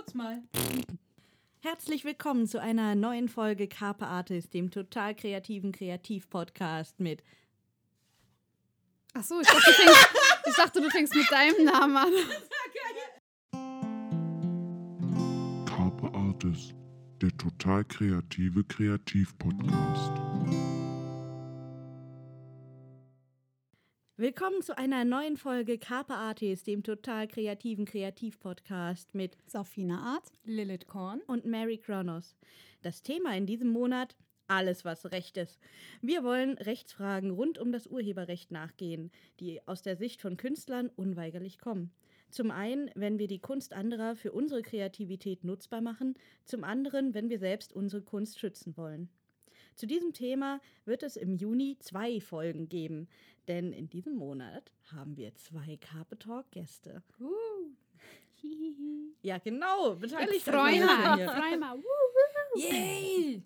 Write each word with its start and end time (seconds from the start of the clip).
Furz 0.00 0.14
mal. 0.14 0.42
Herzlich 1.60 2.06
willkommen 2.06 2.46
zu 2.46 2.58
einer 2.58 2.94
neuen 2.94 3.28
Folge 3.28 3.68
Carpe 3.68 4.06
Artist, 4.06 4.54
dem 4.54 4.70
total 4.70 5.14
kreativen 5.14 5.72
Kreativ-Podcast 5.72 7.00
mit. 7.00 7.22
Ach 9.12 9.22
so, 9.22 9.38
ich 9.42 9.46
dachte, 9.46 9.60
du 9.66 9.72
fängst, 9.72 10.08
ich 10.46 10.54
dachte, 10.54 10.80
du 10.80 10.88
fängst 10.88 11.14
mit 11.14 11.30
deinem 11.30 11.64
Namen 11.66 11.96
an. 11.98 12.12
Carpe 15.66 16.14
Artis, 16.14 16.72
der 17.20 17.36
total 17.36 17.84
kreative 17.84 18.64
Kreativ-Podcast. 18.64 20.29
Willkommen 24.20 24.60
zu 24.60 24.76
einer 24.76 25.06
neuen 25.06 25.38
Folge 25.38 25.78
Carpe 25.78 26.12
Artist, 26.12 26.66
dem 26.66 26.82
total 26.82 27.26
kreativen 27.26 27.86
Kreativ-Podcast 27.86 29.14
mit 29.14 29.38
Safina 29.46 29.98
Art. 29.98 30.30
Lilith 30.44 30.86
Korn. 30.86 31.22
und 31.26 31.46
Mary 31.46 31.78
Kronos. 31.78 32.36
Das 32.82 33.02
Thema 33.02 33.34
in 33.34 33.46
diesem 33.46 33.70
Monat: 33.70 34.18
alles, 34.46 34.84
was 34.84 35.10
Recht 35.10 35.38
ist. 35.38 35.58
Wir 36.02 36.22
wollen 36.22 36.58
Rechtsfragen 36.58 37.30
rund 37.30 37.56
um 37.58 37.72
das 37.72 37.86
Urheberrecht 37.86 38.50
nachgehen, 38.50 39.10
die 39.40 39.66
aus 39.66 39.80
der 39.80 39.96
Sicht 39.96 40.20
von 40.20 40.36
Künstlern 40.36 40.90
unweigerlich 40.94 41.58
kommen. 41.58 41.90
Zum 42.28 42.50
einen, 42.50 42.90
wenn 42.94 43.18
wir 43.18 43.26
die 43.26 43.40
Kunst 43.40 43.72
anderer 43.72 44.16
für 44.16 44.32
unsere 44.32 44.60
Kreativität 44.60 45.44
nutzbar 45.44 45.80
machen, 45.80 46.12
zum 46.44 46.62
anderen, 46.62 47.14
wenn 47.14 47.30
wir 47.30 47.38
selbst 47.38 47.72
unsere 47.72 48.02
Kunst 48.02 48.38
schützen 48.38 48.76
wollen. 48.76 49.08
Zu 49.80 49.86
diesem 49.86 50.12
Thema 50.12 50.60
wird 50.84 51.02
es 51.02 51.16
im 51.16 51.36
Juni 51.36 51.78
zwei 51.78 52.20
Folgen 52.20 52.68
geben, 52.68 53.08
denn 53.48 53.72
in 53.72 53.88
diesem 53.88 54.14
Monat 54.14 54.70
haben 54.92 55.16
wir 55.16 55.34
zwei 55.36 55.78
Carpe 55.78 56.18
Talk 56.18 56.50
Gäste. 56.50 57.02
Ja, 59.22 59.38
genau, 59.38 59.94
beteiligt 59.94 60.46
euch 60.48 61.58
mal. 61.58 61.82
Yay! 62.56 63.42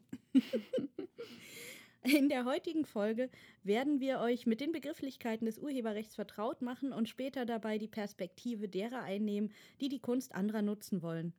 In 2.02 2.28
der 2.28 2.44
heutigen 2.46 2.84
Folge 2.84 3.30
werden 3.62 4.00
wir 4.00 4.18
euch 4.18 4.44
mit 4.44 4.60
den 4.60 4.72
Begrifflichkeiten 4.72 5.46
des 5.46 5.60
Urheberrechts 5.60 6.16
vertraut 6.16 6.62
machen 6.62 6.92
und 6.92 7.08
später 7.08 7.46
dabei 7.46 7.78
die 7.78 7.86
Perspektive 7.86 8.68
derer 8.68 9.02
einnehmen, 9.02 9.52
die 9.80 9.88
die 9.88 10.00
Kunst 10.00 10.34
anderer 10.34 10.62
nutzen 10.62 11.00
wollen. 11.00 11.32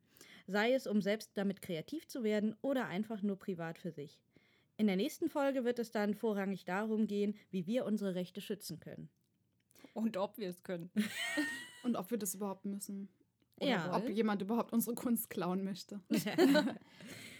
Sei 0.47 0.71
es, 0.71 0.87
um 0.87 1.01
selbst 1.01 1.31
damit 1.33 1.61
kreativ 1.61 2.07
zu 2.07 2.23
werden 2.23 2.55
oder 2.61 2.87
einfach 2.87 3.21
nur 3.21 3.37
privat 3.37 3.77
für 3.77 3.91
sich. 3.91 4.21
In 4.77 4.87
der 4.87 4.95
nächsten 4.97 5.29
Folge 5.29 5.63
wird 5.63 5.79
es 5.79 5.91
dann 5.91 6.13
vorrangig 6.13 6.65
darum 6.65 7.07
gehen, 7.07 7.35
wie 7.51 7.65
wir 7.65 7.85
unsere 7.85 8.15
Rechte 8.15 8.41
schützen 8.41 8.79
können. 8.79 9.09
Und 9.93 10.17
ob 10.17 10.37
wir 10.37 10.49
es 10.49 10.63
können. 10.63 10.89
Und 11.83 11.95
ob 11.95 12.11
wir 12.11 12.17
das 12.17 12.35
überhaupt 12.35 12.65
müssen. 12.65 13.07
Oder 13.61 13.69
Ja. 13.69 13.95
ob 13.97 14.09
jemand 14.09 14.41
überhaupt 14.41 14.73
unsere 14.73 14.95
Kunst 14.95 15.29
klauen 15.29 15.63
möchte. 15.63 16.01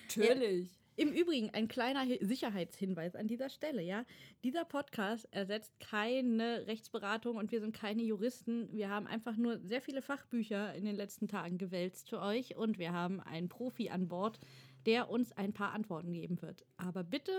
Natürlich. 0.08 0.69
Im 0.97 1.11
Übrigen 1.11 1.50
ein 1.50 1.67
kleiner 1.67 2.02
Hi- 2.02 2.19
Sicherheitshinweis 2.22 3.16
an 3.17 3.27
dieser 3.27 3.49
Stelle, 3.49 3.81
ja. 3.81 4.05
Dieser 4.45 4.64
Podcast 4.64 5.27
ersetzt 5.31 5.77
keine 5.81 6.67
Rechtsberatung 6.67 7.36
und 7.36 7.52
wir 7.52 7.59
sind 7.59 7.75
keine 7.75 8.02
Juristen. 8.02 8.72
Wir 8.72 8.88
haben 8.89 9.05
einfach 9.05 9.36
nur 9.36 9.59
sehr 9.59 9.81
viele 9.81 10.02
Fachbücher 10.02 10.73
in 10.73 10.86
den 10.86 10.95
letzten 10.95 11.27
Tagen 11.27 11.58
gewälzt 11.58 12.08
für 12.09 12.22
euch 12.22 12.55
und 12.55 12.80
wir 12.80 12.94
haben 12.94 13.20
einen 13.20 13.49
Profi 13.49 13.89
an 13.89 14.08
Bord, 14.08 14.39
der 14.86 15.09
uns 15.09 15.31
ein 15.33 15.53
paar 15.53 15.72
Antworten 15.73 16.14
geben 16.14 16.41
wird. 16.41 16.64
Aber 16.78 17.03
bitte, 17.03 17.31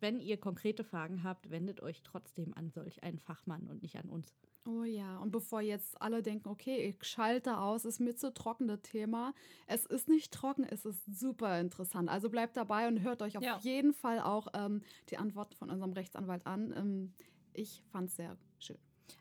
wenn 0.00 0.20
ihr 0.20 0.36
konkrete 0.38 0.84
Fragen 0.84 1.22
habt, 1.24 1.50
wendet 1.50 1.80
euch 1.82 2.02
trotzdem 2.02 2.54
an 2.54 2.70
solch 2.70 3.02
einen 3.02 3.18
Fachmann 3.18 3.66
und 3.68 3.82
nicht 3.82 3.96
an 3.96 4.08
uns. 4.08 4.34
Oh 4.64 4.84
ja, 4.84 5.18
und 5.18 5.32
bevor 5.32 5.60
jetzt 5.60 6.00
alle 6.00 6.22
denken, 6.22 6.48
okay, 6.48 6.76
ich 6.86 7.02
schalte 7.02 7.58
aus, 7.58 7.84
ist 7.84 7.98
mir 7.98 8.14
zu 8.14 8.32
trocken 8.32 8.68
das 8.68 8.82
Thema. 8.82 9.34
Es 9.66 9.86
ist 9.86 10.08
nicht 10.08 10.32
trocken, 10.32 10.62
es 10.64 10.84
ist 10.84 11.02
super 11.18 11.58
interessant. 11.60 12.08
Also 12.08 12.30
bleibt 12.30 12.56
dabei 12.56 12.86
und 12.86 13.00
hört 13.02 13.22
euch 13.22 13.36
auf 13.36 13.42
Ja. 13.42 13.58
jeden 13.58 13.92
Fall 13.92 14.20
auch 14.20 14.46
ähm, 14.54 14.82
die 15.10 15.18
Antworten 15.18 15.56
von 15.56 15.68
unserem 15.68 15.92
Rechtsanwalt 15.92 16.46
an. 16.46 16.72
Ähm, 16.76 17.14
ich 17.52 17.82
fand 17.90 18.08
es 18.10 18.16
sehr 18.16 18.36
schön. 18.60 18.78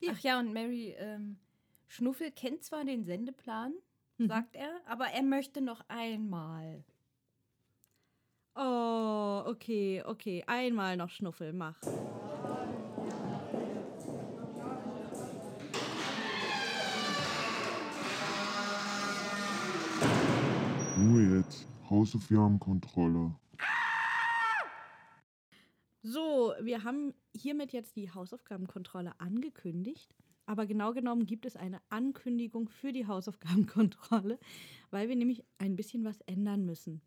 Ach 0.07 0.19
ja, 0.19 0.39
und 0.39 0.53
Mary 0.53 0.93
ähm, 0.99 1.39
Schnuffel 1.87 2.31
kennt 2.31 2.63
zwar 2.63 2.85
den 2.85 3.03
Sendeplan, 3.03 3.73
sagt 4.19 4.55
er, 4.55 4.79
aber 4.85 5.05
er 5.07 5.23
möchte 5.23 5.61
noch 5.61 5.81
einmal. 5.87 6.83
Oh, 8.55 9.43
okay, 9.45 10.03
okay. 10.05 10.43
Einmal 10.45 10.97
noch 10.97 11.09
Schnuffel, 11.09 11.53
mach. 11.53 11.77
Ruhe 20.97 21.37
jetzt, 21.37 21.65
Hausaufgabenkontrolle. 21.89 23.33
So, 26.03 26.53
wir 26.61 26.83
haben 26.83 27.13
hiermit 27.33 27.71
jetzt 27.71 27.95
die 27.95 28.11
Hausaufgabenkontrolle 28.11 29.13
angekündigt. 29.19 30.13
Aber 30.45 30.65
genau 30.65 30.91
genommen 30.91 31.25
gibt 31.25 31.45
es 31.45 31.55
eine 31.55 31.79
Ankündigung 31.89 32.67
für 32.67 32.91
die 32.91 33.07
Hausaufgabenkontrolle, 33.07 34.37
weil 34.89 35.07
wir 35.07 35.15
nämlich 35.15 35.45
ein 35.59 35.77
bisschen 35.77 36.03
was 36.03 36.19
ändern 36.21 36.65
müssen. 36.65 37.01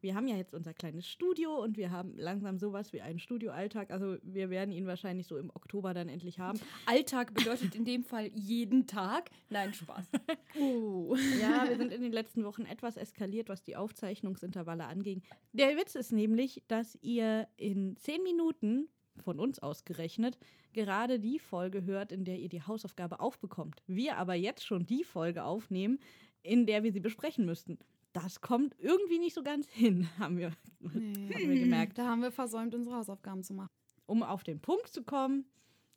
Wir 0.00 0.14
haben 0.14 0.26
ja 0.26 0.36
jetzt 0.36 0.54
unser 0.54 0.72
kleines 0.72 1.06
Studio 1.06 1.62
und 1.62 1.76
wir 1.76 1.90
haben 1.90 2.16
langsam 2.16 2.58
sowas 2.58 2.92
wie 2.92 3.02
einen 3.02 3.18
Studioalltag. 3.18 3.90
Also 3.90 4.16
wir 4.22 4.48
werden 4.48 4.72
ihn 4.72 4.86
wahrscheinlich 4.86 5.26
so 5.26 5.36
im 5.36 5.50
Oktober 5.50 5.92
dann 5.92 6.08
endlich 6.08 6.38
haben. 6.38 6.58
Alltag 6.86 7.34
bedeutet 7.34 7.74
in 7.74 7.84
dem 7.84 8.02
Fall 8.02 8.30
jeden 8.34 8.86
Tag. 8.86 9.30
Nein, 9.48 9.74
Spaß. 9.74 10.06
Oh. 10.58 11.14
Ja, 11.40 11.68
wir 11.68 11.76
sind 11.76 11.92
in 11.92 12.02
den 12.02 12.10
letzten 12.10 12.44
Wochen 12.44 12.62
etwas 12.62 12.96
eskaliert, 12.96 13.48
was 13.48 13.62
die 13.62 13.76
Aufzeichnungsintervalle 13.76 14.84
anging. 14.84 15.22
Der 15.52 15.76
Witz 15.76 15.94
ist 15.94 16.10
nämlich, 16.10 16.64
dass 16.66 16.98
ihr 17.02 17.46
in 17.56 17.96
zehn 17.96 18.22
Minuten, 18.24 18.88
von 19.20 19.38
uns 19.38 19.58
ausgerechnet, 19.58 20.38
gerade 20.72 21.20
die 21.20 21.38
Folge 21.38 21.84
hört, 21.84 22.12
in 22.12 22.24
der 22.24 22.38
ihr 22.38 22.48
die 22.48 22.62
Hausaufgabe 22.62 23.20
aufbekommt. 23.20 23.82
Wir 23.86 24.16
aber 24.16 24.34
jetzt 24.34 24.64
schon 24.64 24.86
die 24.86 25.04
Folge 25.04 25.44
aufnehmen, 25.44 25.98
in 26.42 26.66
der 26.66 26.82
wir 26.82 26.92
sie 26.92 27.00
besprechen 27.00 27.44
müssten. 27.44 27.78
Das 28.12 28.40
kommt 28.40 28.74
irgendwie 28.78 29.18
nicht 29.18 29.34
so 29.34 29.42
ganz 29.42 29.68
hin, 29.68 30.08
haben 30.18 30.36
wir, 30.38 30.52
Nee. 30.80 31.32
haben 31.34 31.48
wir 31.50 31.60
gemerkt. 31.60 31.98
Da 31.98 32.06
haben 32.06 32.22
wir 32.22 32.32
versäumt, 32.32 32.74
unsere 32.74 32.96
Hausaufgaben 32.96 33.42
zu 33.42 33.54
machen. 33.54 33.70
Um 34.06 34.22
auf 34.22 34.42
den 34.42 34.60
Punkt 34.60 34.88
zu 34.88 35.04
kommen, 35.04 35.44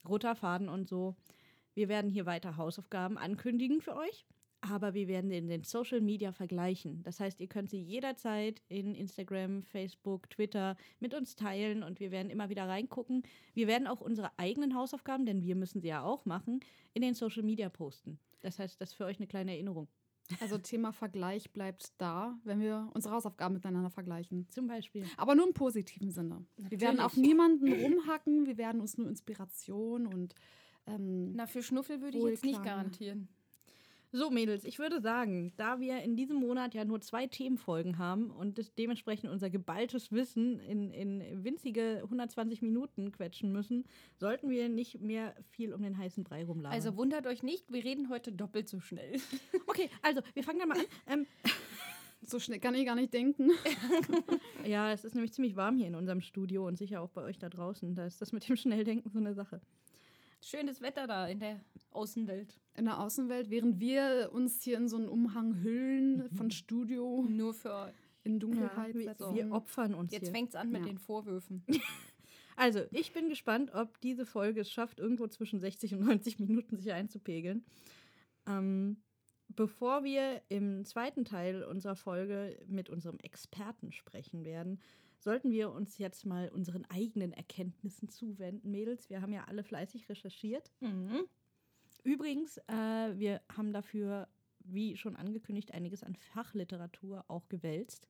roter 0.07 0.35
Faden 0.35 0.69
und 0.69 0.87
so. 0.87 1.15
Wir 1.73 1.87
werden 1.89 2.11
hier 2.11 2.25
weiter 2.27 2.57
Hausaufgaben 2.57 3.17
ankündigen 3.17 3.81
für 3.81 3.95
euch, 3.95 4.27
aber 4.61 4.93
wir 4.93 5.07
werden 5.07 5.31
in 5.31 5.47
den 5.47 5.63
Social 5.63 6.01
Media 6.01 6.31
vergleichen. 6.31 7.01
Das 7.01 7.19
heißt, 7.19 7.39
ihr 7.39 7.47
könnt 7.47 7.71
sie 7.71 7.81
jederzeit 7.81 8.61
in 8.67 8.93
Instagram, 8.93 9.63
Facebook, 9.63 10.29
Twitter 10.29 10.75
mit 10.99 11.15
uns 11.15 11.35
teilen 11.35 11.81
und 11.81 11.99
wir 11.99 12.11
werden 12.11 12.29
immer 12.29 12.49
wieder 12.49 12.67
reingucken. 12.67 13.23
Wir 13.55 13.65
werden 13.67 13.87
auch 13.87 14.01
unsere 14.01 14.29
eigenen 14.37 14.75
Hausaufgaben, 14.75 15.25
denn 15.25 15.41
wir 15.41 15.55
müssen 15.55 15.81
sie 15.81 15.87
ja 15.87 16.03
auch 16.03 16.25
machen, 16.25 16.59
in 16.93 17.01
den 17.01 17.15
Social 17.15 17.41
Media 17.43 17.69
posten. 17.69 18.19
Das 18.41 18.59
heißt, 18.59 18.79
das 18.79 18.89
ist 18.91 18.95
für 18.95 19.05
euch 19.05 19.17
eine 19.17 19.27
kleine 19.27 19.53
Erinnerung. 19.53 19.87
Also 20.41 20.57
Thema 20.57 20.91
Vergleich 20.91 21.51
bleibt 21.51 21.93
da, 21.97 22.37
wenn 22.43 22.59
wir 22.59 22.89
unsere 22.93 23.13
Hausaufgaben 23.13 23.53
miteinander 23.53 23.89
vergleichen. 23.89 24.47
Zum 24.49 24.67
Beispiel. 24.67 25.05
Aber 25.17 25.35
nur 25.35 25.47
im 25.47 25.53
positiven 25.53 26.11
Sinne. 26.11 26.45
Wir 26.57 26.81
werden 26.81 26.99
auf 26.99 27.15
Natürlich. 27.15 27.29
niemanden 27.29 27.73
rumhacken, 27.73 28.45
wir 28.45 28.57
werden 28.57 28.81
uns 28.81 28.97
nur 28.97 29.07
Inspiration 29.07 30.07
und 30.07 30.35
ähm, 30.85 31.33
Na, 31.33 31.47
für 31.47 31.63
Schnuffel 31.63 32.01
würde 32.01 32.17
ich 32.17 32.23
jetzt 32.23 32.43
nicht 32.45 32.63
garantieren. 32.63 33.29
So, 34.15 34.29
Mädels, 34.29 34.63
ich 34.63 34.77
würde 34.77 35.01
sagen, 35.01 35.53
da 35.57 35.79
wir 35.79 36.03
in 36.03 36.15
diesem 36.15 36.37
Monat 36.37 36.75
ja 36.75 36.85
nur 36.85 37.01
zwei 37.01 37.25
Themenfolgen 37.25 37.97
haben 37.97 38.29
und 38.29 38.77
dementsprechend 38.77 39.31
unser 39.31 39.49
geballtes 39.49 40.11
Wissen 40.11 40.59
in, 40.59 40.91
in 40.91 41.43
winzige 41.43 42.01
120 42.03 42.61
Minuten 42.61 43.11
quetschen 43.11 43.51
müssen, 43.51 43.85
sollten 44.19 44.51
wir 44.51 44.69
nicht 44.69 45.01
mehr 45.01 45.33
viel 45.49 45.73
um 45.73 45.81
den 45.81 45.97
heißen 45.97 46.23
Brei 46.23 46.45
rumlabern. 46.45 46.75
Also 46.75 46.95
wundert 46.95 47.25
euch 47.25 47.41
nicht, 47.41 47.73
wir 47.73 47.83
reden 47.83 48.09
heute 48.09 48.31
doppelt 48.31 48.69
so 48.69 48.79
schnell. 48.79 49.19
okay, 49.65 49.89
also 50.03 50.21
wir 50.35 50.43
fangen 50.43 50.59
dann 50.59 50.69
mal 50.69 50.77
an. 50.77 50.85
Ähm, 51.07 51.25
so 52.21 52.39
schnell 52.39 52.59
kann 52.59 52.75
ich 52.75 52.85
gar 52.85 52.95
nicht 52.95 53.15
denken. 53.15 53.49
ja, 54.63 54.91
es 54.91 55.05
ist 55.05 55.15
nämlich 55.15 55.33
ziemlich 55.33 55.55
warm 55.55 55.75
hier 55.75 55.87
in 55.87 55.95
unserem 55.95 56.21
Studio 56.21 56.67
und 56.67 56.77
sicher 56.77 57.01
auch 57.01 57.09
bei 57.09 57.23
euch 57.23 57.39
da 57.39 57.49
draußen. 57.49 57.95
Da 57.95 58.05
ist 58.05 58.21
das 58.21 58.31
mit 58.31 58.47
dem 58.47 58.57
Schnelldenken 58.57 59.09
so 59.09 59.17
eine 59.17 59.33
Sache. 59.33 59.59
Schönes 60.43 60.81
Wetter 60.81 61.07
da 61.07 61.27
in 61.27 61.39
der 61.39 61.59
Außenwelt. 61.91 62.59
In 62.75 62.85
der 62.85 62.99
Außenwelt, 62.99 63.49
während 63.49 63.79
wir 63.79 64.29
uns 64.33 64.61
hier 64.61 64.77
in 64.77 64.87
so 64.89 64.97
einen 64.97 65.07
Umhang 65.07 65.61
hüllen 65.63 66.29
von 66.31 66.51
Studio 66.51 67.25
Nur 67.29 67.53
für 67.53 67.93
in 68.23 68.39
Dunkelheit. 68.39 68.93
wir, 68.95 69.15
so. 69.17 69.33
wir 69.33 69.51
opfern 69.51 69.93
uns 69.93 70.11
Jetzt 70.11 70.23
hier. 70.25 70.31
fängt 70.31 70.49
es 70.49 70.55
an 70.55 70.69
mit 70.71 70.81
Ja. 70.81 70.87
den 70.87 70.97
Vorwürfen. 70.97 71.63
Also, 72.55 72.81
ich 72.91 73.13
bin 73.13 73.29
gespannt, 73.29 73.73
ob 73.73 73.99
diese 74.01 74.27
Folge 74.27 74.61
es 74.61 74.71
schafft, 74.71 74.99
irgendwo 74.99 75.25
zwischen 75.25 75.59
60 75.59 75.95
und 75.95 76.01
90 76.01 76.37
Minuten 76.37 76.77
sich 76.77 76.91
einzupegeln. 76.93 77.65
Ähm, 78.47 78.97
bevor 79.47 80.03
wir 80.03 80.39
im 80.49 80.85
zweiten 80.85 81.25
Teil 81.25 81.63
unserer 81.63 81.95
Folge 81.95 82.59
mit 82.67 82.91
unserem 82.91 83.17
Experten 83.21 83.91
sprechen 83.91 84.45
werden, 84.45 84.79
sollten 85.23 85.51
wir 85.51 85.71
uns 85.71 85.97
jetzt 85.97 86.25
mal 86.25 86.49
unseren 86.49 86.85
eigenen 86.85 87.33
Erkenntnissen 87.33 88.09
zuwenden, 88.09 88.71
Mädels. 88.71 89.09
Wir 89.09 89.21
haben 89.21 89.33
ja 89.33 89.45
alle 89.45 89.63
fleißig 89.63 90.09
recherchiert. 90.09 90.71
Mhm. 90.81 91.25
Übrigens, 92.03 92.57
äh, 92.67 93.17
wir 93.17 93.41
haben 93.55 93.71
dafür 93.71 94.27
wie 94.65 94.95
schon 94.97 95.15
angekündigt, 95.15 95.73
einiges 95.73 96.03
an 96.03 96.15
Fachliteratur 96.15 97.25
auch 97.27 97.49
gewälzt. 97.49 98.07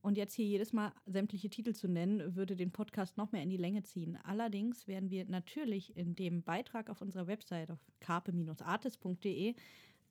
Und 0.00 0.16
jetzt 0.16 0.34
hier 0.34 0.46
jedes 0.46 0.72
Mal 0.72 0.92
sämtliche 1.06 1.48
Titel 1.48 1.74
zu 1.74 1.86
nennen, 1.86 2.34
würde 2.34 2.56
den 2.56 2.72
Podcast 2.72 3.16
noch 3.16 3.30
mehr 3.30 3.42
in 3.42 3.50
die 3.50 3.56
Länge 3.56 3.84
ziehen. 3.84 4.18
Allerdings 4.24 4.88
werden 4.88 5.10
wir 5.10 5.24
natürlich 5.26 5.96
in 5.96 6.16
dem 6.16 6.42
Beitrag 6.42 6.90
auf 6.90 7.00
unserer 7.00 7.28
Website 7.28 7.70
auf 7.70 7.78
carpe-artis.de, 8.00 9.54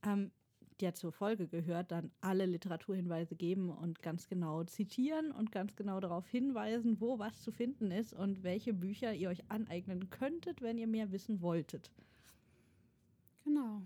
ähm, 0.05 0.31
der 0.81 0.93
zur 0.93 1.11
Folge 1.11 1.47
gehört, 1.47 1.91
dann 1.91 2.11
alle 2.21 2.45
Literaturhinweise 2.45 3.35
geben 3.35 3.69
und 3.69 4.01
ganz 4.01 4.27
genau 4.27 4.63
zitieren 4.63 5.31
und 5.31 5.51
ganz 5.51 5.75
genau 5.75 5.99
darauf 5.99 6.27
hinweisen, 6.27 6.99
wo 6.99 7.19
was 7.19 7.41
zu 7.41 7.51
finden 7.51 7.91
ist 7.91 8.13
und 8.13 8.43
welche 8.43 8.73
Bücher 8.73 9.13
ihr 9.13 9.29
euch 9.29 9.49
aneignen 9.49 10.09
könntet, 10.09 10.61
wenn 10.61 10.77
ihr 10.77 10.87
mehr 10.87 11.11
wissen 11.11 11.41
wolltet. 11.41 11.91
Genau. 13.43 13.81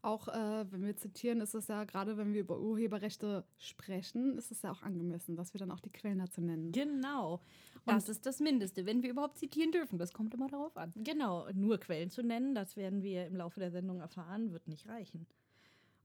Auch 0.00 0.28
äh, 0.28 0.64
wenn 0.70 0.84
wir 0.84 0.96
zitieren, 0.96 1.40
ist 1.40 1.54
es 1.54 1.66
ja, 1.66 1.84
gerade 1.84 2.16
wenn 2.16 2.32
wir 2.32 2.40
über 2.40 2.60
Urheberrechte 2.60 3.44
sprechen, 3.58 4.38
ist 4.38 4.52
es 4.52 4.62
ja 4.62 4.70
auch 4.70 4.82
angemessen, 4.82 5.34
dass 5.34 5.54
wir 5.54 5.58
dann 5.58 5.72
auch 5.72 5.80
die 5.80 5.90
Quellen 5.90 6.18
dazu 6.18 6.40
nennen. 6.40 6.70
Genau. 6.70 7.40
Das 7.84 8.08
ist 8.08 8.24
das 8.26 8.38
Mindeste, 8.38 8.86
wenn 8.86 9.02
wir 9.02 9.10
überhaupt 9.10 9.38
zitieren 9.38 9.72
dürfen. 9.72 9.98
Das 9.98 10.12
kommt 10.12 10.34
immer 10.34 10.46
darauf 10.46 10.76
an. 10.76 10.92
Genau, 10.96 11.48
nur 11.52 11.78
Quellen 11.78 12.10
zu 12.10 12.22
nennen, 12.22 12.54
das 12.54 12.76
werden 12.76 13.02
wir 13.02 13.26
im 13.26 13.36
Laufe 13.36 13.58
der 13.60 13.70
Sendung 13.70 14.00
erfahren, 14.00 14.52
wird 14.52 14.68
nicht 14.68 14.86
reichen. 14.88 15.26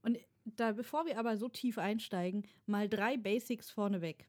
Und 0.04 0.20
da, 0.46 0.74
bevor 0.74 1.06
wir 1.06 1.18
aber 1.18 1.38
so 1.38 1.50
tief 1.50 1.78
einsteigen, 1.78 2.46
mal 2.68 2.88
drei 2.88 3.18
Basics 3.18 3.72
vorneweg. 3.72 4.28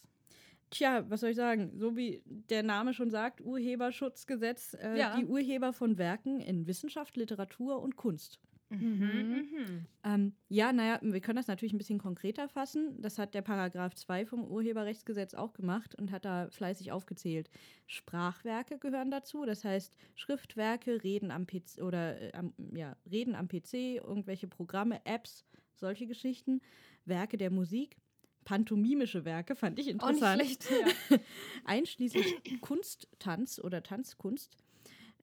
Tja, 0.71 1.05
was 1.09 1.21
soll 1.21 1.29
ich 1.29 1.35
sagen? 1.35 1.71
So 1.77 1.95
wie 1.95 2.21
der 2.25 2.63
Name 2.63 2.93
schon 2.93 3.11
sagt, 3.11 3.39
Urheberschutzgesetz, 3.41 4.73
äh, 4.73 4.97
Ja. 4.97 5.15
die 5.15 5.25
Urheber 5.25 5.73
von 5.73 5.97
Werken 5.97 6.39
in 6.39 6.67
Wissenschaft, 6.67 7.15
Literatur 7.15 7.81
und 7.81 7.95
Kunst. 7.95 8.39
Mhm. 8.69 9.85
Ähm, 10.03 10.33
ja, 10.49 10.73
naja, 10.73 10.99
wir 11.01 11.21
können 11.21 11.37
das 11.37 11.47
natürlich 11.47 11.73
ein 11.73 11.77
bisschen 11.77 11.99
konkreter 11.99 12.49
fassen. 12.49 13.01
Das 13.01 13.17
hat 13.17 13.33
der 13.33 13.41
Paragraph 13.41 13.93
2 13.95 14.25
vom 14.25 14.43
Urheberrechtsgesetz 14.43 15.33
auch 15.33 15.53
gemacht 15.53 15.95
und 15.95 16.11
hat 16.11 16.25
da 16.25 16.49
fleißig 16.49 16.91
aufgezählt. 16.91 17.49
Sprachwerke 17.87 18.77
gehören 18.79 19.11
dazu, 19.11 19.45
das 19.45 19.63
heißt 19.63 19.93
Schriftwerke, 20.15 21.03
Reden 21.03 21.31
am 21.31 21.45
PC 21.45 21.81
oder 21.81 22.21
äh, 22.21 22.31
am, 22.33 22.53
ja, 22.75 22.95
Reden 23.09 23.35
am 23.35 23.47
PC, 23.47 24.01
irgendwelche 24.03 24.47
Programme, 24.47 25.01
Apps, 25.05 25.45
solche 25.75 26.07
Geschichten, 26.07 26.61
Werke 27.05 27.37
der 27.37 27.51
Musik, 27.51 27.97
pantomimische 28.45 29.25
Werke, 29.25 29.55
fand 29.55 29.79
ich 29.79 29.87
Auch 29.99 30.09
nicht 30.09 30.21
interessant 30.21 30.41
schlecht. 30.41 30.67
Ja. 31.09 31.17
einschließlich 31.65 32.61
Kunsttanz 32.61 33.59
oder 33.59 33.83
Tanzkunst, 33.83 34.55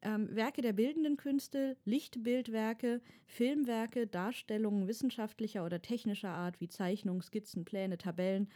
ähm, 0.03 0.35
Werke 0.35 0.63
der 0.63 0.73
bildenden 0.73 1.17
Künste, 1.17 1.77
Lichtbildwerke, 1.85 3.01
Filmwerke, 3.27 4.07
Darstellungen 4.07 4.89
wissenschaftlicher 4.89 5.65
oder 5.65 5.81
technischer 5.81 6.31
Art 6.31 6.61
wie 6.61 6.69
Zeichnungen, 6.69 7.23
Skizzen, 7.23 7.65
Pläne, 7.65 7.99
Tabellen. 7.99 8.49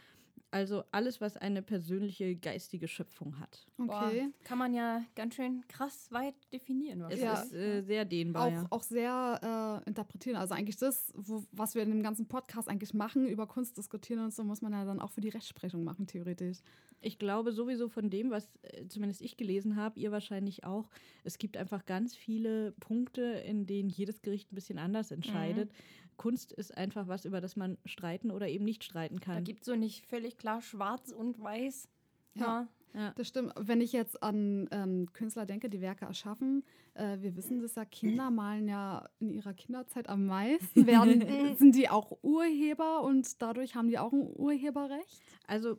Also 0.49 0.83
alles, 0.91 1.19
was 1.19 1.35
eine 1.35 1.61
persönliche 1.61 2.35
geistige 2.37 2.87
Schöpfung 2.87 3.37
hat. 3.37 3.67
Okay. 3.77 3.87
Boah, 3.87 4.11
kann 4.45 4.57
man 4.57 4.73
ja 4.73 5.03
ganz 5.13 5.35
schön 5.35 5.65
krass 5.67 6.09
weit 6.11 6.35
definieren. 6.53 7.01
Was 7.01 7.13
Es 7.15 7.19
Ja. 7.19 7.33
ist 7.41 7.53
äh, 7.53 7.81
sehr 7.81 8.05
dehnbar. 8.05 8.47
Auch, 8.47 8.51
ja. 8.51 8.65
auch 8.69 8.83
sehr 8.83 9.81
äh, 9.85 9.89
interpretieren. 9.89 10.37
Also 10.37 10.53
eigentlich 10.55 10.77
das, 10.77 11.11
wo, 11.17 11.43
was 11.51 11.75
wir 11.75 11.83
in 11.83 11.89
dem 11.89 12.01
ganzen 12.01 12.27
Podcast 12.27 12.69
eigentlich 12.69 12.93
machen, 12.93 13.27
über 13.27 13.45
Kunst 13.45 13.77
diskutieren 13.77 14.23
und 14.23 14.33
so, 14.33 14.45
muss 14.45 14.61
man 14.61 14.71
ja 14.71 14.85
dann 14.85 15.01
auch 15.01 15.11
für 15.11 15.21
die 15.21 15.29
Rechtsprechung 15.29 15.83
machen, 15.83 16.07
theoretisch. 16.07 16.59
Ich 17.01 17.19
glaube 17.19 17.51
sowieso 17.51 17.89
von 17.89 18.09
dem, 18.09 18.31
was 18.31 18.47
äh, 18.61 18.87
zumindest 18.87 19.21
ich 19.21 19.35
gelesen 19.35 19.75
habe, 19.75 19.99
ihr 19.99 20.11
wahrscheinlich 20.13 20.63
auch, 20.63 20.89
es 21.25 21.37
gibt 21.37 21.57
einfach 21.57 21.85
ganz 21.85 22.15
viele 22.15 22.71
Punkte, 22.79 23.21
in 23.21 23.65
denen 23.67 23.89
jedes 23.89 24.21
Gericht 24.21 24.51
ein 24.51 24.55
bisschen 24.55 24.79
anders 24.79 25.11
entscheidet. 25.11 25.71
Kunst 26.17 26.51
ist 26.51 26.75
einfach 26.75 27.07
was, 27.07 27.25
über 27.25 27.41
das 27.41 27.55
man 27.55 27.77
streiten 27.85 28.31
oder 28.31 28.47
eben 28.47 28.65
nicht 28.65 28.83
streiten 28.83 29.19
Da 29.19 29.33
kann. 29.33 29.43
gibt 29.43 29.61
es 29.61 29.65
so 29.67 29.75
nicht 29.75 30.05
völlig 30.05 30.37
klar 30.37 30.61
schwarz 30.61 31.11
und 31.11 31.41
weiß. 31.41 31.87
Ja. 32.35 32.67
Ja. 32.93 33.13
Das 33.15 33.27
stimmt. 33.27 33.53
Wenn 33.59 33.79
ich 33.81 33.91
jetzt 33.91 34.23
an 34.23 34.67
ähm, 34.71 35.11
Künstler 35.13 35.45
denke, 35.45 35.69
die 35.69 35.81
Werke 35.81 36.05
erschaffen, 36.05 36.63
äh, 36.95 37.17
wir 37.19 37.35
wissen 37.35 37.61
das 37.61 37.75
ja, 37.75 37.85
Kinder 37.85 38.31
malen 38.31 38.67
ja 38.67 39.07
in 39.19 39.29
ihrer 39.29 39.53
Kinderzeit 39.53 40.09
am 40.09 40.25
meisten. 40.25 40.87
Werden, 40.87 41.55
sind 41.57 41.75
die 41.75 41.89
auch 41.89 42.17
Urheber 42.23 43.03
und 43.03 43.39
dadurch 43.41 43.75
haben 43.75 43.89
die 43.89 43.99
auch 43.99 44.13
ein 44.13 44.27
Urheberrecht? 44.35 45.21
Also 45.45 45.77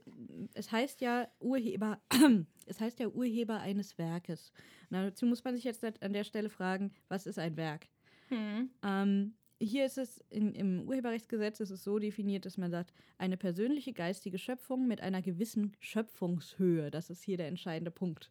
es 0.54 0.70
heißt 0.70 1.00
ja 1.00 1.26
Urheber, 1.40 2.00
es 2.66 2.80
heißt 2.80 3.00
ja 3.00 3.08
Urheber 3.08 3.58
eines 3.58 3.98
Werkes. 3.98 4.52
Na, 4.90 5.02
dazu 5.02 5.26
muss 5.26 5.42
man 5.42 5.56
sich 5.56 5.64
jetzt 5.64 5.84
an 5.84 6.12
der 6.12 6.24
Stelle 6.24 6.50
fragen, 6.50 6.92
was 7.08 7.26
ist 7.26 7.38
ein 7.38 7.56
Werk? 7.56 7.88
Hm. 8.28 8.70
Ähm, 8.82 9.34
hier 9.60 9.86
ist 9.86 9.98
es 9.98 10.18
in, 10.30 10.54
im 10.54 10.88
Urheberrechtsgesetz 10.88 11.60
ist 11.60 11.70
es 11.70 11.84
so 11.84 11.98
definiert, 11.98 12.46
dass 12.46 12.56
man 12.58 12.70
sagt, 12.70 12.92
eine 13.18 13.36
persönliche 13.36 13.92
geistige 13.92 14.38
Schöpfung 14.38 14.86
mit 14.86 15.00
einer 15.00 15.22
gewissen 15.22 15.76
Schöpfungshöhe. 15.80 16.90
Das 16.90 17.10
ist 17.10 17.22
hier 17.22 17.36
der 17.36 17.48
entscheidende 17.48 17.90
Punkt. 17.90 18.30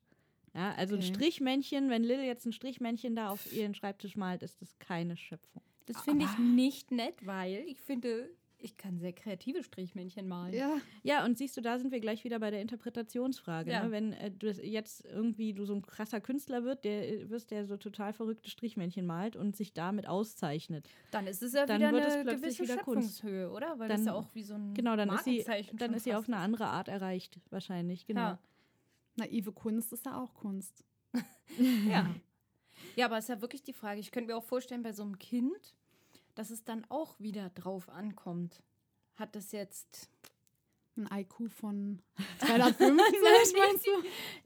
Ja, 0.54 0.74
also 0.76 0.96
ein 0.96 1.02
Okay. 1.02 1.14
Strichmännchen, 1.14 1.90
wenn 1.90 2.04
Lil 2.04 2.24
jetzt 2.24 2.46
ein 2.46 2.54
Strichmännchen 2.54 3.16
da 3.16 3.30
auf 3.30 3.52
ihren 3.54 3.76
Schreibtisch 3.76 4.16
malt, 4.16 4.42
ist 4.42 4.62
das 4.62 4.78
keine 4.80 5.16
Schöpfung. 5.18 5.62
Das 5.86 6.02
finde 6.02 6.26
ich 6.26 6.38
nicht 6.38 6.92
nett, 6.92 7.26
weil 7.26 7.64
ich 7.68 7.80
finde, 7.80 8.30
ich 8.68 8.78
kann 8.78 9.00
sehr 9.00 9.14
kreative 9.14 9.64
Strichmännchen 9.64 10.28
malen. 10.28 10.54
Ja. 10.54 10.78
Ja, 11.04 11.26
und 11.26 11.38
siehst 11.38 11.56
du, 11.56 11.62
da 11.62 11.80
sind 11.80 11.92
wir 11.92 12.00
gleich 12.00 12.24
wieder 12.24 12.40
bei 12.40 12.52
der 12.52 12.62
Interpretationsfrage. 12.62 13.72
Ja. 13.72 13.84
Ne? 13.86 13.92
Wenn 13.92 14.14
äh, 14.14 14.30
du 14.30 14.52
jetzt 14.52 15.06
irgendwie 15.06 15.54
du 15.54 15.66
so 15.66 15.74
ein 15.74 15.82
krasser 15.82 16.20
Künstler 16.20 16.64
wird, 16.64 16.84
der 16.84 17.10
äh, 17.10 17.30
wirst, 17.30 17.52
der 17.52 17.66
so 17.66 17.78
total 17.78 18.14
verrückte 18.14 18.50
Strichmännchen 18.50 19.06
malt 19.06 19.36
und 19.36 19.56
sich 19.56 19.74
damit 19.74 20.08
auszeichnet. 20.08 20.88
Dann 21.12 21.28
ist 21.28 21.42
es 21.42 21.54
ja 21.54 21.66
Dann 21.66 21.80
wieder 21.80 21.92
wird 21.94 22.06
es 22.06 22.14
eine 22.14 22.24
plötzlich 22.24 22.58
gewisse 22.58 22.64
wieder 22.74 22.84
Kunst. 22.84 23.22
Schöpfungshöhe, 23.22 23.52
oder? 23.52 23.80
Weil 23.80 23.88
Dann- 23.88 23.98
das 23.98 24.06
ja 24.06 24.14
auch 24.14 24.36
wie 24.36 24.44
so 24.44 24.56
ein 24.56 24.74
Genau, 24.74 24.96
dann 24.96 25.10
ist 25.10 25.24
sie, 25.24 25.46
dann 25.74 25.94
ist 25.94 26.04
sie 26.04 26.14
auf 26.14 26.28
eine 26.28 26.38
andere 26.38 26.66
Art 26.68 26.90
erreicht, 26.90 27.40
wahrscheinlich. 27.50 28.06
Genau. 28.06 28.22
Ja. 28.22 28.40
Naive 29.16 29.52
Kunst 29.52 29.94
ist 29.94 30.06
ja 30.06 30.22
auch 30.22 30.34
Kunst. 30.34 30.84
Ja. 31.90 32.14
ja, 32.96 33.06
aber 33.06 33.18
es 33.18 33.24
ist 33.26 33.30
ja 33.30 33.42
wirklich 33.42 33.64
die 33.64 33.74
Frage. 33.74 34.00
Ich 34.02 34.12
könnte 34.12 34.28
mir 34.28 34.38
auch 34.38 34.44
vorstellen, 34.44 34.84
bei 34.84 34.92
so 34.92 35.02
einem 35.04 35.18
Kind, 35.18 35.74
dass 36.38 36.50
es 36.52 36.64
dann 36.64 36.86
auch 36.90 37.20
wieder 37.20 37.50
drauf 37.50 37.90
ankommt. 37.90 38.62
Hat 39.16 39.36
das 39.36 39.52
jetzt 39.52 40.10
Ein 40.96 41.08
IQ 41.20 41.52
von 41.52 42.00
250, 42.40 42.90
meinst 43.60 43.86
du? 43.86 43.92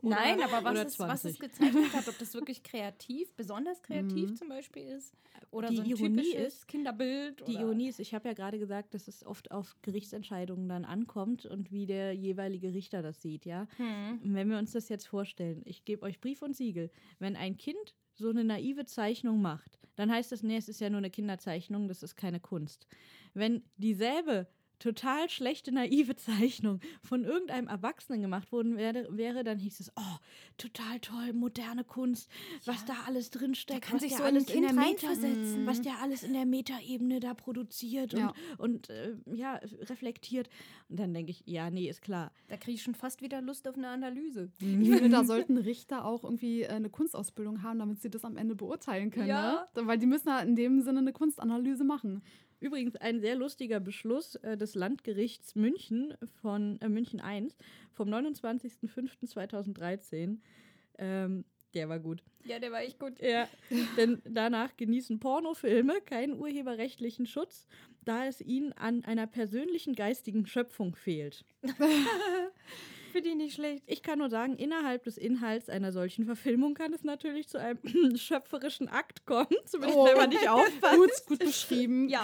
Nein, 0.10 0.41
aber 0.41 0.63
was 0.65 0.79
es, 0.86 1.00
was 1.00 1.24
es 1.24 1.38
20. 1.38 1.39
gezeichnet 1.39 1.93
hat, 1.93 2.07
ob 2.10 2.17
das 2.19 2.33
wirklich 2.33 2.62
kreativ, 2.62 3.33
besonders 3.38 3.81
kreativ 3.81 4.31
Mhm. 4.31 4.36
zum 4.36 4.50
Beispiel 4.50 4.83
ist. 4.83 5.13
Oder 5.51 5.69
Die 5.69 5.77
so 5.77 5.81
ein 5.83 5.89
Ironie 5.89 6.33
ist- 6.36 6.67
Kinderbild. 6.67 7.39
Die 7.48 7.53
oder 7.55 7.62
Ironie 7.62 7.88
ist, 7.88 8.00
ich 8.01 8.13
habe 8.13 8.27
ja 8.27 8.33
gerade 8.33 8.60
gesagt, 8.60 8.93
dass 8.93 9.07
es 9.07 9.25
oft 9.25 9.50
auf 9.51 9.77
Gerichtsentscheidungen 9.81 10.67
dann 10.67 10.83
ankommt 10.83 11.45
und 11.45 11.71
wie 11.71 11.86
der 11.86 12.13
jeweilige 12.13 12.74
Richter 12.74 13.01
das 13.01 13.21
sieht, 13.21 13.45
ja. 13.45 13.65
Hm. 13.77 14.19
Und 14.21 14.33
Wenn 14.36 14.50
wir 14.50 14.57
uns 14.57 14.71
das 14.74 14.89
jetzt 14.89 15.07
vorstellen, 15.07 15.62
ich 15.63 15.86
gebe 15.86 16.03
euch 16.03 16.19
Brief 16.19 16.41
und 16.41 16.53
Siegel, 16.55 16.91
wenn 17.19 17.38
ein 17.38 17.55
Kind 17.55 17.95
so 18.21 18.29
eine 18.29 18.43
naive 18.43 18.85
Zeichnung 18.85 19.41
macht, 19.41 19.79
dann 19.95 20.11
heißt 20.11 20.31
das, 20.31 20.43
nee, 20.43 20.57
es 20.57 20.69
ist 20.69 20.79
ja 20.79 20.89
nur 20.89 20.99
eine 20.99 21.09
Kinderzeichnung, 21.09 21.87
das 21.87 22.03
ist 22.03 22.15
keine 22.15 22.39
Kunst. 22.39 22.87
Wenn 23.33 23.63
dieselbe 23.77 24.47
total 24.81 25.29
schlechte 25.29 25.71
naive 25.71 26.15
Zeichnung 26.15 26.79
von 27.03 27.23
irgendeinem 27.23 27.67
Erwachsenen 27.67 28.21
gemacht 28.21 28.51
worden 28.51 28.77
wäre, 28.77 29.07
wäre 29.15 29.43
dann 29.43 29.59
hieß 29.59 29.79
es, 29.79 29.91
oh, 29.95 30.17
total 30.57 31.00
toll, 31.00 31.33
moderne 31.33 31.83
Kunst, 31.83 32.29
was 32.65 32.83
da 32.85 32.93
alles 33.05 33.29
drin 33.29 33.55
steckt, 33.55 33.83
kann 33.83 33.95
was 33.95 34.01
sich 34.01 34.15
so 34.15 34.23
alles 34.23 34.50
in 34.50 34.63
der 34.63 34.73
Meta, 34.73 35.07
reinversetzen. 35.07 35.65
was 35.65 35.81
der 35.81 36.00
alles 36.01 36.23
in 36.23 36.33
der 36.33 36.45
Metaebene 36.45 37.19
da 37.19 37.33
produziert 37.33 38.13
Ja. 38.13 38.33
und, 38.57 38.89
und 38.89 38.89
äh, 38.89 39.13
ja, 39.33 39.59
reflektiert. 39.81 40.50
Und 40.89 41.00
dann 41.00 41.13
denke 41.13 41.31
ich, 41.31 41.43
ja, 41.45 41.69
nee, 41.69 41.88
ist 41.89 42.01
klar. 42.01 42.31
Da 42.47 42.57
kriege 42.57 42.75
ich 42.75 42.83
schon 42.83 42.95
fast 42.95 43.21
wieder 43.21 43.41
Lust 43.41 43.67
auf 43.67 43.75
eine 43.75 43.88
Analyse. 43.89 44.51
Ich 44.81 44.89
finde, 44.89 45.09
da 45.09 45.23
sollten 45.23 45.57
Richter 45.57 46.05
auch 46.05 46.23
irgendwie 46.23 46.63
äh, 46.63 46.69
eine 46.69 46.89
Kunstausbildung 46.89 47.61
haben, 47.61 47.79
damit 47.79 48.01
sie 48.01 48.09
das 48.09 48.25
am 48.25 48.35
Ende 48.35 48.55
beurteilen 48.55 49.11
können. 49.11 49.27
Ja. 49.27 49.67
Ne? 49.75 49.88
Weil 49.88 49.97
die 50.00 50.07
müssen 50.07 50.29
ja 50.29 50.39
in 50.39 50.55
dem 50.55 50.81
Sinne 50.81 51.00
eine 51.00 51.13
Kunstanalyse 51.13 51.83
machen. 51.83 52.23
Übrigens 52.61 52.95
ein 52.95 53.19
sehr 53.19 53.35
lustiger 53.35 53.81
Beschluss 53.81 54.35
äh, 54.35 54.55
des 54.55 54.75
Landgerichts 54.75 55.55
München 55.55 56.13
von 56.41 56.79
äh, 56.79 56.87
München 56.87 57.21
I 57.25 57.49
vom 57.91 58.07
29.05.2013. 58.07 60.37
Ähm, 60.99 61.43
der 61.73 61.89
war 61.89 61.99
gut. 61.99 62.23
Ja, 62.45 62.59
der 62.59 62.71
war 62.71 62.81
echt 62.81 62.99
gut. 62.99 63.19
Ja, 63.19 63.49
denn 63.97 64.21
danach 64.25 64.77
genießen 64.77 65.19
Pornofilme 65.19 66.01
keinen 66.01 66.39
urheberrechtlichen 66.39 67.25
Schutz, 67.25 67.65
da 68.05 68.27
es 68.27 68.41
ihnen 68.41 68.73
an 68.73 69.03
einer 69.05 69.25
persönlichen 69.25 69.95
geistigen 69.95 70.45
Schöpfung 70.45 70.93
fehlt. 70.95 71.43
Finde 73.11 73.29
ich 73.29 73.35
nicht 73.35 73.53
schlecht. 73.55 73.83
Ich 73.87 74.01
kann 74.03 74.19
nur 74.19 74.29
sagen, 74.29 74.55
innerhalb 74.55 75.03
des 75.03 75.17
Inhalts 75.17 75.69
einer 75.69 75.91
solchen 75.91 76.25
Verfilmung 76.25 76.73
kann 76.73 76.93
es 76.93 77.03
natürlich 77.03 77.47
zu 77.47 77.57
einem 77.59 77.79
schöpferischen 78.17 78.87
Akt 78.87 79.25
kommen, 79.25 79.47
zumindest 79.65 79.99
wenn 79.99 80.17
man 80.17 80.29
nicht 80.29 80.47
aufpasst. 80.49 80.95
Gut, 80.97 81.09
gut 81.27 81.39
beschrieben. 81.39 82.09
Ja, 82.09 82.23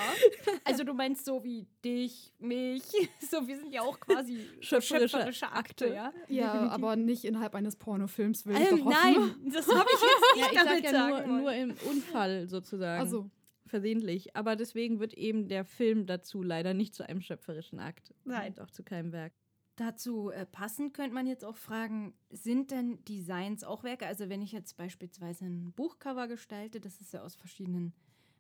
also 0.64 0.84
du 0.84 0.94
meinst 0.94 1.26
so 1.26 1.44
wie 1.44 1.68
dich, 1.84 2.34
mich, 2.40 2.84
so 3.30 3.48
wir 3.48 3.58
sind 3.58 3.74
ja 3.74 3.82
auch 3.82 4.00
quasi 4.00 4.48
Schöpferische 4.62 5.10
schöpferische 5.10 5.52
Akte, 5.52 5.86
Akte. 5.86 5.94
ja? 5.94 6.14
Ja, 6.28 6.68
aber 6.70 6.96
nicht 6.96 7.26
innerhalb 7.26 7.56
eines 7.56 7.76
Pornofilms, 7.76 8.46
will 8.46 8.56
ich 8.56 8.72
Ähm, 8.72 8.78
doch 8.80 8.86
hoffen. 8.86 9.14
nein, 9.14 9.52
das 9.54 9.68
habe 9.68 9.90
ich 9.94 10.02
jetzt 10.02 10.36
Ja, 10.36 10.42
nicht 10.42 10.52
ich 10.54 10.58
sag 10.60 10.66
damit 10.68 10.84
ja 10.84 10.92
sagen 10.92 11.28
nur, 11.30 11.38
nur 11.42 11.54
im 11.54 11.74
Unfall 11.90 12.48
sozusagen. 12.48 13.02
Also, 13.02 13.30
versehentlich. 13.66 14.36
Aber 14.36 14.56
deswegen 14.56 15.00
wird 15.00 15.14
eben 15.14 15.48
der 15.50 15.66
Film 15.66 16.06
dazu 16.06 16.42
leider 16.42 16.74
nicht 16.74 16.96
zu 16.96 17.08
einem 17.08 17.22
schöpferischen 17.22 17.80
Akt. 17.80 18.14
Nein. 18.24 18.54
Und 18.54 18.62
auch 18.62 18.72
zu 18.72 18.84
keinem 18.84 19.12
Werk. 19.12 19.34
Dazu 19.78 20.32
äh, 20.32 20.48
passend 20.48 20.96
könnte 20.96 21.14
man 21.14 21.28
jetzt 21.28 21.46
auch 21.46 21.56
fragen, 21.56 22.16
sind 22.32 22.72
denn 22.72 23.04
Designs 23.06 23.64
auch 23.64 23.84
Werke? 23.84 24.08
Also 24.08 24.28
wenn 24.28 24.42
ich 24.42 24.52
jetzt 24.52 24.76
beispielsweise 24.76 25.46
ein 25.46 25.72
Buchcover 25.72 26.28
gestalte, 26.28 26.82
das 26.82 27.00
ist 27.00 27.14
ja 27.14 27.22
aus 27.22 27.36
verschiedenen, 27.36 27.94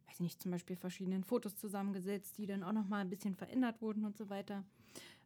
weiß 0.07 0.15
ich 0.15 0.21
nicht, 0.21 0.41
zum 0.41 0.49
Beispiel 0.49 0.75
verschiedenen 0.75 1.23
Fotos 1.23 1.55
zusammengesetzt, 1.55 2.39
die 2.39 2.47
dann 2.47 2.63
auch 2.63 2.71
nochmal 2.71 3.01
ein 3.01 3.09
bisschen 3.09 3.35
verändert 3.35 3.83
wurden 3.83 4.03
und 4.03 4.17
so 4.17 4.31
weiter. 4.31 4.65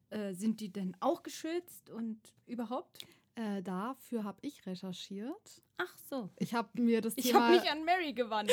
Äh, 0.10 0.34
sind 0.34 0.60
die 0.60 0.70
denn 0.70 0.98
auch 1.00 1.24
geschützt 1.24 1.90
und 1.90 2.20
überhaupt? 2.46 3.00
Äh, 3.42 3.62
dafür 3.64 4.24
habe 4.24 4.38
ich 4.42 4.66
recherchiert. 4.66 5.64
Ach 5.78 5.98
so. 6.10 6.30
Ich 6.38 6.54
habe 6.54 6.70
mir 6.80 7.02
das 7.02 7.14
Ich 7.16 7.28
Thema 7.28 7.48
habe 7.48 7.56
mich 7.56 7.72
an 7.72 7.84
Mary 7.84 8.14
gewandt. 8.14 8.52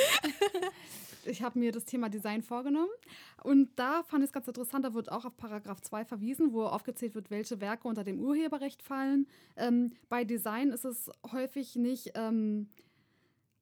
ich 1.26 1.42
habe 1.42 1.58
mir 1.58 1.72
das 1.72 1.84
Thema 1.84 2.08
Design 2.08 2.42
vorgenommen 2.42 2.90
und 3.42 3.70
da 3.76 4.02
fand 4.02 4.22
ich 4.24 4.28
es 4.28 4.32
ganz 4.32 4.48
interessant, 4.48 4.84
da 4.84 4.94
wird 4.94 5.12
auch 5.12 5.26
auf 5.26 5.36
Paragraph 5.36 5.82
2 5.82 6.06
verwiesen, 6.06 6.52
wo 6.52 6.64
aufgezählt 6.64 7.14
wird, 7.14 7.30
welche 7.30 7.60
Werke 7.60 7.86
unter 7.86 8.02
dem 8.02 8.18
Urheberrecht 8.18 8.82
fallen. 8.82 9.26
Ähm, 9.56 9.92
bei 10.08 10.24
Design 10.24 10.70
ist 10.70 10.86
es 10.86 11.10
häufig 11.32 11.76
nicht, 11.76 12.12
ähm, 12.14 12.70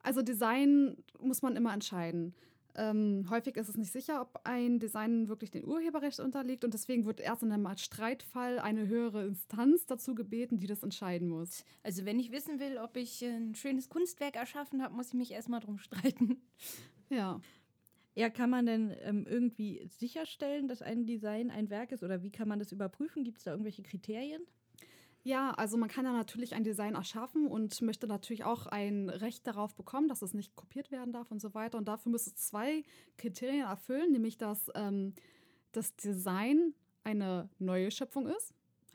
also 0.03 0.23
Design 0.23 1.03
muss 1.19 1.43
man 1.43 1.57
immer 1.57 1.73
entscheiden. 1.73 2.37
Ähm, 2.77 3.25
häufig 3.31 3.57
ist 3.57 3.71
es 3.71 3.77
nicht 3.77 3.91
sicher, 3.91 4.21
ob 4.21 4.41
ein 4.45 4.79
Design 4.79 5.29
wirklich 5.29 5.51
dem 5.51 5.65
Urheberrecht 5.65 6.21
unterliegt 6.21 6.63
und 6.63 6.75
deswegen 6.75 7.07
wird 7.07 7.21
erst 7.21 7.43
in 7.43 7.51
einem 7.51 7.67
Streitfall 7.79 8.59
eine 8.59 8.87
höhere 8.87 9.25
Instanz 9.25 9.87
dazu 9.87 10.15
gebeten, 10.15 10.59
die 10.59 10.67
das 10.67 10.83
entscheiden 10.83 11.29
muss. 11.29 11.65
Also 11.83 12.05
wenn 12.05 12.21
ich 12.21 12.33
wissen 12.33 12.61
will, 12.61 12.77
ob 12.79 12.97
ich 12.97 13.25
ein 13.25 13.55
schönes 13.55 13.89
Kunstwerk 13.89 14.37
erschaffen 14.37 14.83
habe, 14.83 14.95
muss 14.95 15.09
ich 15.09 15.15
mich 15.15 15.33
erstmal 15.33 15.61
drum 15.61 15.79
streiten. 15.79 16.43
Ja. 17.09 17.41
Ja, 18.15 18.31
kann 18.31 18.49
man 18.49 18.65
denn 18.65 18.95
ähm, 19.03 19.27
irgendwie 19.29 19.87
sicherstellen, 19.99 20.69
dass 20.69 20.81
ein 20.81 21.05
Design 21.07 21.51
ein 21.51 21.69
Werk 21.69 21.93
ist? 21.93 22.03
Oder 22.03 22.23
wie 22.23 22.33
kann 22.33 22.49
man 22.49 22.59
das 22.59 22.73
überprüfen? 22.73 23.25
Gibt 23.25 23.39
es 23.39 23.45
da 23.45 23.51
irgendwelche 23.51 23.83
Kriterien? 23.83 24.43
Ja, 25.27 25.51
also 25.53 25.77
man 25.77 25.89
kann 25.89 26.05
ja 26.05 26.13
natürlich 26.13 26.55
ein 26.55 26.63
Design 26.63 26.95
erschaffen 26.95 27.49
und 27.49 27.83
möchte 27.83 28.07
natürlich 28.07 28.45
auch 28.45 28.67
ein 28.67 29.11
Recht 29.11 29.45
darauf 29.47 29.75
bekommen, 29.75 30.07
dass 30.07 30.23
es 30.23 30.35
nicht 30.35 30.55
kopiert 30.55 30.93
werden 30.93 31.13
darf 31.13 31.33
und 31.33 31.41
so 31.41 31.53
weiter. 31.53 31.79
Und 31.79 31.89
dafür 31.89 32.13
muss 32.13 32.29
es 32.29 32.37
zwei 32.37 32.85
Kriterien 33.19 33.67
erfüllen, 33.67 34.13
nämlich 34.13 34.39
dass 34.39 34.71
ähm, 34.77 35.15
das 35.73 35.97
Design 35.97 36.75
eine 37.03 37.49
neue 37.59 37.91
Schöpfung 37.91 38.29
ist 38.29 38.55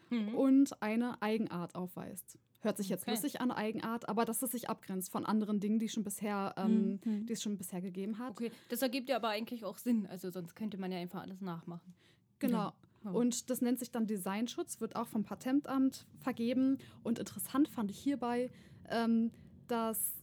Mhm. 0.09 0.35
und 0.35 0.81
eine 0.81 1.21
Eigenart 1.21 1.75
aufweist. 1.75 2.37
Hört 2.61 2.77
sich 2.77 2.87
jetzt 2.89 3.03
Okay. 3.03 3.11
lustig 3.11 3.41
an, 3.41 3.49
Eigenart, 3.51 4.07
aber 4.07 4.23
dass 4.23 4.41
es 4.41 4.51
sich 4.51 4.69
abgrenzt 4.69 5.11
von 5.11 5.25
anderen 5.25 5.59
Dingen, 5.59 5.79
die 5.79 5.89
schon 5.89 6.03
bisher, 6.03 6.53
ähm, 6.57 6.99
Mhm. 7.03 7.25
die 7.25 7.33
es 7.33 7.41
schon 7.41 7.57
bisher 7.57 7.81
gegeben 7.81 8.19
hat. 8.19 8.31
Okay, 8.31 8.51
das 8.69 8.81
ergibt 8.81 9.09
ja 9.09 9.15
aber 9.17 9.29
eigentlich 9.29 9.65
auch 9.65 9.77
Sinn. 9.77 10.05
Also 10.07 10.29
sonst 10.29 10.55
könnte 10.55 10.77
man 10.77 10.91
ja 10.93 10.97
einfach 10.99 11.21
alles 11.21 11.41
nachmachen. 11.41 11.93
Genau. 12.39 12.57
Ja. 12.57 12.73
Und 13.03 13.49
das 13.49 13.61
nennt 13.61 13.79
sich 13.79 13.91
dann 13.91 14.05
Designschutz, 14.05 14.79
wird 14.79 14.95
auch 14.95 15.07
vom 15.07 15.23
Patentamt 15.23 16.05
vergeben. 16.19 16.77
Und 17.03 17.19
interessant 17.19 17.67
fand 17.67 17.91
ich 17.91 17.97
hierbei, 17.97 18.51
ähm, 18.89 19.31
dass 19.67 20.13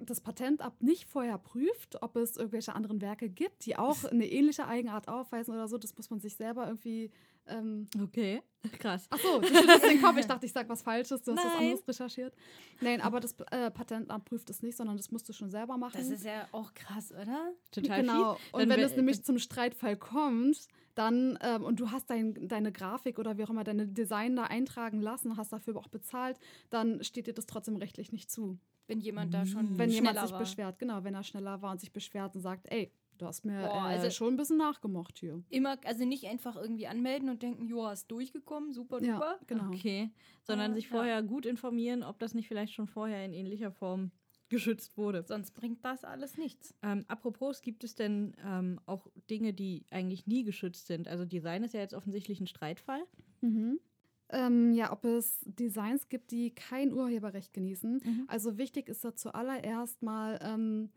das 0.00 0.20
Patentamt 0.20 0.82
nicht 0.82 1.06
vorher 1.08 1.38
prüft, 1.38 2.02
ob 2.02 2.16
es 2.16 2.36
irgendwelche 2.36 2.74
anderen 2.74 3.00
Werke 3.00 3.28
gibt, 3.28 3.66
die 3.66 3.76
auch 3.76 4.04
eine 4.04 4.26
ähnliche 4.26 4.66
Eigenart 4.66 5.08
aufweisen 5.08 5.52
oder 5.54 5.68
so. 5.68 5.78
Das 5.78 5.96
muss 5.96 6.10
man 6.10 6.20
sich 6.20 6.36
selber 6.36 6.66
irgendwie. 6.66 7.10
Ähm, 7.46 7.88
Okay, 8.00 8.42
krass. 8.78 9.06
Ach 9.10 9.18
so, 9.18 9.40
du 9.40 9.46
schüttelst 9.46 9.84
den 9.84 10.00
Kopf. 10.00 10.16
Ich 10.16 10.26
dachte, 10.26 10.46
ich 10.46 10.52
sage 10.52 10.68
was 10.68 10.82
Falsches. 10.82 11.22
Du 11.22 11.32
hast 11.32 11.38
was 11.38 11.44
Nein. 11.44 11.62
anderes 11.64 11.88
recherchiert. 11.88 12.34
Nein, 12.80 13.00
aber 13.00 13.20
das 13.20 13.34
äh, 13.50 13.70
Patentamt 13.70 14.24
prüft 14.24 14.48
es 14.50 14.62
nicht, 14.62 14.76
sondern 14.76 14.96
das 14.96 15.10
musst 15.10 15.28
du 15.28 15.32
schon 15.32 15.50
selber 15.50 15.76
machen. 15.76 15.96
Das 15.96 16.08
ist 16.08 16.24
ja 16.24 16.46
auch 16.52 16.72
krass, 16.74 17.12
oder? 17.12 17.52
Total 17.70 18.00
genau. 18.02 18.34
fies. 18.34 18.52
Und 18.52 18.68
wenn 18.68 18.80
es 18.80 18.96
nämlich 18.96 19.22
zum 19.24 19.38
Streitfall 19.38 19.96
kommt, 19.96 20.68
dann 20.94 21.38
ähm, 21.42 21.64
und 21.64 21.80
du 21.80 21.90
hast 21.90 22.10
dein, 22.10 22.48
deine 22.48 22.70
Grafik 22.70 23.18
oder 23.18 23.38
wie 23.38 23.44
auch 23.44 23.50
immer 23.50 23.64
deine 23.64 23.86
Design 23.86 24.36
da 24.36 24.44
eintragen 24.44 25.00
lassen, 25.00 25.36
hast 25.36 25.52
dafür 25.52 25.76
auch 25.76 25.88
bezahlt, 25.88 26.38
dann 26.70 27.02
steht 27.02 27.26
dir 27.26 27.34
das 27.34 27.46
trotzdem 27.46 27.76
rechtlich 27.76 28.12
nicht 28.12 28.30
zu. 28.30 28.58
Wenn 28.86 29.00
jemand 29.00 29.32
da 29.32 29.46
schon 29.46 29.78
Wenn 29.78 29.90
jemand 29.90 30.18
sich 30.18 30.32
war. 30.32 30.40
beschwert, 30.40 30.78
genau, 30.78 31.02
wenn 31.04 31.14
er 31.14 31.22
schneller 31.22 31.62
war 31.62 31.70
und 31.72 31.80
sich 31.80 31.92
beschwert 31.92 32.34
und 32.34 32.42
sagt, 32.42 32.70
ey, 32.70 32.92
du 33.18 33.26
hast 33.26 33.44
mir 33.44 33.60
Boah, 33.60 33.88
äh, 33.90 33.94
also- 33.94 34.10
schon 34.10 34.34
ein 34.34 34.36
bisschen 34.36 34.58
nachgemocht 34.58 35.18
hier. 35.18 35.42
Immer, 35.48 35.78
also 35.84 36.04
nicht 36.04 36.26
einfach 36.26 36.56
irgendwie 36.56 36.86
anmelden 36.86 37.28
und 37.28 37.42
denken, 37.42 37.66
jo, 37.66 37.86
hast 37.86 38.10
durchgekommen, 38.10 38.72
super 38.72 39.02
Ja, 39.02 39.14
duper. 39.14 39.38
genau. 39.46 39.68
Okay, 39.68 40.10
sondern 40.42 40.72
Ah, 40.72 40.74
sich 40.74 40.84
ja. 40.84 40.90
vorher 40.90 41.22
gut 41.22 41.46
informieren, 41.46 42.02
ob 42.02 42.18
das 42.18 42.34
nicht 42.34 42.48
vielleicht 42.48 42.72
schon 42.74 42.86
vorher 42.86 43.24
in 43.24 43.32
ähnlicher 43.32 43.72
Form 43.72 44.10
geschützt 44.48 44.98
wurde. 44.98 45.24
Sonst 45.26 45.52
bringt 45.52 45.82
das 45.82 46.04
alles 46.04 46.36
nichts. 46.36 46.74
Ähm, 46.82 47.04
apropos, 47.08 47.62
gibt 47.62 47.84
es 47.84 47.94
denn 47.94 48.34
ähm, 48.44 48.80
auch 48.84 49.06
Dinge, 49.30 49.54
die 49.54 49.86
eigentlich 49.90 50.26
nie 50.26 50.42
geschützt 50.44 50.86
sind? 50.88 51.08
Also 51.08 51.24
Design 51.24 51.62
ist 51.64 51.72
ja 51.72 51.80
jetzt 51.80 51.94
offensichtlich 51.94 52.38
ein 52.38 52.46
Streitfall. 52.46 53.02
Mhm. 53.40 53.80
Ähm, 54.28 54.72
ja, 54.74 54.92
ob 54.92 55.04
es 55.06 55.40
Designs 55.46 56.08
gibt, 56.08 56.30
die 56.32 56.54
kein 56.54 56.92
Urheberrecht 56.92 57.52
genießen. 57.54 58.00
Mhm. 58.04 58.24
Also 58.28 58.56
wichtig 58.58 58.88
ist 58.88 59.04
da 59.04 59.14
zuallererst 59.14 60.02
mal, 60.02 60.38
ähm, 60.42 60.90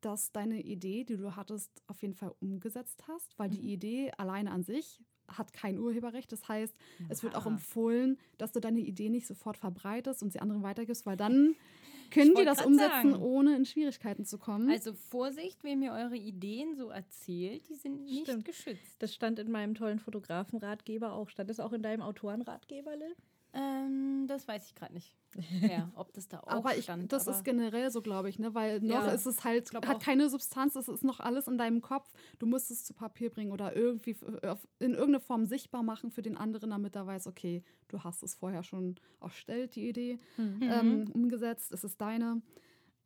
dass 0.00 0.32
deine 0.32 0.60
Idee, 0.62 1.04
die 1.04 1.16
du 1.16 1.34
hattest, 1.36 1.70
auf 1.86 2.00
jeden 2.02 2.14
Fall 2.14 2.32
umgesetzt 2.40 3.04
hast, 3.08 3.38
weil 3.38 3.48
Mhm. 3.48 3.52
die 3.52 3.72
Idee 3.72 4.10
alleine 4.18 4.50
an 4.50 4.62
sich 4.62 5.00
hat 5.28 5.52
kein 5.52 5.78
Urheberrecht. 5.78 6.32
Das 6.32 6.48
heißt, 6.48 6.74
es 7.10 7.22
wird 7.22 7.34
auch 7.34 7.44
empfohlen, 7.46 8.16
dass 8.38 8.52
du 8.52 8.60
deine 8.60 8.80
Idee 8.80 9.10
nicht 9.10 9.26
sofort 9.26 9.58
verbreitest 9.58 10.22
und 10.22 10.32
sie 10.32 10.40
anderen 10.40 10.62
weitergibst, 10.62 11.04
weil 11.04 11.18
dann 11.18 11.54
können 12.10 12.34
die 12.34 12.44
das 12.46 12.64
umsetzen, 12.64 13.10
sagen. 13.12 13.22
ohne 13.22 13.54
in 13.54 13.66
Schwierigkeiten 13.66 14.24
zu 14.24 14.38
kommen. 14.38 14.70
Also 14.70 14.94
Vorsicht, 14.94 15.62
wem 15.64 15.82
ihr 15.82 15.92
eure 15.92 16.16
Ideen 16.16 16.74
so 16.76 16.88
erzählt, 16.88 17.68
die 17.68 17.74
sind 17.74 18.04
nicht 18.04 18.22
Stimmt. 18.22 18.46
geschützt. 18.46 18.96
Das 19.00 19.14
stand 19.14 19.38
in 19.38 19.50
meinem 19.50 19.74
tollen 19.74 19.98
Fotografenratgeber 19.98 21.12
auch. 21.12 21.28
Stand 21.28 21.50
das 21.50 21.60
auch 21.60 21.74
in 21.74 21.82
deinem 21.82 22.00
Autorenratgeber, 22.00 22.96
Lil? 22.96 23.14
Ähm, 23.54 24.26
das 24.28 24.46
weiß 24.46 24.66
ich 24.66 24.74
gerade 24.74 24.92
nicht. 24.94 25.14
Ja, 25.62 25.90
ob 25.94 26.12
das 26.14 26.28
da 26.28 26.40
auch 26.40 26.48
Aber 26.48 26.76
ich, 26.76 26.84
stand. 26.84 27.12
das 27.12 27.28
aber 27.28 27.36
ist 27.36 27.44
generell 27.44 27.90
so, 27.90 28.00
glaube 28.02 28.28
ich, 28.28 28.38
ne? 28.38 28.54
Weil 28.54 28.80
noch 28.80 29.06
Ja, 29.06 29.10
ist 29.10 29.26
es 29.26 29.44
halt, 29.44 29.72
hat 29.74 29.96
auch. 29.96 29.98
keine 30.00 30.28
Substanz, 30.30 30.74
es 30.76 30.88
ist 30.88 31.04
noch 31.04 31.20
alles 31.20 31.46
in 31.48 31.58
deinem 31.58 31.80
Kopf. 31.80 32.10
Du 32.38 32.46
musst 32.46 32.70
es 32.70 32.84
zu 32.84 32.94
Papier 32.94 33.30
bringen 33.30 33.52
oder 33.52 33.74
irgendwie 33.76 34.16
auf- 34.42 34.66
in 34.78 34.92
irgendeiner 34.92 35.20
Form 35.20 35.44
sichtbar 35.44 35.82
machen 35.82 36.10
für 36.10 36.22
den 36.22 36.36
anderen, 36.36 36.70
damit 36.70 36.96
er 36.96 37.06
weiß, 37.06 37.26
okay, 37.26 37.62
du 37.88 38.02
hast 38.04 38.22
es 38.22 38.34
vorher 38.34 38.62
schon 38.62 38.96
erstellt, 39.20 39.74
die 39.76 39.88
Idee, 39.88 40.18
Mhm. 40.36 40.58
ähm, 40.62 41.10
umgesetzt, 41.12 41.72
es 41.72 41.84
ist 41.84 42.00
deine. 42.00 42.40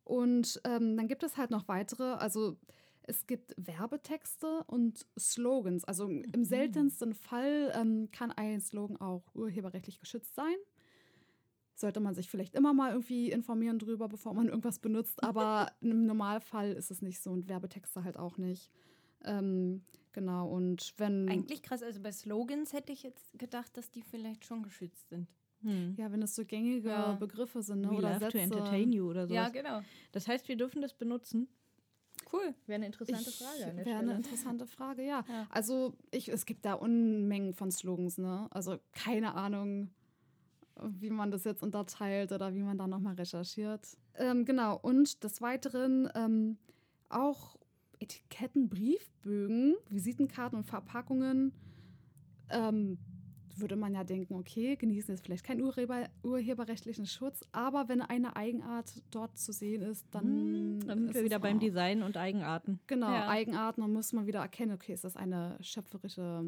Und 0.03 0.59
ähm, 0.65 0.97
dann 0.97 1.07
gibt 1.07 1.23
es 1.23 1.37
halt 1.37 1.49
noch 1.51 1.67
weitere, 1.67 2.03
also 2.13 2.57
es 3.05 3.27
gibt 3.27 3.53
Werbetexte 3.57 4.63
und 4.67 5.05
Slogans. 5.17 5.83
Also 5.83 6.07
Mhm. 6.07 6.25
im 6.33 6.43
seltensten 6.45 7.13
Fall 7.13 7.71
ähm, 7.75 8.09
kann 8.11 8.31
ein 8.31 8.61
Slogan 8.61 8.97
auch 8.97 9.23
urheberrechtlich 9.35 9.99
geschützt 9.99 10.35
sein. 10.35 10.55
Sollte 11.75 11.99
man 11.99 12.13
sich 12.13 12.29
vielleicht 12.29 12.53
immer 12.55 12.73
mal 12.73 12.91
irgendwie 12.91 13.31
informieren 13.31 13.79
drüber, 13.79 14.07
bevor 14.07 14.33
man 14.33 14.47
irgendwas 14.47 14.79
benutzt. 14.79 15.21
Aber 15.23 15.71
im 15.81 16.05
Normalfall 16.05 16.71
ist 16.73 16.91
es 16.91 17.01
nicht 17.01 17.19
so 17.21 17.31
und 17.31 17.49
Werbetexte 17.49 18.03
halt 18.03 18.17
auch 18.17 18.37
nicht. 18.37 18.69
Ähm, 19.25 19.83
genau, 20.11 20.49
und 20.49 20.93
wenn, 20.97 21.29
Eigentlich 21.29 21.63
krass, 21.63 21.81
also 21.81 22.01
bei 22.01 22.11
Slogans 22.11 22.73
hätte 22.73 22.91
ich 22.91 23.03
jetzt 23.03 23.37
gedacht, 23.39 23.75
dass 23.77 23.89
die 23.89 24.01
vielleicht 24.03 24.45
schon 24.45 24.61
geschützt 24.63 25.09
sind. 25.09 25.27
Hm. 25.61 25.95
ja, 25.97 26.11
wenn 26.11 26.21
es 26.21 26.35
so 26.35 26.43
gängige 26.43 26.89
Ja. 26.89 27.13
Begriffe 27.13 27.61
sind 27.63 27.81
ne, 27.81 27.89
We 27.89 27.95
oder 27.95 28.09
love 28.09 28.19
Sätze. 28.19 28.31
to 28.31 28.37
entertain 28.37 28.91
you 28.91 29.09
oder 29.09 29.27
so. 29.27 29.33
Ja, 29.33 29.47
genau. 29.47 29.81
Das 30.11 30.27
heißt, 30.27 30.47
wir 30.49 30.57
dürfen 30.57 30.81
das 30.81 30.93
benutzen. 30.93 31.47
Cool. 32.33 32.55
Wäre 32.65 32.77
eine 32.77 32.87
interessante 32.87 33.29
Ich- 33.29 33.37
Frage 33.37 33.85
Wäre 33.85 33.99
eine 33.99 34.15
interessante 34.15 34.65
Frage, 34.65 35.03
ja. 35.05 35.23
Ja. 35.29 35.47
Also 35.51 35.93
ich, 36.11 36.29
es 36.29 36.45
gibt 36.45 36.65
da 36.65 36.73
Unmengen 36.73 37.53
von 37.53 37.69
Slogans, 37.71 38.17
ne? 38.17 38.47
Also 38.51 38.79
keine 38.91 39.35
Ahnung, 39.35 39.91
wie 40.81 41.11
man 41.11 41.29
das 41.29 41.43
jetzt 41.43 41.61
unterteilt 41.61 42.31
oder 42.31 42.53
wie 42.55 42.63
man 42.63 42.77
da 42.77 42.87
nochmal 42.87 43.13
recherchiert. 43.13 43.87
Ähm, 44.15 44.43
genau, 44.45 44.79
und 44.81 45.23
des 45.23 45.41
Weiteren 45.41 46.09
ähm, 46.15 46.57
auch 47.09 47.55
Etiketten, 47.99 48.67
Briefbögen, 48.69 49.75
Visitenkarten 49.89 50.57
und 50.57 50.63
Verpackungen. 50.65 51.53
Ähm, 52.49 52.97
würde 53.55 53.75
man 53.75 53.93
ja 53.93 54.03
denken, 54.03 54.35
okay, 54.35 54.75
genießen 54.75 55.13
jetzt 55.13 55.23
vielleicht 55.25 55.43
keinen 55.45 55.61
Urheber, 55.61 56.09
urheberrechtlichen 56.23 57.05
Schutz, 57.05 57.41
aber 57.51 57.87
wenn 57.89 58.01
eine 58.01 58.35
Eigenart 58.35 58.91
dort 59.11 59.37
zu 59.37 59.51
sehen 59.51 59.81
ist, 59.81 60.05
dann, 60.11 60.23
Hm, 60.25 60.79
Dann 60.87 60.97
sind 60.99 61.07
ist 61.09 61.15
wir 61.15 61.23
wieder 61.23 61.39
beim 61.39 61.59
Design 61.59 62.03
und 62.03 62.17
Eigenarten. 62.17 62.79
Genau, 62.87 63.11
Ja. 63.11 63.27
Eigenarten, 63.29 63.81
dann 63.81 63.93
muss 63.93 64.11
man 64.13 64.25
wieder 64.27 64.39
erkennen, 64.39 64.73
okay, 64.73 64.93
ist 64.93 65.03
das 65.03 65.15
eine 65.15 65.57
schöpferische 65.61 66.45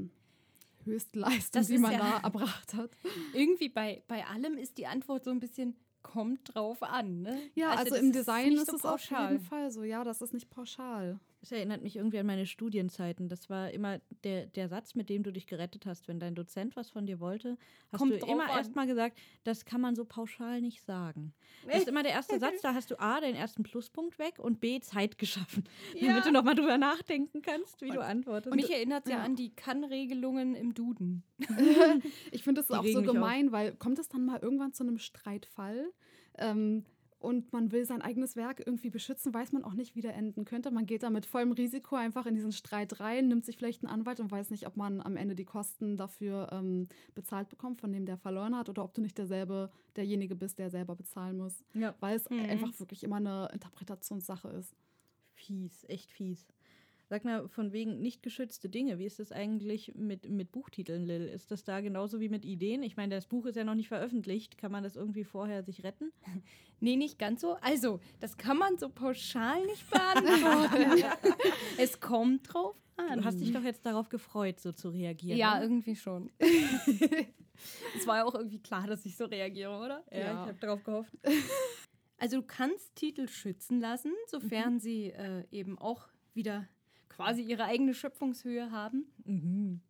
Höchstleistung, 0.84 1.60
Das 1.62 1.68
die 1.68 1.76
ist 1.76 1.82
man 1.82 1.92
ja- 1.94 1.98
da 2.00 2.18
erbracht 2.28 2.74
hat. 2.74 2.92
Irgendwie 3.34 3.70
bei, 3.70 4.04
bei 4.08 4.26
allem 4.26 4.58
ist 4.58 4.78
die 4.78 4.88
Antwort 4.88 5.24
so 5.26 5.32
ein 5.32 5.40
bisschen, 5.40 5.76
kommt 6.04 6.54
drauf 6.54 6.84
an. 6.84 7.24
Ne? 7.24 7.38
Ja, 7.56 7.72
also, 7.72 7.90
das 7.92 8.00
im 8.00 8.12
Design 8.12 8.50
nicht 8.50 8.62
ist 8.62 8.68
so 8.70 8.76
es 8.78 8.86
auf 8.86 8.92
pauschal. 8.92 9.32
jeden 9.34 9.44
Fall 9.44 9.72
so. 9.72 9.84
Ja, 9.84 10.04
das 10.04 10.22
ist 10.22 10.34
nicht 10.34 10.50
pauschal. 10.52 11.20
Das 11.46 11.52
erinnert 11.52 11.84
mich 11.84 11.96
irgendwie 11.96 12.18
an 12.18 12.26
meine 12.26 12.48
Studienzeiten. 12.48 13.30
Das 13.30 13.52
war 13.52 13.70
immer 13.70 14.00
der, 14.24 14.48
der 14.48 14.68
Satz, 14.68 14.96
mit 14.96 15.10
dem 15.10 15.22
du 15.22 15.32
dich 15.32 15.46
gerettet 15.46 15.86
hast. 15.86 16.08
Wenn 16.08 16.20
dein 16.20 16.34
Dozent 16.34 16.76
was 16.76 16.90
von 16.90 17.06
dir 17.06 17.20
wollte, 17.20 17.60
hast 17.92 18.00
Kommt 18.00 18.20
du 18.20 18.26
immer 18.26 18.50
erstmal 18.50 18.88
gesagt, 18.88 19.20
das 19.44 19.64
kann 19.64 19.80
man 19.80 19.96
so 19.96 20.06
pauschal 20.06 20.60
nicht 20.60 20.82
sagen. 20.82 21.36
Das 21.68 21.82
ist 21.82 21.88
immer 21.88 22.02
der 22.02 22.14
erste 22.14 22.40
Satz, 22.40 22.62
da 22.64 22.74
hast 22.74 22.90
du 22.90 23.00
A, 23.00 23.20
den 23.20 23.36
ersten 23.36 23.62
Pluspunkt 23.62 24.18
weg 24.18 24.40
und 24.40 24.60
B, 24.60 24.80
Zeit 24.80 25.20
geschaffen. 25.20 25.66
Ja. 25.94 26.08
Damit 26.08 26.26
du 26.26 26.32
nochmal 26.32 26.56
drüber 26.56 26.80
nachdenken 26.80 27.44
kannst, 27.44 27.80
wie 27.84 27.92
du 27.92 28.04
antwortest. 28.04 28.56
Mich 28.56 28.72
erinnert 28.72 29.06
es 29.06 29.12
ja, 29.12 29.22
an 29.22 29.36
die 29.36 29.54
Kann-Regelungen 29.54 30.56
im 30.56 30.74
Duden. 30.74 31.22
Ich 32.32 32.44
finde 32.44 32.62
es 32.62 32.68
Die 32.68 32.74
auch 32.74 32.86
so 32.86 33.04
gemein, 33.04 33.52
weil 33.52 33.76
kommt 33.76 34.00
es 34.00 34.10
dann 34.10 34.26
mal 34.26 34.40
irgendwann 34.40 34.74
zu 34.74 34.84
einem 34.84 34.98
Streitfall 34.98 35.92
ähm, 36.38 36.86
und 37.26 37.52
man 37.52 37.72
will 37.72 37.86
sein 37.86 38.02
eigenes 38.02 38.36
Werk 38.36 38.62
irgendwie 38.66 38.90
beschützen, 38.90 39.34
weiß 39.34 39.52
man 39.52 39.64
auch 39.64 39.74
nicht, 39.74 39.96
wie 39.96 40.02
der 40.02 40.16
enden 40.16 40.46
könnte. 40.46 40.72
Man 40.72 40.86
geht 40.86 41.04
da 41.04 41.10
mit 41.10 41.26
vollem 41.26 41.52
Risiko 41.52 41.96
einfach 41.96 42.26
in 42.26 42.36
diesen 42.36 42.52
Streit 42.52 43.00
rein, 43.00 43.28
nimmt 43.28 43.46
sich 43.46 43.58
vielleicht 43.58 43.84
einen 43.84 43.92
Anwalt 43.92 44.20
und 44.20 44.32
weiß 44.32 44.52
nicht, 44.52 44.68
ob 44.68 44.78
man 44.78 45.02
am 45.02 45.18
Ende 45.18 45.36
die 45.36 45.44
Kosten 45.46 45.98
dafür 45.98 46.50
ähm, 46.52 46.88
bezahlt 47.16 47.50
bekommt, 47.50 47.82
von 47.82 47.92
dem 47.92 48.06
der 48.06 48.18
verloren 48.18 48.56
hat, 48.56 48.70
oder 48.70 48.84
ob 48.84 48.94
du 48.94 49.02
nicht 49.02 49.18
derselbe, 49.18 49.70
derjenige 49.96 50.36
bist, 50.36 50.60
der 50.60 50.70
selber 50.70 50.96
bezahlen 50.96 51.38
muss. 51.38 51.64
ja, 51.74 51.94
Weil 52.00 52.16
es 52.18 52.30
Mhm. 52.30 52.40
einfach 52.40 52.80
wirklich 52.80 53.04
immer 53.04 53.18
eine 53.18 53.50
Interpretationssache 53.54 54.48
ist. 54.50 54.76
fies, 55.38 55.84
echt 55.90 56.12
fies. 56.12 56.48
Sag 57.08 57.24
mal, 57.24 57.48
von 57.50 57.72
wegen 57.72 58.02
nicht 58.02 58.24
geschützte 58.24 58.68
Dinge, 58.68 58.98
wie 58.98 59.06
ist 59.06 59.20
das 59.20 59.32
eigentlich 59.32 59.94
mit, 59.94 60.28
mit 60.28 60.52
Buchtiteln, 60.52 61.06
Lil? 61.06 61.28
Ist 61.28 61.52
das 61.52 61.64
da 61.64 61.80
genauso 61.82 62.20
wie 62.20 62.30
mit 62.30 62.44
Ideen? 62.46 62.82
Ich 62.82 62.98
meine, 62.98 63.14
das 63.14 63.28
Buch 63.28 63.46
ist 63.46 63.56
ja 63.56 63.64
noch 63.64 63.76
nicht 63.76 63.90
veröffentlicht. 63.90 64.58
Kann 64.58 64.72
man 64.72 64.84
das 64.84 64.96
irgendwie 64.96 65.24
vorher 65.24 65.64
sich 65.64 65.84
retten? 65.84 66.12
Nee, 66.82 66.98
nicht 66.98 67.18
ganz 67.18 67.40
so. 67.40 67.54
Also, 67.62 68.02
das 68.20 68.36
kann 68.38 68.58
man 68.58 68.78
so 68.78 68.90
pauschal 68.90 69.66
nicht 69.66 69.90
beantworten. 69.90 71.06
es 71.78 72.02
kommt 72.02 72.54
drauf 72.54 72.76
an. 72.98 73.20
Du 73.20 73.24
hast 73.24 73.40
dich 73.40 73.54
doch 73.54 73.64
jetzt 73.64 73.86
darauf 73.86 74.10
gefreut, 74.10 74.60
so 74.60 74.74
zu 74.74 74.90
reagieren. 74.90 75.38
ja, 75.38 75.54
oder? 75.54 75.62
irgendwie 75.64 75.96
schon. 75.96 76.32
es 77.98 78.06
war 78.06 78.18
ja 78.18 78.26
auch 78.26 78.36
irgendwie 78.36 78.60
klar, 78.60 78.88
dass 78.88 79.06
ich 79.06 79.16
so 79.16 79.24
reagiere, 79.26 79.72
oder? 79.78 80.04
ja, 80.12 80.18
Ja. 80.20 80.32
ich 80.44 80.50
habe 80.50 80.58
darauf 80.60 80.84
gehofft. 80.84 81.14
Also 82.18 82.42
du 82.42 82.44
kannst 82.44 82.94
Titel 82.96 83.28
schützen 83.30 83.80
lassen, 83.80 84.12
sofern 84.28 84.80
sie 84.82 85.12
äh, 85.12 85.46
eben 85.52 85.78
auch 85.80 86.10
wieder 86.34 86.68
quasi 87.16 87.42
ihre 87.42 87.64
eigene 87.66 87.94
Schöpfungshöhe 87.94 88.72
haben. 88.72 89.06
Mhm. 89.24 89.82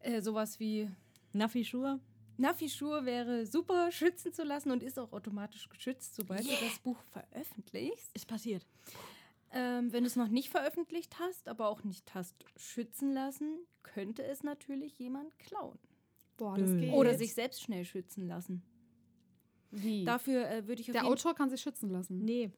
Äh, 0.00 0.20
sowas 0.20 0.60
wie 0.60 0.90
Nafi 1.32 1.64
Schur? 1.64 2.00
Nafi-Schuhe 2.36 3.04
wäre 3.04 3.46
super 3.46 3.92
schützen 3.92 4.32
zu 4.32 4.42
lassen 4.42 4.72
und 4.72 4.82
ist 4.82 4.98
auch 4.98 5.12
automatisch 5.12 5.68
geschützt, 5.68 6.16
sobald 6.16 6.44
du 6.44 6.50
das 6.50 6.80
Buch 6.80 7.00
veröffentlichst. 7.12 8.10
Ist 8.12 8.26
passiert. 8.26 8.66
Ähm, 9.52 9.92
wenn 9.92 10.02
du 10.02 10.08
es 10.08 10.16
noch 10.16 10.26
nicht 10.26 10.48
veröffentlicht 10.50 11.20
hast, 11.20 11.48
aber 11.48 11.68
auch 11.68 11.84
nicht 11.84 12.12
hast 12.12 12.34
schützen 12.56 13.12
lassen, 13.12 13.58
könnte 13.84 14.24
es 14.24 14.42
natürlich 14.42 14.98
jemand 14.98 15.38
klauen. 15.38 15.78
Boah, 16.36 16.58
das 16.58 16.70
Äh. 16.72 16.80
geht. 16.80 16.92
Oder 16.92 17.16
sich 17.16 17.34
selbst 17.34 17.62
schnell 17.62 17.84
schützen 17.84 18.26
lassen. 18.26 18.62
Wie? 19.70 20.04
Dafür 20.04 20.48
äh, 20.50 20.66
würde 20.66 20.82
ich 20.82 20.88
auf 20.88 20.94
Der 20.94 21.02
jeden 21.02 21.12
Autor 21.12 21.34
kann 21.34 21.50
sich 21.50 21.60
schützen 21.60 21.88
lassen. 21.90 22.18
Nee. 22.24 22.50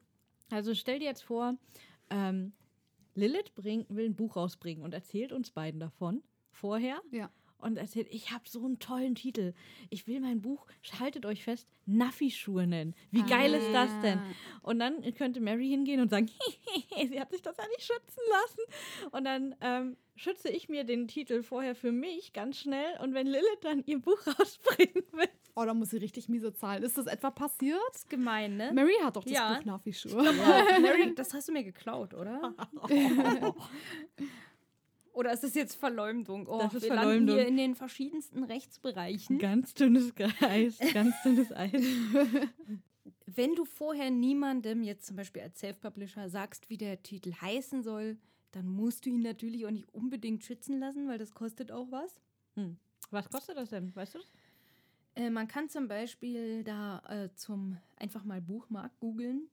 Also 0.49 0.73
stell 0.73 0.97
dir 0.97 1.05
jetzt 1.05 1.23
vor, 1.23 1.55
ähm, 2.09 2.53
Lilith 3.17 3.55
bring, 3.55 3.85
will 3.89 4.05
ein 4.05 4.15
Buch 4.15 4.35
rausbringen 4.35 4.83
und 4.83 4.93
erzählt 4.93 5.33
uns 5.33 5.49
beiden 5.49 5.79
davon 5.79 6.21
vorher. 6.51 7.01
Ja. 7.11 7.31
Und 7.59 7.77
erzählt, 7.77 8.07
ich 8.11 8.31
habe 8.31 8.47
so 8.47 8.63
einen 8.63 8.77
tollen 8.77 9.15
Titel. 9.15 9.55
Ich 9.89 10.05
will 10.05 10.19
mein 10.19 10.41
Buch, 10.41 10.67
haltet 10.99 11.25
euch 11.25 11.43
fest, 11.43 11.67
Naffi-Schuhe 11.87 12.67
nennen. 12.67 12.93
Wie 13.09 13.23
geil 13.23 13.51
ist 13.55 13.73
das 13.73 13.89
denn? 14.01 14.19
Und 14.61 14.77
dann 14.77 15.01
könnte 15.15 15.41
Mary 15.41 15.67
hingehen 15.67 15.99
und 15.99 16.09
sagen, 16.09 16.29
sie 17.09 17.19
hat 17.19 17.31
sich 17.31 17.41
das 17.41 17.57
ja 17.57 17.63
nicht 17.69 17.81
schützen 17.81 18.21
lassen. 18.29 19.09
Und 19.11 19.25
dann 19.25 19.55
ähm, 19.61 19.97
schütze 20.15 20.49
ich 20.49 20.69
mir 20.69 20.83
den 20.83 21.07
Titel 21.07 21.41
vorher 21.41 21.73
für 21.73 21.91
mich 21.91 22.33
ganz 22.33 22.59
schnell. 22.59 22.99
Und 23.01 23.15
wenn 23.15 23.25
Lilith 23.25 23.61
dann 23.61 23.83
ihr 23.87 23.99
Buch 23.99 24.19
rausbringen 24.39 25.03
will, 25.13 25.29
Oh, 25.59 25.65
da 25.65 25.73
muss 25.73 25.89
sie 25.89 25.97
richtig 25.97 26.29
miese 26.29 26.53
zahlen. 26.53 26.83
Ist 26.83 26.99
das 26.99 27.07
etwa 27.07 27.31
passiert? 27.31 27.79
Das 27.91 28.01
ist 28.01 28.09
gemein, 28.11 28.57
ne? 28.57 28.71
Mary 28.73 28.93
hat 29.03 29.15
doch 29.15 29.23
das 29.23 29.33
Ja. 29.33 29.57
Buch 29.57 29.65
Nafi-Schuhe. 29.65 30.13
Oh, 30.19 30.79
Mary, 30.81 31.15
das 31.15 31.33
hast 31.33 31.47
du 31.47 31.51
mir 31.51 31.63
geklaut, 31.63 32.13
oder? 32.13 32.53
oder 35.13 35.33
ist 35.33 35.43
das 35.43 35.55
jetzt 35.55 35.75
Verleumdung? 35.75 36.47
Oh, 36.47 36.59
Das 36.59 36.75
ist 36.75 36.83
wir 36.83 36.89
landen 36.89 37.01
Verleumdung. 37.03 37.35
hier 37.37 37.47
in 37.47 37.57
den 37.57 37.73
verschiedensten 37.73 38.43
Rechtsbereichen. 38.43 39.39
ganz 39.39 39.73
dünnes 39.73 40.13
Eis, 40.41 40.77
ganz 40.93 41.15
dünnes 41.23 41.51
Eis. 41.51 41.81
Wenn 43.25 43.55
du 43.55 43.65
vorher 43.65 44.11
niemandem, 44.11 44.83
jetzt 44.83 45.07
zum 45.07 45.15
Beispiel 45.15 45.41
als 45.41 45.59
Self-Publisher, 45.59 46.29
sagst, 46.29 46.69
wie 46.69 46.77
der 46.77 47.01
Titel 47.01 47.33
heißen 47.33 47.81
soll, 47.81 48.17
dann 48.51 48.67
musst 48.67 49.05
du 49.05 49.09
ihn 49.09 49.21
natürlich 49.23 49.65
auch 49.65 49.71
nicht 49.71 49.91
unbedingt 49.91 50.43
schützen 50.43 50.79
lassen, 50.79 51.07
weil 51.07 51.17
das 51.17 51.33
kostet 51.33 51.71
auch 51.71 51.87
was. 51.91 52.21
Hm. 52.55 52.77
Was 53.09 53.27
kostet 53.29 53.57
das 53.57 53.69
denn? 53.69 53.95
Weißt 53.95 54.13
du 54.15 54.19
das? 54.19 54.27
Äh, 55.17 55.31
man 55.31 55.47
kann 55.47 55.67
zum 55.67 55.87
Beispiel 55.87 56.63
da 56.63 57.01
äh, 57.09 57.33
zum 57.33 57.77
einfach 57.97 58.23
mal 58.23 58.39
Buchmarkt 58.39 58.99
googeln 58.99 59.49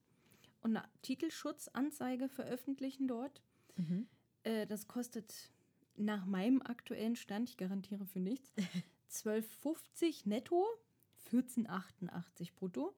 und 0.60 0.76
eine 0.76 0.86
Titelschutzanzeige 1.02 2.28
veröffentlichen 2.28 3.08
dort. 3.08 3.40
Mhm. 3.76 4.06
Äh, 4.42 4.66
das 4.66 4.86
kostet 4.88 5.50
nach 5.96 6.26
meinem 6.26 6.60
aktuellen 6.60 7.16
Stand, 7.16 7.48
ich 7.48 7.56
garantiere 7.56 8.04
für 8.04 8.20
nichts, 8.20 8.52
12,50 9.10 10.28
netto, 10.28 10.66
14,88 11.32 12.52
brutto. 12.54 12.94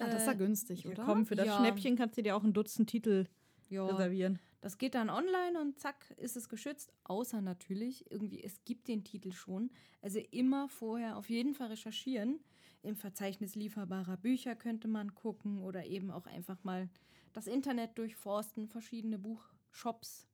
Ah, 0.00 0.06
das 0.06 0.22
ist 0.22 0.26
ja 0.26 0.32
Äh, 0.32 0.36
günstig, 0.36 0.86
oder? 0.86 1.04
Komm, 1.04 1.26
für 1.26 1.34
das 1.34 1.46
Ja. 1.46 1.58
Schnäppchen 1.58 1.96
kannst 1.96 2.16
du 2.16 2.22
dir 2.22 2.34
auch 2.34 2.44
ein 2.44 2.54
Dutzend 2.54 2.88
Titel 2.88 3.26
ja, 3.68 3.84
reservieren. 3.84 4.38
Das 4.60 4.76
geht 4.78 4.94
dann 4.94 5.08
online 5.10 5.60
und 5.60 5.78
zack, 5.78 6.10
ist 6.18 6.36
es 6.36 6.48
geschützt. 6.48 6.92
Außer 7.04 7.40
natürlich, 7.40 8.10
irgendwie, 8.10 8.42
es 8.42 8.62
gibt 8.64 8.88
den 8.88 9.04
Titel 9.04 9.32
schon. 9.32 9.70
Also 10.02 10.18
immer 10.30 10.68
vorher 10.68 11.16
auf 11.16 11.30
jeden 11.30 11.54
Fall 11.54 11.68
recherchieren. 11.68 12.40
Im 12.82 12.96
Verzeichnis 12.96 13.54
lieferbarer 13.54 14.16
Bücher 14.16 14.54
könnte 14.56 14.88
man 14.88 15.14
gucken 15.14 15.58
oder 15.62 15.84
eben 15.86 16.10
auch 16.10 16.26
einfach 16.26 16.62
mal 16.64 16.88
das 17.32 17.46
Internet 17.46 17.96
durchforsten, 17.98 18.68
verschiedene 18.68 19.18
Buchshops. 19.18 20.26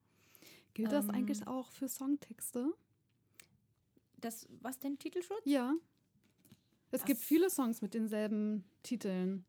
Gilt 0.74 0.92
das 0.92 1.06
Ähm, 1.06 1.10
eigentlich 1.12 1.46
auch 1.46 1.70
für 1.70 1.88
Songtexte? 1.88 2.72
Das, 4.18 4.48
was 4.60 4.78
denn 4.78 4.98
Titelschutz? 4.98 5.42
Ja. 5.44 5.74
Es 6.90 7.04
gibt 7.04 7.20
Das- 7.20 7.26
viele 7.26 7.50
Songs 7.50 7.82
mit 7.82 7.94
denselben 7.94 8.64
Titeln. 8.82 9.44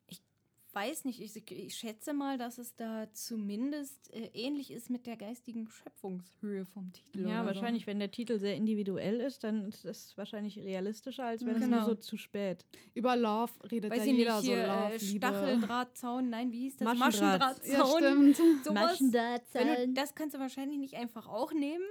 Weiß 0.78 1.06
nicht, 1.06 1.20
ich, 1.22 1.36
ich 1.52 1.76
schätze 1.76 2.13
mal, 2.13 2.38
dass 2.38 2.58
es 2.60 2.76
da 2.76 3.08
zumindest 3.13 4.13
äh, 4.13 4.30
ähnlich 4.34 4.70
ist 4.72 4.90
mit 4.90 5.08
der 5.08 5.18
geistigen 5.18 5.68
Schöpfungshöhe 5.68 6.66
vom 6.66 6.92
Titel. 6.94 7.22
Ja, 7.28 7.42
oder 7.42 7.48
wahrscheinlich, 7.48 7.88
wenn 7.88 7.98
der 8.00 8.12
Titel 8.12 8.38
sehr 8.40 8.56
individuell 8.56 9.20
ist, 9.22 9.44
dann 9.44 9.66
ist 9.66 9.86
es 9.86 10.16
wahrscheinlich 10.18 10.58
realistischer, 10.60 11.26
als 11.26 11.46
wenn 11.46 11.56
es 11.56 11.62
Genau. 11.63 11.78
nur 11.78 11.86
so 11.86 11.96
zu 11.96 12.18
spät. 12.18 12.66
Über 12.94 13.16
Love 13.16 13.52
So. 13.62 13.68
redet 13.70 13.92
Weiß 13.92 14.00
ja 14.06 14.12
ich 14.12 14.18
jeder 14.18 14.36
nicht, 14.38 14.46
so 14.46 14.54
hier 14.54 14.68
Love, 14.68 14.94
äh, 14.94 14.98
Liebe. 14.98 15.28
Stacheldrahtzaun, 15.28 16.30
nein, 16.30 16.52
wie 16.52 16.60
hieß 16.62 16.78
das? 16.78 16.98
Maschendraht. 16.98 17.66
Ja, 17.66 17.78
Maschendrahtzaun. 17.80 18.34
stimmt. 18.34 18.66
Sowas. 18.66 19.00
Wenn 19.54 19.68
du, 19.68 19.94
das 20.00 20.13
kannst 20.16 20.36
du 20.36 20.40
wahrscheinlich 20.40 20.78
nicht 20.78 20.94
einfach 20.96 21.28
auch 21.28 21.52
nehmen. 21.54 21.86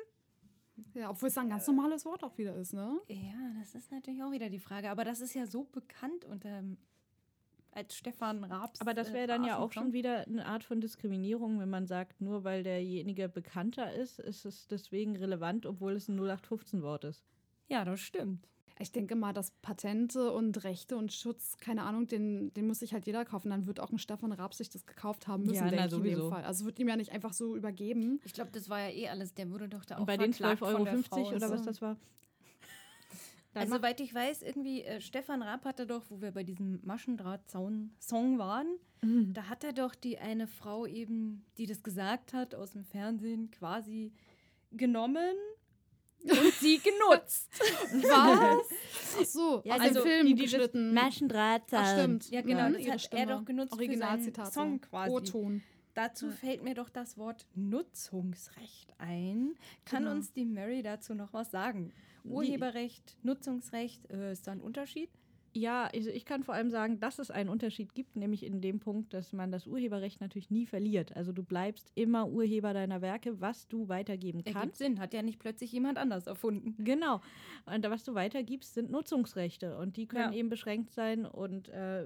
Ja, 0.95 1.11
obwohl 1.11 1.29
es 1.31 1.39
ein 1.39 1.49
ganz 1.49 1.67
normales 1.67 2.05
Wort 2.05 2.23
auch 2.23 2.37
wieder 2.37 2.55
ist, 2.57 2.75
ne? 2.75 3.01
Ja, 3.09 3.53
das 3.61 3.75
ist 3.75 3.91
natürlich 3.91 4.23
auch 4.23 4.31
wieder 4.31 4.51
die 4.51 4.59
Frage. 4.59 4.91
Aber 4.91 5.05
das 5.05 5.21
ist 5.21 5.35
ja 5.35 5.47
so 5.47 5.65
bekannt 5.65 6.25
unter 6.27 6.63
als 7.77 7.95
Stefan 7.95 8.43
Raabs. 8.45 8.81
Aber 8.81 8.95
das 8.95 9.11
äh, 9.11 9.15
wäre 9.15 9.27
dann 9.27 9.45
ja 9.45 9.59
auch 9.59 9.71
schon 9.73 9.93
wieder 9.93 10.27
eine 10.27 10.47
Art 10.47 10.65
von 10.65 10.81
Diskriminierung, 10.81 11.61
wenn 11.61 11.71
man 11.71 11.87
sagt, 11.87 12.21
nur 12.21 12.43
weil 12.43 12.63
derjenige 12.63 13.29
bekannter 13.29 13.93
ist, 13.93 14.19
ist 14.19 14.45
es 14.45 14.67
deswegen 14.67 15.17
relevant, 15.17 15.67
obwohl 15.67 15.93
es 15.93 16.09
ein 16.09 16.19
0815-Wort 16.19 17.05
ist. 17.05 17.25
Ja, 17.69 17.85
das 17.85 18.01
stimmt. 18.01 18.49
Ich 18.79 18.93
denke 18.93 19.15
mal, 19.15 19.33
dass 19.33 19.53
Patente 19.63 20.33
und 20.33 20.63
Rechte 20.65 20.97
und 20.97 21.13
Schutz, 21.13 21.57
keine 21.57 21.83
Ahnung, 21.83 22.07
den, 22.07 22.53
den 22.53 22.67
muss 22.67 22.81
sich 22.81 22.93
halt 22.93 23.07
jeder 23.07 23.25
kaufen. 23.25 23.49
Dann 23.49 23.67
wird 23.67 23.81
auch 23.81 23.91
ein 23.91 23.99
Stefan 23.99 24.33
Raab 24.33 24.53
sich 24.53 24.69
das 24.69 24.85
gekauft 24.85 25.29
haben 25.29 25.45
müssen, 25.45 25.55
Ja, 25.55 25.71
na, 25.71 25.87
denke 25.89 26.07
ich 26.07 26.13
in 26.13 26.21
dem 26.21 26.29
Fall. 26.31 26.45
Also 26.45 26.67
wird 26.67 26.79
ihm 26.79 26.89
ja 26.89 26.97
nicht 26.97 27.11
einfach 27.11 27.33
so 27.33 27.57
übergeben. 27.57 28.21
Ich 28.25 28.35
glaube, 28.35 28.51
das 28.53 28.69
war 28.69 28.81
ja 28.81 28.91
eh 28.91 29.09
alles. 29.09 29.33
Der 29.33 29.51
wurde 29.51 29.69
doch 29.69 29.85
da 29.87 29.97
auch 29.97 30.01
Und 30.01 30.07
bei 30.07 30.19
den 30.19 30.35
verklagt 30.35 30.63
12,50 30.63 30.73
von 30.73 30.85
der 30.85 30.95
Euro 30.95 31.37
oder 31.37 31.51
was 31.51 31.63
das 31.63 31.81
war? 31.81 31.97
Dann 33.57 33.63
Also, 33.73 33.77
soweit 33.77 34.01
ich 34.01 34.15
weiß, 34.15 34.43
irgendwie, 34.43 34.83
äh, 34.83 35.01
Stefan 35.01 35.41
Raab 35.41 35.65
hatte 35.65 35.87
doch, 35.87 36.03
wo 36.11 36.21
wir 36.21 36.31
bei 36.31 36.43
diesem 36.45 36.79
Maschendrahtzaun-Song 36.85 38.39
waren, 38.39 38.67
Mhm. 39.03 39.33
da 39.33 39.49
hat 39.49 39.65
er 39.65 39.73
doch 39.73 39.95
die 39.95 40.19
eine 40.19 40.47
Frau 40.47 40.87
eben, 40.87 41.45
die 41.59 41.65
das 41.67 41.83
gesagt 41.83 42.33
hat, 42.35 42.55
aus 42.55 42.73
dem 42.73 42.85
Fernsehen 42.85 43.51
quasi 43.51 44.13
genommen 44.73 45.35
und 46.23 46.53
sie 46.61 46.79
genutzt. 46.85 47.49
Was? 48.03 48.67
Ach 49.21 49.25
so, 49.25 49.63
Ja, 49.65 49.77
also 49.77 50.03
Film 50.03 50.27
die, 50.27 50.35
die 50.35 50.43
das 50.43 50.53
geschnitten. 50.53 50.93
Maschendrahtzaun. 50.95 51.81
Ach, 51.83 51.93
stimmt. 51.99 52.31
Ja, 52.31 52.41
genau, 52.43 52.59
Ja, 52.59 52.71
das 52.71 52.81
ihre 52.83 52.93
hat 52.95 53.15
er 53.15 53.27
doch 53.27 53.45
genutzt 53.45 53.73
für 53.73 53.79
seinen 53.79 53.89
Originalzitat. 53.89 54.47
so. 54.47 54.61
Song 54.61 54.81
quasi. 54.83 55.13
O-Ton. 55.15 55.63
Dazu 55.95 56.31
fällt 56.31 56.63
mir 56.63 56.75
doch 56.75 56.91
das 56.91 57.17
Wort 57.17 57.47
Nutzungsrecht 57.55 58.93
ein. 58.99 59.55
Kann 59.87 60.03
Genau. 60.05 60.15
uns 60.17 60.31
die 60.33 60.45
Mary 60.45 60.83
dazu 60.83 61.15
noch 61.15 61.33
was 61.33 61.51
sagen? 61.51 61.93
Urheberrecht, 62.29 63.17
Nutzungsrecht, 63.23 64.11
äh, 64.11 64.33
ist 64.33 64.47
da 64.47 64.53
ein 64.53 64.61
Unterschied? 64.61 65.11
Ja, 65.55 65.89
also 65.95 66.11
ich 66.11 66.27
kann 66.27 66.43
vor 66.45 66.55
allem 66.55 66.69
sagen, 66.69 67.01
dass 67.01 67.19
es 67.19 67.31
einen 67.31 67.49
Unterschied 67.49 67.95
gibt, 67.95 68.15
nämlich 68.15 68.45
in 68.45 68.61
dem 68.61 68.79
Punkt, 68.79 69.15
dass 69.15 69.33
man 69.33 69.51
das 69.51 69.67
Urheberrecht 69.67 70.21
natürlich 70.21 70.51
nie 70.51 70.67
verliert. 70.67 71.17
Also 71.17 71.33
du 71.33 71.43
bleibst 71.43 71.91
immer 71.95 72.29
Urheber 72.29 72.75
deiner 72.75 73.01
Werke, 73.01 73.41
was 73.41 73.67
du 73.67 73.89
weitergeben 73.89 74.41
Ergibt 74.41 74.55
kannst. 74.55 74.77
Sinn, 74.77 75.01
hat 75.01 75.15
ja 75.15 75.23
nicht 75.23 75.39
plötzlich 75.39 75.73
jemand 75.73 75.97
anders 75.97 76.27
erfunden. 76.27 76.75
Genau. 76.85 77.23
Und 77.65 77.89
was 77.89 78.05
du 78.05 78.13
weitergibst, 78.13 78.75
sind 78.75 78.91
Nutzungsrechte. 78.91 79.79
Und 79.79 79.97
die 79.97 80.07
können 80.07 80.35
Ja. 80.35 80.39
eben 80.39 80.51
beschränkt 80.51 80.91
sein. 80.91 81.25
Und 81.25 81.71
äh, 81.71 82.05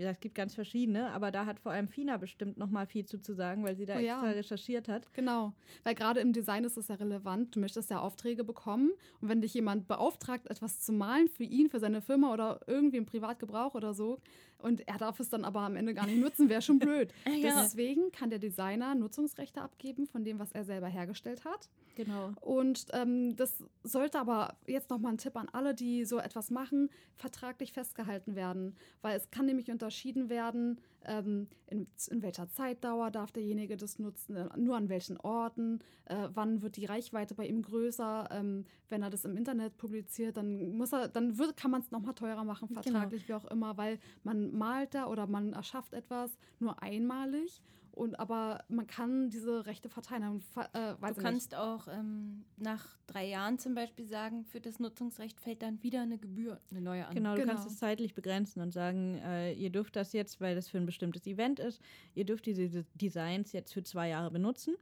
ja, 0.00 0.10
es 0.10 0.20
gibt 0.20 0.34
ganz 0.34 0.54
verschiedene, 0.54 1.10
aber 1.10 1.30
da 1.30 1.46
hat 1.46 1.60
vor 1.60 1.72
allem 1.72 1.88
Fina 1.88 2.16
bestimmt 2.16 2.56
noch 2.56 2.70
mal 2.70 2.86
viel 2.86 3.04
zu, 3.04 3.20
zu 3.20 3.34
sagen, 3.34 3.64
weil 3.64 3.76
sie 3.76 3.84
da 3.84 3.96
Oh 3.96 3.98
ja. 3.98 4.14
extra 4.14 4.30
recherchiert 4.30 4.88
hat. 4.88 5.12
Genau, 5.12 5.52
weil 5.84 5.94
gerade 5.94 6.20
im 6.20 6.32
Design 6.32 6.64
ist 6.64 6.76
es 6.76 6.88
ja 6.88 6.94
relevant. 6.94 7.54
Du 7.54 7.60
möchtest 7.60 7.90
ja 7.90 8.00
Aufträge 8.00 8.44
bekommen 8.44 8.90
und 9.20 9.28
wenn 9.28 9.40
dich 9.42 9.54
jemand 9.54 9.88
beauftragt, 9.88 10.48
etwas 10.48 10.80
zu 10.80 10.92
malen 10.92 11.28
für 11.28 11.44
ihn, 11.44 11.68
für 11.68 11.80
seine 11.80 12.00
Firma 12.00 12.32
oder 12.32 12.60
irgendwie 12.66 12.96
im 12.96 13.06
Privatgebrauch 13.06 13.74
oder 13.74 13.92
so 13.94 14.18
und 14.62 14.86
er 14.88 14.98
darf 14.98 15.20
es 15.20 15.28
dann 15.30 15.44
aber 15.44 15.60
am 15.60 15.76
Ende 15.76 15.94
gar 15.94 16.06
nicht 16.06 16.20
nutzen, 16.20 16.48
wäre 16.48 16.62
schon 16.62 16.78
blöd. 16.78 17.12
Ja. 17.40 17.62
Deswegen 17.62 18.12
kann 18.12 18.28
der 18.28 18.38
Designer 18.38 18.94
Nutzungsrechte 18.94 19.62
abgeben 19.62 20.06
von 20.06 20.24
dem, 20.24 20.38
was 20.38 20.52
er 20.52 20.64
selber 20.64 20.88
hergestellt 20.88 21.44
hat. 21.44 21.70
Genau. 21.94 22.32
Und 22.40 22.86
ähm, 22.92 23.36
das 23.36 23.62
sollte 23.82 24.18
aber 24.18 24.56
jetzt 24.66 24.90
nochmal 24.90 25.12
ein 25.12 25.18
Tipp 25.18 25.36
an 25.36 25.48
alle, 25.52 25.74
die 25.74 26.04
so 26.04 26.18
etwas 26.18 26.50
machen, 26.50 26.90
vertraglich 27.16 27.72
festgehalten 27.72 28.34
werden. 28.34 28.76
Weil 29.00 29.16
es 29.16 29.30
kann 29.30 29.46
nämlich 29.46 29.70
unterschieden 29.70 30.28
werden, 30.28 30.80
ähm, 31.04 31.48
in, 31.66 31.86
in 32.10 32.22
welcher 32.22 32.48
Zeitdauer 32.48 33.10
darf 33.10 33.32
derjenige 33.32 33.76
das 33.76 33.98
nutzen, 33.98 34.36
äh, 34.36 34.48
nur 34.56 34.76
an 34.76 34.88
welchen 34.88 35.16
Orten, 35.18 35.80
äh, 36.06 36.28
wann 36.34 36.62
wird 36.62 36.76
die 36.76 36.84
Reichweite 36.84 37.34
bei 37.34 37.46
ihm 37.46 37.62
größer. 37.62 38.28
Ähm, 38.30 38.64
wenn 38.88 39.02
er 39.02 39.10
das 39.10 39.24
im 39.24 39.36
Internet 39.36 39.76
publiziert, 39.76 40.36
dann 40.36 40.76
muss 40.76 40.92
er, 40.92 41.08
dann 41.08 41.38
wird, 41.38 41.56
kann 41.56 41.70
man 41.70 41.80
es 41.80 41.90
nochmal 41.90 42.14
teurer 42.14 42.44
machen, 42.44 42.68
vertraglich, 42.68 43.28
wie 43.28 43.34
auch 43.34 43.46
immer, 43.46 43.76
weil 43.76 43.98
man 44.24 44.52
malt 44.52 44.94
da 44.94 45.06
oder 45.06 45.26
man 45.26 45.52
erschafft 45.52 45.94
etwas 45.94 46.36
nur 46.58 46.82
einmalig. 46.82 47.60
Und 48.00 48.18
aber 48.18 48.64
man 48.70 48.86
kann 48.86 49.28
diese 49.28 49.66
Rechte 49.66 49.90
verteilen. 49.90 50.42
Äh, 50.72 50.94
weiß 51.00 51.16
Du 51.16 51.22
kannst 51.22 51.54
auch 51.54 51.86
ähm, 51.86 52.46
nach 52.56 52.96
drei 53.06 53.26
Jahren 53.28 53.58
zum 53.58 53.74
Beispiel 53.74 54.06
sagen, 54.06 54.46
für 54.46 54.58
das 54.58 54.78
Nutzungsrecht 54.78 55.38
fällt 55.38 55.60
dann 55.60 55.82
wieder 55.82 56.00
eine 56.00 56.16
Gebühr, 56.16 56.62
eine 56.70 56.80
neue 56.80 57.06
an. 57.06 57.14
Genau, 57.14 57.34
du 57.34 57.42
Genau. 57.42 57.52
kannst 57.52 57.68
es 57.68 57.76
zeitlich 57.76 58.14
begrenzen 58.14 58.62
und 58.62 58.72
sagen, 58.72 59.16
äh, 59.18 59.52
ihr 59.52 59.68
dürft 59.68 59.96
das 59.96 60.14
jetzt, 60.14 60.40
weil 60.40 60.54
das 60.54 60.70
für 60.70 60.78
ein 60.78 60.86
bestimmtes 60.86 61.26
Event 61.26 61.60
ist, 61.60 61.82
ihr 62.14 62.24
dürft 62.24 62.46
diese 62.46 62.86
Designs 62.94 63.52
jetzt 63.52 63.74
für 63.74 63.82
zwei 63.82 64.08
Jahre 64.08 64.30
benutzen. 64.30 64.76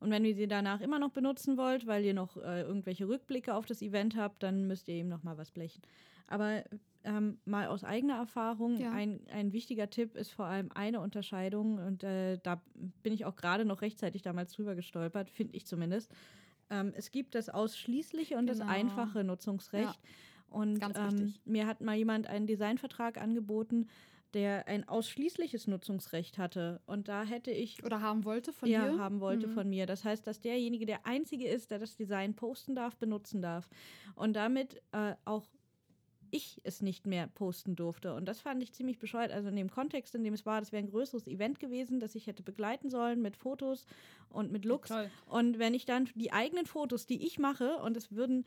Und 0.00 0.10
wenn 0.10 0.24
ihr 0.24 0.34
sie 0.34 0.48
danach 0.48 0.80
immer 0.80 0.98
noch 0.98 1.10
benutzen 1.12 1.56
wollt, 1.56 1.86
weil 1.86 2.04
ihr 2.04 2.12
noch 2.12 2.36
äh, 2.38 2.62
irgendwelche 2.62 3.06
Rückblicke 3.06 3.54
auf 3.54 3.66
das 3.66 3.82
Event 3.82 4.16
habt, 4.16 4.42
dann 4.42 4.66
müsst 4.66 4.88
ihr 4.88 4.94
eben 4.96 5.08
noch 5.08 5.22
mal 5.22 5.38
was 5.38 5.52
blechen. 5.52 5.80
Aber 6.26 6.64
ähm, 7.04 7.38
mal 7.44 7.66
aus 7.68 7.84
eigener 7.84 8.16
Erfahrung, 8.16 8.76
Ja. 8.78 8.92
ein, 8.92 9.20
ein 9.30 9.52
wichtiger 9.52 9.90
Tipp 9.90 10.16
ist 10.16 10.30
vor 10.32 10.46
allem 10.46 10.70
eine 10.72 11.00
Unterscheidung 11.00 11.78
und 11.78 12.02
äh, 12.04 12.38
da 12.42 12.62
bin 13.02 13.12
ich 13.12 13.24
auch 13.24 13.36
gerade 13.36 13.64
noch 13.64 13.82
rechtzeitig 13.82 14.22
damals 14.22 14.52
drüber 14.52 14.74
gestolpert, 14.74 15.30
finde 15.30 15.54
ich 15.56 15.66
zumindest. 15.66 16.10
Ähm, 16.70 16.92
es 16.96 17.10
gibt 17.10 17.34
das 17.34 17.48
ausschließliche 17.48 18.36
und 18.36 18.46
das 18.46 18.58
Genau. 18.58 18.70
einfache 18.72 19.22
Nutzungsrecht. 19.24 20.00
Und 20.48 20.78
Ganz 20.80 20.96
ähm, 20.98 21.34
mir 21.44 21.66
hat 21.66 21.80
mal 21.80 21.96
jemand 21.96 22.26
einen 22.26 22.46
Designvertrag 22.46 23.20
angeboten, 23.20 23.88
der 24.34 24.66
ein 24.66 24.88
ausschließliches 24.88 25.66
Nutzungsrecht 25.68 26.38
hatte. 26.38 26.80
Und 26.86 27.06
da 27.08 27.22
hätte 27.24 27.50
ich 27.50 27.84
Oder 27.84 28.00
haben 28.00 28.24
wollte 28.24 28.52
von 28.52 28.68
ja, 28.68 28.90
dir? 28.90 28.98
haben 28.98 29.20
wollte 29.20 29.46
Mhm. 29.46 29.52
von 29.52 29.68
mir. 29.68 29.86
Das 29.86 30.04
heißt, 30.04 30.26
dass 30.26 30.40
derjenige 30.40 30.86
der 30.86 31.06
Einzige 31.06 31.46
ist, 31.46 31.70
der 31.70 31.78
das 31.78 31.96
Design 31.96 32.34
posten 32.34 32.74
darf, 32.74 32.96
benutzen 32.96 33.42
darf. 33.42 33.68
Und 34.16 34.34
damit 34.34 34.80
äh, 34.92 35.14
auch 35.24 35.46
ich 36.34 36.60
es 36.64 36.82
nicht 36.82 37.06
mehr 37.06 37.28
posten 37.28 37.76
durfte. 37.76 38.14
Und 38.14 38.26
das 38.26 38.40
fand 38.40 38.62
ich 38.62 38.72
ziemlich 38.72 38.98
bescheuert. 38.98 39.30
Also 39.30 39.48
in 39.48 39.56
dem 39.56 39.70
Kontext, 39.70 40.14
in 40.14 40.24
dem 40.24 40.34
es 40.34 40.44
war, 40.44 40.58
das 40.60 40.72
wäre 40.72 40.82
ein 40.82 40.90
größeres 40.90 41.28
Event 41.28 41.60
gewesen, 41.60 42.00
das 42.00 42.14
ich 42.16 42.26
hätte 42.26 42.42
begleiten 42.42 42.90
sollen 42.90 43.22
mit 43.22 43.36
Fotos 43.36 43.86
und 44.30 44.50
mit 44.50 44.64
Looks. 44.64 44.88
toll. 44.88 45.10
Und 45.28 45.60
wenn 45.60 45.74
ich 45.74 45.84
dann 45.84 46.08
die 46.16 46.32
eigenen 46.32 46.66
Fotos, 46.66 47.06
die 47.06 47.24
ich 47.24 47.38
mache, 47.38 47.76
und 47.76 47.96
es 47.96 48.10
würden 48.10 48.44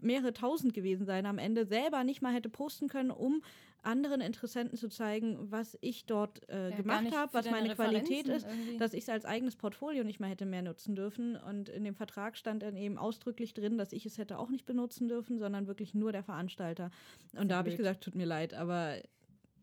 mehrere 0.00 0.32
tausend 0.32 0.74
gewesen 0.74 1.06
sein, 1.06 1.26
am 1.26 1.38
Ende 1.38 1.66
selber 1.66 2.04
nicht 2.04 2.22
mal 2.22 2.32
hätte 2.32 2.48
posten 2.48 2.88
können, 2.88 3.10
um 3.10 3.42
anderen 3.82 4.20
Interessenten 4.20 4.78
zu 4.78 4.88
zeigen, 4.88 5.50
was 5.50 5.76
ich 5.80 6.06
dort 6.06 6.48
äh, 6.48 6.70
Ja, 6.70 6.76
gemacht 6.76 7.14
habe, 7.14 7.34
was 7.34 7.50
meine 7.50 7.74
Qualität 7.74 8.26
ist, 8.28 8.46
irgendwie. 8.46 8.78
dass 8.78 8.94
ich 8.94 9.02
es 9.02 9.08
als 9.08 9.24
eigenes 9.24 9.56
Portfolio 9.56 10.04
nicht 10.04 10.20
mehr 10.20 10.30
hätte 10.30 10.46
mehr 10.46 10.62
nutzen 10.62 10.96
dürfen. 10.96 11.36
Und 11.36 11.68
in 11.68 11.84
dem 11.84 11.94
Vertrag 11.94 12.36
stand 12.36 12.62
dann 12.62 12.76
eben 12.76 12.98
ausdrücklich 12.98 13.52
drin, 13.54 13.76
dass 13.76 13.92
ich 13.92 14.06
es 14.06 14.16
hätte 14.18 14.38
auch 14.38 14.48
nicht 14.48 14.64
benutzen 14.64 15.08
dürfen, 15.08 15.38
sondern 15.38 15.66
wirklich 15.66 15.94
nur 15.94 16.12
der 16.12 16.22
Veranstalter. 16.22 16.90
Und 17.32 17.38
Sehr 17.40 17.44
da 17.44 17.56
habe 17.56 17.68
ich 17.68 17.76
gesagt, 17.76 18.02
tut 18.02 18.14
mir 18.14 18.26
leid, 18.26 18.54
aber 18.54 18.96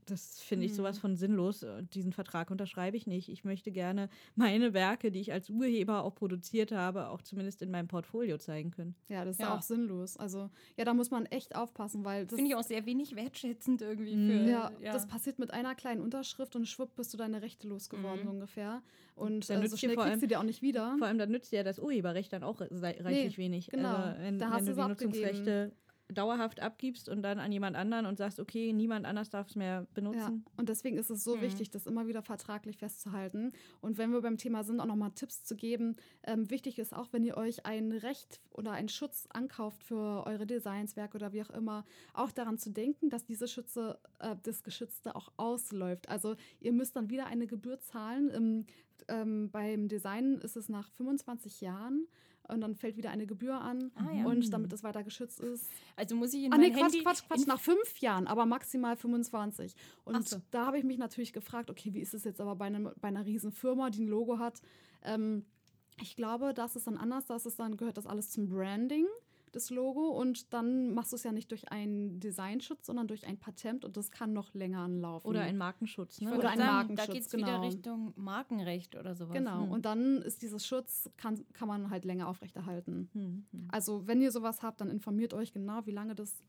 das 0.06 0.42
finde 0.42 0.66
ich 0.66 0.74
sowas 0.76 0.98
von 0.98 1.16
sinnlos. 1.16 1.64
Und 1.64 1.94
Diesen 1.96 2.12
Vertrag 2.12 2.52
unterschreibe 2.52 2.98
ich 2.98 3.08
nicht. 3.08 3.30
Ich 3.30 3.44
möchte 3.44 3.72
gerne 3.72 4.10
meine 4.36 4.74
Werke, 4.74 5.12
die 5.12 5.20
ich 5.20 5.32
als 5.32 5.50
Urheber 5.50 6.04
auch 6.04 6.16
produziert 6.16 6.72
habe, 6.72 7.10
auch 7.10 7.22
zumindest 7.22 7.62
in 7.62 7.72
meinem 7.72 7.88
Portfolio 7.88 8.38
zeigen 8.38 8.72
können. 8.72 8.96
Ja, 9.10 9.24
das 9.26 9.36
ist 9.36 9.42
Ja. 9.42 9.56
auch 9.56 9.62
sinnlos. 9.62 10.18
Also, 10.18 10.50
ja, 10.78 10.86
da 10.86 10.94
muss 10.94 11.12
man 11.12 11.26
echt 11.28 11.56
aufpassen, 11.56 12.04
weil 12.04 12.26
das, 12.26 12.36
Finde 12.36 12.50
ich 12.52 12.56
auch 12.56 12.64
sehr 12.64 12.86
wenig 12.86 13.16
wertschätzend 13.16 13.82
irgendwie 13.82 14.16
Mhm. 14.16 14.28
für. 14.46 14.50
ja, 14.50 14.72
das 14.82 15.08
passiert 15.08 15.40
mit 15.40 15.52
einer 15.52 15.76
kleinen 15.76 16.02
Unterschrift 16.02 16.56
und 16.56 16.68
schwupp 16.68 16.96
bist 16.96 17.14
du 17.14 17.18
deine 17.18 17.42
Rechte 17.42 17.68
losgeworden 17.68 18.24
Mhm. 18.26 18.32
ungefähr. 18.32 18.82
Und 19.16 19.50
Dann 19.50 19.58
äh, 19.58 19.60
nützt 19.62 19.72
so 19.72 19.76
dir 19.76 19.80
schnell 19.80 19.94
vor 19.96 20.04
kriegst 20.04 20.14
allem- 20.14 20.22
du 20.22 20.28
die 20.28 20.38
auch 20.38 20.44
nicht 20.44 20.62
wieder. 20.62 20.96
Vor 20.98 21.08
allem, 21.08 21.18
dann 21.18 21.30
nützt 21.32 21.52
ja 21.52 21.64
das 21.64 21.80
Urheberrecht 21.80 22.34
dann 22.34 22.44
auch 22.44 22.60
reichlich 22.62 23.38
wenig. 23.38 23.68
genau. 23.68 23.90
Also, 23.96 24.20
wenn, 24.22 24.40
Da 24.40 24.46
wenn 24.48 24.54
hast 24.54 24.62
du 24.62 24.72
du 24.72 24.76
die 24.76 24.82
abgegeben. 24.82 25.12
Nutzungsrechte 25.12 25.72
dauerhaft 26.12 26.60
abgibst 26.60 27.10
und 27.10 27.22
dann 27.24 27.40
an 27.40 27.52
jemand 27.52 27.76
anderen 27.76 28.06
und 28.06 28.18
sagst, 28.18 28.40
okay, 28.40 28.74
niemand 28.74 29.06
anders 29.06 29.30
darf 29.30 29.48
es 29.48 29.56
mehr 29.56 29.82
Ja, 29.82 29.88
benutzen. 29.94 30.46
und 30.58 30.70
deswegen 30.70 30.98
ist 30.98 31.10
es 31.10 31.24
so 31.24 31.38
Mhm. 31.38 31.42
wichtig, 31.42 31.70
das 31.72 31.88
immer 31.88 32.08
wieder 32.08 32.22
vertraglich 32.22 32.78
festzuhalten. 32.78 33.52
Und 33.82 33.98
wenn 33.98 34.12
wir 34.12 34.22
beim 34.22 34.38
Thema 34.38 34.64
sind, 34.64 34.80
auch 34.80 34.86
nochmal 34.86 35.12
Tipps 35.12 35.44
zu 35.44 35.56
geben. 35.56 35.96
Ähm, 36.24 36.50
wichtig 36.50 36.80
ist 36.80 36.94
auch, 36.94 37.12
wenn 37.14 37.24
ihr 37.24 37.38
euch 37.38 37.66
ein 37.66 37.92
Recht 37.92 38.42
oder 38.52 38.72
einen 38.72 38.90
Schutz 38.90 39.28
ankauft 39.32 39.84
für 39.84 40.26
eure 40.26 40.46
Designs, 40.46 40.96
Werke 40.96 41.16
oder 41.18 41.34
wie 41.34 41.42
auch 41.42 41.50
immer, 41.52 41.86
auch 42.14 42.32
daran 42.32 42.58
zu 42.58 42.70
denken, 42.72 43.10
dass 43.10 43.26
diese 43.26 43.48
Schütze, 43.48 44.00
äh, 44.20 44.36
das 44.44 44.64
Geschützte 44.64 45.16
auch 45.16 45.32
ausläuft. 45.38 46.10
Also 46.10 46.36
ihr 46.60 46.74
müsst 46.74 46.96
dann 46.96 47.10
wieder 47.10 47.26
eine 47.28 47.48
Gebühr 47.48 47.80
zahlen. 47.80 48.30
Im, 48.30 48.66
ähm, 49.08 49.50
beim 49.52 49.88
Design 49.88 50.36
ist 50.42 50.56
es 50.56 50.70
nach 50.70 50.90
25 50.92 51.62
Jahren. 51.62 52.08
Und 52.52 52.62
dann 52.62 52.76
fällt 52.76 52.98
wieder 52.98 53.10
eine 53.10 53.26
Gebühr 53.26 53.60
an. 53.60 53.92
Ah, 53.96 54.12
ja. 54.12 54.26
Und 54.26 54.52
damit 54.54 54.72
es 54.74 54.84
weiter 54.84 55.04
geschützt 55.04 55.40
ist. 55.40 55.70
Also 55.96 56.16
muss 56.16 56.34
ich 56.34 56.44
in 56.44 56.54
Ah, 56.54 56.58
nee, 56.58 56.72
Quatsch, 56.72 56.82
Handy... 56.84 57.04
Quatsch, 57.04 57.24
Quatsch, 57.28 57.48
nach 57.48 57.60
fünf 57.60 57.98
Jahren, 58.00 58.28
aber 58.28 58.46
maximal 58.46 58.96
25. 58.96 59.76
Und 60.04 60.28
so. 60.28 60.38
da 60.52 60.66
habe 60.66 60.78
ich 60.78 60.84
mich 60.84 60.98
natürlich 60.98 61.34
gefragt, 61.34 61.70
okay, 61.70 61.94
wie 61.94 62.00
ist 62.00 62.14
es 62.14 62.24
jetzt 62.24 62.42
aber 62.42 62.56
bei, 62.56 62.66
einem, 62.66 62.92
bei 63.00 63.08
einer 63.08 63.26
riesen 63.26 63.52
Firma, 63.52 63.90
die 63.90 64.04
ein 64.04 64.08
Logo 64.08 64.40
hat? 64.40 64.62
Ähm, 65.04 65.46
ich 66.02 66.16
glaube, 66.16 66.54
das 66.54 66.76
ist 66.76 66.88
dann 66.88 66.98
anders, 66.98 67.26
das 67.26 67.46
ist 67.46 67.60
dann, 67.60 67.78
gehört 67.78 67.98
das 67.98 68.08
alles 68.08 68.30
zum 68.30 68.50
Branding, 68.50 69.06
das 69.52 69.70
Logo. 69.70 70.10
Und 70.10 70.54
dann 70.54 70.94
machst 70.94 71.12
du 71.12 71.16
es 71.16 71.24
ja 71.24 71.32
nicht 71.32 71.52
durch 71.52 71.72
einen 71.72 72.20
Designschutz, 72.20 72.86
sondern 72.88 73.08
durch 73.08 73.26
ein 73.28 73.38
Patent 73.38 73.86
und 73.86 73.98
das 73.98 74.12
kann 74.12 74.34
noch 74.34 74.54
länger 74.54 74.80
anlaufen. 74.82 75.28
Oder 75.28 75.42
ein 75.42 75.58
Markenschutz, 75.58 76.22
ne? 76.22 76.38
Oder 76.38 76.50
ein 76.50 76.60
Markenschutz, 76.60 77.08
Da 77.08 77.14
geht 77.14 77.22
es 77.24 77.30
genau. 77.30 77.48
wieder 77.48 77.62
Richtung 77.62 78.14
Markenrecht 78.16 78.96
oder 78.96 79.16
sowas. 79.16 79.34
Genau, 79.34 79.64
Hm. 79.64 79.72
und 79.72 79.86
dann 79.86 80.22
ist 80.22 80.42
dieses 80.42 80.66
Schutz, 80.66 81.10
kann, 81.18 81.46
kann 81.54 81.68
man 81.68 81.90
halt 81.90 82.06
länger 82.06 82.28
aufrechterhalten. 82.28 83.10
Hm, 83.14 83.46
hm. 83.52 83.68
Also, 83.72 84.08
wenn 84.08 84.22
ihr 84.22 84.32
sowas 84.32 84.62
habt, 84.62 84.82
dann 84.82 84.90
informiert 84.90 85.34
euch 85.34 85.54
genau, 85.54 85.86
wie 85.86 85.92
lange 85.92 86.16
das 86.16 86.42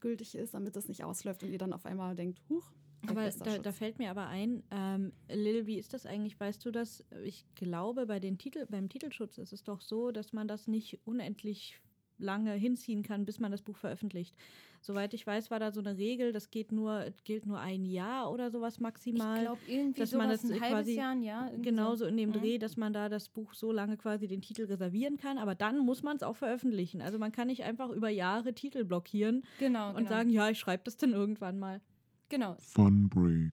gültig 0.00 0.34
ist, 0.34 0.54
damit 0.54 0.76
das 0.76 0.88
nicht 0.88 1.02
ausläuft 1.04 1.42
und 1.42 1.50
ihr 1.50 1.58
dann 1.58 1.72
auf 1.72 1.86
einmal 1.86 2.14
denkt, 2.14 2.40
huch, 2.50 2.72
Aber 3.06 3.28
da, 3.30 3.58
da 3.58 3.72
fällt 3.72 3.98
mir 3.98 4.10
aber 4.10 4.26
ein, 4.28 4.62
ähm, 4.70 5.12
Lil, 5.28 5.66
wie 5.66 5.78
ist 5.78 5.92
das 5.94 6.06
eigentlich? 6.06 6.38
Weißt 6.38 6.64
du 6.64 6.70
das? 6.70 7.04
Ich 7.22 7.46
glaube, 7.54 8.06
bei 8.06 8.20
den 8.20 8.38
Titel, 8.38 8.66
beim 8.68 8.88
Titelschutz 8.88 9.38
ist 9.38 9.52
es 9.52 9.62
doch 9.62 9.80
so, 9.80 10.10
dass 10.10 10.32
man 10.32 10.48
das 10.48 10.66
nicht 10.66 10.98
unendlich 11.04 11.80
lange 12.18 12.52
hinziehen 12.52 13.02
kann, 13.02 13.24
bis 13.24 13.40
man 13.40 13.50
das 13.50 13.62
Buch 13.62 13.76
veröffentlicht. 13.76 14.34
Soweit 14.80 15.14
ich 15.14 15.26
weiß, 15.26 15.50
war 15.50 15.58
da 15.58 15.72
so 15.72 15.80
eine 15.80 15.96
Regel, 15.96 16.32
das 16.32 16.50
geht 16.50 16.70
nur, 16.70 17.06
gilt 17.24 17.46
nur 17.46 17.58
ein 17.58 17.84
Jahr 17.86 18.30
oder 18.30 18.50
sowas 18.50 18.80
maximal. 18.80 19.36
Ich 19.38 19.42
glaube, 19.42 19.60
irgendwie 19.66 20.00
dass 20.00 20.10
sowas 20.10 20.26
man 20.26 20.30
das 20.30 20.44
ein 20.44 20.60
halbes 20.60 20.94
quasi 20.94 20.94
Jahr, 20.96 21.46
irgendwie 21.46 21.62
Genauso 21.70 22.04
in 22.04 22.16
dem 22.18 22.28
Mhm. 22.30 22.34
Dreh, 22.34 22.58
dass 22.58 22.76
man 22.76 22.92
da 22.92 23.08
das 23.08 23.28
Buch 23.30 23.54
so 23.54 23.72
lange 23.72 23.96
quasi 23.96 24.26
den 24.28 24.42
Titel 24.42 24.64
reservieren 24.64 25.16
kann, 25.16 25.38
aber 25.38 25.54
dann 25.54 25.78
muss 25.78 26.02
man 26.02 26.16
es 26.16 26.22
auch 26.22 26.36
veröffentlichen. 26.36 27.00
Also 27.00 27.18
man 27.18 27.32
kann 27.32 27.46
nicht 27.46 27.64
einfach 27.64 27.88
über 27.90 28.10
Jahre 28.10 28.52
Titel 28.52 28.84
blockieren 28.84 29.42
Genau, 29.58 29.88
und 29.90 29.96
genau. 29.96 30.08
sagen, 30.08 30.28
ja, 30.28 30.50
ich 30.50 30.58
schreibe 30.58 30.82
das 30.84 30.96
dann 30.98 31.12
irgendwann 31.12 31.58
mal. 31.58 31.80
genau. 32.28 32.54
Fun 32.58 33.08
Break. 33.08 33.52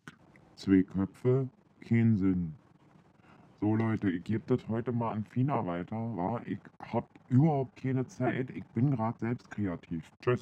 Zwei 0.55 0.83
Köpfe, 0.83 1.47
kein 1.79 2.17
Sinn. 2.17 2.55
So 3.61 3.75
Leute, 3.75 4.09
ich 4.09 4.23
gebe 4.23 4.43
das 4.47 4.67
heute 4.67 4.91
mal 4.91 5.11
an 5.11 5.23
Fina 5.23 5.63
weiter. 5.65 5.95
War? 5.95 6.45
Ich 6.47 6.57
hab 6.79 7.07
überhaupt 7.29 7.75
keine 7.79 8.05
Zeit. 8.07 8.49
Ich 8.49 8.65
bin 8.73 8.89
gerade 8.91 9.17
selbst 9.19 9.51
kreativ. 9.51 10.03
Tschüss. 10.21 10.41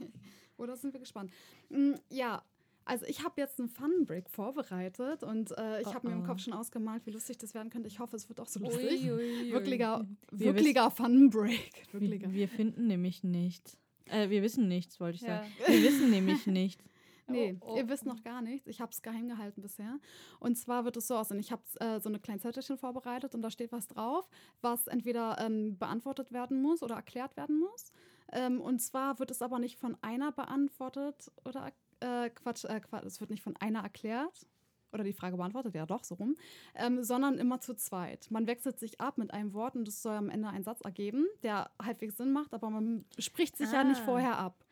Oder 0.58 0.76
sind 0.76 0.92
wir 0.92 0.98
gespannt? 1.00 1.30
Mm, 1.70 1.92
Ja, 2.10 2.42
also 2.84 3.06
ich 3.06 3.22
habe 3.24 3.40
jetzt 3.40 3.60
einen 3.60 3.68
Fun 3.68 4.04
Break 4.04 4.28
vorbereitet 4.28 5.22
und 5.22 5.52
äh, 5.56 5.80
ich 5.80 5.94
habe 5.94 6.08
mir 6.08 6.14
im 6.14 6.20
Oh, 6.20 6.24
oh. 6.24 6.26
Kopf 6.26 6.40
schon 6.40 6.54
ausgemalt, 6.54 7.06
wie 7.06 7.10
lustig 7.12 7.38
das 7.38 7.54
werden 7.54 7.70
könnte. 7.70 7.86
Ich 7.88 8.00
hoffe, 8.00 8.16
es 8.16 8.28
wird 8.28 8.40
auch 8.40 8.48
so 8.48 8.58
lustig. 8.58 9.04
Ui, 9.04 9.12
ui, 9.12 9.42
ui. 9.44 9.52
Wirklicher, 9.52 10.04
Wir 10.32 10.46
wirklicher 10.54 10.90
Fun 10.90 11.30
Break. 11.30 11.70
Wir, 11.92 12.00
Wirklicher. 12.00 12.32
wir 12.32 12.48
finden 12.48 12.88
nämlich 12.88 13.22
nichts. 13.22 13.78
Äh, 14.06 14.28
wir 14.30 14.42
wissen 14.42 14.66
nichts, 14.66 14.98
wollte 14.98 15.16
ich 15.16 15.22
Ja. 15.22 15.38
sagen. 15.42 15.48
Wir 15.66 15.82
wissen 15.84 16.10
nämlich 16.10 16.46
nichts. 16.48 16.84
Nee, 17.28 17.58
Oh, 17.60 17.72
oh. 17.72 17.76
ihr 17.76 17.88
wisst 17.88 18.06
noch 18.06 18.22
gar 18.22 18.40
nichts. 18.42 18.66
Ich 18.68 18.80
habe 18.80 18.92
es 18.92 19.02
geheim 19.02 19.28
gehalten 19.28 19.60
bisher. 19.62 19.98
Und 20.40 20.56
zwar 20.56 20.84
wird 20.84 20.96
es 20.96 21.08
so 21.08 21.16
aussehen, 21.16 21.40
ich 21.40 21.52
habe 21.52 21.62
äh, 21.80 21.98
so 22.00 22.08
eine 22.08 22.18
kleine 22.20 22.40
Zettelchen 22.40 22.78
vorbereitet 22.78 23.34
und 23.34 23.42
da 23.42 23.50
steht 23.50 23.72
was 23.72 23.88
drauf, 23.88 24.28
was 24.60 24.86
entweder 24.86 25.38
ähm, 25.40 25.76
beantwortet 25.78 26.32
werden 26.32 26.60
muss 26.62 26.82
oder 26.82 26.94
erklärt 26.96 27.36
werden 27.36 27.58
muss. 27.58 27.92
Ähm, 28.32 28.60
und 28.60 28.80
zwar 28.80 29.18
wird 29.18 29.30
es 29.30 29.42
aber 29.42 29.58
nicht 29.58 29.78
von 29.78 29.96
einer 30.02 30.32
beantwortet 30.32 31.30
oder 31.44 31.72
äh, 32.00 32.30
Quatsch, 32.30 32.64
äh, 32.64 32.80
Quatsch, 32.80 33.04
es 33.06 33.20
wird 33.20 33.30
nicht 33.30 33.42
von 33.42 33.56
einer 33.56 33.80
erklärt 33.82 34.46
oder 34.92 35.02
die 35.04 35.12
Frage 35.12 35.36
beantwortet, 35.36 35.74
ja 35.74 35.84
doch, 35.84 36.04
so 36.04 36.14
rum, 36.14 36.36
ähm, 36.74 37.02
sondern 37.02 37.38
immer 37.38 37.60
zu 37.60 37.74
zweit. 37.74 38.30
Man 38.30 38.46
wechselt 38.46 38.78
sich 38.78 39.00
ab 39.00 39.18
mit 39.18 39.32
einem 39.32 39.52
Wort 39.52 39.76
und 39.76 39.86
es 39.88 40.00
soll 40.02 40.14
am 40.14 40.30
Ende 40.30 40.48
einen 40.48 40.64
Satz 40.64 40.80
ergeben, 40.82 41.26
der 41.42 41.70
halbwegs 41.82 42.16
Sinn 42.16 42.32
macht, 42.32 42.54
aber 42.54 42.70
man 42.70 43.04
spricht 43.18 43.56
sich 43.56 43.70
ja 43.72 43.84
nicht 43.84 44.00
Ah. 44.02 44.04
vorher 44.04 44.38
ab. 44.38 44.64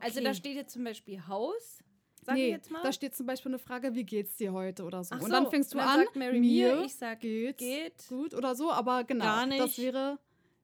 Also 0.00 0.20
da 0.22 0.34
steht 0.34 0.56
jetzt 0.56 0.72
zum 0.72 0.84
Beispiel 0.84 1.26
Haus, 1.26 1.78
sag 2.22 2.36
ich 2.36 2.42
nee, 2.42 2.50
jetzt 2.50 2.70
mal. 2.70 2.82
da 2.82 2.92
steht 2.92 3.14
zum 3.14 3.26
Beispiel 3.26 3.50
eine 3.50 3.58
Frage, 3.58 3.94
wie 3.94 4.04
geht's 4.04 4.36
dir 4.36 4.52
heute 4.52 4.84
oder 4.84 5.02
so. 5.04 5.14
Ach 5.14 5.20
und 5.20 5.26
so, 5.26 5.32
dann 5.32 5.50
fängst 5.50 5.72
du 5.74 5.78
dann 5.78 5.88
an, 5.88 6.00
sagt 6.04 6.16
Mary 6.16 6.40
mir, 6.40 6.82
ich 6.84 6.94
sag, 6.94 7.20
geht's 7.20 7.58
geht. 7.58 8.08
gut 8.08 8.34
oder 8.34 8.54
so, 8.54 8.70
aber 8.70 9.04
genau, 9.04 9.24
Gar 9.24 9.46
nicht. 9.46 9.60
das 9.60 9.78
wäre, 9.78 10.18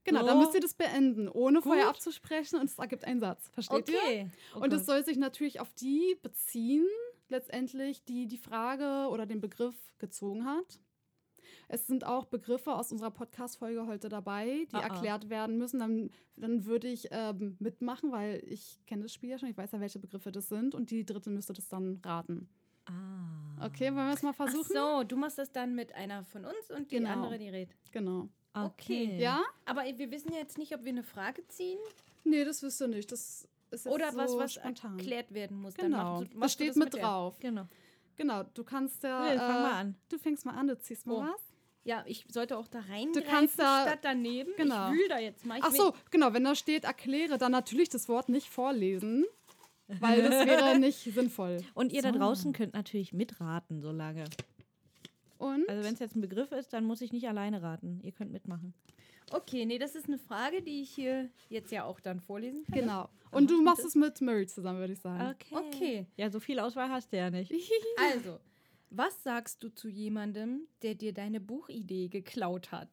genau, 0.05 0.21
So. 0.21 0.27
dann 0.27 0.39
müsst 0.39 0.55
ihr 0.55 0.61
das 0.61 0.75
beenden, 0.75 1.29
ohne 1.29 1.63
vorher 1.63 1.85
Gut. 1.87 1.95
abzusprechen 1.95 2.57
und 2.61 2.67
es 2.71 2.79
ergibt 2.79 3.05
einen 3.05 3.21
Satz, 3.21 3.49
versteht 3.51 3.89
ihr? 3.89 3.99
Okay. 3.99 4.31
Oh 4.55 4.61
und 4.61 4.73
es 4.73 4.87
soll 4.87 5.05
sich 5.05 5.17
natürlich 5.17 5.61
auf 5.61 5.73
die 5.75 6.17
beziehen, 6.23 6.87
letztendlich, 7.29 8.05
die 8.05 8.27
die 8.27 8.39
Frage 8.39 9.09
oder 9.11 9.27
den 9.27 9.41
Begriff 9.41 9.77
gezogen 9.99 10.45
hat. 10.47 10.79
Es 11.71 11.87
sind 11.87 12.05
auch 12.05 12.25
Begriffe 12.25 12.75
aus 12.75 12.93
unserer 12.93 13.11
Podcast-Folge 13.11 13.87
heute 13.87 14.09
dabei, 14.09 14.67
die 14.73 14.75
Ah, 14.75 14.79
ah. 14.81 14.83
erklärt 14.95 15.29
werden 15.29 15.59
müssen. 15.59 15.79
Dann, 15.81 16.11
dann 16.37 16.65
würde 16.65 16.89
ich 16.89 17.09
ähm, 17.11 17.57
mitmachen, 17.61 18.11
weil 18.11 18.43
ich 18.47 18.81
kenne 18.87 19.03
das 19.03 19.13
Spiel 19.13 19.29
ja 19.31 19.39
schon. 19.39 19.51
Ich 19.51 19.57
weiß 19.57 19.73
ja, 19.73 19.81
welche 19.81 19.99
Begriffe 19.99 20.33
das 20.33 20.49
sind. 20.49 20.75
Und 20.75 20.91
die 20.91 21.05
dritte 21.05 21.29
müsste 21.31 21.53
das 21.53 21.69
dann 21.69 22.01
raten. 22.05 22.49
Ah. 22.87 23.67
Okay, 23.67 23.95
wollen 23.95 24.07
wir 24.07 24.15
es 24.15 24.23
mal 24.23 24.31
Ach 24.31 24.37
versuchen? 24.37 24.73
so, 24.73 25.05
du 25.05 25.17
machst 25.17 25.37
das 25.39 25.53
dann 25.53 25.75
mit 25.75 25.95
einer 25.95 26.25
von 26.25 26.45
uns 26.47 26.71
und 26.75 26.91
die 26.91 26.97
Genau. 26.97 27.11
andere, 27.11 27.39
die 27.39 27.49
redet. 27.51 27.77
Genau. 27.93 28.29
Okay. 28.55 29.19
Ja? 29.21 29.43
Aber 29.67 29.83
wir 29.85 30.11
wissen 30.11 30.33
ja 30.33 30.39
jetzt 30.39 30.57
nicht, 30.59 30.75
ob 30.75 30.85
wir 30.85 30.91
eine 30.93 31.03
Frage 31.03 31.47
ziehen 31.49 31.79
Nee, 32.25 32.45
das 32.45 32.63
wirst 32.63 32.81
du 32.81 32.89
nicht. 32.89 33.11
Das 33.13 33.47
ist 33.71 33.85
jetzt 33.85 33.95
oder 33.95 34.11
so 34.13 34.19
was, 34.19 34.37
was 34.37 34.53
spontan. 34.55 34.99
erklärt 34.99 35.33
werden 35.35 35.61
muss. 35.61 35.75
Genau. 35.75 35.97
Dann 35.97 36.07
machst 36.07 36.21
du, 36.21 36.25
das 36.25 36.35
machst 36.39 36.55
du 36.55 36.65
steht 36.65 36.69
das 36.71 36.77
mit 36.77 36.95
der. 36.95 37.03
drauf. 37.03 37.39
Genau. 37.41 37.67
Genau, 38.17 38.43
du 38.55 38.65
kannst 38.65 39.03
ja. 39.03 39.23
Nee, 39.31 39.37
fang 39.39 39.57
äh, 39.57 39.63
mal 39.63 39.73
an. 39.81 39.95
Du 40.09 40.19
fängst 40.19 40.45
mal 40.47 40.55
an, 40.55 40.67
du 40.67 40.79
ziehst 40.79 41.07
mal 41.07 41.15
Oh. 41.15 41.33
was. 41.33 41.48
Ja, 41.89 42.05
ich 42.07 42.27
sollte 42.31 42.59
auch 42.59 42.69
da 42.69 42.81
rein 42.81 43.13
Du 43.15 43.23
kannst 43.23 43.59
da- 43.59 43.85
statt 43.87 44.01
daneben. 44.03 44.51
Genau. 44.59 44.93
Ich 44.93 44.99
wühl 44.99 45.09
da 45.09 45.19
jetzt 45.19 45.47
mal. 45.47 45.57
Ich 45.59 45.65
Ach 45.65 45.73
so, 45.73 45.95
genau, 46.11 46.35
wenn 46.35 46.45
da 46.45 46.55
steht, 46.55 46.85
erkläre, 46.85 47.39
dann 47.39 47.51
natürlich 47.53 47.89
das 47.89 48.09
Wort 48.11 48.29
nicht 48.29 48.49
vorlesen, 48.51 49.25
weil 49.87 50.21
das 50.23 50.47
wäre 50.47 50.79
nicht 50.79 50.99
sinnvoll. 50.99 51.57
Und 51.73 51.93
ihr 51.95 52.03
da 52.03 52.13
So. 52.13 52.19
draußen 52.19 52.53
könnt 52.53 52.75
natürlich 52.75 53.15
mitraten, 53.15 53.81
so 53.81 53.91
lange. 53.91 54.25
Und? 55.39 55.69
Also 55.69 55.83
wenn 55.85 55.95
es 55.95 56.01
jetzt 56.01 56.15
ein 56.17 56.21
Begriff 56.21 56.53
ist, 56.53 56.73
dann 56.73 56.85
muss 56.85 57.01
ich 57.01 57.13
nicht 57.13 57.27
alleine 57.29 57.63
raten. 57.63 58.01
Ihr 58.03 58.13
könnt 58.13 58.33
mitmachen. 58.33 58.75
Okay, 59.31 59.65
nee, 59.67 59.79
das 59.79 59.95
ist 59.95 60.07
eine 60.09 60.19
Frage, 60.19 60.63
die 60.63 60.83
ich 60.83 60.91
hier 60.91 61.29
jetzt 61.49 61.71
ja 61.71 61.85
auch 61.85 62.01
dann 62.01 62.21
vorlesen 62.21 62.65
kann. 62.65 62.81
genau. 62.81 63.09
Und 63.31 63.51
du 63.51 63.63
machst 63.63 63.85
es 63.85 63.95
mit 63.95 64.21
Murray 64.21 64.47
zusammen, 64.47 64.79
würde 64.81 64.95
ich 64.95 65.01
sagen. 65.01 65.35
Okay. 65.51 66.07
Ja, 66.17 66.31
so 66.31 66.41
viel 66.41 66.59
Auswahl 66.59 66.89
hast 66.91 67.13
du 67.13 67.17
ja 67.19 67.31
nicht. 67.31 67.53
Also, 68.13 68.39
was 68.91 69.23
sagst 69.23 69.63
du 69.63 69.69
zu 69.75 69.89
jemandem, 69.89 70.67
der 70.83 70.95
dir 70.95 71.13
deine 71.13 71.41
Buchidee 71.41 72.09
geklaut 72.09 72.73
hat? 72.73 72.89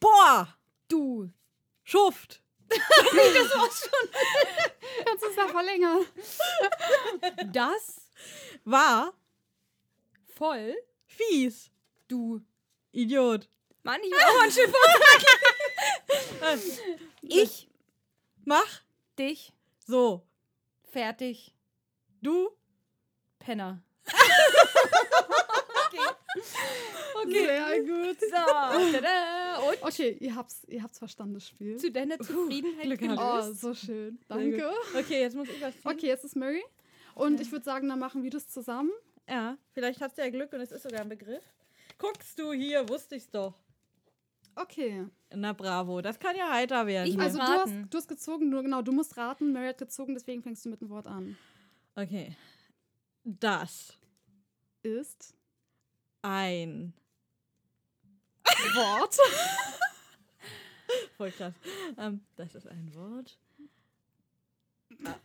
Boah! 0.00 0.56
Du. 0.88 1.30
Schuft! 1.82 2.42
Kannst 2.70 3.92
du 5.22 5.26
es 5.28 5.36
ja 5.36 5.48
verlängern? 5.48 6.04
Das 7.52 8.08
War 8.64 9.12
voll 10.34 10.74
fies. 11.06 11.70
du. 12.08 12.40
Idiot. 12.92 13.48
Mann, 13.82 14.00
ich 14.02 14.10
will 14.10 14.22
auch 14.22 14.40
einen 14.42 14.52
Schiff. 14.52 14.72
Ich 17.22 17.68
Mach 18.44 18.82
dich 19.18 19.52
so. 19.86 20.26
fertig, 20.90 21.54
Du. 22.22 22.50
Penner. 23.38 23.82
Sehr 27.26 27.80
gut. 27.82 28.20
So, 28.20 28.26
tada. 28.30 29.58
Und 29.58 29.82
Okay, 29.82 30.16
ihr 30.20 30.34
habt's, 30.34 30.62
ihr 30.68 30.82
habt's 30.82 30.98
verstanden, 30.98 31.34
das 31.34 31.48
Spiel. 31.48 31.76
zu 31.76 31.90
deiner 31.90 32.18
Zufriedenheit 32.18 32.84
Glück 32.84 33.00
gelöst. 33.00 33.20
Oh, 33.20 33.52
so 33.52 33.74
schön. 33.74 34.18
Danke. 34.28 34.70
Okay, 34.96 35.20
jetzt 35.20 35.34
muss 35.36 35.48
ich 35.48 35.60
was 35.60 35.72
ziehen. 35.74 35.90
Okay, 35.90 36.06
jetzt 36.06 36.24
ist 36.24 36.36
Murray. 36.36 36.62
Und 37.14 37.40
ich 37.40 37.50
würde 37.52 37.64
sagen, 37.64 37.88
dann 37.88 37.98
machen 37.98 38.22
wir 38.22 38.30
das 38.30 38.48
zusammen. 38.48 38.90
Ja, 39.28 39.56
vielleicht 39.72 40.00
hast 40.00 40.18
du 40.18 40.22
ja 40.22 40.28
Glück 40.30 40.52
und 40.52 40.60
es 40.60 40.72
ist 40.72 40.82
sogar 40.82 41.00
ein 41.00 41.08
Begriff. 41.08 41.42
Guckst 41.98 42.38
du 42.38 42.52
hier, 42.52 42.86
wusste 42.88 43.14
ich's 43.16 43.30
doch. 43.30 43.54
Okay. 44.56 45.06
Na 45.34 45.52
bravo, 45.52 46.00
das 46.00 46.18
kann 46.18 46.36
ja 46.36 46.50
heiter 46.52 46.86
werden. 46.86 47.08
Ich. 47.08 47.18
Also 47.18 47.38
du 47.38 47.44
hast, 47.44 47.72
du 47.90 47.98
hast 47.98 48.08
gezogen, 48.08 48.50
nur 48.50 48.62
genau, 48.62 48.82
du 48.82 48.92
musst 48.92 49.16
raten. 49.16 49.52
Murray 49.52 49.68
hat 49.68 49.78
gezogen, 49.78 50.14
deswegen 50.14 50.42
fängst 50.42 50.64
du 50.64 50.68
mit 50.68 50.80
dem 50.80 50.90
Wort 50.90 51.06
an. 51.06 51.36
okay. 51.96 52.36
Das. 53.24 53.96
Ist 54.84 55.34
Ein. 56.22 56.92
Wort. 58.74 59.16
Voll 61.16 61.30
krass. 61.32 61.54
Ähm, 61.98 62.20
das 62.36 62.54
ist 62.54 62.68
ein 62.68 62.94
Wort. 62.94 63.38
Ah, 65.04 65.16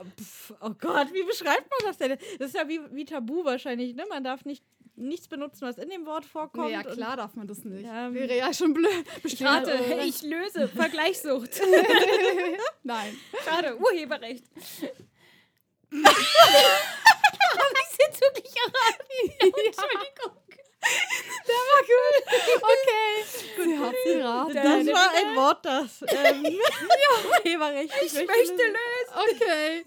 oh 0.61 0.71
Gott, 0.79 1.13
wie 1.13 1.23
beschreibt 1.23 1.69
man 1.69 1.79
das 1.83 1.97
denn? 1.97 2.17
Das 2.39 2.47
ist 2.47 2.55
ja 2.55 2.67
wie, 2.67 2.79
wie 2.91 3.05
Tabu 3.05 3.43
wahrscheinlich, 3.43 3.93
ne? 3.95 4.05
Man 4.09 4.23
darf 4.23 4.45
nicht 4.45 4.63
nichts 4.95 5.27
benutzen, 5.27 5.61
was 5.61 5.77
in 5.77 5.89
dem 5.89 6.05
Wort 6.05 6.25
vorkommt. 6.25 6.67
Nee, 6.67 6.73
ja 6.73 6.83
klar 6.83 7.17
darf 7.17 7.35
man 7.35 7.47
das 7.47 7.63
nicht. 7.65 7.85
Ja, 7.85 8.13
Wäre 8.13 8.37
ja 8.37 8.53
schon 8.53 8.73
blöd. 8.73 9.05
Ich 9.23 9.43
rate, 9.43 9.77
Bestimmt. 9.77 10.03
ich 10.05 10.21
löse. 10.23 10.67
Vergleichssucht. 10.69 11.61
Nein. 12.83 13.17
Schade, 13.45 13.77
Urheberrecht. 13.77 14.45
Habe 18.09 18.15
ich 18.15 18.19
jetzt 18.19 18.21
wirklich 18.21 18.55
erraten? 18.55 19.29
Entschuldigung. 19.65 20.39
Der 20.81 21.55
war 21.55 21.81
gut. 21.83 22.63
Okay. 22.63 23.63
Sie 23.63 23.77
Hab's 23.77 24.03
geraten. 24.05 24.53
Das 24.55 24.95
war 24.95 25.11
ein 25.13 25.35
Wort, 25.35 25.65
das 25.65 26.01
ähm, 26.07 26.45
urheberrechtlich 27.45 28.13
Ich 28.13 28.27
möchte 28.27 28.53
lösen. 28.53 29.41
Okay. 29.41 29.83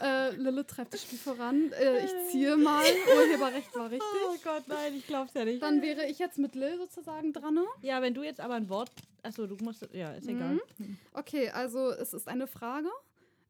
Äh, 0.00 0.30
Lilith 0.36 0.66
treibt 0.66 0.94
das 0.94 1.02
Spiel 1.02 1.18
voran. 1.18 1.70
Äh, 1.72 2.04
ich 2.04 2.30
ziehe 2.30 2.56
mal. 2.56 2.84
Urheberrecht 3.16 3.74
war 3.76 3.84
richtig. 3.90 4.08
Oh 4.26 4.36
Gott, 4.42 4.64
nein, 4.66 4.94
ich 4.96 5.06
glaub's 5.06 5.32
ja 5.34 5.44
nicht. 5.44 5.62
Dann 5.62 5.80
wäre 5.80 6.06
ich 6.06 6.18
jetzt 6.18 6.38
mit 6.38 6.56
Lil 6.56 6.76
sozusagen 6.76 7.32
dran. 7.32 7.54
ne? 7.54 7.64
ja, 7.82 8.02
wenn 8.02 8.14
du 8.14 8.22
jetzt 8.22 8.40
aber 8.40 8.54
ein 8.54 8.68
Wort. 8.68 8.90
Achso, 9.22 9.46
du 9.46 9.56
musst. 9.62 9.86
Ja, 9.92 10.12
ist 10.14 10.28
egal. 10.28 10.60
Okay, 11.12 11.50
also 11.50 11.90
es 11.90 12.12
ist 12.12 12.26
eine 12.26 12.48
Frage. 12.48 12.88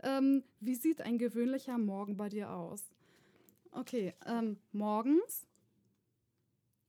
Ähm, 0.02 0.44
wie 0.60 0.74
sieht 0.74 1.00
ein 1.00 1.16
gewöhnlicher 1.16 1.78
Morgen 1.78 2.16
bei 2.18 2.28
dir 2.28 2.50
aus? 2.50 2.82
Okay, 3.72 4.14
ähm, 4.26 4.58
morgens 4.72 5.46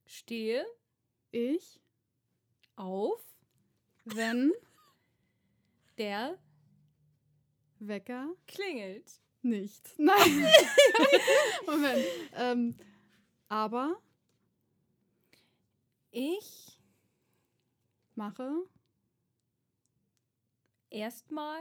Stehe 0.06 0.64
ich, 1.30 1.80
auf 2.76 3.20
wenn 4.04 4.52
der 5.98 6.38
Wecker 7.78 8.28
klingelt. 8.46 9.10
nicht. 9.42 9.94
Nein. 9.98 10.46
Moment. 11.66 12.04
Ähm, 12.34 12.76
aber 13.48 14.00
Ich 16.16 16.78
mache 18.14 18.52
erstmal 20.90 21.60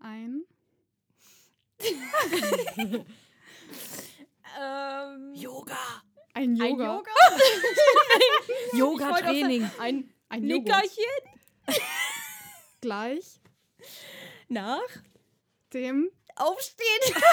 ein 0.00 0.44
ähm, 4.60 5.34
Yoga. 5.34 5.76
ein 6.34 6.56
Yoga. 6.56 7.02
ein 8.72 8.74
Yoga. 8.74 9.00
Yoga-Training. 9.08 9.70
Ein 9.78 10.12
Ein. 10.28 10.42
Nickerchen 10.42 11.04
Gleich 12.80 13.40
nach 14.48 14.80
dem. 15.72 16.10
Aufstehen. 16.36 17.14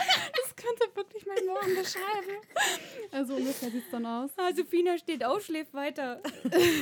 Das 0.00 0.56
könnte 0.56 0.96
wirklich 0.96 1.26
mein 1.26 1.44
Morgen 1.46 1.74
beschreiben. 1.74 2.40
Also 3.12 3.34
ungefähr 3.34 3.70
sieht 3.70 3.84
es 3.84 3.90
dann 3.90 4.06
aus. 4.06 4.30
Also 4.38 4.64
Fina 4.64 4.96
steht 4.96 5.22
auf, 5.22 5.44
schläft 5.44 5.74
weiter. 5.74 6.22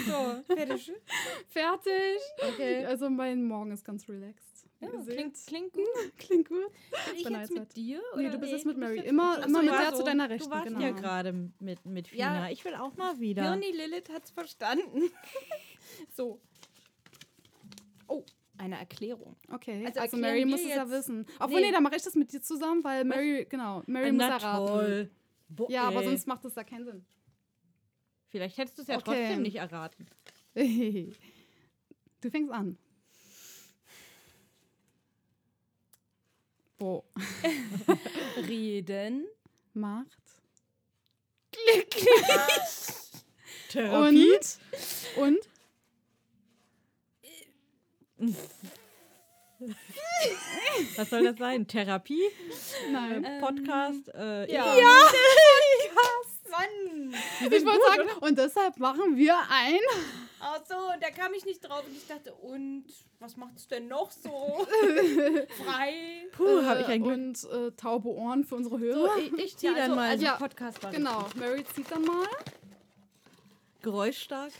So, 0.07 0.55
fertig. 0.55 0.93
Fertig. 1.49 2.21
Okay. 2.53 2.85
Also 2.85 3.11
mein 3.11 3.43
Morgen 3.45 3.73
ist 3.73 3.85
ganz 3.85 4.09
relaxed. 4.09 4.58
Ja, 4.81 4.89
klingt, 4.91 5.37
klingt 5.47 5.73
gut. 5.73 5.85
Klingt 6.19 6.49
gut. 6.49 6.71
Bin 7.07 7.17
ich 7.17 7.29
jetzt 7.29 7.51
mit 7.53 7.77
dir? 7.77 8.01
Nee, 8.17 8.23
oder? 8.23 8.31
du 8.31 8.39
bist 8.39 8.51
Nee, 8.53 8.57
jetzt 8.59 8.67
mit 8.67 8.77
du 8.77 8.81
Mary. 8.81 8.99
Immer, 9.01 9.45
immer 9.45 9.59
so, 9.61 9.65
mit 9.65 9.73
der 9.73 9.91
so. 9.91 9.97
zu 9.99 10.05
deiner 10.05 10.29
Du 10.29 10.35
Rechten. 10.35 10.51
warst 10.51 10.67
genau. 10.69 10.81
ja 10.81 10.91
gerade 10.93 11.33
mit, 11.59 11.85
mit 11.85 12.09
Fina. 12.09 12.47
Ja. 12.47 12.53
Ich 12.53 12.65
will 12.65 12.75
auch 12.75 12.97
mal 12.97 13.19
wieder. 13.19 13.43
Hirni 13.43 13.73
Lilith 13.73 14.09
hat's 14.11 14.31
verstanden. 14.31 15.11
so. 16.15 16.41
Oh, 18.07 18.25
eine 18.57 18.79
Erklärung. 18.79 19.37
Okay, 19.51 19.85
Also 19.85 20.01
also, 20.01 20.17
Mary 20.17 20.45
muss 20.45 20.61
es 20.61 20.69
ja 20.69 20.89
wissen. 20.89 21.27
Obwohl, 21.41 21.61
Nee. 21.61 21.67
nee, 21.67 21.73
dann 21.73 21.83
mache 21.83 21.97
ich 21.97 22.03
das 22.03 22.15
mit 22.15 22.33
dir 22.33 22.41
zusammen, 22.41 22.83
weil 22.85 23.05
Mary, 23.05 23.47
genau, 23.49 23.83
Mary 23.87 24.13
muss 24.13 24.21
Na 24.21 24.37
erraten. 24.37 25.11
Bo 25.49 25.67
Ja, 25.71 25.89
aber 25.89 26.01
ey. 26.03 26.07
sonst 26.09 26.27
macht 26.29 26.45
das 26.45 26.55
ja 26.55 26.63
keinen 26.63 26.85
Sinn. 26.85 27.05
Vielleicht 28.29 28.59
hättest 28.59 28.79
du 28.79 28.83
es 28.83 28.89
ja 28.89 28.97
Okay. 28.97 29.05
trotzdem 29.07 29.43
nicht 29.43 29.57
erraten. 29.57 30.07
du 30.55 32.31
fängst 32.31 32.53
an. 32.53 32.79
Wo? 36.79 37.05
Reden. 38.37 39.27
Macht. 39.75 40.07
Therapie? 43.71 44.39
Und? 45.17 45.39
Was 50.97 51.11
soll 51.11 51.25
das 51.25 51.37
sein? 51.39 51.67
Therapie? 51.67 52.23
Nein. 52.93 53.25
Äh, 53.25 53.41
Podcast? 53.41 54.09
Äh, 54.15 54.53
Ja. 54.53 54.75
ja. 54.77 55.11
Mann. 56.51 57.15
ich 57.41 57.65
wollte 57.65 57.87
sagen, 57.87 58.09
und 58.21 58.39
deshalb 58.39 58.79
machen 58.79 59.17
wir 59.17 59.37
ein. 59.51 59.81
Ach 60.41 60.61
so, 60.69 60.75
da 61.01 61.11
kam 61.11 61.35
ich 61.35 61.45
nicht 61.45 61.61
drauf 61.61 61.85
und 61.87 61.97
ich 61.97 62.07
dachte, 62.07 62.33
und 62.35 62.85
was 63.19 63.37
macht's 63.37 63.67
denn 63.69 63.89
noch 63.89 64.11
so? 64.13 64.29
Frei. 65.65 66.27
Puh, 66.33 66.63
habe 66.65 66.81
ich 66.83 66.87
ein 66.87 67.03
Glück. 67.03 67.15
Und 67.15 67.45
äh, 67.45 67.73
taube 67.73 68.09
Ohren 68.09 68.45
für 68.45 68.55
unsere 68.57 68.77
So, 68.79 68.85
Hörer. 68.85 69.19
ich, 69.19 69.33
ich 69.33 69.57
ziehe 69.57 69.73
Ja, 69.73 69.79
dann 69.79 69.91
also, 69.91 69.97
mal 69.97 70.11
also 70.11 70.25
Ja, 70.25 70.37
Podcast 70.37 70.83
war 70.83 70.93
genau, 70.93 71.27
Mary 71.35 71.65
zieht 71.75 71.91
dann 71.91 72.03
mal. 72.03 72.27
geräuschstark. 73.83 74.53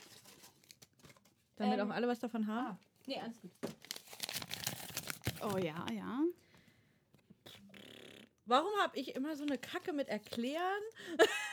Damit 1.57 1.79
Ähm, 1.79 1.91
auch 1.91 1.95
alle 1.95 2.09
was 2.09 2.19
davon 2.21 2.47
haben. 2.47 2.67
Ah, 2.77 2.79
nee, 3.07 3.21
alles 3.21 3.41
gut. 3.41 3.51
Oh 5.43 5.57
ja, 5.59 5.85
ja. 5.95 6.21
Warum 8.49 8.71
habe 8.83 8.97
ich 8.99 9.15
immer 9.15 9.37
so 9.37 9.45
eine 9.45 9.59
Kacke 9.59 9.93
mit 9.93 10.09
erklären? 10.09 10.83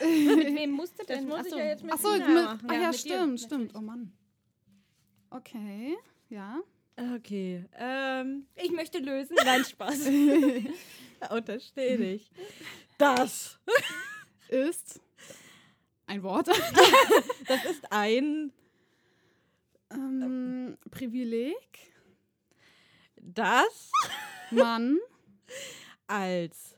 Mit 0.00 0.54
wem 0.56 0.70
musste 0.72 1.04
Das 1.04 1.18
denn? 1.18 1.28
muss 1.28 1.40
Ach 1.40 1.44
ich 1.46 1.52
ja 1.52 1.64
jetzt 1.64 1.84
mit 1.84 1.92
Achso, 1.92 2.10
mit, 2.10 2.20
machen. 2.26 2.70
ah 2.70 2.72
Ja, 2.74 2.80
ja, 2.80 2.88
mit 2.90 3.04
dir, 3.04 3.10
stimmt, 3.16 3.40
stimmt. 3.40 3.72
Oh 3.74 3.80
Mann. 3.80 4.12
Okay, 5.30 5.96
ja. 6.30 6.58
Okay. 7.16 7.64
Ähm, 7.76 8.46
Ich 8.54 8.70
möchte 8.72 8.98
lösen. 8.98 9.36
Nein, 9.44 9.64
Spaß. 9.70 10.06
untersteh 11.30 11.96
dich. 11.98 12.30
Das. 12.98 13.58
Ist 14.48 15.00
ein 16.06 16.22
Wort. 16.22 16.46
Das 16.48 17.64
ist 17.64 17.90
ein. 17.92 18.52
ähm, 19.90 20.78
Privileg. 20.90 21.56
Das 23.16 23.90
Mann. 24.52 24.98
als. 26.06 26.75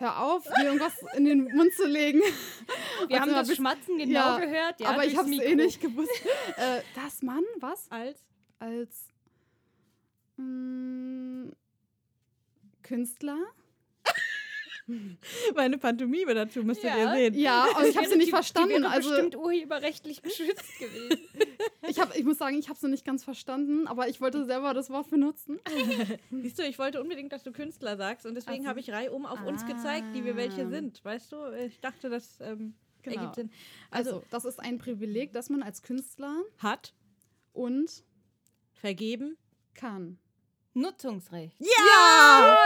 Hör 0.00 0.22
auf, 0.22 0.44
mir 0.56 0.66
irgendwas 0.66 0.94
in 1.16 1.24
den 1.24 1.44
Mund 1.56 1.74
zu 1.74 1.84
legen. 1.84 2.20
Wir 3.08 3.20
haben 3.20 3.32
mal, 3.32 3.38
das 3.40 3.48
bis- 3.48 3.56
Schmatzen 3.56 3.98
genau 3.98 4.14
ja, 4.14 4.38
gehört. 4.38 4.80
Ja, 4.80 4.90
aber 4.90 5.04
ich 5.04 5.16
habe 5.16 5.28
es 5.28 5.40
eh 5.40 5.54
nicht 5.56 5.80
gewusst. 5.80 6.10
Äh, 6.56 6.82
das 6.94 7.22
Mann, 7.22 7.42
was? 7.58 7.90
Als. 7.90 8.18
Als 8.60 9.08
mm, 10.36 11.48
Künstler? 12.82 13.38
Meine 15.54 15.78
Pantomime 15.78 16.34
dazu 16.34 16.62
müsstet 16.62 16.90
Ja. 16.90 16.96
ihr 16.98 17.10
sehen. 17.30 17.34
Ja, 17.40 17.66
aber 17.74 17.86
ich 17.88 17.96
habe 17.96 18.08
sie 18.08 18.16
nicht 18.16 18.28
die- 18.28 18.30
verstanden. 18.32 18.76
Die 18.76 18.82
wäre 18.82 18.90
Also 18.92 19.10
bestimmt 19.10 19.36
urheberrechtlich 19.36 20.22
geschützt 20.22 20.78
gewesen. 20.78 21.18
ich, 21.88 21.98
hab, 22.00 22.16
ich 22.16 22.24
muss 22.24 22.38
sagen, 22.38 22.58
ich 22.58 22.68
habe 22.68 22.78
sie 22.78 22.88
nicht 22.88 23.04
ganz 23.04 23.24
verstanden, 23.24 23.86
aber 23.86 24.08
ich 24.08 24.20
wollte 24.20 24.44
selber 24.44 24.72
das 24.74 24.90
Wort 24.90 25.10
benutzen. 25.10 25.60
Siehst 26.30 26.58
du, 26.58 26.62
ich 26.62 26.78
wollte 26.78 27.00
unbedingt, 27.00 27.32
dass 27.32 27.42
du 27.42 27.52
Künstler 27.52 27.96
sagst 27.96 28.24
und 28.26 28.34
deswegen 28.34 28.60
Ach 28.60 28.62
so. 28.64 28.68
habe 28.68 28.80
ich 28.80 28.90
reihum 28.90 29.26
auf 29.26 29.44
uns 29.44 29.66
gezeigt, 29.66 30.06
die 30.14 30.24
wir 30.24 30.36
welche 30.36 30.62
Ah. 30.66 30.70
sind. 30.70 31.04
Weißt 31.04 31.30
du, 31.32 31.36
ich 31.66 31.80
dachte, 31.80 32.08
das 32.10 32.38
ähm, 32.40 32.74
Genau. 33.02 33.16
ergibt 33.16 33.34
Sinn. 33.36 33.50
Also, 33.90 34.10
Also, 34.16 34.22
das 34.30 34.44
ist 34.44 34.58
ein 34.60 34.78
Privileg, 34.78 35.32
das 35.32 35.50
man 35.50 35.62
als 35.62 35.82
Künstler 35.82 36.34
hat, 36.58 36.94
und 37.52 38.04
vergeben. 38.72 39.36
kann. 39.74 40.18
Nutzungsrecht. 40.74 41.56
Ja! 41.60 42.56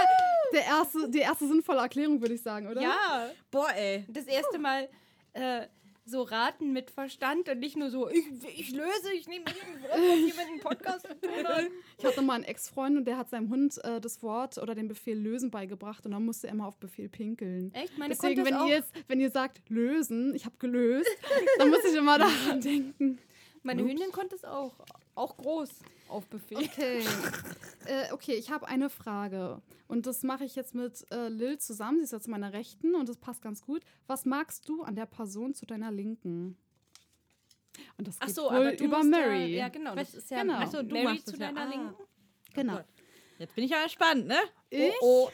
Der 0.53 0.65
erste, 0.65 1.09
die 1.09 1.21
erste 1.21 1.49
sinnvolle 1.49 1.81
Erklärung, 1.81 2.21
würde 2.21 2.35
ich 2.35 2.43
sagen, 2.43 2.67
oder? 2.69 2.81
Ja. 2.81 3.31
Boah, 3.51 3.71
ey. 3.75 4.05
Das 4.09 4.27
erste 4.27 4.59
Mal 4.59 4.89
äh, 5.33 5.67
so 6.05 6.23
raten 6.23 6.73
mit 6.73 6.91
Verstand 6.91 7.49
und 7.49 7.61
nicht 7.61 7.77
nur 7.77 7.91
so, 7.91 8.09
ich, 8.09 8.25
ich 8.57 8.73
löse, 8.73 9.13
ich 9.15 9.29
nehme 9.29 9.45
dem 9.45 10.61
Podcast 10.61 11.07
zu 11.07 11.21
tun 11.21 11.47
hat. 11.47 11.67
Ich 11.99 12.05
hatte 12.05 12.23
mal 12.23 12.35
einen 12.35 12.45
Ex-Freund 12.45 12.97
und 12.97 13.05
der 13.05 13.17
hat 13.17 13.31
seinem 13.31 13.49
Hund 13.49 13.79
äh, 13.85 14.01
das 14.01 14.23
Wort 14.25 14.59
oder 14.59 14.75
den 14.75 14.89
Befehl 14.89 15.17
lösen 15.17 15.53
beigebracht 15.53 16.05
und 16.05 16.11
dann 16.11 16.25
musste 16.25 16.49
er 16.49 16.53
immer 16.53 16.67
auf 16.67 16.77
Befehl 16.79 17.09
pinkeln. 17.09 17.73
Echt? 17.75 17.97
Meine 17.97 18.15
Deswegen, 18.15 18.45
wenn 18.45 18.55
auch. 18.55 18.67
ihr 18.67 18.77
jetzt, 18.77 18.93
wenn 19.07 19.21
ihr 19.21 19.31
sagt 19.31 19.71
lösen, 19.71 20.35
ich 20.35 20.45
habe 20.45 20.57
gelöst, 20.59 21.09
dann 21.59 21.71
muss 21.71 21.85
ich 21.85 21.97
immer 21.97 22.19
daran 22.19 22.61
denken. 22.61 23.21
Meine 23.63 23.83
Hündin 23.83 24.11
konnte 24.11 24.35
es 24.35 24.45
auch. 24.45 24.75
Auch 25.15 25.37
groß 25.37 25.71
auf 26.13 26.29
Befehl. 26.29 26.59
Okay. 26.59 27.05
äh, 27.87 28.13
okay, 28.13 28.35
ich 28.35 28.51
habe 28.51 28.69
eine 28.69 28.91
Frage. 28.91 29.61
Und 29.89 30.07
das 30.07 30.23
mache 30.23 30.45
ich 30.45 30.55
jetzt 30.55 30.75
mit 30.75 31.05
äh, 31.11 31.29
Lil 31.29 31.59
zusammen. 31.59 31.99
Sie 31.99 32.05
ist 32.05 32.13
ja 32.13 32.21
zu 32.21 32.31
meiner 32.31 32.53
Rechten 32.53 32.95
und 32.95 33.09
das 33.09 33.17
passt 33.17 33.43
ganz 33.43 33.63
gut. 33.63 33.83
Was 34.07 34.25
magst 34.25 34.69
du 34.69 34.83
an 34.83 34.95
der 34.95 35.07
Person 35.07 35.55
zu 35.55 35.67
deiner 35.67 35.91
Linken? 35.91 36.57
Und 37.97 38.09
das 38.09 38.17
Ach 38.21 38.27
geht 38.27 38.35
so, 38.35 38.45
wohl 38.45 38.51
aber 38.51 38.73
du 38.73 38.85
über 38.85 39.03
Mary. 39.03 39.47
Ja, 39.47 39.65
ja 39.65 39.69
genau. 39.69 39.95
Das 39.95 40.15
ist 40.15 40.31
ja 40.31 40.43
Genau. 40.43 40.55
Ach 40.59 40.71
so, 40.71 40.83
du 40.83 40.95
Mary 40.95 41.23
zu 41.25 41.33
es 41.33 41.39
ja. 41.39 41.47
deiner 41.49 41.63
Ah. 41.63 41.71
Linken. 41.71 41.95
Genau. 42.55 42.77
Gott. 42.77 42.87
Jetzt 43.39 43.55
bin 43.55 43.65
ich 43.65 43.71
ja 43.71 43.83
gespannt, 43.83 44.27
ne? 44.27 44.39
Ich 44.71 44.93
Oh, 45.01 45.29
oh. 45.29 45.31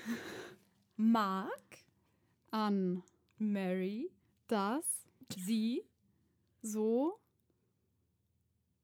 Mag 0.97 1.51
an 2.51 3.03
Mary 3.39 4.11
das 4.47 4.85
sie 5.37 5.85
so 6.63 7.21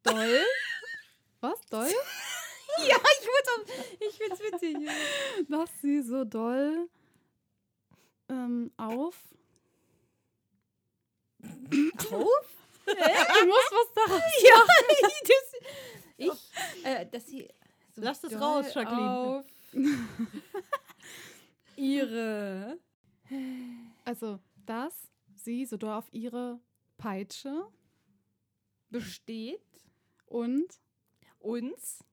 doll. 0.02 0.40
Was? 1.44 1.60
Doll? 1.68 1.86
ja, 2.88 2.96
ich, 2.96 3.26
würde, 3.26 3.72
ich 4.00 4.16
find's 4.16 4.40
witzig. 4.40 4.76
Dass 5.46 5.70
sie 5.82 6.00
so 6.00 6.24
doll 6.24 6.88
ähm, 8.30 8.72
auf. 8.78 9.14
Auf? 11.42 12.48
Hey, 12.86 13.26
du 13.40 13.46
musst 13.46 13.72
was 13.72 13.92
da 13.94 14.16
ja, 14.42 14.64
ich, 14.88 15.20
das, 16.16 16.32
ich 16.80 16.84
äh, 16.84 17.06
dass 17.10 17.26
sie 17.26 17.48
so 17.94 18.02
Lass 18.02 18.20
das 18.22 18.40
raus, 18.40 18.72
Jacqueline. 18.74 19.10
Auf 19.10 19.44
ihre. 21.76 22.78
Also, 24.06 24.40
dass 24.64 24.94
sie 25.34 25.66
so 25.66 25.76
doll 25.76 25.92
auf 25.92 26.08
ihre 26.10 26.58
Peitsche 26.96 27.66
besteht 28.88 29.60
und 30.26 30.80
uns 31.44 32.04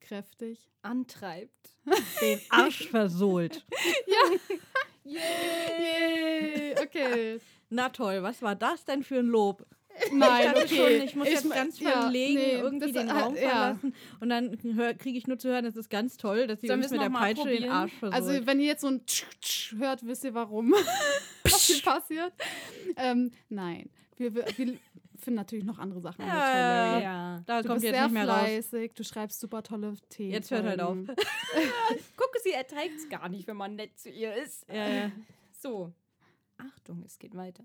kräftig. 0.00 0.70
antreibt. 0.82 1.70
Den 2.20 2.40
Arsch 2.50 2.88
versohlt. 2.88 3.66
Yay! 5.04 6.74
Okay. 6.80 7.40
Na 7.70 7.88
toll, 7.88 8.22
was 8.22 8.42
war 8.42 8.54
das 8.54 8.84
denn 8.84 9.02
für 9.02 9.18
ein 9.18 9.26
Lob? 9.26 9.66
Nein, 10.12 10.52
ich 10.56 10.64
okay. 10.64 10.76
schon, 10.76 11.06
ich 11.06 11.16
muss 11.16 11.26
Ich 11.26 11.34
jetzt 11.34 11.50
ganz 11.50 11.80
ja, 11.80 12.02
verlegen 12.02 12.34
nee, 12.34 12.52
irgendwie 12.58 12.92
den 12.92 13.12
hat- 13.12 13.24
Raum 13.24 13.34
ja. 13.34 13.40
verlassen. 13.48 13.94
Und 14.20 14.28
dann 14.28 14.58
kriege 14.98 15.16
ich 15.16 15.26
nur 15.26 15.38
zu 15.38 15.48
hören, 15.48 15.64
es 15.64 15.74
ist 15.76 15.88
ganz 15.88 16.16
toll, 16.18 16.46
dass 16.46 16.60
sie 16.60 16.70
uns 16.70 16.90
mit 16.90 17.00
der 17.00 17.08
Peitsche 17.10 17.44
den 17.44 17.52
probieren? 17.54 17.70
Arsch 17.70 17.92
versohlt. 17.94 18.14
Also, 18.28 18.46
wenn 18.46 18.60
ihr 18.60 18.66
jetzt 18.66 18.82
so 18.82 18.88
ein 18.88 19.06
Tsch, 19.06 19.24
Tsch 19.40 19.74
hört, 19.78 20.06
wisst 20.06 20.24
ihr 20.24 20.34
warum. 20.34 20.74
Was 21.44 21.66
hier 21.66 21.82
passiert. 21.82 22.32
Ähm, 22.96 23.32
nein. 23.48 23.88
Wir, 24.16 24.34
wir, 24.34 24.44
wir 24.56 24.78
finden 25.16 25.36
natürlich 25.36 25.64
noch 25.64 25.78
andere 25.78 26.00
Sachen. 26.00 26.26
Ja, 26.26 26.34
Larry. 26.34 27.02
Ja. 27.02 27.42
da 27.46 27.62
Du 27.62 27.68
kommt 27.68 27.80
bist 27.80 27.84
jetzt 27.84 27.94
sehr 27.94 28.04
nicht 28.04 28.12
mehr 28.14 28.28
raus. 28.28 28.38
fleißig, 28.40 28.92
du 28.94 29.04
schreibst 29.04 29.40
super 29.40 29.62
tolle 29.62 29.94
Themen. 30.08 30.32
Jetzt 30.32 30.50
hört 30.50 30.64
halt 30.64 30.80
auf. 30.80 30.96
Gucke, 32.16 32.38
sie 32.42 32.52
erträgt 32.52 32.96
es 32.98 33.08
gar 33.08 33.28
nicht, 33.28 33.46
wenn 33.46 33.56
man 33.56 33.74
nett 33.76 33.98
zu 33.98 34.10
ihr 34.10 34.34
ist. 34.34 34.66
Ja, 34.68 34.88
ja. 34.88 35.12
So. 35.52 35.92
Achtung, 36.58 37.02
es 37.04 37.18
geht 37.18 37.34
weiter. 37.34 37.64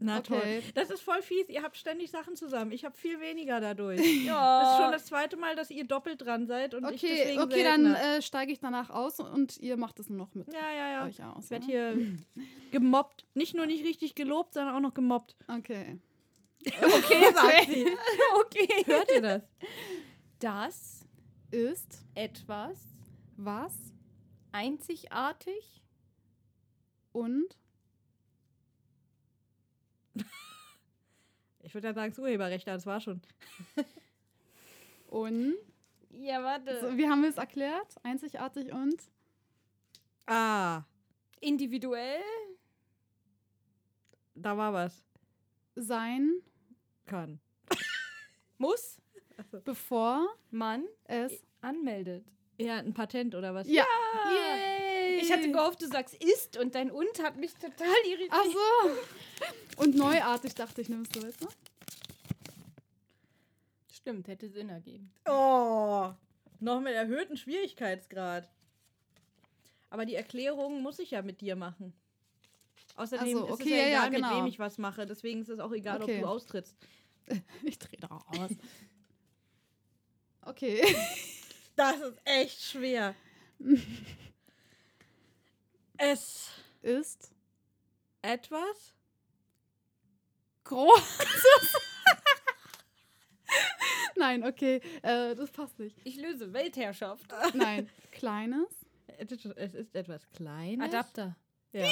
Na 0.00 0.18
Okay. 0.18 0.40
toll. 0.40 0.62
Das 0.74 0.90
ist 0.90 1.00
voll 1.02 1.22
fies. 1.22 1.48
Ihr 1.48 1.62
habt 1.62 1.76
ständig 1.76 2.10
Sachen 2.12 2.36
zusammen. 2.36 2.70
Ich 2.70 2.84
habe 2.84 2.96
viel 2.96 3.20
weniger 3.20 3.60
dadurch. 3.60 4.00
Ja. 4.24 4.60
Das 4.62 4.72
ist 4.72 4.82
schon 4.82 4.92
das 4.92 5.06
zweite 5.06 5.36
Mal, 5.36 5.56
dass 5.56 5.70
ihr 5.70 5.84
doppelt 5.84 6.22
dran 6.22 6.46
seid 6.46 6.74
und 6.74 6.84
ich 6.92 7.02
Okay, 7.02 7.14
deswegen 7.16 7.40
okay, 7.42 7.64
dann 7.64 7.94
äh, 7.94 8.22
steige 8.22 8.52
ich 8.52 8.60
danach 8.60 8.90
aus 8.90 9.18
und 9.18 9.56
ihr 9.58 9.76
macht 9.76 9.98
es 9.98 10.08
nur 10.08 10.18
noch 10.18 10.34
mit 10.34 10.52
Ja, 10.52 10.70
ja, 10.70 10.90
ja. 10.92 11.04
euch 11.06 11.22
aus. 11.24 11.44
Ich 11.46 11.50
werde 11.50 11.64
ja? 11.66 11.92
hier 11.92 12.18
gemobbt. 12.70 13.26
Nicht 13.34 13.54
nur 13.54 13.66
nicht 13.66 13.84
richtig 13.84 14.14
gelobt, 14.14 14.54
sondern 14.54 14.74
auch 14.76 14.80
noch 14.80 14.94
gemobbt. 14.94 15.36
Okay. 15.48 15.98
Okay, 16.66 17.32
sagt 17.34 17.70
sie. 17.72 17.86
okay. 18.40 18.68
Hört 18.84 19.10
ihr 19.14 19.22
das? 19.22 19.42
Das 20.40 21.06
Ist 21.50 22.04
etwas 22.14 22.78
was 23.36 23.72
einzigartig 24.52 25.82
und 27.12 27.56
Ich 31.64 31.74
würde 31.74 31.88
ja 31.88 31.92
sagen, 31.94 32.12
das 32.12 32.18
Urheberrecht, 32.18 32.66
das 32.66 32.86
war 32.86 33.00
schon. 33.00 33.20
und. 35.10 35.54
Ja, 36.10 36.42
warte. 36.42 36.80
So, 36.80 36.96
wie 36.96 37.06
haben 37.06 37.20
wir 37.22 37.28
es 37.28 37.36
erklärt? 37.36 37.94
Einzigartig 38.02 38.72
und 38.72 38.96
Ah, 40.26 40.82
Individuell 41.40 42.22
da 44.34 44.56
war 44.56 44.72
was. 44.72 45.02
sein, 45.74 46.40
Kann. 47.06 47.40
muss 48.58 48.98
bevor 49.64 50.28
man 50.50 50.84
es. 51.04 51.42
anmeldet. 51.60 52.24
Ja, 52.56 52.76
ein 52.76 52.94
Patent 52.94 53.34
oder 53.34 53.52
was? 53.54 53.68
Ja. 53.68 53.84
Yay. 54.30 55.20
Ich 55.20 55.32
hatte 55.32 55.50
gehofft, 55.50 55.82
du 55.82 55.86
sagst 55.86 56.14
ist 56.22 56.56
und 56.56 56.74
dein 56.74 56.90
und 56.90 57.22
hat 57.22 57.36
mich 57.36 57.52
total 57.54 57.94
irritiert. 58.04 58.32
Ach 58.32 58.44
so. 58.44 58.90
Und 59.78 59.94
neuartig 59.94 60.54
dachte 60.54 60.80
ich, 60.80 60.88
nimmst 60.88 61.14
du 61.14 61.20
es, 61.20 61.40
ne? 61.40 61.48
Stimmt, 63.92 64.26
hätte 64.26 64.48
Sinn 64.48 64.68
ergeben. 64.70 65.12
Oh, 65.24 66.10
noch 66.58 66.80
mit 66.80 66.94
erhöhtem 66.94 67.36
Schwierigkeitsgrad. 67.36 68.50
Aber 69.90 70.04
die 70.04 70.16
Erklärung 70.16 70.82
muss 70.82 70.98
ich 70.98 71.12
ja 71.12 71.22
mit 71.22 71.40
dir 71.40 71.54
machen. 71.54 71.92
Außerdem 72.96 73.32
so, 73.32 73.44
ist 73.44 73.52
es 73.54 73.60
okay, 73.60 73.70
ja 73.70 73.76
ja, 73.76 73.86
egal, 73.86 73.92
ja, 73.92 74.10
mit 74.10 74.16
genau. 74.16 74.36
wem 74.38 74.46
ich 74.46 74.58
was 74.58 74.78
mache. 74.78 75.06
Deswegen 75.06 75.42
ist 75.42 75.48
es 75.48 75.60
auch 75.60 75.72
egal, 75.72 76.02
Okay. 76.02 76.16
ob 76.16 76.22
du 76.22 76.28
austrittst. 76.28 76.76
Ich 77.62 77.78
drehe 77.78 78.00
da 78.00 78.06
raus. 78.08 78.50
Okay. 80.42 80.82
Das 81.76 82.00
ist 82.00 82.18
echt 82.24 82.60
schwer. 82.62 83.14
es 85.98 86.50
Ist 86.82 87.30
etwas 88.22 88.94
groß. 90.68 91.02
Nein, 94.16 94.44
okay. 94.44 94.80
Äh, 95.02 95.34
das 95.34 95.50
passt 95.50 95.78
nicht. 95.78 95.96
Ich 96.04 96.16
löse 96.16 96.52
Weltherrschaft. 96.52 97.24
Nein. 97.54 97.88
Kleines. 98.12 98.68
Es 99.56 99.74
ist 99.74 99.94
etwas 99.94 100.28
Kleines. 100.30 100.86
Adapter. 100.86 101.36
Ja. 101.72 101.84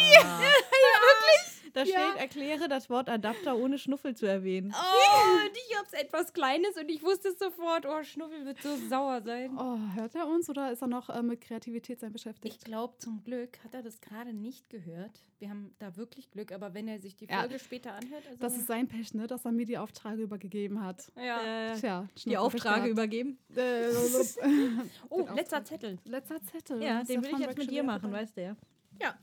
Ja? 1.77 1.83
Da 1.85 1.87
steht, 1.87 1.95
Ja. 1.95 2.15
erkläre 2.17 2.69
das 2.69 2.89
Wort 2.91 3.09
Adapter 3.09 3.57
ohne 3.57 3.79
Schnuffel 3.79 4.15
zu 4.17 4.27
erwähnen. 4.27 4.75
Oh, 4.75 5.47
und 5.47 5.57
ich 5.57 5.79
hab's 5.79 5.93
etwas 5.93 6.33
Kleines 6.33 6.77
und 6.77 6.89
ich 6.89 7.03
wusste 7.03 7.29
es 7.29 7.39
sofort. 7.39 7.87
Oh, 7.87 8.03
Schnuffel 8.03 8.45
wird 8.45 8.61
so 8.63 8.75
sauer 8.89 9.21
sein. 9.23 9.57
Oh, 9.59 9.79
hört 9.95 10.15
er 10.15 10.27
uns 10.27 10.49
oder 10.51 10.73
ist 10.73 10.83
er 10.83 10.89
noch 10.89 11.09
äh, 11.11 11.23
mit 11.23 11.41
Kreativität 11.41 12.01
sein 12.01 12.13
beschäftigt? 12.13 12.57
Ich 12.57 12.65
glaube, 12.65 12.97
zum 12.99 13.23
Glück 13.25 13.59
hat 13.65 13.75
er 13.75 13.83
das 13.83 14.01
gerade 14.01 14.33
nicht 14.33 14.69
gehört. 14.71 15.23
Wir 15.39 15.51
haben 15.51 15.75
da 15.79 15.97
wirklich 15.97 16.31
Glück, 16.31 16.51
aber 16.53 16.73
wenn 16.73 16.89
er 16.89 16.99
sich 16.99 17.15
die 17.15 17.27
Ja. 17.27 17.41
Folge 17.41 17.59
später 17.59 17.93
anhört, 17.93 18.27
also 18.27 18.39
Das 18.41 18.57
ist 18.57 18.67
sein 18.67 18.89
Pech, 18.89 19.13
ne, 19.15 19.27
dass 19.27 19.45
er 19.45 19.53
mir 19.53 19.67
die 19.67 19.77
Aufträge 19.77 20.23
übergegeben 20.23 20.83
hat. 20.83 21.13
ja. 21.17 21.73
Äh, 21.73 21.77
Tja, 21.79 22.09
die 22.25 22.31
Pech 22.37 22.87
übergeben. 22.87 23.39
Äh, 23.55 23.91
Oh, 25.11 25.27
letzter. 25.35 25.63
Zettel. 25.65 25.99
Letzter 26.05 26.41
Zettel. 26.43 26.83
Ja, 26.83 27.03
den 27.05 27.23
will 27.23 27.31
ich 27.33 27.39
jetzt 27.39 27.59
mit 27.59 27.71
dir 27.71 27.83
machen, 27.83 28.11
weißt 28.13 28.37
du 28.37 28.43
ja. 28.43 28.57
Ja. 29.01 29.15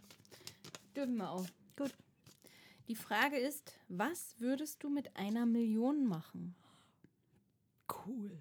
Dürfen 0.95 1.16
wir 1.18 1.30
auch. 1.32 1.45
Gut. 1.76 1.91
Die 2.88 2.96
Frage 2.96 3.38
ist, 3.38 3.78
was 3.88 4.36
würdest 4.40 4.84
du 4.84 4.90
mit 4.90 5.16
einer 5.16 5.46
Million 5.46 6.06
machen? 6.06 6.56
Cool. 8.06 8.32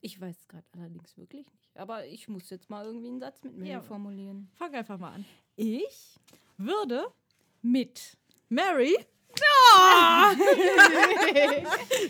Ich 0.00 0.20
weiß 0.20 0.36
es 0.38 0.48
gerade 0.48 0.64
allerdings 0.76 1.16
wirklich 1.16 1.46
nicht. 1.52 1.76
Aber 1.76 2.06
ich 2.06 2.28
muss 2.28 2.50
jetzt 2.50 2.68
mal 2.70 2.84
irgendwie 2.84 3.08
einen 3.08 3.20
Satz 3.20 3.42
mit 3.42 3.56
mir 3.56 3.66
Ja. 3.72 3.80
formulieren. 3.80 4.50
Fang 4.56 4.74
einfach 4.74 4.98
mal 4.98 5.12
an. 5.14 5.24
Ich 5.56 6.18
würde 6.58 7.06
Mit. 7.62 8.16
Mary. 8.48 8.94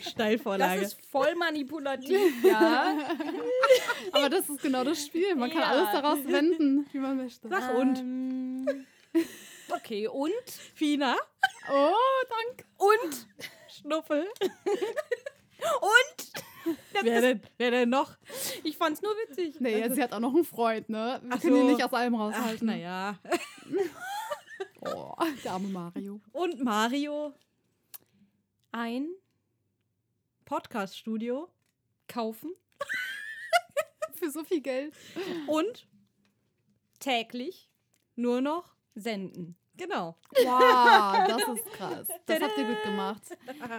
Das 0.03 0.11
Steilvorlage. 0.13 0.83
ist 0.83 1.05
voll 1.07 1.35
manipulativ, 1.35 2.45
ja. 2.45 2.97
Aber 4.13 4.29
das 4.31 4.49
ist 4.49 4.63
genau 4.63 4.85
das 4.85 5.05
Spiel. 5.07 5.35
Man 5.35 5.51
kann 5.51 5.61
Ja. 5.61 5.67
alles 5.71 5.89
daraus 5.93 6.19
wenden, 6.25 6.87
wie 6.93 6.99
man 6.99 7.17
möchte. 7.17 7.49
Sag 7.49 7.75
und. 7.77 7.99
Ähm, 7.99 8.87
okay, 9.71 10.07
und? 10.09 10.33
Fina. 10.75 11.17
Oh, 11.71 11.93
danke. 12.29 12.65
Und? 12.77 13.27
Schnuffel. 13.69 14.27
Und? 15.81 16.77
Wer 17.03 17.21
denn, 17.21 17.41
wer 17.59 17.71
denn 17.71 17.89
noch? 17.91 18.17
Ich 18.65 18.77
fand's 18.77 19.01
nur 19.03 19.13
witzig. 19.13 19.61
Nee, 19.61 19.89
sie 19.91 20.03
hat 20.03 20.13
auch 20.13 20.21
noch 20.21 20.35
einen 20.35 20.45
Freund, 20.45 20.89
ne? 20.89 21.21
Wir 21.23 21.31
Ach 21.33 21.41
können 21.41 21.55
so. 21.57 21.61
ihn 21.61 21.67
nicht 21.69 21.85
aus 21.85 21.93
allem 21.93 22.15
raushalten. 22.15 22.67
naja. 22.67 23.19
Oh, 24.89 25.15
der 25.43 25.53
arme 25.53 25.69
Mario. 25.69 26.21
Und 26.33 26.63
Mario. 26.63 27.35
Ein, 28.71 29.09
Podcast-Studio. 30.45 31.49
kaufen, 32.07 32.53
Für 34.15 34.31
so 34.31 34.45
viel 34.45 34.61
Geld. 34.61 34.95
Und 35.49 35.89
täglich, 37.01 37.69
nur 38.15 38.41
noch. 38.41 38.77
senden. 38.95 39.57
Genau. 39.77 40.17
Wow, 40.31 41.27
das 41.29 41.43
ist 41.57 41.73
krass. 41.73 42.09
Das 42.27 42.41
habt 42.41 42.57
ihr 42.59 42.65
gut 42.65 42.83
gemacht. 42.83 43.23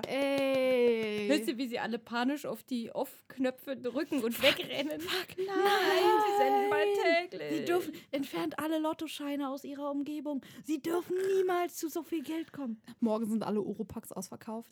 Ey. 0.07 1.27
Hörst 1.27 1.47
du, 1.47 1.57
wie 1.57 1.67
sie 1.67 1.79
alle 1.79 1.97
panisch 1.99 2.45
auf 2.45 2.63
die 2.63 2.91
Off-Knöpfe 2.91 3.75
drücken 3.75 4.23
und 4.23 4.41
wegrennen? 4.41 5.01
Fuck, 5.01 5.37
nein, 5.37 6.21
sie 6.25 6.37
senden 6.37 6.69
bald 6.69 6.87
täglich. 7.31 7.57
Sie 7.59 7.65
dürfen, 7.65 7.93
entfernt 8.11 8.59
alle 8.59 8.79
Lottoscheine 8.79 9.49
aus 9.49 9.63
ihrer 9.63 9.89
Umgebung. 9.91 10.41
Sie 10.63 10.81
dürfen 10.81 11.15
niemals 11.35 11.77
zu 11.77 11.89
so 11.89 12.03
viel 12.03 12.23
Geld 12.23 12.53
kommen. 12.53 12.81
Morgen 12.99 13.25
sind 13.27 13.43
alle 13.43 13.61
Oropax 13.61 14.11
ausverkauft. 14.11 14.71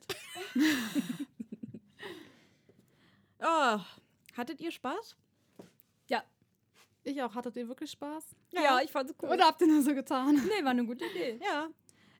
Oh, 3.39 3.79
hattet 4.37 4.61
ihr 4.61 4.71
Spaß? 4.71 5.15
Ja. 7.05 7.11
Ich 7.11 7.21
auch. 7.21 7.35
Hattet 7.35 7.55
ihr 7.55 7.67
wirklich 7.67 7.91
Spaß? 7.91 8.35
ja, 8.51 8.79
ich 8.83 8.91
fand's 8.91 9.13
cool. 9.21 9.29
Oder 9.29 9.45
habt 9.45 9.61
ihr 9.61 9.67
nur 9.67 9.81
so 9.81 9.93
getan? 9.93 10.35
Nee, 10.35 10.63
war 10.63 10.71
eine 10.71 10.85
gute 10.85 11.05
Idee. 11.05 11.39
Ja. 11.43 11.67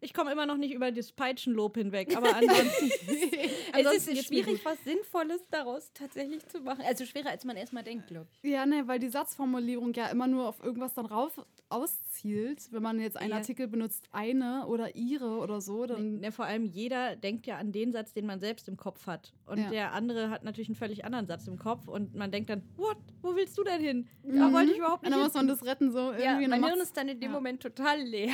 Ich 0.05 0.13
komme 0.13 0.31
immer 0.31 0.45
noch 0.45 0.57
nicht 0.57 0.73
über 0.73 0.91
das 0.91 1.11
Peitschenlob 1.11 1.75
hinweg, 1.77 2.15
aber 2.15 2.35
ansonsten. 2.35 2.91
Es 3.77 3.79
ansonsten 3.79 4.11
ist 4.11 4.15
geht's 4.17 4.29
mir 4.29 4.43
schwierig, 4.43 4.63
was 4.63 4.81
Sinnvolles 4.85 5.41
daraus 5.51 5.91
tatsächlich 5.93 6.47
zu 6.47 6.61
machen. 6.61 6.81
Also 6.87 7.05
schwerer, 7.05 7.29
als 7.31 7.43
man 7.43 7.57
erstmal 7.57 7.83
denkt, 7.83 8.07
glaube 8.07 8.27
ich. 8.41 8.49
Ja, 8.49 8.65
ne, 8.65 8.87
weil 8.87 8.99
die 8.99 9.09
Satzformulierung 9.09 9.91
ja 9.93 10.07
immer 10.07 10.27
nur 10.27 10.47
auf 10.47 10.63
irgendwas 10.63 10.93
dann 10.93 11.05
rauf 11.07 11.41
auszielt. 11.67 12.71
Wenn 12.71 12.83
man 12.83 12.99
jetzt 13.01 13.17
einen 13.17 13.31
Ja. 13.31 13.37
Artikel 13.37 13.67
benutzt, 13.67 14.07
eine 14.11 14.65
oder 14.67 14.95
ihre 14.95 15.39
oder 15.39 15.59
so, 15.59 15.85
dann. 15.85 16.21
Ja, 16.23 16.31
vor 16.31 16.45
allem 16.45 16.63
jeder 16.65 17.15
denkt 17.17 17.47
ja 17.47 17.57
an 17.57 17.71
den 17.73 17.91
Satz, 17.91 18.13
den 18.13 18.25
man 18.25 18.39
selbst 18.39 18.67
im 18.69 18.77
Kopf 18.77 19.07
hat. 19.07 19.33
Und 19.45 19.57
Ja. 19.59 19.69
der 19.69 19.91
andere 19.93 20.29
hat 20.29 20.43
natürlich 20.43 20.69
einen 20.69 20.75
völlig 20.75 21.03
anderen 21.03 21.27
Satz 21.27 21.47
im 21.47 21.57
Kopf. 21.59 21.87
Und 21.87 22.15
man 22.15 22.31
denkt 22.31 22.49
dann, 22.49 22.63
what? 22.77 22.97
Wo 23.21 23.35
willst 23.35 23.57
du 23.57 23.63
denn 23.63 23.81
hin? 23.81 24.07
Mhm. 24.23 24.37
Da 24.39 24.53
wollte 24.53 24.71
ich 24.71 24.77
überhaupt 24.77 25.03
Und 25.03 25.09
nicht 25.09 25.13
dann 25.13 25.19
hin. 25.19 25.25
muss 25.27 25.33
man 25.33 25.47
das 25.47 25.65
retten, 25.65 25.91
so 25.91 26.13
Ja, 26.13 26.17
irgendwie. 26.37 26.45
und 26.45 26.49
mein 26.51 26.63
Hirn 26.65 26.79
ist 26.79 26.95
dann 26.95 27.09
in 27.09 27.19
dem 27.19 27.31
ja. 27.31 27.35
Moment 27.35 27.61
total 27.61 27.99
leer. 28.01 28.31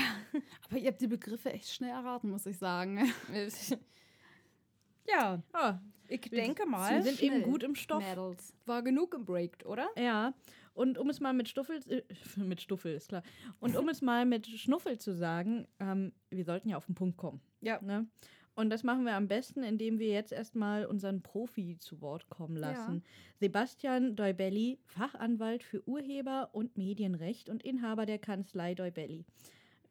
Aber 0.69 0.77
ihr 0.79 0.87
habt 0.91 1.01
die 1.01 1.07
Begriffe 1.07 1.51
echt 1.51 1.60
schnell 1.65 1.89
erraten, 1.91 2.29
muss 2.29 2.45
ich 2.45 2.57
sagen. 2.57 2.99
ja, 5.07 5.41
Ah, 5.53 5.79
ich 6.07 6.31
wir- 6.31 6.41
denke 6.41 6.65
mal, 6.65 7.01
sind 7.03 7.21
eben 7.21 7.43
gut 7.43 7.63
im 7.63 7.75
Stoff. 7.75 8.03
Mädels. 8.03 8.53
war 8.65 8.81
genug 8.81 9.11
gebreakt, 9.11 9.65
oder? 9.65 9.89
Ja, 9.97 10.33
und 10.73 10.97
um 10.97 11.09
es 11.09 11.19
mal 11.19 11.33
mit 11.33 11.49
Stuffel, 11.49 11.79
äh, 11.89 12.01
mit 12.39 12.61
Stuffel 12.61 12.93
ist 12.93 13.09
klar. 13.09 13.23
Und 13.59 13.75
um 13.75 13.89
es 13.89 14.01
mal 14.01 14.25
mit 14.25 14.47
Schnuffel 14.47 14.97
zu 14.97 15.13
sagen, 15.13 15.67
ähm, 15.79 16.13
wir 16.29 16.45
sollten 16.45 16.69
ja 16.69 16.77
auf 16.77 16.85
den 16.85 16.95
Punkt 16.95 17.17
kommen. 17.17 17.41
Ja. 17.61 17.81
Ne? 17.81 18.07
Und 18.53 18.69
das 18.69 18.83
machen 18.83 19.05
wir 19.05 19.15
am 19.15 19.27
besten, 19.29 19.63
indem 19.63 19.97
wir 19.97 20.09
jetzt 20.09 20.33
erstmal 20.33 20.85
unseren 20.85 21.21
Profi 21.21 21.77
zu 21.79 22.01
Wort 22.01 22.29
kommen 22.29 22.57
lassen. 22.57 23.01
Sebastian 23.39 24.17
Deubelli, 24.17 24.77
Fachanwalt 24.87 25.63
für 25.63 25.81
Urheber- 25.87 26.49
und 26.51 26.77
Medienrecht 26.77 27.49
und 27.49 27.63
Inhaber 27.63 28.05
der 28.05 28.19
Kanzlei 28.19 28.75
Deubelli. 28.75 29.23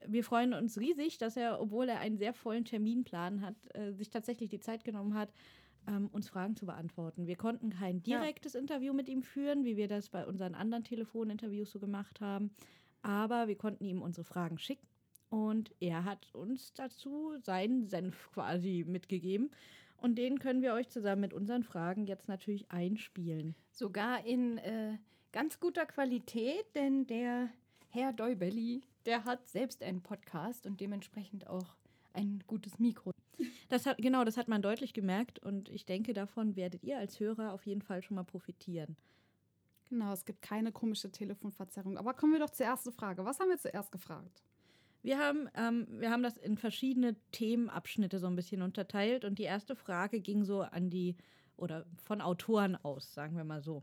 Wir 0.07 0.25
freuen 0.25 0.55
uns 0.55 0.79
riesig, 0.79 1.19
dass 1.19 1.37
er, 1.37 1.61
obwohl 1.61 1.89
er 1.89 2.01
einen 2.01 2.17
sehr 2.19 2.33
vollen 2.33 2.65
Terminplan 2.65 3.41
hat, 3.43 3.55
äh, 3.75 3.93
sich 3.93 4.11
tatsächlich 4.11 4.49
die 4.49 4.61
Zeit 4.61 4.85
genommen 4.85 5.15
hat, 5.15 5.33
ähm, 5.87 6.09
uns 6.13 6.29
Fragen 6.29 6.57
zu 6.57 6.67
beantworten. 6.67 7.27
Wir 7.27 7.37
konnten 7.37 7.71
kein 7.71 8.03
Ja. 8.05 8.21
direktes 8.21 8.55
Interview 8.55 8.93
mit 8.93 9.09
ihm 9.09 9.23
führen, 9.23 9.65
wie 9.65 9.77
wir 9.77 9.89
das 9.89 10.09
bei 10.09 10.27
unseren 10.27 10.55
anderen 10.55 10.85
Telefoninterviews 10.85 11.71
so 11.71 11.81
gemacht 11.81 12.21
haben, 12.21 12.51
aber 13.03 13.49
wir 13.49 13.57
konnten 13.57 13.85
ihm 13.85 14.03
unsere 14.03 14.25
Fragen 14.25 14.59
schicken 14.59 14.87
und 15.31 15.75
er 15.81 16.05
hat 16.05 16.35
uns 16.35 16.73
dazu 16.75 17.33
seinen 17.43 17.87
Senf 17.87 18.31
quasi 18.33 18.85
mitgegeben 18.87 19.51
und 19.97 20.17
den 20.17 20.39
können 20.39 20.63
wir 20.63 20.75
euch 20.75 20.89
zusammen 20.89 21.21
mit 21.23 21.33
unseren 21.33 21.63
Fragen 21.63 22.07
jetzt 22.07 22.29
natürlich 22.29 22.71
einspielen. 22.71 23.55
Sogar 23.71 24.25
in 24.27 24.59
äh, 24.59 24.99
ganz 25.33 25.61
guter 25.61 25.87
Qualität, 25.87 26.65
denn 26.75 27.07
der 27.07 27.49
Herr 27.89 28.13
Deubelli, 28.13 28.83
der 29.07 29.25
hat 29.25 29.49
selbst 29.49 29.83
einen 29.83 30.03
Podcast 30.03 30.67
und 30.67 30.81
dementsprechend 30.81 31.47
auch 31.47 31.77
ein 32.13 32.43
gutes 32.47 32.79
Mikro. 32.79 33.13
Das 33.69 33.87
hat, 33.87 33.99
genau, 33.99 34.25
das 34.25 34.37
hat 34.37 34.49
man 34.49 34.63
deutlich 34.63 34.93
gemerkt 34.93 35.39
und 35.39 35.69
ich 35.69 35.87
denke, 35.87 36.13
davon 36.13 36.57
werdet 36.57 36.85
ihr 36.85 36.99
als 36.99 37.21
Hörer 37.21 37.53
auf 37.53 37.65
jeden 37.67 37.83
Fall 37.83 38.03
schon 38.03 38.17
mal 38.17 38.25
profitieren. 38.25 38.97
Genau, 39.89 40.13
es 40.13 40.25
gibt 40.25 40.43
keine 40.43 40.71
komische 40.71 41.11
Telefonverzerrung. 41.11 41.99
Aber 41.99 42.15
kommen 42.15 42.33
wir 42.33 42.39
doch 42.39 42.51
zur 42.51 42.67
ersten 42.67 42.93
Frage. 42.93 43.25
Was 43.25 43.41
haben 43.41 43.49
wir 43.49 43.59
zuerst 43.59 43.91
gefragt? 43.91 44.43
Wir 45.03 45.19
haben, 45.19 45.49
ähm, 45.55 45.87
wir 45.91 46.11
haben 46.11 46.23
das 46.23 46.37
in 46.37 46.57
verschiedene 46.57 47.17
Themenabschnitte 47.33 48.19
so 48.19 48.27
ein 48.27 48.37
bisschen 48.37 48.63
unterteilt 48.63 49.25
und 49.25 49.39
die 49.39 49.45
erste 49.45 49.75
Frage 49.75 50.21
ging 50.21 50.45
so 50.45 50.61
an 50.61 50.91
die, 50.91 51.17
oder 51.57 51.87
von 51.97 52.21
Autoren 52.21 52.77
aus, 52.77 53.15
sagen 53.15 53.37
wir 53.37 53.45
mal 53.45 53.63
so. 53.63 53.83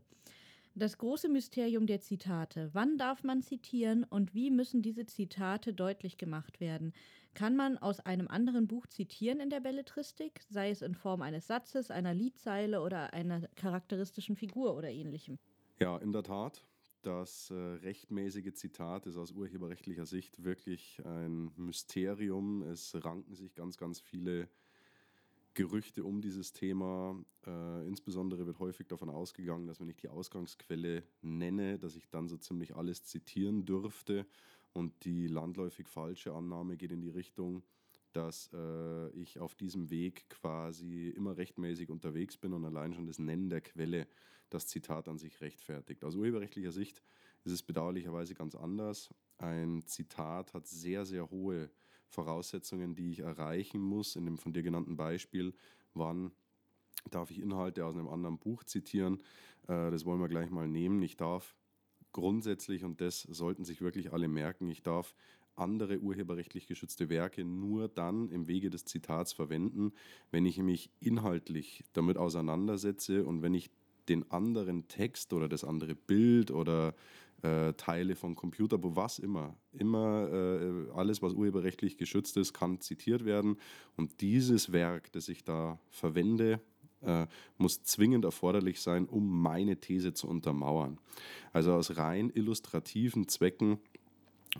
Das 0.78 0.96
große 0.96 1.28
Mysterium 1.28 1.88
der 1.88 2.00
Zitate. 2.00 2.70
Wann 2.72 2.98
darf 2.98 3.24
man 3.24 3.42
zitieren 3.42 4.04
und 4.04 4.32
wie 4.32 4.48
müssen 4.48 4.80
diese 4.80 5.06
Zitate 5.06 5.74
deutlich 5.74 6.18
gemacht 6.18 6.60
werden? 6.60 6.92
Kann 7.34 7.56
man 7.56 7.78
aus 7.78 7.98
einem 7.98 8.28
anderen 8.28 8.68
Buch 8.68 8.86
zitieren 8.86 9.40
in 9.40 9.50
der 9.50 9.58
Belletristik, 9.58 10.40
sei 10.48 10.70
es 10.70 10.82
in 10.82 10.94
Form 10.94 11.20
eines 11.20 11.48
Satzes, 11.48 11.90
einer 11.90 12.14
Liedzeile 12.14 12.80
oder 12.80 13.12
einer 13.12 13.48
charakteristischen 13.56 14.36
Figur 14.36 14.76
oder 14.76 14.88
ähnlichem? 14.88 15.40
Ja, 15.80 15.98
in 15.98 16.12
der 16.12 16.22
Tat. 16.22 16.64
Das 17.02 17.50
äh, 17.50 17.54
rechtmäßige 17.54 18.54
Zitat 18.54 19.06
ist 19.06 19.16
aus 19.16 19.32
urheberrechtlicher 19.32 20.06
Sicht 20.06 20.44
wirklich 20.44 21.02
ein 21.04 21.50
Mysterium. 21.56 22.62
Es 22.62 22.94
ranken 23.04 23.34
sich 23.34 23.56
ganz, 23.56 23.78
ganz 23.78 23.98
viele 23.98 24.48
Gerüchte 25.58 26.04
um 26.04 26.20
dieses 26.20 26.52
Thema. 26.52 27.20
Äh, 27.44 27.84
insbesondere 27.88 28.46
wird 28.46 28.60
häufig 28.60 28.86
davon 28.86 29.10
ausgegangen, 29.10 29.66
dass 29.66 29.80
wenn 29.80 29.88
ich 29.88 29.96
die 29.96 30.08
Ausgangsquelle 30.08 31.02
nenne, 31.20 31.80
dass 31.80 31.96
ich 31.96 32.08
dann 32.08 32.28
so 32.28 32.36
ziemlich 32.36 32.76
alles 32.76 33.02
zitieren 33.02 33.64
dürfte. 33.64 34.24
Und 34.72 35.04
die 35.04 35.26
landläufig 35.26 35.88
falsche 35.88 36.32
Annahme 36.32 36.76
geht 36.76 36.92
in 36.92 37.00
die 37.00 37.08
Richtung, 37.08 37.64
dass 38.12 38.50
äh, 38.54 39.10
ich 39.10 39.40
auf 39.40 39.56
diesem 39.56 39.90
Weg 39.90 40.30
quasi 40.30 41.08
immer 41.08 41.36
rechtmäßig 41.36 41.90
unterwegs 41.90 42.36
bin 42.36 42.52
und 42.52 42.64
allein 42.64 42.94
schon 42.94 43.08
das 43.08 43.18
Nennen 43.18 43.50
der 43.50 43.60
Quelle 43.60 44.06
das 44.50 44.68
Zitat 44.68 45.08
an 45.08 45.18
sich 45.18 45.40
rechtfertigt. 45.40 46.04
Aus 46.04 46.14
urheberrechtlicher 46.14 46.70
Sicht 46.70 47.02
ist 47.42 47.50
es 47.50 47.64
bedauerlicherweise 47.64 48.36
ganz 48.36 48.54
anders. 48.54 49.12
Ein 49.38 49.82
Zitat 49.86 50.54
hat 50.54 50.68
sehr, 50.68 51.04
sehr 51.04 51.28
hohe 51.30 51.68
Voraussetzungen, 52.08 52.94
die 52.94 53.10
ich 53.10 53.20
erreichen 53.20 53.80
muss. 53.80 54.16
In 54.16 54.24
dem 54.24 54.38
von 54.38 54.52
dir 54.52 54.62
genannten 54.62 54.96
Beispiel, 54.96 55.54
wann 55.94 56.32
darf 57.10 57.30
ich 57.30 57.40
Inhalte 57.40 57.84
aus 57.84 57.94
einem 57.94 58.08
anderen 58.08 58.38
Buch 58.38 58.64
zitieren? 58.64 59.22
Äh, 59.66 59.90
das 59.90 60.04
wollen 60.04 60.20
wir 60.20 60.28
gleich 60.28 60.50
mal 60.50 60.68
nehmen. 60.68 61.02
Ich 61.02 61.16
darf 61.16 61.56
grundsätzlich, 62.12 62.84
und 62.84 63.00
das 63.00 63.22
sollten 63.22 63.64
sich 63.64 63.80
wirklich 63.80 64.12
alle 64.12 64.28
merken, 64.28 64.68
ich 64.68 64.82
darf 64.82 65.14
andere 65.58 65.98
urheberrechtlich 65.98 66.66
geschützte 66.66 67.08
Werke 67.08 67.44
nur 67.44 67.88
dann 67.88 68.28
im 68.30 68.46
Wege 68.46 68.70
des 68.70 68.84
Zitats 68.84 69.32
verwenden, 69.32 69.92
wenn 70.30 70.46
ich 70.46 70.58
mich 70.58 70.90
inhaltlich 71.00 71.84
damit 71.92 72.16
auseinandersetze 72.16 73.24
und 73.24 73.42
wenn 73.42 73.54
ich 73.54 73.70
den 74.08 74.30
anderen 74.30 74.88
Text 74.88 75.32
oder 75.32 75.48
das 75.48 75.64
andere 75.64 75.94
Bild 75.94 76.50
oder 76.50 76.94
äh, 77.42 77.72
Teile 77.74 78.16
von 78.16 78.34
Computer, 78.34 78.78
was 78.80 79.18
immer, 79.18 79.56
immer 79.72 80.28
äh, 80.32 80.90
alles, 80.94 81.22
was 81.22 81.34
urheberrechtlich 81.34 81.96
geschützt 81.96 82.36
ist, 82.36 82.52
kann 82.52 82.80
zitiert 82.80 83.24
werden. 83.24 83.56
Und 83.96 84.20
dieses 84.20 84.72
Werk, 84.72 85.12
das 85.12 85.28
ich 85.28 85.44
da 85.44 85.78
verwende, 85.90 86.60
äh, 87.00 87.26
muss 87.56 87.82
zwingend 87.84 88.24
erforderlich 88.24 88.80
sein, 88.80 89.06
um 89.06 89.40
meine 89.40 89.76
These 89.76 90.14
zu 90.14 90.28
untermauern. 90.28 90.98
Also 91.52 91.72
aus 91.74 91.96
rein 91.96 92.30
illustrativen 92.30 93.28
Zwecken 93.28 93.78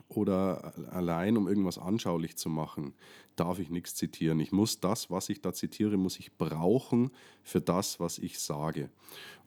oder 0.09 0.73
allein 0.93 1.37
um 1.37 1.49
irgendwas 1.49 1.79
anschaulich 1.79 2.37
zu 2.37 2.49
machen, 2.49 2.95
darf 3.37 3.59
ich 3.59 3.71
nichts 3.71 3.95
zitieren. 3.95 4.39
Ich 4.41 4.53
muss 4.53 4.81
das, 4.81 5.11
was 5.11 5.29
ich 5.29 5.41
da 5.41 5.53
zitiere, 5.53 5.97
muss 5.97 6.19
ich 6.19 6.37
brauchen 6.37 7.11
für 7.43 7.61
das, 7.61 7.99
was 7.99 8.19
ich 8.19 8.39
sage. 8.39 8.91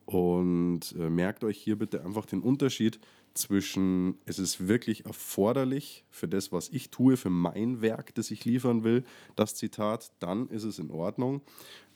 Und 0.04 0.94
äh, 0.98 1.08
merkt 1.08 1.44
euch 1.44 1.58
hier 1.58 1.78
bitte 1.78 2.04
einfach 2.04 2.26
den 2.26 2.42
Unterschied 2.42 2.98
zwischen, 3.34 4.16
es 4.26 4.38
ist 4.38 4.68
wirklich 4.68 5.06
erforderlich 5.06 6.04
für 6.10 6.28
das, 6.28 6.52
was 6.52 6.68
ich 6.68 6.90
tue, 6.90 7.16
für 7.16 7.30
mein 7.30 7.80
Werk, 7.80 8.14
das 8.14 8.30
ich 8.30 8.44
liefern 8.44 8.84
will, 8.84 9.04
das 9.36 9.54
Zitat, 9.54 10.12
dann 10.18 10.48
ist 10.48 10.64
es 10.64 10.78
in 10.78 10.90
Ordnung. 10.90 11.42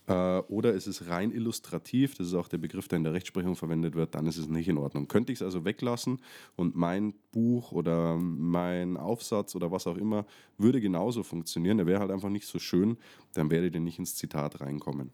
Äh, 0.07 0.39
oder 0.49 0.75
es 0.75 0.87
ist 0.87 1.09
rein 1.09 1.33
illustrativ, 1.33 2.15
das 2.15 2.29
ist 2.29 2.35
auch 2.35 2.49
der 2.49 2.59
Begriff, 2.59 2.89
der 2.89 2.99
in 2.99 3.05
der 3.05 3.13
Rechtsprechung 3.13 3.57
verwendet 3.57 3.95
wird, 3.95 4.15
dann 4.15 4.27
ist 4.27 4.39
es 4.39 4.49
nicht 4.49 4.69
in 4.69 4.79
Ordnung. 4.79 5.09
Könnte 5.09 5.33
ich 5.33 5.39
es 5.39 5.43
also 5.43 5.65
weglassen 5.65 6.21
und 6.55 6.77
mein 6.77 7.15
Buch 7.33 7.73
oder 7.73 8.17
mein 8.17 8.97
Aufsatz 8.97 9.57
oder 9.57 9.73
was 9.73 9.87
auch 9.87 9.97
immer 9.97 10.27
würde 10.59 10.81
genauso 10.81 11.23
funktionieren, 11.23 11.79
der 11.79 11.87
wäre 11.87 12.01
halt 12.01 12.11
einfach 12.11 12.29
nicht 12.29 12.47
so 12.47 12.59
schön, 12.59 12.97
dann 13.35 13.51
werdet 13.51 13.75
ihr 13.75 13.81
nicht 13.81 13.99
ins 13.99 14.15
Zitat 14.15 14.61
reinkommen. 14.61 15.11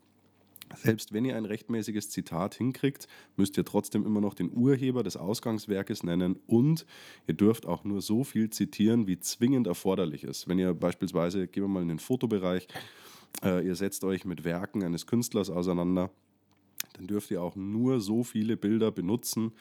Selbst 0.76 1.12
wenn 1.12 1.24
ihr 1.24 1.36
ein 1.36 1.44
rechtmäßiges 1.44 2.10
Zitat 2.10 2.54
hinkriegt, 2.54 3.06
müsst 3.36 3.56
ihr 3.56 3.64
trotzdem 3.64 4.04
immer 4.06 4.20
noch 4.20 4.34
den 4.34 4.52
Urheber 4.52 5.02
des 5.02 5.16
Ausgangswerkes 5.16 6.02
nennen 6.02 6.38
und 6.46 6.86
ihr 7.26 7.34
dürft 7.34 7.66
auch 7.66 7.84
nur 7.84 8.00
so 8.00 8.24
viel 8.24 8.50
zitieren, 8.50 9.06
wie 9.06 9.18
zwingend 9.18 9.66
erforderlich 9.66 10.24
ist. 10.24 10.48
Wenn 10.48 10.58
ihr 10.58 10.74
beispielsweise, 10.74 11.46
gehen 11.46 11.64
wir 11.64 11.68
mal 11.68 11.82
in 11.82 11.88
den 11.88 11.98
Fotobereich, 11.98 12.68
äh, 13.44 13.66
ihr 13.66 13.74
setzt 13.74 14.04
euch 14.04 14.24
mit 14.24 14.44
Werken 14.44 14.82
eines 14.82 15.06
Künstlers 15.06 15.50
auseinander, 15.50 16.10
dann 16.94 17.06
dürft 17.06 17.30
ihr 17.30 17.42
auch 17.42 17.56
nur 17.56 18.00
so 18.00 18.22
viele 18.22 18.56
Bilder 18.56 18.90
benutzen, 18.90 19.52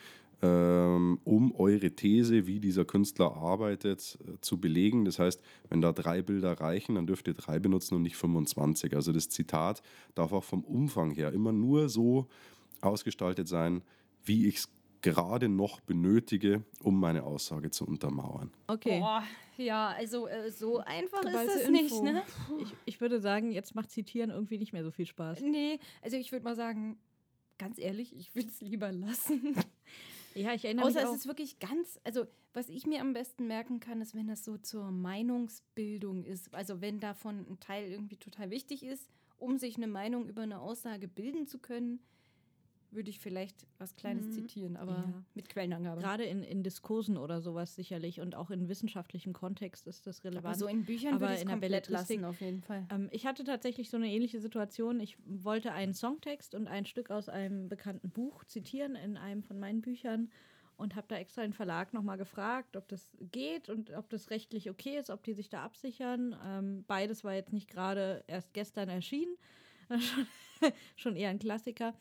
um 0.45 1.53
eure 1.55 1.91
These, 1.91 2.47
wie 2.47 2.59
dieser 2.59 2.85
Künstler 2.85 3.35
arbeitet, 3.35 4.17
äh, 4.25 4.39
zu 4.41 4.59
belegen. 4.59 5.05
Das 5.05 5.19
heißt, 5.19 5.41
wenn 5.69 5.81
da 5.81 5.91
drei 5.91 6.21
Bilder 6.21 6.59
reichen, 6.59 6.95
dann 6.95 7.07
dürft 7.07 7.27
ihr 7.27 7.33
drei 7.33 7.59
benutzen 7.59 7.95
und 7.95 8.01
nicht 8.01 8.17
25. 8.17 8.95
Also 8.95 9.11
das 9.11 9.29
Zitat 9.29 9.81
darf 10.15 10.33
auch 10.33 10.43
vom 10.43 10.63
Umfang 10.63 11.11
her 11.11 11.31
immer 11.31 11.51
nur 11.51 11.89
so 11.89 12.27
ausgestaltet 12.81 13.47
sein, 13.47 13.83
wie 14.23 14.47
ich 14.47 14.57
es 14.57 14.69
gerade 15.01 15.49
noch 15.49 15.79
benötige, 15.81 16.63
um 16.83 16.99
meine 16.99 17.23
Aussage 17.23 17.71
zu 17.71 17.85
untermauern. 17.85 18.51
Okay. 18.67 18.99
Boah, 18.99 19.23
ja, 19.57 19.89
also 19.89 20.27
äh, 20.27 20.51
so 20.51 20.79
einfach 20.79 21.21
ist 21.23 21.27
Geballte 21.27 21.59
das 21.59 21.69
nicht, 21.69 21.91
Info. 21.91 22.03
ne? 22.03 22.23
Ich, 22.61 22.75
ich 22.85 23.01
würde 23.01 23.19
sagen, 23.19 23.51
jetzt 23.51 23.75
macht 23.75 23.91
Zitieren 23.91 24.29
irgendwie 24.29 24.57
nicht 24.57 24.73
mehr 24.73 24.83
so 24.83 24.91
viel 24.91 25.05
Spaß. 25.05 25.41
Nee, 25.41 25.79
also 26.01 26.17
ich 26.17 26.31
würde 26.31 26.43
mal 26.43 26.55
sagen, 26.55 26.97
ganz 27.57 27.77
ehrlich, 27.77 28.15
ich 28.15 28.33
würde 28.35 28.49
es 28.49 28.61
lieber 28.61 28.91
lassen. 28.91 29.55
Ja, 30.33 30.53
ich 30.53 30.65
erinnere 30.65 30.85
Außer 30.85 30.95
mich 30.95 31.03
es 31.03 31.09
auch. 31.09 31.15
ist 31.15 31.27
wirklich 31.27 31.59
ganz, 31.59 31.99
also 32.03 32.25
was 32.53 32.69
ich 32.69 32.85
mir 32.85 33.01
am 33.01 33.13
besten 33.13 33.47
merken 33.47 33.79
kann, 33.79 34.01
ist, 34.01 34.15
wenn 34.15 34.27
das 34.27 34.43
so 34.43 34.57
zur 34.57 34.91
Meinungsbildung 34.91 36.23
ist. 36.23 36.53
Also 36.53 36.81
wenn 36.81 36.99
davon 36.99 37.45
ein 37.49 37.59
Teil 37.59 37.89
irgendwie 37.89 38.17
total 38.17 38.49
wichtig 38.49 38.83
ist, 38.83 39.09
um 39.37 39.57
sich 39.57 39.77
eine 39.77 39.87
Meinung 39.87 40.27
über 40.27 40.43
eine 40.43 40.59
Aussage 40.59 41.07
bilden 41.07 41.47
zu 41.47 41.59
können, 41.59 41.99
würde 42.93 43.09
ich 43.09 43.19
vielleicht 43.19 43.65
was 43.77 43.95
Kleines 43.95 44.27
Mhm. 44.27 44.31
zitieren, 44.31 44.75
aber 44.77 44.91
Ja. 44.93 45.23
mit 45.33 45.49
Quellenangabe. 45.49 46.01
Gerade 46.01 46.23
in, 46.25 46.43
in 46.43 46.61
Diskursen 46.63 47.17
oder 47.17 47.41
sowas 47.41 47.75
sicherlich 47.75 48.19
und 48.21 48.35
auch 48.35 48.49
in 48.51 48.67
wissenschaftlichem 48.69 49.33
Kontext 49.33 49.87
ist 49.87 50.07
das 50.07 50.23
relevant. 50.23 50.45
aber 50.45 50.55
so 50.55 50.67
in 50.67 50.83
Büchern 50.85 51.13
Aber 51.15 51.29
würde 51.29 51.41
in 51.41 51.47
der 51.47 51.53
komplett 51.55 51.71
Belletristik- 51.87 52.21
lassen, 52.21 52.25
auf 52.25 52.41
jeden 52.41 52.61
Fall. 52.61 52.85
Ähm, 52.91 53.07
ich 53.11 53.25
hatte 53.25 53.43
tatsächlich 53.43 53.89
so 53.89 53.97
eine 53.97 54.07
ähnliche 54.09 54.39
Situation. 54.39 54.99
Ich 54.99 55.17
wollte 55.25 55.71
einen 55.73 55.93
Songtext 55.93 56.53
und 56.55 56.67
ein 56.67 56.85
Stück 56.85 57.11
aus 57.11 57.29
einem 57.29 57.69
bekannten 57.69 58.09
Buch 58.09 58.43
zitieren 58.45 58.95
in 58.95 59.17
einem 59.17 59.43
von 59.43 59.59
meinen 59.59 59.81
Büchern 59.81 60.29
und 60.77 60.95
habe 60.95 61.05
da 61.07 61.15
extra 61.17 61.43
den 61.43 61.53
Verlag 61.53 61.93
nochmal 61.93 62.17
gefragt, 62.17 62.75
ob 62.75 62.87
das 62.87 63.15
geht 63.31 63.69
und 63.69 63.91
ob 63.93 64.09
das 64.09 64.31
rechtlich 64.31 64.69
okay 64.69 64.97
ist, 64.97 65.09
ob 65.11 65.23
die 65.23 65.33
sich 65.33 65.47
da 65.49 65.63
absichern. 65.63 66.35
Ähm, 66.45 66.83
beides 66.87 67.23
war 67.23 67.33
jetzt 67.35 67.53
nicht 67.53 67.69
gerade 67.69 68.23
erst 68.27 68.51
gestern 68.53 68.89
erschienen, 68.89 69.35
schon, 69.89 70.25
schon 70.95 71.15
eher 71.15 71.29
ein 71.29 71.39
Klassiker. 71.39 71.93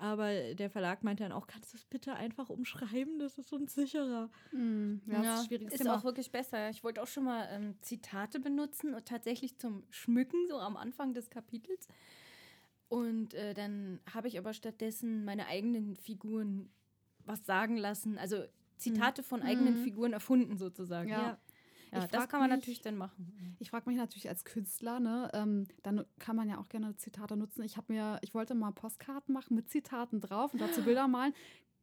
Aber 0.00 0.54
der 0.54 0.70
Verlag 0.70 1.04
meinte 1.04 1.22
dann 1.24 1.32
auch, 1.32 1.46
kannst 1.46 1.74
du 1.74 1.76
es 1.76 1.84
bitte 1.84 2.14
einfach 2.14 2.48
umschreiben? 2.48 3.18
Das 3.18 3.36
ist 3.36 3.52
uns 3.52 3.74
sicherer. 3.74 4.30
Hm, 4.50 5.02
ja, 5.06 5.20
das 5.20 5.50
ist 5.50 5.80
ist 5.80 5.88
auch 5.88 6.04
wirklich 6.04 6.32
besser. 6.32 6.70
Ich 6.70 6.82
wollte 6.82 7.02
auch 7.02 7.06
schon 7.06 7.24
mal 7.24 7.46
ähm, 7.50 7.74
Zitate 7.82 8.40
benutzen 8.40 8.94
und 8.94 9.04
tatsächlich 9.04 9.58
zum 9.58 9.84
Schmücken, 9.90 10.38
so 10.48 10.58
am 10.58 10.78
Anfang 10.78 11.12
des 11.12 11.28
Kapitels. 11.28 11.86
Und 12.88 13.34
äh, 13.34 13.52
dann 13.52 14.00
habe 14.12 14.28
ich 14.28 14.38
aber 14.38 14.54
stattdessen 14.54 15.24
meine 15.26 15.46
eigenen 15.46 15.96
Figuren 15.96 16.70
was 17.26 17.44
sagen 17.44 17.76
lassen. 17.76 18.16
Also 18.16 18.42
Zitate 18.78 19.22
von 19.22 19.42
eigenen 19.42 19.74
Mhm. 19.74 19.84
Figuren 19.84 20.12
erfunden 20.14 20.56
sozusagen. 20.56 21.10
Ja. 21.10 21.38
Ja. 21.92 22.06
Das 22.06 22.28
kann 22.28 22.40
man 22.40 22.50
mich- 22.50 22.58
natürlich 22.58 22.80
dann 22.82 22.96
machen. 22.96 23.56
Ich 23.58 23.70
frage 23.70 23.88
mich 23.88 23.98
natürlich 23.98 24.28
als 24.28 24.44
Künstler, 24.44 25.00
ne, 25.00 25.30
ähm, 25.34 25.66
dann 25.82 26.04
kann 26.18 26.36
man 26.36 26.48
ja 26.48 26.58
auch 26.58 26.68
gerne 26.68 26.96
Zitate 26.96 27.36
nutzen. 27.36 27.62
Ich 27.62 27.76
habe 27.76 27.92
mir, 27.92 28.18
ich 28.22 28.34
wollte 28.34 28.54
mal 28.54 28.72
Postkarten 28.72 29.32
machen 29.34 29.54
mit 29.54 29.68
Zitaten 29.70 30.20
drauf 30.20 30.52
und 30.52 30.60
dazu 30.60 30.82
Bilder 30.84 31.08
malen. 31.08 31.34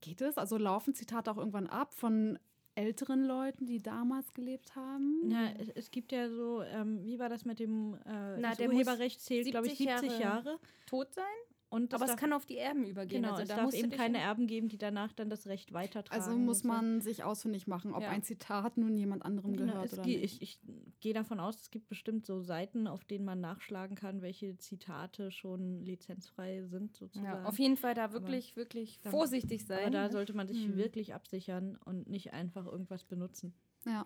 Geht 0.02 0.22
es? 0.22 0.38
Also 0.38 0.58
laufen 0.58 0.94
Zitate 0.94 1.32
auch 1.32 1.38
irgendwann 1.38 1.68
ab 1.68 1.94
von 1.94 2.38
älteren 2.76 3.26
Leuten, 3.26 3.66
die 3.66 3.82
damals 3.82 4.32
gelebt 4.36 4.76
haben? 4.76 5.32
Ja, 5.32 5.50
es, 5.58 5.70
es 5.70 5.90
gibt 5.92 6.12
ja 6.12 6.30
so, 6.30 6.62
ähm, 6.62 7.04
wie 7.04 7.18
war 7.18 7.28
das 7.30 7.44
mit 7.46 7.60
dem 7.60 7.96
äh, 8.06 8.38
Na, 8.38 8.54
das 8.54 8.60
Urheberrecht 8.60 9.20
zählt, 9.20 9.48
glaube 9.50 9.66
ich, 9.68 9.78
70 9.80 10.00
70 10.02 10.20
Jahre. 10.20 10.46
Jahre 10.46 10.60
Tot 10.86 11.12
sein, 11.16 11.24
Und 11.70 11.94
aber 11.94 12.06
es 12.06 12.16
kann 12.16 12.32
auf 12.32 12.46
die 12.46 12.58
Erben 12.58 12.86
übergehen. 12.86 13.24
genau, 13.24 13.34
also 13.34 13.44
es 13.44 13.50
da 13.50 13.58
darf 13.58 13.74
eben 13.74 13.90
keine 13.90 14.20
in- 14.20 14.24
Erben 14.24 14.48
geben, 14.48 14.70
die 14.70 14.78
danach 14.78 15.12
dann 15.12 15.30
das 15.30 15.48
Recht 15.48 15.74
weitertragen. 15.74 16.22
Also 16.24 16.38
muss 16.38 16.60
und 16.60 16.62
so. 16.64 16.68
man 16.70 17.02
sich 17.02 17.26
ausfindig 17.26 17.68
machen, 17.68 17.94
ob 17.94 18.04
Ja. 18.04 18.10
ein 18.10 18.24
Zitat 18.24 18.78
nun 18.78 18.96
jemand 18.96 19.26
anderem 19.26 19.52
Genau, 19.58 19.74
gehört 19.74 19.92
oder 19.92 20.06
nicht. 20.06 20.24
ich, 20.24 20.42
ich 20.42 20.60
gehe 21.02 21.14
davon 21.14 21.42
aus, 21.42 21.60
es 21.62 21.70
gibt 21.70 21.90
bestimmt 21.90 22.26
so 22.26 22.40
Seiten, 22.40 22.88
auf 22.88 23.04
denen 23.04 23.26
man 23.26 23.42
nachschlagen 23.42 23.98
kann, 23.98 24.22
welche 24.22 24.56
Zitate 24.58 25.30
schon 25.30 25.82
lizenzfrei 25.82 26.64
sind, 26.64 26.96
sozusagen. 26.96 27.26
Ja, 27.28 27.44
auf 27.44 27.60
jeden 27.60 27.76
Fall 27.76 27.94
da 27.96 28.14
wirklich, 28.14 28.56
wirklich 28.56 29.02
da- 29.02 29.10
vorsichtig 29.10 29.66
sein. 29.66 29.80
Aber 29.82 29.92
da 29.92 30.10
sollte 30.10 30.34
man 30.34 30.48
sich 30.48 30.64
Hm. 30.64 30.78
wirklich 30.78 31.14
absichern 31.14 31.78
und 31.84 32.08
nicht 32.10 32.32
einfach 32.32 32.66
irgendwas 32.66 33.04
benutzen. 33.04 33.54
Ja. 33.86 34.06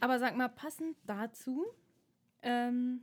Aber 0.00 0.20
sag 0.20 0.36
mal, 0.36 0.48
passend 0.48 0.96
dazu, 1.06 1.64
ähm, 2.42 3.00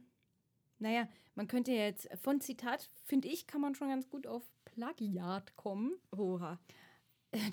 naja, 0.81 1.07
man 1.35 1.47
könnte 1.47 1.71
ja 1.71 1.85
jetzt 1.85 2.09
von 2.21 2.41
Zitat, 2.41 2.89
finde 3.05 3.27
ich, 3.27 3.47
kann 3.47 3.61
man 3.61 3.75
schon 3.75 3.89
ganz 3.89 4.09
gut 4.09 4.27
auf 4.27 4.43
Plagiat 4.65 5.55
kommen. 5.55 5.93
Oha. 6.11 6.59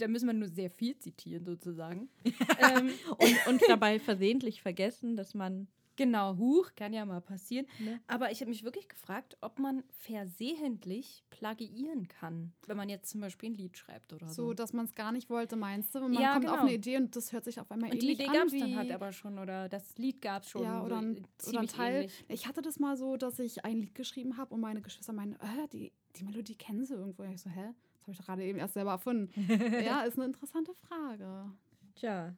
Da 0.01 0.09
müssen 0.09 0.26
wir 0.26 0.33
nur 0.33 0.49
sehr 0.49 0.70
viel 0.70 0.99
zitieren, 0.99 1.45
sozusagen. 1.45 2.09
ähm, 2.59 2.91
Und, 3.16 3.47
und 3.47 3.62
dabei 3.68 4.01
versehentlich 4.01 4.61
vergessen, 4.61 5.16
dass 5.16 5.35
man. 5.35 5.68
Genau, 5.99 6.38
Huch, 6.38 6.70
kann 6.74 6.94
ja 6.94 7.05
mal 7.05 7.20
passieren. 7.20 7.66
Ne? 7.78 8.01
Aber 8.07 8.30
ich 8.30 8.40
habe 8.40 8.49
mich 8.49 8.64
wirklich 8.64 8.88
gefragt, 8.88 9.36
ob 9.42 9.59
man 9.59 9.84
versehentlich 9.90 11.22
plagiieren 11.28 12.09
kann, 12.09 12.53
wenn 12.66 12.76
man 12.76 12.88
jetzt 12.88 13.11
zum 13.11 13.20
Beispiel 13.20 13.51
ein 13.51 13.55
Lied 13.55 13.76
schreibt 13.76 14.12
oder 14.14 14.26
so. 14.28 14.46
So, 14.49 14.55
dass 14.55 14.72
man 14.72 14.86
es 14.86 14.94
gar 14.94 15.12
nicht 15.12 15.28
wollte, 15.28 15.57
meinst 15.57 15.94
du? 15.94 16.01
Man 16.01 16.14
Ja, 16.14 16.34
kommt 16.34 16.46
auf 16.46 16.53
genau. 16.53 16.62
eine 16.62 16.74
Idee 16.74 16.96
und 16.96 17.14
das 17.14 17.32
hört 17.32 17.44
sich 17.44 17.61
auf 17.61 17.70
einmal 17.70 17.90
Und 17.90 18.01
die 18.01 18.07
ähnlich 18.07 18.20
Idee 18.20 18.28
an 18.28 18.34
gab 18.34 18.46
es 18.46 18.59
dann 18.59 18.76
halt 18.76 18.90
aber 18.92 19.12
schon 19.12 19.38
oder 19.38 19.68
das 19.68 19.99
Lied 19.99 20.22
gab 20.22 20.44
es 20.44 20.51
schon. 20.51 20.62
Ja, 20.62 20.82
oder 20.82 21.01
so 21.01 21.03
ein, 21.03 21.26
oder 21.49 21.61
ein 21.61 21.66
Teil. 21.66 21.94
ähnlich. 21.96 22.24
Ich 22.28 22.46
hatte 22.46 22.62
das 22.62 22.78
mal 22.78 22.96
so, 22.96 23.16
dass 23.16 23.38
ich 23.38 23.64
ein 23.64 23.78
Lied 23.78 23.94
geschrieben 23.94 24.36
habe 24.36 24.55
und 24.55 24.61
meine 24.61 24.80
Geschwister 24.80 25.12
meinen, 25.12 25.34
äh, 25.34 25.68
die, 25.72 25.92
die 26.16 26.24
Melodie 26.24 26.55
kennen 26.55 26.84
sie 26.86 26.94
irgendwo. 26.94 27.24
Ich 27.24 27.42
so, 27.42 27.51
hä? 27.51 27.74
Das 27.94 28.03
habe 28.03 28.12
ich 28.12 28.18
doch 28.18 28.26
gerade 28.26 28.44
eben 28.44 28.59
erst 28.59 28.74
selber 28.74 28.92
erfunden. 28.92 29.30
ja, 29.84 30.03
ist 30.03 30.16
eine 30.16 30.26
interessante 30.26 30.72
Frage. 30.74 31.51
Tja, 31.96 32.34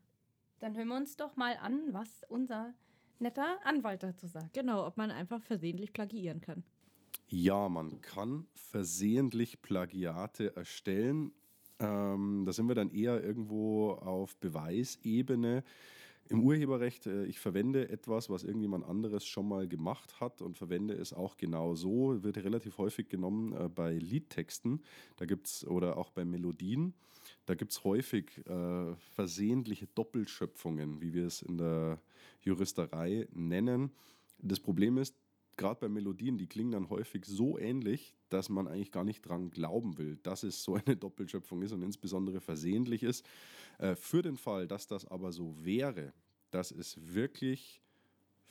Dann 0.59 0.75
hören 0.77 0.89
wir 0.89 0.97
uns 0.97 1.17
doch 1.17 1.37
mal 1.37 1.57
an, 1.59 1.93
was 1.93 2.23
unser 2.29 2.75
netter 3.21 3.59
Anwalt 3.65 4.03
dazu 4.03 4.27
sagt. 4.27 4.53
genau, 4.53 4.87
ob 4.87 4.97
man 4.97 5.11
einfach 5.11 5.43
versehentlich 5.43 5.93
plagiieren 5.93 6.41
kann. 6.41 6.63
Ja, 7.29 7.69
man 7.69 8.01
kann 8.01 8.47
versehentlich 8.55 9.63
Plagiate 9.63 10.57
erstellen. 10.57 11.33
Ähm, 11.79 12.45
da 12.45 12.53
sind 12.53 12.69
wir 12.69 12.75
dann 12.75 12.91
eher 12.91 13.23
irgendwo 13.23 13.93
auf 13.93 14.37
Beweisebene. 14.37 15.63
Im 16.29 16.45
Urheberrecht, 16.45 17.07
äh, 17.07 17.25
ich 17.25 17.41
verwende 17.41 17.89
etwas, 17.89 18.31
was 18.31 18.45
irgendjemand 18.45 18.85
anderes 18.85 19.27
schon 19.27 19.49
mal 19.49 19.67
gemacht 19.67 20.21
hat 20.21 20.43
und 20.43 20.57
verwende 20.57 20.95
es 20.95 21.13
auch 21.13 21.37
genau 21.37 21.75
so. 21.75 22.23
Wird 22.23 22.37
relativ 22.39 22.79
häufig 22.79 23.09
genommen 23.09 23.53
äh, 23.53 23.69
bei 23.69 23.95
Liedtexten. 23.95 24.81
Da 25.17 25.25
gibt's 25.25 25.67
oder 25.67 25.97
auch 25.97 26.11
bei 26.11 26.25
Melodien. 26.25 26.95
Da 27.51 27.57
gibt 27.57 27.73
es 27.73 27.83
häufig 27.83 28.47
äh, 28.47 28.95
versehentliche 28.95 29.89
Doppelschöpfungen, 29.89 31.01
wie 31.01 31.15
wir 31.15 31.27
es 31.27 31.43
in 31.43 31.59
der 31.59 32.01
Juristerei 32.43 33.27
nennen. 33.33 33.91
Das 34.39 34.61
Problem 34.61 34.99
ist, 34.99 35.17
gerade 35.57 35.81
bei 35.81 35.89
Melodien, 35.89 36.39
die 36.39 36.47
klingen 36.47 36.71
dann 36.71 36.91
häufig 36.91 37.25
so 37.25 37.59
ähnlich, 37.59 38.15
dass 38.29 38.51
man 38.51 38.69
eigentlich 38.69 38.93
gar 38.93 39.03
nicht 39.03 39.23
dran 39.23 39.51
glauben 39.51 39.99
will, 39.99 40.17
dass 40.23 40.45
es 40.45 40.63
so 40.63 40.77
eine 40.77 40.95
Doppelschöpfung 40.97 41.63
ist 41.63 41.73
und 41.73 41.83
insbesondere 41.83 42.41
versehentlich 42.41 43.03
ist. 43.03 43.27
Äh, 43.79 43.97
für 43.97 44.23
den 44.23 44.37
Fall, 44.37 44.69
dass 44.69 44.87
das 44.87 45.05
aber 45.05 45.33
so 45.33 45.57
wäre, 45.59 46.13
dass 46.53 46.71
es 46.71 47.01
wirklich 47.13 47.83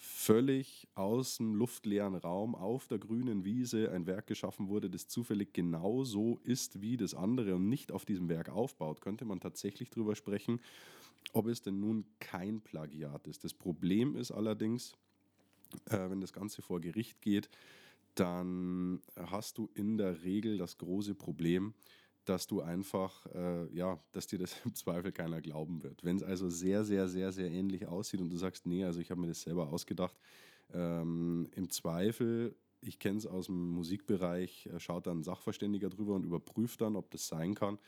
völlig 0.01 0.87
aus 0.95 1.37
dem 1.37 1.55
luftleeren 1.55 2.15
Raum 2.15 2.55
auf 2.55 2.87
der 2.87 2.99
grünen 2.99 3.43
Wiese 3.43 3.91
ein 3.91 4.07
Werk 4.07 4.27
geschaffen 4.27 4.69
wurde, 4.69 4.89
das 4.89 5.09
zufällig 5.09 5.51
genauso 5.51 6.39
ist 6.43 6.81
wie 6.81 6.95
das 6.95 7.13
andere 7.13 7.55
und 7.55 7.67
nicht 7.67 7.91
auf 7.91 8.05
diesem 8.05 8.29
Werk 8.29 8.47
aufbaut, 8.47 9.01
könnte 9.01 9.25
man 9.25 9.41
tatsächlich 9.41 9.89
darüber 9.89 10.15
sprechen, 10.15 10.61
ob 11.33 11.47
es 11.47 11.61
denn 11.61 11.81
nun 11.81 12.05
kein 12.19 12.61
Plagiat 12.61 13.27
ist. 13.27 13.43
Das 13.43 13.53
Problem 13.53 14.15
ist 14.15 14.31
allerdings, 14.31 14.93
äh, 15.89 16.09
wenn 16.09 16.21
das 16.21 16.31
Ganze 16.31 16.61
vor 16.61 16.79
Gericht 16.79 17.21
geht, 17.21 17.49
dann 18.15 19.01
hast 19.17 19.57
du 19.57 19.69
in 19.75 19.97
der 19.97 20.23
Regel 20.23 20.57
das 20.57 20.77
große 20.77 21.13
Problem, 21.13 21.73
dass 22.25 22.47
du 22.47 22.61
einfach, 22.61 23.25
äh, 23.33 23.73
ja, 23.73 23.99
dass 24.11 24.27
dir 24.27 24.39
das 24.39 24.55
im 24.65 24.75
Zweifel 24.75 25.11
keiner 25.11 25.41
glauben 25.41 25.83
wird. 25.83 26.03
Wenn 26.03 26.17
es 26.17 26.23
also 26.23 26.49
sehr, 26.49 26.83
sehr, 26.83 27.07
sehr, 27.07 27.31
sehr 27.31 27.49
ähnlich 27.49 27.87
aussieht 27.87 28.21
und 28.21 28.29
du 28.29 28.37
sagst, 28.37 28.65
nee, 28.65 28.83
also 28.83 28.99
ich 28.99 29.11
habe 29.11 29.21
mir 29.21 29.27
das 29.27 29.41
selber 29.41 29.69
ausgedacht, 29.69 30.15
ähm, 30.73 31.49
im 31.55 31.69
Zweifel, 31.69 32.55
ich 32.81 32.99
kenne 32.99 33.17
es 33.17 33.25
aus 33.25 33.47
dem 33.47 33.71
Musikbereich, 33.71 34.67
äh, 34.67 34.79
schaut 34.79 35.07
dann 35.07 35.19
ein 35.19 35.23
Sachverständiger 35.23 35.89
drüber 35.89 36.15
und 36.15 36.23
überprüft 36.23 36.81
dann, 36.81 36.95
ob 36.95 37.09
das 37.11 37.27
sein 37.27 37.55
kann. 37.55 37.79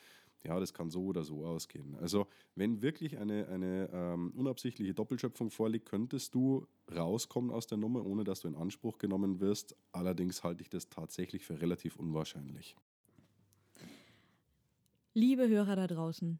Ja, 0.43 0.59
das 0.59 0.73
kann 0.73 0.89
so 0.89 1.05
oder 1.05 1.23
so 1.23 1.45
ausgehen. 1.45 1.95
Also, 1.97 2.25
wenn 2.55 2.81
wirklich 2.81 3.19
eine, 3.19 3.47
eine 3.47 3.89
ähm, 3.93 4.31
unabsichtliche 4.35 4.95
Doppelschöpfung 4.95 5.51
vorliegt, 5.51 5.85
könntest 5.85 6.33
du 6.33 6.65
rauskommen 6.93 7.51
aus 7.51 7.67
der 7.67 7.77
Nummer, 7.77 8.03
ohne 8.05 8.23
dass 8.23 8.39
du 8.39 8.47
in 8.47 8.55
Anspruch 8.55 8.97
genommen 8.97 9.39
wirst. 9.39 9.75
Allerdings 9.91 10.43
halte 10.43 10.63
ich 10.63 10.69
das 10.69 10.89
tatsächlich 10.89 11.45
für 11.45 11.61
relativ 11.61 11.95
unwahrscheinlich. 11.95 12.75
Liebe 15.13 15.47
Hörer 15.47 15.75
da 15.75 15.87
draußen, 15.87 16.39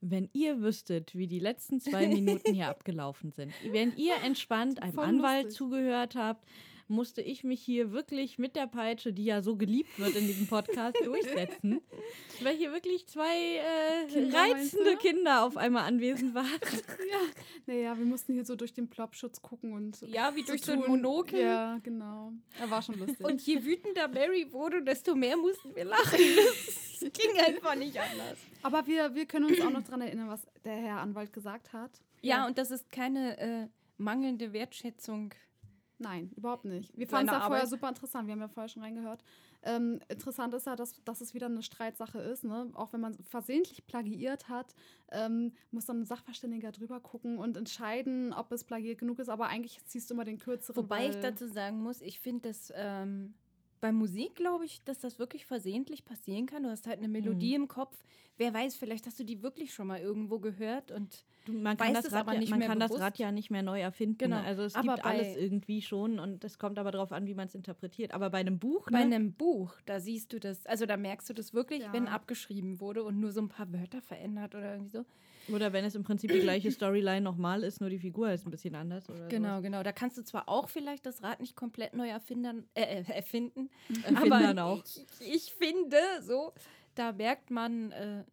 wenn 0.00 0.28
ihr 0.32 0.60
wüsstet, 0.60 1.14
wie 1.14 1.26
die 1.26 1.38
letzten 1.38 1.80
zwei 1.80 2.06
Minuten 2.08 2.54
hier 2.54 2.68
abgelaufen 2.68 3.32
sind, 3.32 3.52
wenn 3.70 3.96
ihr 3.96 4.16
entspannt 4.24 4.82
einem 4.82 4.94
Voll 4.94 5.04
Anwalt 5.04 5.44
lustig. 5.44 5.58
zugehört 5.58 6.14
habt, 6.14 6.44
musste 6.88 7.22
ich 7.22 7.44
mich 7.44 7.62
hier 7.62 7.92
wirklich 7.92 8.38
mit 8.38 8.56
der 8.56 8.66
Peitsche, 8.66 9.12
die 9.12 9.24
ja 9.24 9.42
so 9.42 9.56
geliebt 9.56 9.98
wird 9.98 10.14
in 10.16 10.26
diesem 10.26 10.46
Podcast, 10.46 10.96
durchsetzen, 11.04 11.80
weil 12.42 12.56
hier 12.56 12.72
wirklich 12.72 13.06
zwei 13.06 13.56
äh, 13.56 14.06
Kinder, 14.08 14.38
reizende? 14.38 14.96
Kinder 14.96 15.44
auf 15.44 15.56
einmal 15.56 15.84
anwesend 15.84 16.34
waren. 16.34 16.46
Ja, 17.12 17.18
naja, 17.66 17.98
wir 17.98 18.06
mussten 18.06 18.32
hier 18.32 18.44
so 18.44 18.56
durch 18.56 18.72
den 18.72 18.88
Plopschutz 18.88 19.42
gucken 19.42 19.72
und 19.72 20.00
Ja, 20.02 20.34
wie 20.34 20.42
durch 20.42 20.64
so 20.64 20.72
ein. 20.72 20.80
Monokel. 20.80 21.40
Ja, 21.40 21.78
genau. 21.82 22.32
Er 22.58 22.70
war 22.70 22.80
schon 22.80 22.98
lustig. 22.98 23.24
Und 23.24 23.40
je 23.42 23.62
wütender 23.62 24.08
Mary 24.08 24.50
wurde, 24.50 24.82
desto 24.82 25.14
mehr 25.14 25.36
mussten 25.36 25.74
wir 25.74 25.84
lachen. 25.84 26.18
Das 27.02 27.12
ging 27.12 27.36
einfach 27.36 27.74
nicht 27.74 27.98
anders. 27.98 28.38
Aber 28.62 28.86
wir, 28.86 29.12
wir 29.16 29.26
können 29.26 29.46
uns 29.46 29.60
auch 29.60 29.70
noch 29.70 29.82
daran 29.82 30.02
erinnern, 30.02 30.28
was 30.28 30.46
der 30.64 30.76
Herr 30.76 30.98
Anwalt 30.98 31.32
gesagt 31.32 31.72
hat. 31.72 31.90
Ja, 32.20 32.46
und 32.46 32.58
das 32.58 32.70
ist 32.70 32.90
keine 32.92 33.38
äh, 33.38 33.66
mangelnde 33.96 34.52
Wertschätzung 34.52 35.34
Nein, 36.02 36.30
überhaupt 36.36 36.64
nicht. 36.64 36.96
Wir 36.96 37.06
fanden 37.06 37.28
es 37.28 37.34
ja 37.34 37.46
vorher 37.46 37.66
super 37.66 37.88
interessant. 37.88 38.26
Wir 38.26 38.32
haben 38.32 38.40
ja 38.40 38.48
vorher 38.48 38.68
schon 38.68 38.82
reingehört. 38.82 39.22
Ähm, 39.62 40.00
interessant 40.08 40.52
ist 40.54 40.66
ja, 40.66 40.74
dass, 40.74 41.02
dass 41.04 41.20
es 41.20 41.34
wieder 41.34 41.46
eine 41.46 41.62
Streitsache 41.62 42.18
ist. 42.18 42.44
Ne? 42.44 42.70
Auch 42.74 42.92
wenn 42.92 43.00
man 43.00 43.14
versehentlich 43.24 43.86
plagiiert 43.86 44.48
hat, 44.48 44.74
ähm, 45.12 45.52
muss 45.70 45.86
dann 45.86 46.00
ein 46.00 46.04
Sachverständiger 46.04 46.72
drüber 46.72 46.98
gucken 47.00 47.38
und 47.38 47.56
entscheiden, 47.56 48.32
ob 48.32 48.50
es 48.50 48.64
plagiert 48.64 48.98
genug 48.98 49.20
ist. 49.20 49.28
Aber 49.28 49.46
eigentlich 49.46 49.84
ziehst 49.86 50.10
du 50.10 50.14
immer 50.14 50.24
den 50.24 50.38
kürzeren. 50.38 50.82
Wobei 50.82 51.08
ich 51.08 51.20
dazu 51.20 51.46
sagen 51.46 51.80
muss, 51.80 52.02
ich 52.02 52.18
finde 52.18 52.48
das 52.48 52.72
ähm, 52.74 53.34
bei 53.82 53.90
Musik, 53.92 54.36
glaube 54.36 54.64
ich, 54.64 54.82
dass 54.84 55.00
das 55.00 55.18
wirklich 55.18 55.44
versehentlich 55.44 56.04
passieren 56.04 56.46
kann. 56.46 56.62
Du 56.62 56.70
hast 56.70 56.86
halt 56.86 56.98
eine 56.98 57.08
Melodie 57.08 57.54
im 57.54 57.66
Kopf. 57.66 57.94
Wer 58.38 58.54
weiß, 58.54 58.76
vielleicht 58.76 59.06
hast 59.06 59.18
du 59.18 59.24
die 59.24 59.42
wirklich 59.42 59.74
schon 59.74 59.88
mal 59.88 60.00
irgendwo 60.00 60.38
gehört 60.38 60.90
und 60.92 61.24
Du, 61.44 61.52
man 61.52 61.76
kann, 61.76 61.92
das 61.92 62.12
Rad, 62.12 62.28
ja, 62.32 62.38
nicht 62.38 62.50
man 62.50 62.60
mehr 62.60 62.68
kann 62.68 62.78
das. 62.78 62.92
Rad 62.98 63.18
ja 63.18 63.32
nicht 63.32 63.50
mehr 63.50 63.64
neu 63.64 63.80
erfinden. 63.80 64.18
Genau. 64.18 64.36
Also 64.40 64.62
es 64.62 64.76
Aber 64.76 64.94
gibt 64.94 65.04
alles 65.04 65.34
bei- 65.34 65.40
irgendwie 65.40 65.82
schon 65.82 66.20
und 66.20 66.44
es 66.44 66.60
kommt 66.60 66.78
aber 66.78 66.92
darauf 66.92 67.10
an, 67.10 67.26
wie 67.26 67.34
man 67.34 67.48
es 67.48 67.56
interpretiert. 67.56 68.14
Aber 68.14 68.30
bei 68.30 68.38
einem 68.38 68.60
Buch, 68.60 68.88
bei 68.88 69.04
ne? 69.04 69.16
einem 69.16 69.32
Buch, 69.32 69.74
da 69.84 69.98
siehst 69.98 70.32
du 70.32 70.38
das, 70.38 70.64
also 70.66 70.86
da 70.86 70.96
merkst 70.96 71.28
du 71.28 71.34
das 71.34 71.52
wirklich, 71.52 71.80
Ja. 71.82 71.92
wenn 71.92 72.06
abgeschrieben 72.06 72.78
wurde 72.80 73.02
und 73.02 73.18
nur 73.18 73.32
so 73.32 73.40
ein 73.42 73.48
paar 73.48 73.72
Wörter 73.72 74.00
verändert 74.00 74.54
oder 74.54 74.70
irgendwie 74.74 74.90
so. 74.90 75.04
Oder 75.48 75.72
wenn 75.72 75.84
es 75.84 75.94
im 75.94 76.02
Prinzip 76.02 76.32
die 76.32 76.40
gleiche 76.40 76.70
Storyline 76.70 77.20
nochmal 77.20 77.62
ist, 77.62 77.80
nur 77.80 77.90
die 77.90 77.98
Figur 77.98 78.30
ist 78.30 78.46
ein 78.46 78.50
bisschen 78.50 78.74
anders. 78.74 79.08
Oder 79.08 79.28
Genau, 79.28 79.60
genau. 79.60 79.82
Da 79.82 79.92
kannst 79.92 80.18
du 80.18 80.22
zwar 80.22 80.48
auch 80.48 80.68
vielleicht 80.68 81.06
das 81.06 81.22
Rad 81.22 81.40
nicht 81.40 81.56
komplett 81.56 81.94
neu 81.94 82.08
erfindern, 82.08 82.64
äh, 82.74 82.82
äh, 82.82 83.04
erfinden, 83.12 83.70
Erfindern 84.04 84.58
aber 84.58 84.64
auch. 84.64 84.84
Ich, 84.84 85.34
ich 85.34 85.54
finde 85.54 85.98
so, 86.20 86.52
da 86.94 87.12
merkt 87.12 87.50
man, 87.50 87.92
äh, 87.92 88.24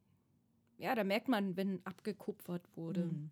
ja, 0.77 0.95
da 0.95 1.03
merkt 1.03 1.27
man, 1.27 1.57
wenn 1.57 1.85
abgekupfert 1.85 2.63
wurde. 2.75 3.05
Mhm. 3.05 3.31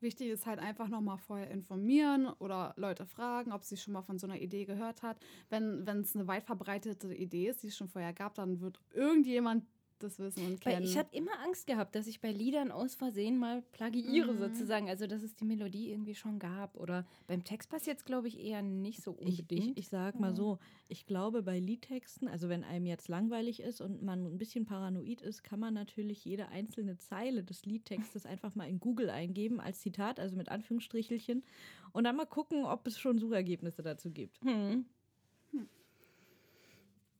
Wichtig 0.00 0.28
ist 0.28 0.46
halt 0.46 0.60
einfach 0.60 0.88
nochmal 0.88 1.18
vorher 1.18 1.50
informieren 1.50 2.28
oder 2.38 2.72
Leute 2.76 3.04
fragen, 3.04 3.52
ob 3.52 3.64
sie 3.64 3.76
schon 3.76 3.94
mal 3.94 4.02
von 4.02 4.18
so 4.18 4.28
einer 4.28 4.40
Idee 4.40 4.64
gehört 4.64 5.02
hat. 5.02 5.18
Wenn 5.48 5.86
es 5.88 6.14
eine 6.14 6.28
weit 6.28 6.44
verbreitete 6.44 7.12
Idee 7.12 7.48
ist, 7.48 7.64
die 7.64 7.68
es 7.68 7.76
schon 7.76 7.88
vorher 7.88 8.12
gab, 8.12 8.34
dann 8.34 8.60
wird 8.60 8.80
irgendjemand 8.92 9.64
das 10.02 10.18
wissen 10.18 10.44
und 10.46 10.60
kennen. 10.60 10.76
Weil 10.78 10.84
ich 10.84 10.96
hatte 10.96 11.16
immer 11.16 11.38
Angst 11.44 11.66
gehabt, 11.66 11.94
dass 11.94 12.06
ich 12.06 12.20
bei 12.20 12.30
Liedern 12.32 12.70
aus 12.70 12.94
Versehen 12.94 13.38
mal 13.38 13.62
plagiiere 13.72 14.32
Mhm. 14.34 14.38
sozusagen. 14.38 14.88
Also, 14.88 15.06
dass 15.06 15.22
es 15.22 15.34
die 15.36 15.44
Melodie 15.44 15.90
irgendwie 15.90 16.14
schon 16.14 16.38
gab. 16.38 16.76
Oder 16.76 17.06
beim 17.26 17.44
Text 17.44 17.68
passiert 17.70 17.98
es, 17.98 18.04
glaube 18.04 18.28
ich, 18.28 18.38
eher 18.38 18.62
nicht 18.62 19.02
so 19.02 19.12
Ich, 19.20 19.40
unbedingt. 19.40 19.70
ich, 19.70 19.84
ich 19.84 19.88
sag 19.88 20.18
mal 20.20 20.34
so, 20.34 20.58
ich 20.88 21.06
glaube 21.06 21.42
bei 21.42 21.58
Liedtexten, 21.58 22.28
also 22.28 22.48
wenn 22.48 22.64
einem 22.64 22.86
jetzt 22.86 23.08
langweilig 23.08 23.60
ist 23.60 23.80
und 23.80 24.02
man 24.02 24.24
ein 24.26 24.38
bisschen 24.38 24.64
paranoid 24.64 25.20
ist, 25.22 25.42
kann 25.42 25.60
man 25.60 25.74
natürlich 25.74 26.24
jede 26.24 26.48
einzelne 26.48 26.96
Zeile 26.98 27.42
des 27.44 27.64
Liedtextes 27.66 28.26
einfach 28.26 28.54
mal 28.54 28.68
in 28.68 28.80
Google 28.80 29.10
eingeben 29.10 29.60
als 29.60 29.80
Zitat, 29.80 30.20
also 30.20 30.36
mit 30.36 30.48
Anführungsstrichelchen, 30.48 31.44
und 31.92 32.04
dann 32.04 32.16
mal 32.16 32.26
gucken, 32.26 32.64
ob 32.64 32.86
es 32.86 32.98
schon 32.98 33.18
Suchergebnisse 33.18 33.82
dazu 33.82 34.10
gibt. 34.10 34.38
hm. 34.42 34.84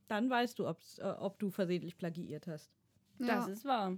Dann 0.09 0.29
weißt 0.29 0.59
du, 0.59 0.67
ob's, 0.69 0.99
äh, 0.99 1.15
ob 1.19 1.39
du 1.39 1.51
versehentlich 1.51 1.97
plagiiert 1.97 2.47
hast. 2.47 2.73
Das 3.19 3.29
ja. 3.29 3.47
ist 3.47 3.65
wahr. 3.65 3.97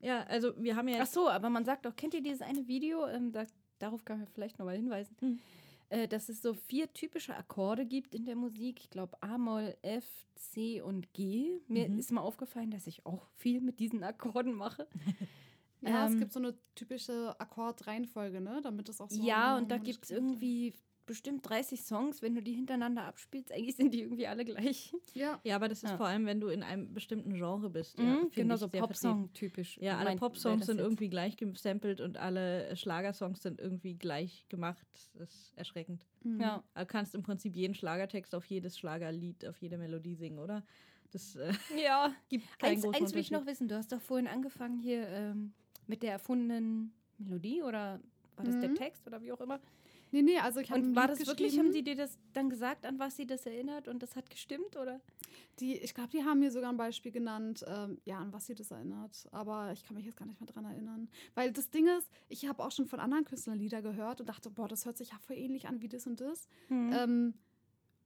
Ja, 0.00 0.22
also 0.24 0.52
wir 0.56 0.76
haben 0.76 0.88
ja 0.88 1.00
Ach 1.02 1.06
so, 1.06 1.28
aber 1.28 1.50
man 1.50 1.64
sagt 1.64 1.84
doch, 1.84 1.94
kennt 1.94 2.14
ihr 2.14 2.22
dieses 2.22 2.42
eine 2.42 2.66
Video? 2.68 3.06
Ähm, 3.06 3.32
da, 3.32 3.44
darauf 3.78 4.04
kann 4.04 4.18
man 4.18 4.28
vielleicht 4.28 4.58
nochmal 4.58 4.76
hinweisen. 4.76 5.16
Hm. 5.20 5.38
Äh, 5.90 6.08
dass 6.08 6.28
es 6.28 6.40
so 6.40 6.54
vier 6.54 6.92
typische 6.92 7.36
Akkorde 7.36 7.84
gibt 7.84 8.14
in 8.14 8.24
der 8.24 8.36
Musik. 8.36 8.80
Ich 8.80 8.90
glaube 8.90 9.20
A-Moll, 9.22 9.76
F, 9.82 10.06
C 10.36 10.80
und 10.80 11.12
G. 11.12 11.60
Mir 11.66 11.88
Mhm. 11.88 11.98
ist 11.98 12.12
mal 12.12 12.20
aufgefallen, 12.22 12.70
dass 12.70 12.86
ich 12.86 13.04
auch 13.04 13.26
viel 13.36 13.60
mit 13.60 13.80
diesen 13.80 14.02
Akkorden 14.04 14.54
mache. 14.54 14.86
ja, 15.82 16.06
es 16.06 16.12
ähm, 16.12 16.20
gibt 16.20 16.32
so 16.32 16.38
eine 16.38 16.54
typische 16.74 17.34
Akkordreihenfolge, 17.40 18.40
ne? 18.40 18.60
Damit 18.62 18.88
es 18.88 19.00
auch 19.00 19.10
so. 19.10 19.22
ja, 19.22 19.56
und 19.56 19.70
da 19.70 19.78
gibt 19.78 20.04
es 20.04 20.10
irgendwie 20.10 20.74
bestimmt 21.10 21.48
30 21.48 21.82
Songs. 21.82 22.22
Wenn 22.22 22.36
du 22.36 22.40
die 22.40 22.52
hintereinander 22.52 23.02
abspielst, 23.02 23.50
eigentlich 23.50 23.74
sind 23.74 23.92
die 23.92 24.00
irgendwie 24.02 24.28
alle 24.28 24.44
gleich. 24.44 24.94
Ja. 25.14 25.40
Ja, 25.42 25.56
aber 25.56 25.68
das 25.68 25.82
ist 25.82 25.90
Ja. 25.90 25.96
vor 25.96 26.06
allem, 26.06 26.24
wenn 26.24 26.40
du 26.40 26.46
in 26.46 26.62
einem 26.62 26.94
bestimmten 26.94 27.34
Genre 27.34 27.68
bist. 27.68 27.98
Ja, 27.98 28.04
Mhm, 28.04 28.30
genau, 28.32 28.54
so. 28.54 28.68
Popsong-typisch. 28.68 29.76
Ja, 29.78 29.98
alle 29.98 30.14
Popsongs 30.16 30.66
sind 30.66 30.76
jetzt. 30.76 30.84
irgendwie 30.84 31.08
gleich 31.08 31.36
gesampelt 31.36 32.00
und 32.00 32.16
alle 32.16 32.74
Schlagersongs 32.76 33.42
sind 33.42 33.60
irgendwie 33.60 33.94
gleich 33.96 34.46
gemacht. 34.48 34.86
Das 35.14 35.28
ist 35.34 35.52
erschreckend. 35.56 36.06
Mhm. 36.22 36.40
Ja. 36.40 36.62
Du 36.76 36.86
kannst 36.86 37.14
im 37.16 37.22
Prinzip 37.24 37.56
jeden 37.56 37.74
Schlagertext 37.74 38.32
auf 38.34 38.44
jedes 38.44 38.78
Schlagerlied, 38.78 39.44
auf 39.46 39.60
jede 39.60 39.78
Melodie 39.78 40.14
singen, 40.14 40.38
oder? 40.38 40.64
Das 41.10 41.34
äh, 41.34 41.52
Ja, 41.84 42.14
gibt 42.28 42.46
keinen 42.60 42.76
eins, 42.84 42.84
eins 42.94 43.12
will 43.14 43.20
ich 43.20 43.32
noch 43.32 43.46
wissen. 43.46 43.66
Du 43.66 43.74
hast 43.74 43.90
doch 43.90 44.00
vorhin 44.00 44.28
angefangen 44.28 44.78
hier 44.78 45.08
ähm, 45.08 45.52
mit 45.88 46.04
der 46.04 46.12
erfundenen 46.12 46.92
Melodie 47.18 47.62
oder 47.62 48.00
war 48.36 48.44
das 48.44 48.60
der 48.60 48.70
Mhm. 48.70 48.74
Text 48.76 49.06
oder 49.08 49.20
wie 49.20 49.32
auch 49.32 49.40
immer? 49.40 49.58
Nee, 50.12 50.22
nee, 50.22 50.38
also 50.38 50.60
ich 50.60 50.70
habe 50.70 50.80
Und 50.80 50.96
war 50.96 51.06
das 51.06 51.26
wirklich, 51.26 51.58
haben 51.58 51.72
die 51.72 51.82
dir 51.82 51.96
das 51.96 52.18
dann 52.32 52.50
gesagt, 52.50 52.84
an 52.84 52.98
was 52.98 53.16
sie 53.16 53.26
das 53.26 53.46
erinnert 53.46 53.88
und 53.88 54.02
das 54.02 54.16
hat 54.16 54.28
gestimmt 54.28 54.76
oder? 54.76 55.00
Die, 55.60 55.76
ich 55.76 55.94
glaube, 55.94 56.10
die 56.10 56.24
haben 56.24 56.40
mir 56.40 56.50
sogar 56.50 56.70
ein 56.70 56.76
Beispiel 56.76 57.12
genannt, 57.12 57.64
ähm, 57.68 57.98
ja, 58.04 58.18
an 58.18 58.32
was 58.32 58.46
sie 58.46 58.54
das 58.54 58.70
erinnert. 58.70 59.28
Aber 59.30 59.72
ich 59.72 59.84
kann 59.84 59.96
mich 59.96 60.06
jetzt 60.06 60.16
gar 60.16 60.26
nicht 60.26 60.40
mehr 60.40 60.48
dran 60.48 60.64
erinnern. 60.64 61.08
Weil 61.34 61.52
das 61.52 61.70
Ding 61.70 61.86
ist, 61.86 62.10
ich 62.28 62.48
habe 62.48 62.64
auch 62.64 62.72
schon 62.72 62.86
von 62.86 62.98
anderen 62.98 63.24
Künstlern 63.24 63.58
Lieder 63.58 63.82
gehört 63.82 64.20
und 64.20 64.28
dachte, 64.28 64.50
boah, 64.50 64.68
das 64.68 64.86
hört 64.86 64.96
sich 64.96 65.10
ja 65.10 65.18
voll 65.18 65.36
ähnlich 65.36 65.68
an 65.68 65.82
wie 65.82 65.88
das 65.88 66.06
und 66.06 66.20
das. 66.20 66.48
Mhm. 66.68 66.92
Ähm, 66.92 67.34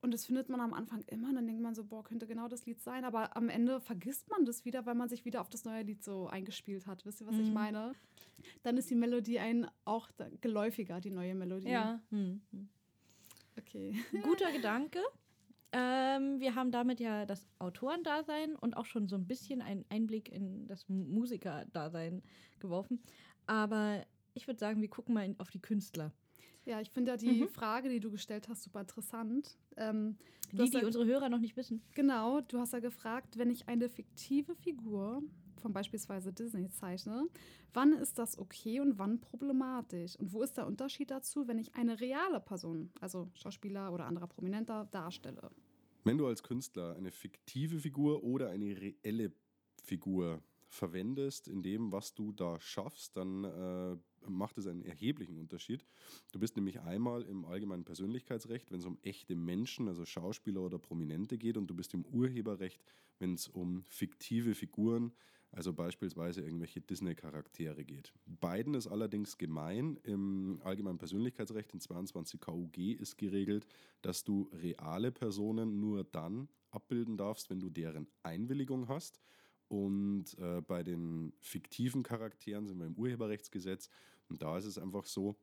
und 0.04 0.12
das 0.14 0.26
findet 0.26 0.48
man 0.48 0.60
am 0.60 0.72
Anfang 0.74 1.02
immer. 1.08 1.30
Und 1.30 1.34
dann 1.34 1.46
denkt 1.46 1.62
man 1.62 1.74
so, 1.74 1.82
boah, 1.84 2.04
könnte 2.04 2.26
genau 2.26 2.46
das 2.46 2.64
Lied 2.66 2.80
sein. 2.80 3.04
Aber 3.04 3.36
am 3.36 3.48
Ende 3.48 3.80
vergisst 3.80 4.28
man 4.30 4.44
das 4.44 4.64
wieder, 4.64 4.86
weil 4.86 4.94
man 4.94 5.08
sich 5.08 5.24
wieder 5.24 5.40
auf 5.40 5.48
das 5.48 5.64
neue 5.64 5.82
Lied 5.82 6.04
so 6.04 6.28
eingespielt 6.28 6.86
hat. 6.86 7.04
Wisst 7.06 7.20
ihr, 7.22 7.26
was 7.26 7.36
ich 7.38 7.48
Mhm. 7.48 7.54
meine? 7.54 7.92
Dann 8.62 8.76
ist 8.76 8.90
die 8.90 8.94
Melodie 8.94 9.38
ein 9.40 9.66
auch 9.84 10.10
geläufiger, 10.40 11.00
die 11.00 11.10
neue 11.10 11.34
Melodie. 11.34 11.68
ja. 11.70 12.00
Hm, 12.10 12.40
hm. 12.52 12.68
Okay. 13.58 13.94
Guter 14.22 14.52
Gedanke. 14.52 15.00
Ähm, 15.72 16.38
wir 16.38 16.54
haben 16.54 16.70
damit 16.70 17.00
ja 17.00 17.26
das 17.26 17.46
Autorendasein 17.58 18.54
und 18.56 18.76
auch 18.76 18.86
schon 18.86 19.08
so 19.08 19.16
ein 19.16 19.26
bisschen 19.26 19.60
einen 19.62 19.84
Einblick 19.88 20.30
in 20.30 20.66
das 20.68 20.88
Musikerdasein 20.88 22.22
geworfen. 22.60 23.00
Aber 23.46 24.04
ich 24.34 24.46
würde 24.46 24.60
sagen, 24.60 24.80
wir 24.80 24.88
gucken 24.88 25.14
mal 25.14 25.34
auf 25.38 25.50
die 25.50 25.60
Künstler. 25.60 26.12
Ja, 26.66 26.80
ich 26.80 26.90
finde 26.90 27.10
ja 27.12 27.16
die 27.16 27.42
Mhm. 27.42 27.48
Frage, 27.48 27.88
die 27.88 28.00
du 28.00 28.10
gestellt 28.10 28.48
hast, 28.48 28.62
super 28.62 28.80
interessant. 28.80 29.56
Ähm, 29.76 30.16
Die, 30.52 30.70
die 30.70 30.76
ja- 30.78 30.86
unsere 30.86 31.04
Hörer 31.04 31.28
noch 31.28 31.40
nicht 31.40 31.56
wissen. 31.56 31.82
Genau, 31.94 32.40
du 32.40 32.58
hast 32.58 32.72
ja 32.72 32.80
gefragt, 32.80 33.36
wenn 33.38 33.50
ich 33.50 33.68
eine 33.68 33.88
fiktive 33.88 34.54
Figur 34.54 35.22
von 35.60 35.72
beispielsweise 35.72 36.32
Disney 36.32 36.68
zeichne, 36.70 37.26
wann 37.72 37.92
ist 37.92 38.18
das 38.18 38.38
okay 38.38 38.80
und 38.80 38.98
wann 38.98 39.20
problematisch? 39.20 40.16
Und 40.16 40.32
wo 40.32 40.42
ist 40.42 40.56
der 40.56 40.66
Unterschied 40.66 41.10
dazu, 41.10 41.48
wenn 41.48 41.58
ich 41.58 41.74
eine 41.74 42.00
reale 42.00 42.40
Person, 42.40 42.90
also 43.00 43.30
Schauspieler 43.34 43.92
oder 43.92 44.06
anderer 44.06 44.26
Prominenter, 44.26 44.86
darstelle? 44.90 45.50
Wenn 46.04 46.18
du 46.18 46.26
als 46.26 46.42
Künstler 46.42 46.94
eine 46.96 47.10
fiktive 47.10 47.78
Figur 47.78 48.22
oder 48.22 48.50
eine 48.50 48.78
reelle 48.80 49.32
Figur 49.82 50.42
verwendest 50.68 51.48
in 51.48 51.62
dem, 51.62 51.92
was 51.92 52.14
du 52.14 52.32
da 52.32 52.60
schaffst, 52.60 53.16
dann 53.16 53.44
äh, 53.44 53.96
macht 54.28 54.58
es 54.58 54.66
einen 54.66 54.82
erheblichen 54.82 55.38
Unterschied. 55.38 55.84
Du 56.32 56.38
bist 56.38 56.56
nämlich 56.56 56.80
einmal 56.80 57.22
im 57.22 57.44
allgemeinen 57.44 57.84
Persönlichkeitsrecht, 57.84 58.70
wenn 58.70 58.80
es 58.80 58.86
um 58.86 58.98
echte 59.02 59.34
Menschen, 59.34 59.88
also 59.88 60.04
Schauspieler 60.04 60.60
oder 60.60 60.78
Prominente 60.78 61.38
geht, 61.38 61.56
und 61.56 61.66
du 61.68 61.74
bist 61.74 61.94
im 61.94 62.04
Urheberrecht, 62.06 62.82
wenn 63.18 63.34
es 63.34 63.48
um 63.48 63.84
fiktive 63.84 64.54
Figuren, 64.54 65.12
also 65.54 65.72
beispielsweise 65.72 66.42
irgendwelche 66.42 66.80
Disney-Charaktere 66.80 67.84
geht. 67.84 68.12
Beiden 68.26 68.74
ist 68.74 68.88
allerdings 68.88 69.38
gemein. 69.38 69.98
Im 70.02 70.60
allgemeinen 70.64 70.98
Persönlichkeitsrecht 70.98 71.72
in 71.72 71.80
22 71.80 72.40
KUG 72.40 72.76
ist 72.98 73.16
geregelt, 73.16 73.66
dass 74.02 74.24
du 74.24 74.50
reale 74.52 75.12
Personen 75.12 75.78
nur 75.78 76.02
dann 76.02 76.48
abbilden 76.70 77.16
darfst, 77.16 77.50
wenn 77.50 77.60
du 77.60 77.70
deren 77.70 78.08
Einwilligung 78.24 78.88
hast. 78.88 79.20
Und 79.68 80.36
äh, 80.38 80.60
bei 80.60 80.82
den 80.82 81.32
fiktiven 81.40 82.02
Charakteren 82.02 82.66
sind 82.66 82.78
wir 82.78 82.86
im 82.86 82.96
Urheberrechtsgesetz. 82.96 83.88
Und 84.28 84.42
da 84.42 84.56
ist 84.58 84.66
es 84.66 84.78
einfach 84.78 85.06
so, 85.06 85.36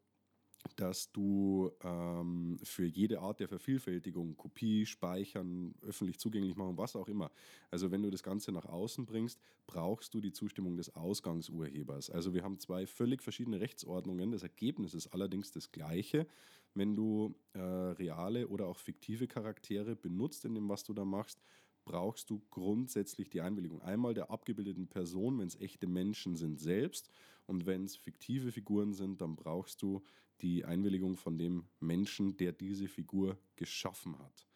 dass 0.75 1.11
du 1.11 1.71
ähm, 1.83 2.59
für 2.63 2.85
jede 2.85 3.19
Art 3.19 3.39
der 3.39 3.47
Vervielfältigung, 3.47 4.37
Kopie, 4.37 4.85
Speichern, 4.85 5.73
öffentlich 5.81 6.19
zugänglich 6.19 6.55
machen, 6.55 6.77
was 6.77 6.95
auch 6.95 7.07
immer. 7.07 7.31
Also 7.71 7.91
wenn 7.91 8.03
du 8.03 8.09
das 8.09 8.23
Ganze 8.23 8.51
nach 8.51 8.65
außen 8.65 9.05
bringst, 9.05 9.39
brauchst 9.67 10.13
du 10.13 10.21
die 10.21 10.31
Zustimmung 10.31 10.77
des 10.77 10.95
Ausgangsurhebers. 10.95 12.09
Also 12.09 12.33
wir 12.33 12.43
haben 12.43 12.59
zwei 12.59 12.85
völlig 12.85 13.23
verschiedene 13.23 13.59
Rechtsordnungen. 13.59 14.31
Das 14.31 14.43
Ergebnis 14.43 14.93
ist 14.93 15.07
allerdings 15.07 15.51
das 15.51 15.71
gleiche. 15.71 16.27
Wenn 16.73 16.95
du 16.95 17.35
äh, 17.53 17.59
reale 17.59 18.47
oder 18.47 18.67
auch 18.67 18.77
fiktive 18.77 19.27
Charaktere 19.27 19.95
benutzt 19.95 20.45
in 20.45 20.55
dem, 20.55 20.69
was 20.69 20.83
du 20.83 20.93
da 20.93 21.05
machst, 21.05 21.41
brauchst 21.85 22.29
du 22.29 22.41
grundsätzlich 22.49 23.29
die 23.29 23.41
Einwilligung. 23.41 23.81
Einmal 23.81 24.13
der 24.13 24.29
abgebildeten 24.29 24.87
Person, 24.87 25.39
wenn 25.39 25.47
es 25.47 25.59
echte 25.59 25.87
Menschen 25.87 26.35
sind, 26.35 26.59
selbst. 26.59 27.09
Und 27.47 27.65
wenn 27.65 27.85
es 27.85 27.95
fiktive 27.95 28.51
Figuren 28.51 28.93
sind, 28.93 29.21
dann 29.21 29.35
brauchst 29.35 29.81
du 29.81 30.01
die 30.41 30.65
Einwilligung 30.65 31.17
von 31.17 31.37
dem 31.37 31.65
Menschen, 31.79 32.37
der 32.37 32.51
diese 32.51 32.87
Figur 32.87 33.37
geschaffen 33.55 34.17
hat. 34.17 34.47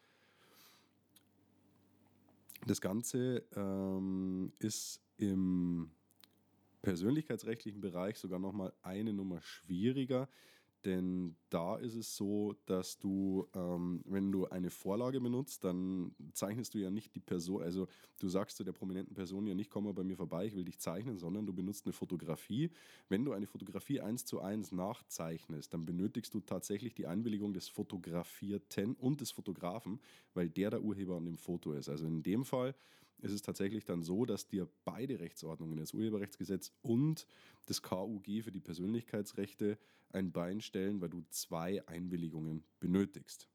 Das 2.66 2.80
Ganze 2.80 3.44
ähm, 3.54 4.52
ist 4.58 5.00
im 5.18 5.90
persönlichkeitsrechtlichen 6.82 7.80
Bereich 7.80 8.18
sogar 8.18 8.38
nochmal 8.38 8.72
eine 8.82 9.12
Nummer 9.12 9.40
schwieriger, 9.42 10.28
Denn 10.86 11.34
da 11.50 11.74
ist 11.76 11.96
es 11.96 12.16
so, 12.16 12.54
dass 12.64 13.00
du, 13.00 13.48
ähm, 13.54 14.02
wenn 14.04 14.30
du 14.30 14.46
eine 14.46 14.70
Vorlage 14.70 15.20
benutzt, 15.20 15.64
dann 15.64 16.14
zeichnest 16.32 16.74
du 16.74 16.78
ja 16.78 16.92
nicht 16.92 17.16
die 17.16 17.20
Person, 17.20 17.60
also 17.60 17.88
du 18.20 18.28
sagst 18.28 18.56
zu 18.56 18.62
der 18.62 18.70
prominenten 18.70 19.12
Person 19.12 19.48
ja 19.48 19.56
nicht, 19.56 19.68
komm 19.68 19.82
mal 19.82 19.94
bei 19.94 20.04
mir 20.04 20.16
vorbei, 20.16 20.46
ich 20.46 20.54
will 20.54 20.64
dich 20.64 20.78
zeichnen, 20.78 21.18
sondern 21.18 21.44
du 21.44 21.52
benutzt 21.52 21.86
eine 21.86 21.92
Fotografie. 21.92 22.70
Wenn 23.08 23.24
du 23.24 23.32
eine 23.32 23.48
Fotografie 23.48 24.00
eins 24.00 24.24
zu 24.26 24.40
eins 24.40 24.70
nachzeichnest, 24.70 25.74
dann 25.74 25.86
benötigst 25.86 26.32
du 26.32 26.40
tatsächlich 26.40 26.94
die 26.94 27.08
Einwilligung 27.08 27.52
des 27.52 27.68
Fotografierten 27.68 28.94
und 28.94 29.20
des 29.20 29.32
Fotografen, 29.32 29.98
weil 30.34 30.48
der 30.48 30.70
der 30.70 30.82
Urheber 30.82 31.16
an 31.16 31.24
dem 31.24 31.36
Foto 31.36 31.72
ist. 31.72 31.88
Also 31.88 32.06
in 32.06 32.22
dem 32.22 32.44
Fall 32.44 32.76
ist 33.18 33.32
es 33.32 33.42
tatsächlich 33.42 33.84
dann 33.84 34.02
so, 34.02 34.24
dass 34.24 34.46
dir 34.46 34.68
beide 34.84 35.20
Rechtsordnungen, 35.20 35.78
das 35.78 35.94
Urheberrechtsgesetz 35.94 36.72
und 36.82 37.26
das 37.66 37.82
KUG 37.82 38.42
für 38.42 38.52
die 38.52 38.60
Persönlichkeitsrechte, 38.60 39.78
ein 40.10 40.32
Bein 40.32 40.60
stellen, 40.60 41.00
weil 41.00 41.10
du 41.10 41.24
zwei 41.30 41.86
Einwilligungen 41.88 42.64
benötigst. 42.80 43.48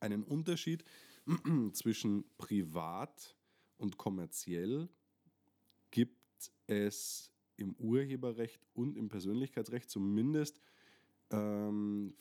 Einen 0.00 0.22
Unterschied 0.22 0.84
zwischen 1.72 2.24
privat 2.38 3.36
und 3.76 3.96
kommerziell 3.96 4.88
gibt 5.90 6.52
es 6.66 7.30
im 7.56 7.74
Urheberrecht 7.76 8.66
und 8.74 8.96
im 8.96 9.08
Persönlichkeitsrecht 9.08 9.88
zumindest 9.88 10.60
ähm, 11.30 12.14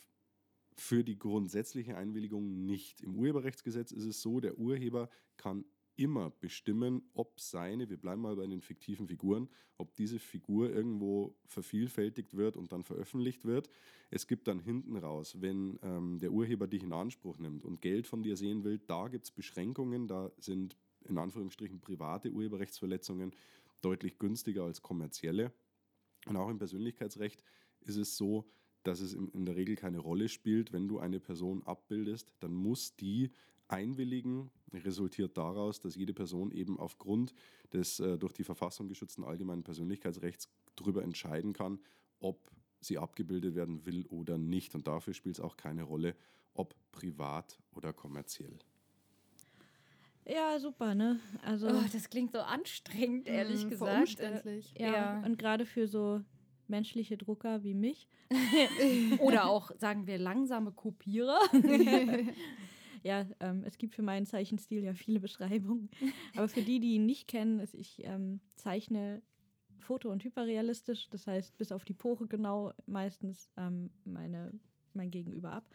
für 0.76 1.04
die 1.04 1.18
grundsätzliche 1.18 1.98
Einwilligung 1.98 2.66
nicht. 2.66 3.02
Im 3.02 3.16
Urheberrechtsgesetz 3.16 3.91
ist 3.91 4.06
es 4.06 4.22
so, 4.22 4.39
der 4.39 4.58
Urheber 4.58 5.10
kann 5.38 5.66
immer 5.96 6.30
bestimmen, 6.30 7.04
ob 7.14 7.39
seine, 7.39 7.89
wir 7.89 7.98
bleiben 7.98 8.22
mal 8.22 8.36
bei 8.36 8.48
den 8.48 8.62
fiktiven 8.62 9.08
Figuren, 9.08 9.50
ob 9.78 9.96
diese 9.96 10.20
Figur 10.20 10.70
irgendwo 10.70 11.36
vervielfältigt 11.46 12.36
wird 12.36 12.58
und 12.58 12.72
dann 12.72 12.84
veröffentlicht 12.84 13.46
wird. 13.46 13.70
Es 14.10 14.28
gibt 14.28 14.48
dann 14.48 14.60
hinten 14.60 14.98
raus, 14.98 15.41
wenn 15.41 15.80
ähm, 15.84 16.20
der 16.20 16.32
Urheber 16.32 16.68
dich 16.68 16.84
in 16.84 16.94
Anspruch 16.94 17.38
nimmt 17.38 17.64
und 17.64 17.82
Geld 17.82 18.08
von 18.08 18.24
dir 18.24 18.38
sehen 18.38 18.64
will, 18.64 18.80
da 18.80 19.08
gibt 19.08 19.26
es 19.26 19.32
Beschränkungen, 19.32 20.08
da 20.08 20.32
sind 20.38 20.78
in 21.06 21.18
Anführungsstrichen 21.18 21.82
private 21.82 22.32
Urheberrechtsverletzungen 22.32 23.32
deutlich 23.82 24.18
günstiger 24.18 24.64
als 24.64 24.82
kommerzielle. 24.82 25.52
Und 26.26 26.38
auch 26.38 26.50
im 26.50 26.58
Persönlichkeitsrecht 26.58 27.44
ist 27.82 27.98
es 27.98 28.16
so, 28.16 28.50
dass 28.84 29.00
es 29.00 29.14
in 29.14 29.46
der 29.46 29.56
Regel 29.56 29.76
keine 29.76 30.00
Rolle 30.00 30.28
spielt, 30.28 30.74
wenn 30.74 30.88
du 30.88 31.00
eine 31.00 31.20
Person 31.20 31.64
abbildest, 31.64 32.34
dann 32.39 32.54
muss 32.54 32.96
die 32.96 33.32
einwilligen, 33.68 34.51
resultiert 34.74 35.38
daraus, 35.38 35.80
dass 35.80 35.95
jede 35.95 36.14
Person 36.14 36.51
eben 36.51 36.80
aufgrund 36.80 37.34
des 37.72 37.99
äh, 37.99 38.18
durch 38.18 38.34
die 38.34 38.43
Verfassung 38.43 38.88
geschützten 38.88 39.24
allgemeinen 39.24 39.64
Persönlichkeitsrechts 39.64 40.49
darüber 40.76 41.03
entscheiden 41.03 41.53
kann, 41.53 41.80
ob 42.20 42.51
sie 42.82 42.97
abgebildet 42.97 43.55
werden 43.55 43.86
will 43.86 44.05
oder 44.07 44.38
nicht. 44.38 44.76
Und 44.76 44.88
dafür 44.88 45.14
spielt 45.14 45.36
es 45.36 45.41
auch 45.41 45.57
keine 45.57 45.84
Rolle, 45.84 46.16
ob 46.53 46.76
privat 46.91 47.59
oder 47.74 47.93
kommerziell. 47.93 48.57
Ja, 50.26 50.57
super, 50.59 50.95
ne? 50.95 51.20
Also, 51.43 51.68
Oh, 51.68 51.84
das 51.91 52.09
klingt 52.09 52.32
so 52.32 52.39
anstrengend, 52.39 53.28
ehrlich 53.28 53.66
Mm, 53.66 53.70
gesagt. 53.70 53.99
umständlich. 53.99 54.74
ja, 54.78 54.93
ja. 54.93 55.20
und 55.26 55.38
gerade 55.38 55.66
für 55.66 55.88
so 55.88 56.22
menschliche 56.68 57.18
Drucker 57.18 57.64
wie 57.64 57.74
mich. 57.74 58.07
Oder 59.20 59.45
auch, 59.47 59.72
sagen 59.78 60.07
wir, 60.07 60.18
langsame 60.18 60.72
Kopierer. 60.72 61.39
Ja, 63.04 63.26
ähm, 63.39 63.64
es 63.66 63.78
gibt 63.78 63.93
für 63.93 64.01
meinen 64.01 64.26
Zeichenstil 64.26 64.84
ja 64.84 64.93
viele 64.93 65.20
Beschreibungen. 65.20 65.89
Aber 66.36 66.47
für 66.47 66.62
die, 66.62 66.80
die 66.80 66.95
ihn 66.95 67.06
nicht 67.06 67.28
kennen, 67.28 67.60
ist, 67.60 67.76
ich 67.76 68.04
ähm, 68.06 68.39
zeichne 68.56 69.22
foto- 69.80 70.10
und 70.10 70.24
hyperrealistisch. 70.24 71.10
Das 71.10 71.28
heißt, 71.28 71.58
bis 71.58 71.72
auf 71.72 71.84
die 71.84 71.93
Pore 71.93 72.28
genau 72.28 72.72
meistens 72.86 73.49
ähm, 73.58 73.89
meine, 74.06 74.51
mein 74.93 75.12
Gegenüber 75.12 75.51
ab. 75.51 75.70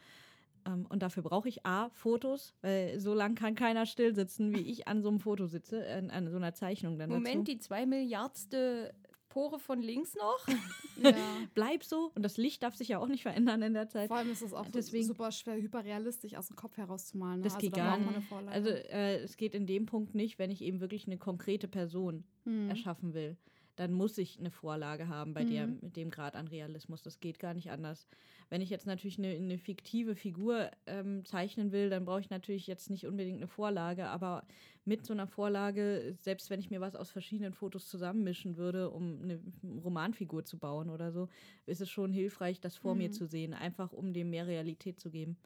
Ähm, 0.67 0.87
und 0.89 1.03
dafür 1.03 1.23
brauche 1.23 1.49
ich 1.49 1.65
A, 1.67 1.91
Fotos, 1.91 2.55
weil 2.63 2.99
so 2.99 3.15
lange 3.15 3.35
kann 3.35 3.55
keiner 3.55 3.87
still 3.87 4.15
sitzen, 4.15 4.55
wie 4.55 4.61
ich 4.61 4.89
an 4.89 5.03
so 5.03 5.09
einem 5.09 5.21
Foto 5.21 5.47
sitze, 5.47 5.87
an, 5.87 6.11
an 6.11 6.31
so 6.31 6.37
einer 6.37 6.55
Zeichnung 6.55 6.99
dann 6.99 7.11
Moment, 7.11 7.35
dazu. 7.35 7.45
die 7.45 7.59
zwei 7.59 7.87
Milliardste 7.87 8.95
Pore 9.29 9.59
von 9.59 9.81
links 9.83 10.15
noch. 10.15 10.47
ja. 11.03 11.13
Bleib 11.55 11.85
so 11.85 12.11
und 12.15 12.23
das 12.23 12.37
Licht 12.37 12.63
darf 12.63 12.75
sich 12.75 12.89
ja 12.89 12.99
auch 12.99 13.07
nicht 13.09 13.23
verändern 13.23 13.63
in 13.63 13.75
der 13.75 13.89
Zeit. 13.89 14.09
Vor 14.09 14.17
allem 14.17 14.31
ist 14.31 14.43
es 14.43 14.53
auch 14.55 14.67
Deswegen- 14.69 15.07
super 15.07 15.31
schwer, 15.33 15.57
hyperrealistisch 15.57 16.35
aus 16.35 16.49
dem 16.49 16.57
Kopf 16.57 16.77
herauszumalen. 16.77 17.41
Ne? 17.41 17.45
Das 17.45 17.55
also 17.55 17.67
geht 17.67 17.75
gar 17.77 17.99
nicht. 17.99 18.33
Also 18.49 18.71
äh, 18.71 19.19
es 19.19 19.37
geht 19.37 19.55
in 19.55 19.67
dem 19.67 19.87
Punkt 19.87 20.15
nicht, 20.15 20.39
wenn 20.39 20.51
ich 20.51 20.63
eben 20.63 20.81
wirklich 20.81 21.07
eine 21.07 21.19
konkrete 21.19 21.69
Person 21.69 22.25
Hm. 22.45 22.71
erschaffen 22.71 23.13
will, 23.15 23.37
dann 23.79 23.93
muss 23.93 24.19
ich 24.19 24.39
eine 24.39 24.51
Vorlage 24.51 25.09
haben 25.09 25.35
bei 25.35 25.45
der, 25.45 25.69
Mhm. 25.69 25.79
mit 25.81 25.97
dem 25.97 26.11
Grad 26.11 26.35
an 26.37 26.49
Realismus. 26.49 27.03
Das 27.03 27.21
geht 27.21 27.39
gar 27.39 27.55
nicht 27.55 27.71
anders. 27.71 28.09
Wenn 28.51 28.61
ich 28.61 28.71
jetzt 28.71 28.87
natürlich 28.87 29.19
eine, 29.19 29.29
eine 29.29 29.59
fiktive 29.59 30.17
Figur 30.17 30.71
ähm, 30.87 31.25
zeichnen 31.25 31.71
will, 31.73 31.91
dann 31.91 32.05
brauche 32.05 32.21
ich 32.21 32.31
natürlich 32.31 32.67
jetzt 32.67 32.91
nicht 32.91 33.07
unbedingt 33.07 33.39
eine 33.39 33.47
Vorlage, 33.49 34.09
aber 34.09 34.47
mit 34.85 35.05
so 35.05 35.13
einer 35.13 35.27
Vorlage, 35.27 36.15
selbst 36.19 36.51
wenn 36.51 36.61
ich 36.61 36.71
mir 36.71 36.81
was 36.81 36.97
aus 36.97 37.11
verschiedenen 37.11 37.53
Fotos 37.53 37.89
zusammenmischen 37.89 38.57
würde, 38.57 38.91
um 38.91 39.21
eine 39.23 39.41
Romanfigur 39.85 40.45
zu 40.45 40.59
bauen 40.59 40.91
oder 40.91 41.13
so, 41.13 41.29
ist 41.67 41.81
es 41.81 41.91
schon 41.91 42.13
hilfreich, 42.13 42.61
das 42.61 42.77
vor 42.77 42.95
mir 42.95 43.11
Mhm. 43.11 43.13
zu 43.13 43.27
sehen, 43.27 43.55
einfach 43.55 43.93
um 43.93 44.13
dem 44.13 44.31
mehr 44.31 44.47
Realität 44.47 44.99
zu 45.01 45.11
geben. 45.11 45.37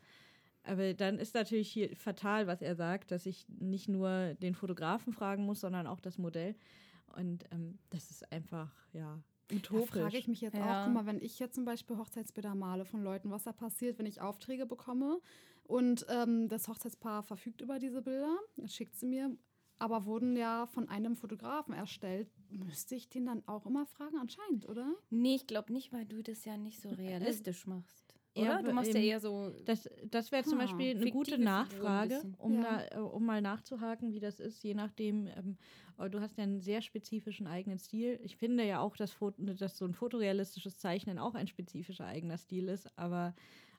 Aber 0.65 0.95
dann 0.95 1.19
ist 1.19 1.35
natürlich 1.35 1.71
hier 1.73 1.97
fatal, 1.97 2.47
was 2.47 2.63
er 2.63 2.77
sagt, 2.77 3.11
dass 3.11 3.27
ich 3.27 3.47
nicht 3.49 3.89
nur 3.89 4.35
den 4.35 4.55
Fotografen 4.55 5.13
fragen 5.13 5.45
muss, 5.45 5.61
sondern 5.61 5.89
auch 5.89 6.01
das 6.01 6.19
Modell. 6.19 6.55
Und 7.17 7.45
ähm, 7.51 7.79
das 7.91 8.11
ist 8.11 8.31
einfach, 8.33 8.71
ja, 8.93 9.21
Da 9.49 9.55
utopisch. 9.57 9.87
frage 9.89 10.19
ich 10.19 10.29
mich 10.29 10.41
jetzt 10.41 10.57
Ja. 10.57 10.81
auch, 10.81 10.85
guck 10.85 10.95
mal, 10.95 11.07
wenn 11.07 11.21
ich 11.21 11.39
jetzt 11.39 11.55
zum 11.55 11.65
Beispiel 11.65 11.97
Hochzeitsbilder 11.99 12.55
male 12.55 12.85
von 12.85 13.03
Leuten, 13.03 13.31
was 13.31 13.45
da 13.45 13.53
passiert, 13.53 13.99
wenn 13.99 14.07
ich 14.07 14.21
Aufträge 14.21 14.67
bekomme 14.67 15.21
und 15.65 16.07
ähm, 16.09 16.49
das 16.49 16.69
Hochzeitspaar 16.69 17.23
verfügt 17.23 17.61
über 17.61 17.79
diese 17.79 18.03
Bilder, 18.03 18.37
das 18.57 18.75
schickt 18.75 18.97
sie 18.97 19.07
mir, 19.07 19.37
aber 19.79 20.05
wurden 20.07 20.37
ja 20.37 20.67
von 20.67 20.89
einem 20.89 21.17
Fotografen 21.17 21.75
erstellt, 21.75 22.31
müsste 22.51 22.95
ich 22.95 23.09
den 23.09 23.27
dann 23.27 23.43
auch 23.49 23.67
immer 23.67 23.85
fragen, 23.87 24.17
anscheinend, 24.19 24.69
oder? 24.69 24.95
Nee, 25.11 25.35
ich 25.37 25.47
glaube 25.47 25.73
nicht, 25.73 25.93
weil 25.93 26.07
du 26.07 26.23
das 26.23 26.45
ja 26.45 26.57
nicht 26.57 26.81
so 26.81 26.91
realistisch 26.91 27.67
machst. 27.67 28.12
Ja, 28.35 28.43
Oder? 28.43 28.59
aber 28.59 28.69
du 28.69 28.73
machst 28.75 28.93
ja 28.95 28.99
eben- 29.01 29.09
eher 29.09 29.21
so. 29.21 29.51
Das, 29.65 29.89
das 30.11 30.33
wäre 30.33 30.43
zum 30.45 30.59
Ah, 30.59 30.63
Beispiel 30.63 30.97
eine 30.97 31.11
gute 31.11 31.35
ein 31.35 31.43
Nachfrage, 31.43 32.09
bisschen. 32.15 32.35
um, 32.39 32.55
Ja. 32.63 32.83
da, 32.91 33.03
um 33.03 33.27
mal 33.27 33.43
nachzuhaken, 33.43 34.13
wie 34.13 34.21
das 34.21 34.41
ist, 34.41 34.63
je 34.65 34.75
nachdem. 34.75 35.27
Ähm, 35.27 35.57
du 36.11 36.21
hast 36.21 36.37
ja 36.39 36.43
einen 36.45 36.61
sehr 36.61 36.83
spezifischen 36.83 37.47
eigenen 37.47 37.79
Stil. 37.79 38.19
Ich 38.23 38.37
finde 38.37 38.65
ja 38.65 38.81
auch, 38.81 38.97
dass, 38.97 39.13
Foto, 39.13 39.41
dass 39.55 39.77
so 39.79 39.85
ein 39.85 39.95
fotorealistisches 39.95 40.79
Zeichnen 40.79 41.19
auch 41.19 41.35
ein 41.35 41.47
spezifischer 41.47 42.07
eigener 42.07 42.39
Stil 42.39 42.69
ist, 42.69 42.89
aber 42.99 43.35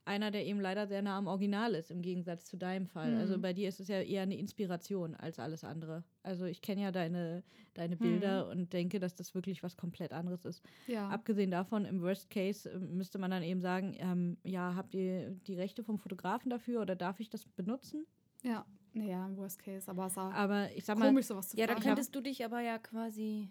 einer, 0.05 0.31
der 0.31 0.45
eben 0.45 0.59
leider 0.59 0.87
sehr 0.87 1.01
nah 1.01 1.17
am 1.17 1.27
Original 1.27 1.75
ist, 1.75 1.91
im 1.91 2.01
Gegensatz 2.01 2.45
zu 2.45 2.57
deinem 2.57 2.87
Fall. 2.87 3.13
Also 3.15 3.37
Mhm. 3.37 3.41
bei 3.41 3.53
dir 3.53 3.69
ist 3.69 3.79
es 3.79 3.87
ja 3.87 4.01
eher 4.01 4.23
eine 4.23 4.37
Inspiration 4.37 5.15
als 5.15 5.39
alles 5.39 5.63
andere. 5.63 6.03
Also 6.23 6.45
ich 6.45 6.61
kenne 6.61 6.81
ja 6.81 6.91
deine, 6.91 7.43
deine 7.73 7.95
Bilder 7.97 8.49
und 8.49 8.73
denke, 8.73 8.99
dass 8.99 9.15
das 9.15 9.33
wirklich 9.33 9.63
was 9.63 9.77
komplett 9.77 10.11
anderes 10.11 10.45
ist. 10.45 10.61
Ja. 10.87 11.07
Abgesehen 11.09 11.51
davon, 11.51 11.85
im 11.85 12.01
Worst 12.01 12.29
Case 12.29 12.69
äh, 12.69 12.77
müsste 12.79 13.17
man 13.17 13.31
dann 13.31 13.43
eben 13.43 13.61
sagen, 13.61 13.95
ähm, 13.99 14.37
ja, 14.43 14.75
habt 14.75 14.93
ihr 14.93 15.31
die 15.31 15.55
Rechte 15.55 15.83
vom 15.83 15.97
Fotografen 15.99 16.49
dafür 16.49 16.81
oder 16.81 16.95
darf 16.95 17.19
ich 17.19 17.29
das 17.29 17.45
benutzen? 17.45 18.05
ja. 18.43 18.65
Naja, 18.95 19.25
im 19.25 19.37
Worst 19.37 19.63
Case, 19.63 19.89
aber 19.89 20.05
es 20.05 20.11
ist 20.11 20.17
auch 20.19 20.31
Aber 20.31 20.71
ich 20.75 20.85
sag 20.85 20.99
mal, 20.99 21.07
komisch, 21.07 21.25
sowas 21.25 21.49
zu 21.49 21.57
Ja, 21.57 21.65
da 21.65 21.73
fragen. 21.73 21.85
könntest 21.87 22.13
du 22.13 22.21
dich 22.21 22.45
aber 22.45 22.59
ja 22.61 22.77
quasi 22.77 23.49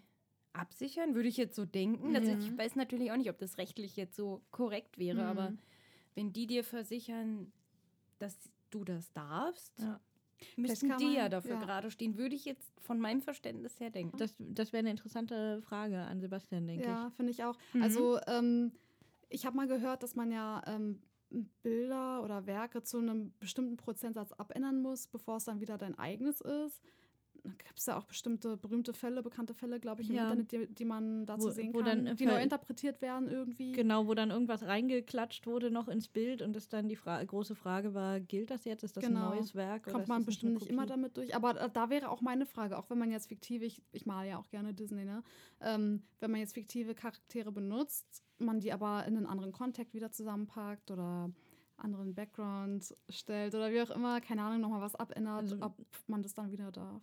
absichern, 0.53 1.15
würde 1.15 1.27
ich 1.27 1.35
jetzt 1.35 1.55
so 1.55 1.65
denken. 1.65 2.15
Also 2.15 2.31
Ja. 2.31 2.37
ich 2.37 2.57
weiß 2.57 2.75
natürlich 2.77 3.11
auch 3.11 3.17
nicht, 3.17 3.29
ob 3.29 3.39
das 3.39 3.57
rechtlich 3.57 3.97
jetzt 3.97 4.15
so 4.15 4.45
korrekt 4.51 4.97
wäre, 4.97 5.21
Mhm. 5.23 5.27
aber 5.27 5.53
wenn 6.15 6.33
die 6.33 6.47
dir 6.47 6.63
versichern, 6.63 7.51
dass 8.19 8.37
du 8.69 8.83
das 8.83 9.11
darfst, 9.13 9.79
Ja. 9.79 9.99
müssten 10.57 10.89
kann 10.89 10.97
die 10.99 11.05
man- 11.05 11.13
ja 11.15 11.29
dafür 11.29 11.55
ja. 11.55 11.59
gerade 11.59 11.91
stehen, 11.91 12.17
würde 12.17 12.35
ich 12.35 12.45
jetzt 12.45 12.71
von 12.81 12.99
meinem 12.99 13.21
Verständnis 13.21 13.79
her 13.79 13.89
denken. 13.89 14.17
das, 14.17 14.33
das 14.39 14.73
wäre 14.73 14.79
eine 14.79 14.91
interessante 14.91 15.61
Frage 15.61 15.99
an 15.99 16.19
Sebastian, 16.21 16.67
denke 16.67 16.85
Ja, 16.85 17.11
finde 17.15 17.31
ich 17.31 17.43
auch. 17.43 17.57
Mhm. 17.73 17.83
Also 17.83 18.19
ähm, 18.27 18.71
ich 19.29 19.45
habe 19.45 19.55
mal 19.55 19.67
gehört, 19.67 20.03
dass 20.03 20.15
man 20.15 20.31
ja 20.31 20.61
ähm, 20.67 21.01
Bilder 21.63 22.23
oder 22.23 22.45
Werke 22.45 22.83
zu 22.83 22.97
einem 22.99 23.33
bestimmten 23.39 23.77
Prozentsatz 23.77 24.31
abändern 24.33 24.81
muss, 24.81 25.07
bevor 25.07 25.37
es 25.37 25.45
dann 25.45 25.59
wieder 25.61 25.77
dein 25.77 25.97
eigenes 25.97 26.41
ist. 26.41 26.81
Da 27.45 27.49
gibt 27.51 27.77
es 27.77 27.85
ja 27.87 27.97
auch 27.97 28.05
bestimmte 28.05 28.55
berühmte 28.55 28.93
Fälle, 28.93 29.21
bekannte 29.21 29.53
Fälle, 29.53 29.77
glaube 29.79 30.01
ich, 30.01 30.09
im 30.09 30.15
Ja. 30.15 30.23
Internet, 30.31 30.51
die, 30.53 30.65
die 30.73 30.85
man 30.85 31.25
dazu 31.25 31.47
Wo- 31.47 31.49
sehen 31.51 31.73
wo 31.73 31.79
kann, 31.79 32.05
dann 32.05 32.15
die 32.15 32.25
neu 32.25 32.41
interpretiert 32.41 33.01
werden 33.01 33.27
irgendwie. 33.27 33.73
Genau, 33.73 34.07
wo 34.07 34.13
dann 34.13 34.31
irgendwas 34.31 34.63
reingeklatscht 34.63 35.45
wurde 35.45 35.69
noch 35.69 35.89
ins 35.89 36.07
Bild 36.07 36.41
und 36.41 36.53
das 36.55 36.69
dann 36.69 36.87
die 36.87 36.95
Fra 36.95 37.21
große 37.21 37.53
Frage 37.55 37.93
war, 37.93 38.21
gilt 38.21 38.49
das 38.49 38.63
jetzt? 38.63 38.83
Ist 38.83 38.95
das 38.95 39.03
Genau. 39.03 39.31
ein 39.31 39.37
neues 39.37 39.55
Werk? 39.55 39.91
Kommt 39.91 40.07
man 40.07 40.23
bestimmt 40.23 40.53
nicht 40.53 40.67
immer 40.67 40.85
damit 40.85 41.17
durch. 41.17 41.35
Aber 41.35 41.53
da, 41.53 41.67
da 41.67 41.89
wäre 41.89 42.09
auch 42.09 42.21
meine 42.21 42.45
Frage, 42.45 42.77
auch 42.77 42.89
wenn 42.89 42.97
man 42.97 43.11
jetzt 43.11 43.27
fiktive, 43.27 43.65
ich, 43.65 43.81
ich 43.91 44.05
male 44.05 44.29
ja 44.29 44.37
auch 44.37 44.47
gerne 44.49 44.73
Disney, 44.73 45.03
ne? 45.03 45.21
Ähm, 45.59 46.03
wenn 46.21 46.31
man 46.31 46.39
jetzt 46.39 46.53
fiktive 46.53 46.95
Charaktere 46.95 47.51
benutzt, 47.51 48.23
man 48.37 48.61
die 48.61 48.71
aber 48.71 49.05
in 49.05 49.17
einen 49.17 49.25
anderen 49.25 49.51
Kontext 49.51 49.93
wieder 49.93 50.11
zusammenpackt 50.11 50.91
oder 50.91 51.29
anderen 51.75 52.13
Background 52.15 52.95
stellt 53.09 53.53
oder 53.53 53.69
wie 53.73 53.81
auch 53.81 53.89
immer, 53.89 54.21
keine 54.21 54.43
Ahnung, 54.43 54.61
nochmal 54.61 54.79
was 54.81 54.95
abändert, 54.95 55.41
Also- 55.41 55.57
ob 55.61 55.75
man 56.07 56.21
das 56.21 56.33
dann 56.33 56.49
wieder 56.51 56.71
darf. 56.71 57.01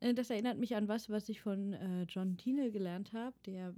Äh, 0.00 0.14
Das 0.14 0.30
erinnert 0.30 0.58
mich 0.58 0.74
an 0.76 0.88
was, 0.88 1.08
was 1.10 1.28
ich 1.28 1.40
von 1.40 1.72
äh, 1.72 2.02
John 2.08 2.36
Tiene 2.36 2.70
gelernt 2.70 3.12
habe, 3.12 3.36
der 3.46 3.74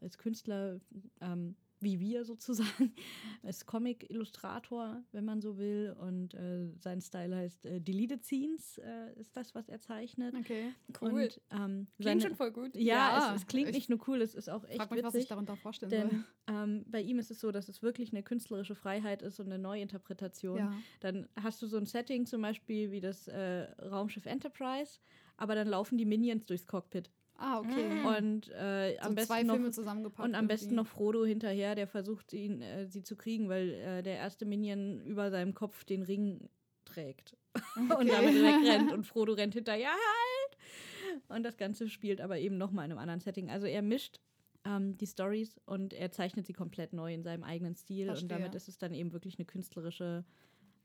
als 0.00 0.18
Künstler 0.18 0.80
ähm, 1.20 1.56
wie 1.80 2.00
wir 2.00 2.24
sozusagen. 2.24 2.94
Ist 3.42 3.66
Comic-Illustrator, 3.66 5.02
wenn 5.12 5.24
man 5.26 5.42
so 5.42 5.58
will. 5.58 5.94
Und 6.00 6.32
äh, 6.32 6.70
sein 6.78 7.00
Style 7.02 7.36
heißt 7.36 7.66
äh, 7.66 7.80
Deleted 7.80 8.24
Scenes, 8.24 8.78
äh, 8.78 9.12
ist 9.20 9.36
das, 9.36 9.54
was 9.54 9.68
er 9.68 9.80
zeichnet. 9.80 10.34
Okay. 10.34 10.72
Cool. 11.00 11.10
Und, 11.24 11.40
ähm, 11.50 11.86
Klingt 11.96 11.98
seine- 11.98 12.20
schon 12.22 12.34
voll 12.36 12.52
gut. 12.52 12.74
Ja, 12.74 12.82
Ja, 13.18 13.34
es, 13.34 13.42
es 13.42 13.46
klingt 13.46 13.68
ich 13.68 13.74
nicht 13.74 13.90
nur 13.90 13.98
cool, 14.08 14.22
es 14.22 14.34
ist 14.34 14.48
auch 14.48 14.64
echt 14.64 14.76
Frag 14.78 14.90
mich, 14.92 15.02
was 15.02 15.12
ich 15.14 15.18
witzig. 15.18 15.28
darunter 15.28 15.56
vorstellen 15.56 15.90
soll. 15.90 16.08
Denn 16.08 16.24
ähm, 16.48 16.84
bei 16.88 17.02
ihm 17.02 17.18
ist 17.18 17.30
es 17.30 17.40
so, 17.40 17.52
dass 17.52 17.68
es 17.68 17.82
wirklich 17.82 18.12
eine 18.12 18.22
künstlerische 18.22 18.74
Freiheit 18.74 19.20
ist 19.20 19.38
und 19.40 19.46
eine 19.46 19.58
Neuinterpretation. 19.58 20.58
Ja. 20.58 20.72
Dann 21.00 21.28
hast 21.42 21.60
du 21.60 21.66
so 21.66 21.76
ein 21.76 21.84
Setting 21.86 22.24
zum 22.24 22.40
Beispiel 22.40 22.90
wie 22.92 23.00
das 23.00 23.28
äh, 23.28 23.64
Raumschiff 23.82 24.24
Enterprise, 24.24 25.00
aber 25.36 25.54
dann 25.54 25.68
laufen 25.68 25.98
die 25.98 26.04
Minions 26.04 26.46
durchs 26.46 26.66
Cockpit. 26.66 27.10
Ah, 27.36 27.58
okay. 27.58 28.18
Und 28.18 28.48
äh, 28.50 28.94
so 28.94 29.08
am 29.08 29.14
besten 29.14 29.26
zwei 29.26 29.42
noch 29.42 29.54
Filme 29.54 29.70
zusammengepackt. 29.70 30.28
und 30.28 30.34
am 30.34 30.46
besten 30.46 30.66
irgendwie. 30.66 30.76
noch 30.76 30.86
Frodo 30.86 31.24
hinterher, 31.24 31.74
der 31.74 31.88
versucht, 31.88 32.32
ihn, 32.32 32.62
äh, 32.62 32.86
sie 32.86 33.02
zu 33.02 33.16
kriegen, 33.16 33.48
weil 33.48 33.70
äh, 33.70 34.02
der 34.02 34.16
erste 34.16 34.44
Minion 34.44 35.00
über 35.00 35.30
seinem 35.30 35.52
Kopf 35.52 35.84
den 35.84 36.02
Ring 36.02 36.48
trägt 36.84 37.36
und 37.76 38.08
damit 38.08 38.34
wegrennt 38.34 38.92
und 38.92 39.04
Frodo 39.04 39.32
rennt 39.32 39.54
hinterher, 39.54 39.90
halt! 39.90 41.28
Und 41.28 41.42
das 41.42 41.56
Ganze 41.56 41.88
spielt 41.88 42.20
aber 42.20 42.38
eben 42.38 42.56
nochmal 42.56 42.84
in 42.86 42.92
einem 42.92 43.00
anderen 43.00 43.20
Setting. 43.20 43.50
Also 43.50 43.66
er 43.66 43.82
mischt 43.82 44.20
ähm, 44.64 44.96
die 44.96 45.06
Stories 45.06 45.60
und 45.66 45.92
er 45.92 46.10
zeichnet 46.12 46.46
sie 46.46 46.52
komplett 46.52 46.92
neu 46.92 47.12
in 47.12 47.22
seinem 47.22 47.44
eigenen 47.44 47.74
Stil 47.74 48.06
Verstehe. 48.06 48.24
und 48.24 48.28
damit 48.30 48.54
ist 48.54 48.68
es 48.68 48.78
dann 48.78 48.94
eben 48.94 49.12
wirklich 49.12 49.38
eine 49.38 49.44
künstlerische 49.44 50.24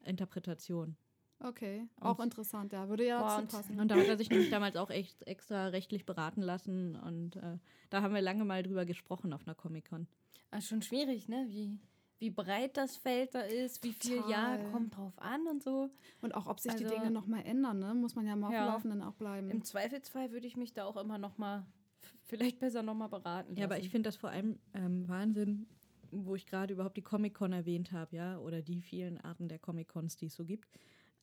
Interpretation. 0.04 0.96
Okay, 1.42 1.88
auch 2.02 2.20
Und- 2.20 2.26
interessant, 2.26 2.74
ja. 2.74 2.90
Würde 2.90 3.08
ja 3.08 3.22
dazu 3.22 3.42
und- 3.42 3.52
passen. 3.52 3.80
Und 3.80 3.90
da 3.90 3.96
hat 3.96 4.08
er 4.08 4.18
sich 4.18 4.30
nämlich 4.30 4.50
damals 4.50 4.76
auch 4.76 4.90
echt 4.90 5.26
extra 5.26 5.68
rechtlich 5.68 6.06
beraten 6.06 6.42
lassen 6.42 6.96
und 6.98 7.38
äh, 7.38 7.58
da 7.90 8.02
haben 8.02 8.14
wir 8.14 8.22
lange 8.22 8.44
mal 8.44 8.62
drüber 8.62 8.86
gesprochen 8.86 9.32
auf 9.32 9.48
einer 9.48 9.56
Comic-Con. 9.56 10.08
Ah, 10.52 10.60
schon 10.62 10.82
schwierig, 10.82 11.30
ne? 11.30 11.46
Wie, 11.50 11.78
wie 12.18 12.30
breit 12.30 12.76
das 12.76 12.98
Feld 12.98 13.36
da 13.36 13.42
ist, 13.42 13.84
wie 13.84 13.94
viel 13.94 14.18
ja 14.30 14.58
Total. 14.58 14.72
kommt 14.72 14.98
drauf 14.98 15.14
an 15.18 15.48
und 15.48 15.64
so. 15.64 15.90
Und 16.22 16.36
auch, 16.36 16.48
ob 16.48 16.60
sich 16.60 16.74
die 16.76 16.84
Also- 16.86 16.96
Dinge 16.98 17.10
nochmal 17.12 17.46
ändern, 17.46 17.80
ne? 17.80 17.94
Muss 17.94 18.16
man 18.16 18.26
ja 18.28 18.36
mal 18.36 18.48
auf 18.48 18.54
Ja. 18.54 18.66
dem 18.66 18.74
Laufenden 18.74 19.02
auch 19.04 19.14
bleiben. 19.16 19.50
Im 19.50 19.64
Zweifelsfall 19.64 20.32
würde 20.32 20.46
ich 20.48 20.58
mich 20.58 20.74
da 20.74 20.84
auch 20.86 20.98
immer 20.98 21.18
noch 21.18 21.38
mal 21.38 21.66
f- 22.04 22.18
vielleicht 22.26 22.60
besser 22.60 22.84
noch 22.84 22.96
mal 22.96 23.08
beraten 23.08 23.50
lassen. 23.52 23.60
Ja, 23.60 23.66
aber 23.66 23.80
ich 23.80 23.90
finde 23.90 24.10
das 24.10 24.18
vor 24.18 24.30
allem 24.32 24.60
ähm, 24.74 25.08
Wahnsinn, 25.08 25.68
wo 26.12 26.36
ich 26.36 26.46
gerade 26.48 26.74
überhaupt 26.74 26.98
die 26.98 27.02
Comic-Con 27.04 27.54
erwähnt 27.54 27.92
habe, 27.94 28.14
ja, 28.16 28.40
oder 28.40 28.62
die 28.62 28.82
vielen 28.82 29.22
Arten 29.22 29.48
der 29.48 29.60
Comic-Cons, 29.60 30.18
die 30.18 30.26
es 30.26 30.36
so 30.36 30.44
gibt. 30.44 30.68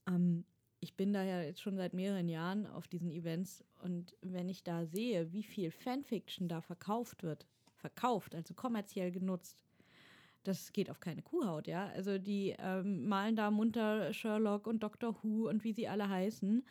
Ähm, 0.07 0.45
ich 0.81 0.95
bin 0.95 1.13
da 1.13 1.23
ja 1.23 1.43
jetzt 1.43 1.61
schon 1.61 1.77
seit 1.77 1.95
mehreren 1.95 2.29
Jahren 2.29 2.67
auf 2.67 2.87
diesen 2.87 3.11
Events 3.11 3.65
und 3.83 4.15
wenn 4.21 4.49
ich 4.49 4.63
da 4.63 4.87
sehe, 4.87 5.33
wie 5.33 5.43
viel 5.43 5.71
Fanfiction 5.71 6.49
da 6.49 6.61
verkauft 6.61 7.23
wird, 7.23 7.47
verkauft, 7.75 8.35
also 8.35 8.55
kommerziell 8.55 9.11
genutzt, 9.11 9.65
das 10.45 10.73
geht 10.73 10.91
auf 10.91 11.01
keine 11.01 11.23
Kuhhaut, 11.23 11.67
ja. 11.67 11.89
Also 11.89 12.19
die 12.19 12.55
ähm, 12.59 13.09
malen 13.09 13.37
da 13.37 13.51
munter 13.51 14.13
Sherlock 14.13 14.67
und 14.67 14.83
Doctor 14.83 15.17
Who 15.23 15.49
und 15.49 15.65
wie 15.65 15.73
sie 15.73 15.89
alle 15.89 16.09
heißen 16.09 16.65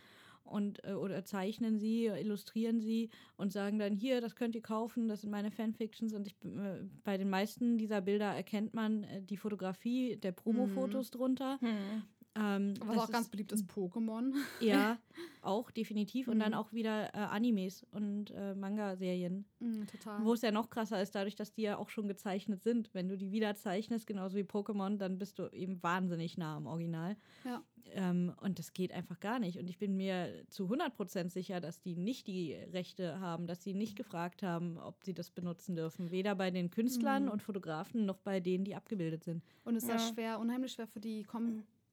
und 0.45 0.83
äh, 0.85 0.93
oder 0.93 1.25
zeichnen 1.25 1.77
sie, 1.77 2.05
illustrieren 2.05 2.79
sie 2.79 3.09
und 3.35 3.51
sagen 3.51 3.79
dann 3.79 3.93
hier, 3.93 4.21
das 4.21 4.35
könnt 4.35 4.55
ihr 4.55 4.61
kaufen, 4.61 5.07
das 5.07 5.21
sind 5.21 5.31
meine 5.31 5.51
Fanfictions 5.51 6.13
und 6.13 6.27
ich 6.27 6.35
äh, 6.45 6.83
bei 7.03 7.17
den 7.17 7.29
meisten 7.29 7.77
dieser 7.77 8.01
Bilder 8.01 8.33
erkennt 8.33 8.73
man 8.73 9.03
äh, 9.03 9.21
die 9.21 9.37
Fotografie 9.37 10.15
der 10.17 10.31
Promo-Fotos 10.31 11.11
drunter. 11.11 11.59
Hm. 11.59 12.03
Ähm, 12.37 12.73
Was 12.81 12.97
auch 12.97 13.09
ganz 13.11 13.29
beliebt 13.29 13.51
ist, 13.53 13.65
Pokémon. 13.69 14.33
Ja, 14.59 14.97
auch 15.41 15.71
definitiv 15.71 16.27
und 16.27 16.39
dann 16.39 16.49
Mhm. 16.51 16.57
auch 16.57 16.73
wieder 16.73 17.13
äh, 17.13 17.17
Animes 17.19 17.85
und 17.91 18.31
äh, 18.31 18.53
Manga-Serien, 18.55 19.45
Mm, 19.59 19.83
total. 19.85 20.25
wo 20.25 20.33
es 20.33 20.41
ja 20.41 20.51
noch 20.51 20.69
krasser 20.69 21.01
ist, 21.01 21.15
dadurch, 21.15 21.35
dass 21.35 21.53
die 21.53 21.61
ja 21.63 21.77
auch 21.77 21.89
schon 21.89 22.07
gezeichnet 22.07 22.61
sind. 22.61 22.93
Wenn 22.93 23.07
du 23.07 23.17
die 23.17 23.31
wieder 23.31 23.55
zeichnest, 23.55 24.05
genauso 24.05 24.35
wie 24.35 24.43
Pokémon, 24.43 24.97
dann 24.97 25.17
bist 25.17 25.39
du 25.39 25.47
eben 25.51 25.81
wahnsinnig 25.81 26.37
nah 26.37 26.57
am 26.57 26.65
Original. 26.67 27.15
Ja. 27.45 27.61
Ähm, 27.93 28.33
und 28.41 28.57
das 28.59 28.73
geht 28.73 28.91
einfach 28.91 29.19
gar 29.19 29.39
nicht. 29.39 29.57
Und 29.59 29.67
ich 29.69 29.77
bin 29.77 29.95
mir 29.95 30.43
zu 30.49 30.67
100% 30.67 31.29
sicher, 31.29 31.61
dass 31.61 31.79
die 31.81 31.95
nicht 31.95 32.25
die 32.27 32.53
Rechte 32.53 33.19
haben, 33.19 33.45
dass 33.47 33.63
sie 33.63 33.73
nicht 33.75 33.95
gefragt 33.95 34.41
haben, 34.43 34.77
ob 34.79 35.03
sie 35.05 35.13
das 35.13 35.29
benutzen 35.31 35.75
dürfen. 35.75 36.09
Weder 36.11 36.35
bei 36.35 36.49
den 36.51 36.69
Künstlern 36.71 37.25
Mhm. 37.25 37.29
und 37.31 37.43
Fotografen 37.43 38.05
noch 38.05 38.17
bei 38.17 38.39
denen, 38.39 38.65
die 38.65 38.75
abgebildet 38.75 39.23
sind. 39.23 39.43
Und 39.63 39.75
es 39.75 39.83
ist 39.83 39.89
ja 39.89 39.99
schwer, 39.99 40.39
unheimlich 40.39 40.73
schwer 40.73 40.87
für 40.87 40.99
die 40.99 41.23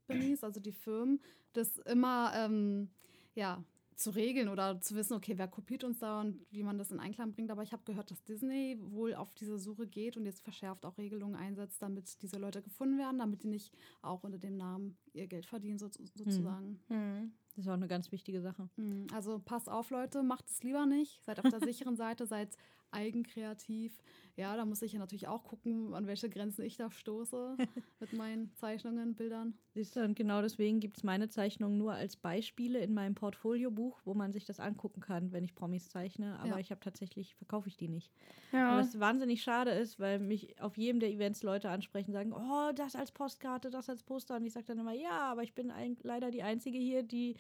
Companies, 0.07 0.45
also 0.45 0.61
die 0.61 0.73
Firmen, 0.73 1.21
das 1.53 1.79
immer 1.79 2.33
ähm, 2.35 2.91
ja, 3.35 3.65
zu 4.03 4.11
regeln 4.11 4.49
oder 4.49 4.81
zu 4.81 4.95
wissen, 4.97 5.15
okay, 5.15 5.35
wer 5.37 5.49
kopiert 5.49 5.85
uns 5.85 5.99
da 6.01 6.21
und 6.21 6.45
wie 6.51 6.63
man 6.63 6.79
das 6.79 6.91
in 6.91 6.99
Einklang 6.99 7.33
bringt. 7.33 7.51
Aber 7.51 7.63
ich 7.63 7.73
habe 7.73 7.85
gehört, 7.85 8.11
dass 8.11 8.25
Disney 8.25 8.77
wohl 8.81 9.15
auf 9.15 9.35
diese 9.35 9.59
Suche 9.59 9.87
geht 9.87 10.17
und 10.17 10.25
jetzt 10.25 10.43
verschärft 10.43 10.85
auch 10.85 10.99
Regelungen 10.99 11.37
einsetzt, 11.37 11.81
damit 11.81 12.21
diese 12.23 12.39
Leute 12.39 12.63
gefunden 12.63 12.99
werden, 12.99 13.19
damit 13.19 13.43
die 13.43 13.49
nicht 13.49 13.73
auch 14.01 14.25
unter 14.25 14.39
dem 14.39 14.57
Namen 14.57 14.97
ihr 15.13 15.27
Geld 15.27 15.47
verdienen, 15.47 15.79
so, 15.79 15.89
sozusagen. 16.15 16.81
Hm. 16.89 17.33
Das 17.55 17.65
ist 17.65 17.69
auch 17.69 17.75
eine 17.75 17.89
ganz 17.89 18.11
wichtige 18.13 18.41
Sache. 18.41 18.69
Mhm. 18.77 19.07
Also 19.13 19.39
passt 19.39 19.69
auf, 19.69 19.91
Leute, 19.91 20.23
macht 20.23 20.49
es 20.49 20.63
lieber 20.63 20.87
nicht. 20.87 21.23
Seid 21.25 21.39
auf 21.39 21.51
der 21.51 21.61
sicheren 21.69 21.97
Seite, 21.97 22.27
seid 22.27 22.57
eigenkreativ. 22.93 23.99
Ja, 24.37 24.57
da 24.57 24.65
muss 24.65 24.81
ich 24.81 24.95
ja 24.95 24.99
natürlich 24.99 25.29
auch 25.29 25.45
gucken, 25.45 25.93
an 25.95 26.07
welche 26.07 26.31
Grenzen 26.31 26.63
ich 26.65 26.77
da 26.79 26.91
stoße 26.91 27.57
mit 28.01 28.13
meinen 28.15 28.51
Zeichnungen, 28.55 29.15
Bildern. 29.15 29.55
Siehst 29.75 29.95
du, 29.95 30.01
und 30.03 30.15
genau 30.17 30.41
deswegen 30.41 30.81
gibt 30.81 30.97
es 30.97 31.03
meine 31.03 31.29
Zeichnungen 31.29 31.77
nur 31.77 31.93
als 31.93 32.17
Beispiele 32.17 32.79
in 32.79 32.95
meinem 32.95 33.15
Portfoliobuch, 33.15 34.01
wo 34.05 34.15
man 34.15 34.33
sich 34.33 34.47
das 34.47 34.59
angucken 34.59 35.01
kann, 35.01 35.33
wenn 35.33 35.45
ich 35.45 35.55
Promis 35.55 35.91
zeichne. 35.91 36.39
Aber 36.39 36.49
Ja. 36.49 36.59
ich 36.59 36.71
habe 36.71 36.81
tatsächlich, 36.81 37.35
verkaufe 37.35 37.69
ich 37.69 37.77
die 37.77 37.89
nicht. 37.89 38.11
Ja. 38.53 38.79
Was 38.79 38.99
wahnsinnig 38.99 39.43
schade 39.43 39.71
ist, 39.73 40.01
weil 40.01 40.19
mich 40.19 40.59
auf 40.63 40.79
jedem 40.79 41.01
der 41.01 41.11
Events 41.11 41.43
Leute 41.43 41.69
ansprechen, 41.69 42.13
sagen, 42.13 42.33
oh, 42.33 42.73
das 42.75 42.97
als 42.97 43.13
Postkarte, 43.13 43.69
das 43.69 43.91
als 43.91 44.03
Poster. 44.03 44.37
Und 44.37 44.47
ich 44.47 44.53
sage 44.55 44.67
dann 44.67 44.79
immer, 44.79 44.95
ja, 44.95 45.31
aber 45.31 45.43
ich 45.43 45.55
bin 45.55 45.71
ein, 45.71 45.99
leider 46.03 46.31
die 46.31 46.43
Einzige 46.43 46.79
hier, 46.79 47.03
die 47.03 47.37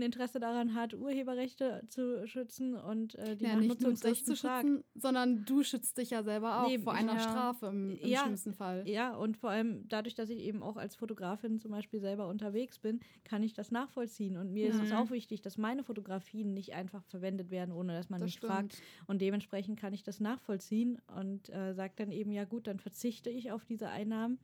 ein 0.00 0.02
Interesse 0.06 0.40
daran 0.40 0.74
hat, 0.74 0.94
Urheberrechte 0.94 1.82
zu 1.88 2.26
schützen 2.26 2.74
und 2.74 3.14
äh, 3.16 3.36
die 3.36 3.44
ja, 3.44 3.56
nicht 3.56 3.80
nur 3.80 3.92
das 3.92 4.02
Nutzungsrechten 4.02 4.34
zu 4.34 4.40
fragt. 4.40 4.66
schützen, 4.66 4.84
sondern 4.94 5.44
du 5.44 5.62
schützt 5.62 5.98
dich 5.98 6.10
ja 6.10 6.22
selber 6.22 6.62
auch 6.62 6.68
Nee, 6.68 6.78
vor 6.78 6.94
einer 6.94 7.14
ja. 7.14 7.20
Strafe 7.20 7.66
im, 7.66 7.96
im 7.98 8.08
Ja, 8.08 8.22
schlimmsten 8.24 8.54
Fall. 8.54 8.88
Ja, 8.88 9.14
und 9.14 9.36
vor 9.36 9.50
allem 9.50 9.86
dadurch, 9.88 10.14
dass 10.14 10.30
ich 10.30 10.40
eben 10.40 10.62
auch 10.62 10.76
als 10.76 10.96
Fotografin 10.96 11.58
zum 11.60 11.70
Beispiel 11.70 12.00
selber 12.00 12.28
unterwegs 12.28 12.78
bin, 12.78 13.00
kann 13.24 13.42
ich 13.42 13.52
das 13.54 13.70
nachvollziehen. 13.70 14.36
Und 14.36 14.52
mir 14.52 14.68
ist 14.70 14.80
es 14.80 14.90
Mhm. 14.90 14.96
auch 14.96 15.10
wichtig, 15.10 15.42
dass 15.42 15.58
meine 15.58 15.84
Fotografien 15.84 16.52
nicht 16.54 16.74
einfach 16.74 17.04
verwendet 17.04 17.50
werden, 17.50 17.72
ohne 17.72 17.92
dass 17.92 18.08
man 18.10 18.20
Das 18.20 18.28
mich 18.28 18.40
fragt. 18.40 18.74
stimmt. 18.74 18.88
Und 19.06 19.20
dementsprechend 19.20 19.78
kann 19.78 19.92
ich 19.92 20.02
das 20.02 20.20
nachvollziehen 20.20 21.00
und 21.16 21.48
äh, 21.50 21.74
sage 21.74 21.92
dann 21.96 22.10
eben, 22.12 22.32
ja 22.32 22.44
gut, 22.44 22.66
dann 22.66 22.78
verzichte 22.80 23.30
ich 23.30 23.52
auf 23.52 23.64
diese 23.64 23.88
Einnahmen. 23.88 24.38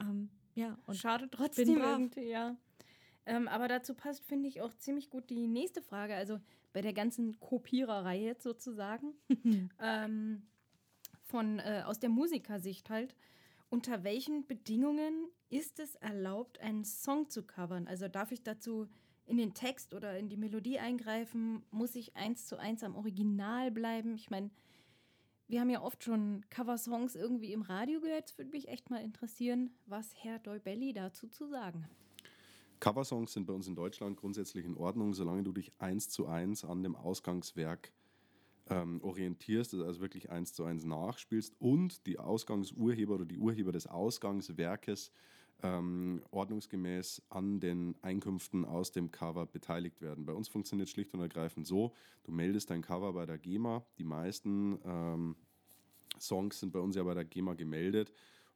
Ähm, 0.00 0.30
ja, 0.54 0.78
und 0.86 0.96
Schade 0.96 1.28
trotzdem 1.30 1.68
irgendwie, 1.76 2.28
ja. 2.28 2.56
Ähm, 3.26 3.48
aber 3.48 3.68
dazu 3.68 3.94
passt, 3.94 4.24
finde 4.24 4.48
ich, 4.48 4.60
auch 4.60 4.74
ziemlich 4.74 5.10
gut 5.10 5.30
die 5.30 5.46
nächste 5.46 5.82
Frage. 5.82 6.14
Also 6.14 6.40
bei 6.72 6.80
der 6.80 6.92
ganzen 6.92 7.38
Kopiererei 7.40 8.18
jetzt 8.18 8.42
sozusagen. 8.42 9.14
ähm, 9.80 10.42
von, 11.30 11.60
äh, 11.60 11.82
aus 11.86 11.98
der 12.00 12.10
Musikersicht 12.10 12.90
halt. 12.90 13.14
Unter 13.68 14.02
welchen 14.02 14.46
Bedingungen 14.46 15.28
ist 15.48 15.78
es 15.78 15.94
erlaubt, 15.96 16.60
einen 16.60 16.84
Song 16.84 17.30
zu 17.30 17.44
covern? 17.44 17.86
Also 17.86 18.08
darf 18.08 18.32
ich 18.32 18.42
dazu 18.42 18.88
in 19.26 19.36
den 19.36 19.54
Text 19.54 19.94
oder 19.94 20.18
in 20.18 20.28
die 20.28 20.36
Melodie 20.36 20.80
eingreifen? 20.80 21.62
Muss 21.70 21.94
ich 21.94 22.16
eins 22.16 22.46
zu 22.46 22.58
eins 22.58 22.82
am 22.82 22.96
Original 22.96 23.70
bleiben? 23.70 24.16
Ich 24.16 24.28
meine, 24.28 24.50
wir 25.46 25.60
haben 25.60 25.70
ja 25.70 25.82
oft 25.82 26.02
schon 26.02 26.44
Coversongs 26.50 27.14
irgendwie 27.14 27.52
im 27.52 27.62
Radio 27.62 28.00
gehört. 28.00 28.30
Es 28.30 28.38
würde 28.38 28.50
mich 28.50 28.68
echt 28.68 28.90
mal 28.90 29.02
interessieren, 29.02 29.70
was 29.86 30.12
Herr 30.16 30.40
Deubelli 30.40 30.92
dazu 30.92 31.28
zu 31.28 31.46
sagen 31.46 31.84
hat. 31.84 31.90
Coversongs 32.80 33.34
sind 33.34 33.46
bei 33.46 33.52
uns 33.52 33.68
in 33.68 33.74
Deutschland 33.74 34.16
grundsätzlich 34.16 34.64
in 34.64 34.76
Ordnung, 34.76 35.12
solange 35.12 35.42
du 35.42 35.52
dich 35.52 35.70
eins 35.78 36.08
zu 36.08 36.26
eins 36.26 36.64
an 36.64 36.82
dem 36.82 36.96
Ausgangswerk 36.96 37.92
ähm, 38.70 39.02
orientierst, 39.02 39.74
also 39.74 40.00
wirklich 40.00 40.30
eins 40.30 40.54
zu 40.54 40.64
eins 40.64 40.84
nachspielst 40.84 41.54
und 41.58 42.06
die 42.06 42.18
Ausgangsurheber 42.18 43.16
oder 43.16 43.26
die 43.26 43.38
Urheber 43.38 43.72
des 43.72 43.86
Ausgangswerkes 43.86 45.12
ähm, 45.62 46.22
ordnungsgemäß 46.30 47.22
an 47.28 47.60
den 47.60 47.96
Einkünften 48.00 48.64
aus 48.64 48.92
dem 48.92 49.10
Cover 49.10 49.44
beteiligt 49.44 50.00
werden. 50.00 50.24
Bei 50.24 50.32
uns 50.32 50.48
funktioniert 50.48 50.88
es 50.88 50.92
schlicht 50.92 51.12
und 51.12 51.20
ergreifend 51.20 51.66
so, 51.66 51.92
du 52.24 52.32
meldest 52.32 52.70
dein 52.70 52.80
Cover 52.80 53.12
bei 53.12 53.26
der 53.26 53.36
GEMA, 53.36 53.84
die 53.98 54.04
meisten 54.04 54.78
ähm, 54.84 55.36
Songs 56.18 56.60
sind 56.60 56.72
bei 56.72 56.80
uns 56.80 56.96
ja 56.96 57.02
bei 57.02 57.14
der 57.14 57.26
GEMA 57.26 57.54
gemeldet 57.54 58.10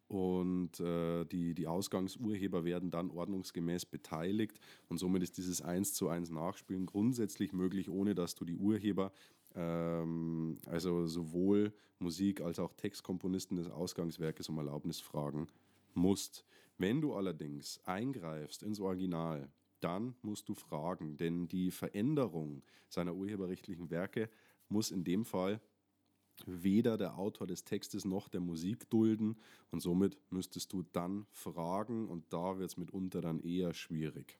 und 0.09 0.81
äh, 0.81 1.25
die, 1.25 1.55
die 1.55 1.67
Ausgangsurheber 1.67 2.65
werden 2.65 2.91
dann 2.91 3.11
ordnungsgemäß 3.11 3.87
beteiligt 3.87 4.61
und 4.89 4.99
somit 4.99 5.23
ist 5.23 5.39
dieses 5.39 5.63
1 5.63 5.95
zu 5.95 6.09
1 6.09 6.31
Nachspielen 6.31 6.87
grundsätzlich 6.87 7.53
möglich, 7.53 7.89
ohne 7.89 8.15
dass 8.15 8.35
du 8.35 8.45
die 8.45 8.57
Urheber, 8.57 9.13
ähm, 9.55 10.59
also 10.67 11.07
sowohl 11.07 11.73
Musik 11.99 12.41
als 12.41 12.59
auch 12.59 12.75
Textkomponisten 12.75 13.57
des 13.57 13.69
Ausgangswerkes 13.71 14.49
um 14.49 14.59
Erlaubnis 14.59 15.01
fragen 15.01 15.49
musst. 15.95 16.45
Wenn 16.77 17.01
du 17.01 17.15
allerdings 17.15 17.81
eingreifst 17.85 18.63
ins 18.63 18.81
Original, 18.81 19.49
dann 19.81 20.15
musst 20.23 20.49
du 20.49 20.55
fragen, 20.55 21.17
denn 21.17 21.47
die 21.47 21.71
Veränderung 21.71 22.63
seiner 22.89 23.15
urheberrechtlichen 23.15 23.91
Werke 23.91 24.29
muss 24.69 24.91
in 24.91 25.05
dem 25.05 25.25
Fall 25.25 25.61
weder 26.47 26.97
der 26.97 27.19
Autor 27.19 27.47
des 27.47 27.65
Textes 27.65 28.05
noch 28.05 28.29
der 28.29 28.41
Musik 28.41 28.89
dulden 28.91 29.37
und 29.71 29.81
somit 29.81 30.17
müsstest 30.31 30.73
du 30.73 30.85
dann 30.93 31.27
fragen 31.33 32.09
und 32.09 32.25
da 32.31 32.59
wird 32.59 32.71
es 32.71 32.77
mitunter 32.77 33.21
dann 33.21 33.41
eher 33.41 33.73
schwierig. 33.75 34.39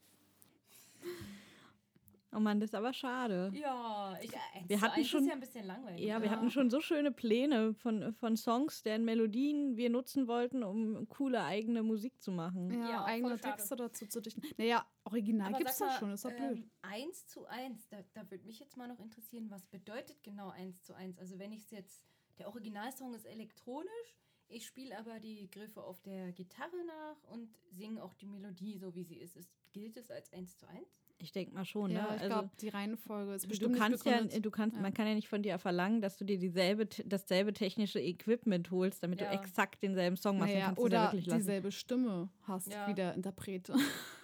Oh 2.35 2.41
Mann, 2.41 2.59
das 2.61 2.71
ist 2.71 2.75
aber 2.75 2.93
schade. 2.93 3.53
Ja, 3.55 4.19
ich, 4.21 4.33
Wir 4.67 4.79
zu 4.79 4.83
hatten 4.83 5.05
schon- 5.05 5.23
ist 5.23 5.29
ja 5.29 5.35
ein 5.35 5.41
bisschen 5.41 5.67
langweilig. 5.67 6.05
Ja, 6.05 6.21
wir 6.21 6.31
hatten 6.31 6.51
schon 6.51 6.69
so 6.71 6.81
schöne 6.81 7.13
Pläne 7.13 7.75
von, 7.75 8.13
von 8.15 8.37
Songs, 8.37 8.83
deren 8.83 9.05
Melodien 9.05 9.77
wir 9.77 9.91
nutzen 9.91 10.27
wollten, 10.27 10.65
um 10.65 11.09
coole 11.09 11.43
eigene 11.45 11.83
Musik 11.83 12.21
zu 12.21 12.33
machen. 12.33 12.71
Ja, 12.71 12.91
Ja, 12.91 13.05
eigene. 13.05 13.39
Texte 13.39 13.77
dazu 13.77 14.07
zu 14.07 14.21
dichten. 14.21 14.43
Naja, 14.57 14.85
Original 15.05 15.53
gibt 15.55 15.71
es 15.71 15.81
mal, 15.81 15.99
schon, 15.99 16.13
ist 16.13 16.25
doch 16.25 16.31
ähm, 16.31 16.55
blöd. 16.55 16.71
Eins 16.83 17.27
zu 17.27 17.47
eins, 17.47 17.89
da, 17.89 17.99
da 18.15 18.31
würde 18.31 18.45
mich 18.45 18.59
jetzt 18.59 18.77
mal 18.77 18.89
noch 18.89 18.99
interessieren, 19.01 19.51
was 19.51 19.65
bedeutet 19.67 20.23
genau 20.23 20.49
eins 20.51 20.83
zu 20.83 20.95
eins? 20.95 21.19
Also 21.19 21.39
wenn 21.39 21.53
ich 21.53 21.63
es 21.63 21.71
jetzt, 21.71 22.05
der 22.39 22.49
Originalsong 22.49 23.15
ist 23.15 23.27
elektronisch, 23.27 24.17
ich 24.49 24.67
spiele 24.67 24.99
aber 24.99 25.21
die 25.21 25.51
Griffe 25.51 25.83
auf 25.83 26.01
der 26.03 26.33
Gitarre 26.33 26.85
nach 26.87 27.25
und 27.31 27.57
singe 27.71 28.03
auch 28.03 28.15
die 28.15 28.27
Melodie 28.27 28.77
so, 28.77 28.95
wie 28.95 29.05
sie 29.05 29.17
ist. 29.17 29.37
ist 29.37 29.51
gilt 29.73 29.97
es 29.97 30.11
als 30.11 30.33
eins 30.33 30.57
zu 30.57 30.67
eins? 30.69 31.04
Ich 31.19 31.33
denke 31.33 31.55
mal 31.55 31.65
schon, 31.65 31.93
Ja, 31.93 32.09
ne? 32.09 32.15
ich 32.17 32.23
Also, 32.23 32.35
glaube, 32.35 32.51
die 32.61 32.69
Reihenfolge 32.69 33.35
ist 33.35 33.45
du 33.45 33.49
bestimmt 33.49 33.77
kannst 33.79 34.05
nicht 34.05 34.35
ja, 34.35 34.41
du 34.41 34.51
kannst, 34.51 34.77
Ja. 34.77 34.83
man 34.83 34.93
kann 34.93 35.07
ja 35.07 35.15
nicht 35.15 35.29
von 35.29 35.43
dir 35.43 35.59
verlangen, 35.59 36.01
dass 36.03 36.19
du 36.19 36.25
dir 36.25 36.39
dieselbe, 36.39 36.87
dasselbe 36.87 37.53
technische 37.53 38.01
Equipment 38.01 38.71
holst, 38.71 39.03
damit 39.03 39.21
Ja. 39.21 39.27
du 39.27 39.33
exakt 39.33 39.83
denselben 39.83 40.17
Song 40.17 40.39
machst. 40.39 40.55
Naja, 40.55 40.67
kannst 40.67 40.79
du 40.83 40.87
ja 40.87 40.91
oder 40.93 41.03
wirklich 41.05 41.27
lassen. 41.27 41.41
dieselbe 41.41 41.73
Stimme 41.73 42.29
hast 42.43 42.71
Ja. 42.71 42.89
wie 42.89 42.95
der 42.95 43.15
Interpret. 43.15 43.69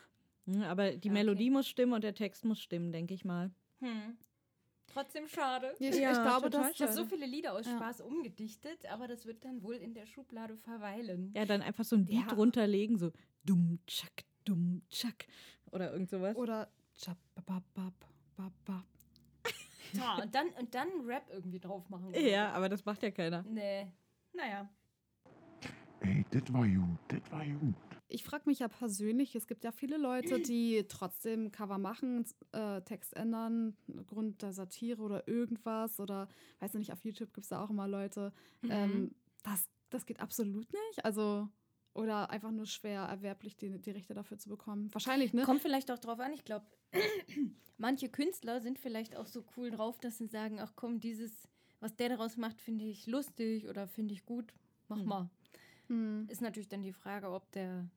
Hm, 0.47 0.63
Aber 0.63 0.93
die 0.93 1.09
Ja, 1.09 1.13
okay. 1.13 1.21
Melodie 1.21 1.51
muss 1.51 1.69
stimmen 1.69 1.93
und 1.93 2.03
der 2.03 2.15
Text 2.15 2.47
muss 2.47 2.61
stimmen, 2.61 2.93
denke 2.93 3.13
ich 3.13 3.27
mal. 3.27 3.51
Hm. 3.81 4.17
Trotzdem 4.93 5.29
schade. 5.29 5.75
Ich, 5.79 5.97
Ja, 5.99 6.13
ich 6.13 6.23
glaube, 6.23 6.51
total 6.51 6.65
dass 6.65 6.75
Ich 6.75 6.81
habe 6.83 6.93
so 6.93 7.01
das, 7.03 7.11
viele 7.11 7.27
Lieder 7.27 7.53
aus 7.53 7.67
Ja. 7.67 7.77
Spaß 7.77 8.01
umgedichtet, 8.01 8.87
aber 8.91 9.07
das 9.07 9.27
wird 9.27 9.45
dann 9.45 9.63
wohl 9.63 9.77
in 9.77 9.93
der 9.95 10.07
Schublade 10.07 10.57
verweilen. 10.57 11.31
Ja, 11.37 11.45
dann 11.45 11.63
einfach 11.63 11.85
so 11.85 11.95
ein 11.95 12.07
Beat 12.07 12.27
Ja. 12.27 12.33
runterlegen, 12.33 12.97
so 12.99 13.13
dumm, 13.45 13.79
tschak, 13.87 14.25
dumm, 14.45 14.83
tschak. 14.89 15.27
Oder 15.73 15.93
irgend 15.93 16.11
sowas. 16.11 16.37
oder 16.37 16.69
Ja, 19.93 20.23
und, 20.23 20.35
dann, 20.35 20.49
und 20.59 20.75
dann 20.75 20.89
Rap 21.05 21.25
irgendwie 21.33 21.59
drauf 21.59 21.89
machen. 21.89 22.09
oder 22.09 22.21
Ja, 22.21 22.53
aber 22.53 22.69
das 22.69 22.85
macht 22.85 23.03
ja 23.03 23.11
keiner. 23.11 23.43
Nee. 23.43 23.93
Naja. 24.33 24.69
Ey, 26.01 26.25
das 26.31 26.53
war 26.53 26.67
gut, 26.67 26.99
das 27.09 27.21
war 27.31 27.45
gut. 27.45 27.75
Ich 28.09 28.25
frage 28.25 28.45
mich 28.47 28.59
ja 28.59 28.69
persönlich, 28.69 29.37
es 29.37 29.47
gibt 29.47 29.63
ja 29.63 29.71
viele 29.71 29.97
Leute, 29.97 30.41
die 30.41 30.85
trotzdem 30.89 31.53
Cover 31.53 31.79
machen, 31.79 32.25
äh, 32.53 32.81
Text 32.83 33.15
ändern, 33.15 33.77
aufgrund 33.99 34.43
der 34.43 34.53
Satire 34.53 35.01
oder 35.01 35.29
irgendwas. 35.29 36.01
Oder 36.01 36.27
weiß 36.59 36.75
nicht, 36.75 36.93
auf 36.93 37.05
YouTube 37.05 37.33
gibt 37.33 37.45
es 37.45 37.51
da 37.51 37.63
auch 37.63 37.71
immer 37.71 37.87
Leute. 37.87 38.33
Mhm. 38.63 38.71
Ähm, 38.71 39.15
das, 39.45 39.69
das 39.91 40.07
geht 40.07 40.19
absolut 40.21 40.73
nicht. 40.73 41.05
Also, 41.05 41.49
oder 41.95 42.31
einfach 42.31 42.51
nur 42.51 42.67
schwer 42.67 43.03
erwerblich 43.03 43.57
die, 43.57 43.79
die 43.79 43.91
Rechte 43.91 44.15
dafür 44.15 44.39
zu 44.39 44.49
bekommen. 44.49 44.93
Wahrscheinlich, 44.93 45.33
ne? 45.33 45.43
Kommt 45.43 45.63
vielleicht 45.63 45.91
auch 45.91 45.99
drauf 45.99 46.21
an. 46.21 46.33
Ich 46.33 46.45
glaube, 46.45 46.65
manche 47.79 48.09
Künstler 48.09 48.61
sind 48.61 48.79
vielleicht 48.79 49.17
auch 49.17 49.27
so 49.27 49.45
cool 49.57 49.71
drauf, 49.71 49.99
dass 50.01 50.19
sie 50.19 50.27
sagen, 50.27 50.61
ach 50.61 50.73
komm, 50.77 51.01
dieses, 51.01 51.49
was 51.81 51.97
der 51.97 52.11
daraus 52.11 52.37
macht, 52.37 52.61
finde 52.61 52.85
ich 52.85 53.07
lustig 53.07 53.67
oder 53.69 53.87
finde 53.89 54.15
ich 54.15 54.25
gut. 54.25 54.53
Mach 54.89 54.99
Hm. 54.99 55.07
mal. 55.07 55.31
Hm. 55.89 56.27
Ist 56.29 56.41
natürlich 56.43 56.69
dann 56.69 56.83
die 56.83 56.93
Frage, 56.93 57.31
ob 57.31 57.51
der, 57.53 57.89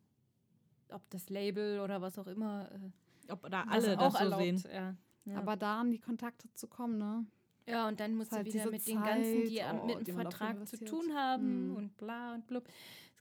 ob 0.90 1.08
das 1.12 1.30
Label 1.30 1.80
oder 1.80 2.02
was 2.02 2.18
auch 2.18 2.28
immer 2.28 2.70
äh, 2.72 3.32
Ob 3.32 3.44
da 3.44 3.64
das 3.64 3.68
alle 3.70 3.98
das 3.98 4.18
so 4.20 4.38
sehen. 4.38 4.64
Ja. 4.74 4.96
Ja. 5.26 5.38
Aber 5.38 5.56
da 5.56 5.80
an 5.82 5.92
die 5.92 6.00
Kontakte 6.00 6.52
zu 6.54 6.68
kommen, 6.68 6.98
ne? 6.98 7.26
ja, 7.66 7.88
und 7.88 7.98
dann 8.00 8.16
musst 8.16 8.34
halt 8.34 8.46
du 8.48 8.54
wieder 8.54 8.70
mit 8.70 8.86
den 8.86 9.02
ganzen, 9.02 9.44
die 9.48 9.56
Zeit, 9.58 9.80
oh, 9.82 9.86
mit 9.86 10.06
dem 10.08 10.16
Vertrag 10.16 10.68
zu 10.68 10.84
tun 10.84 11.14
haben 11.14 11.70
Hm. 11.70 11.76
und 11.78 11.98
bla 11.98 12.34
und 12.34 12.46
blub. 12.48 12.68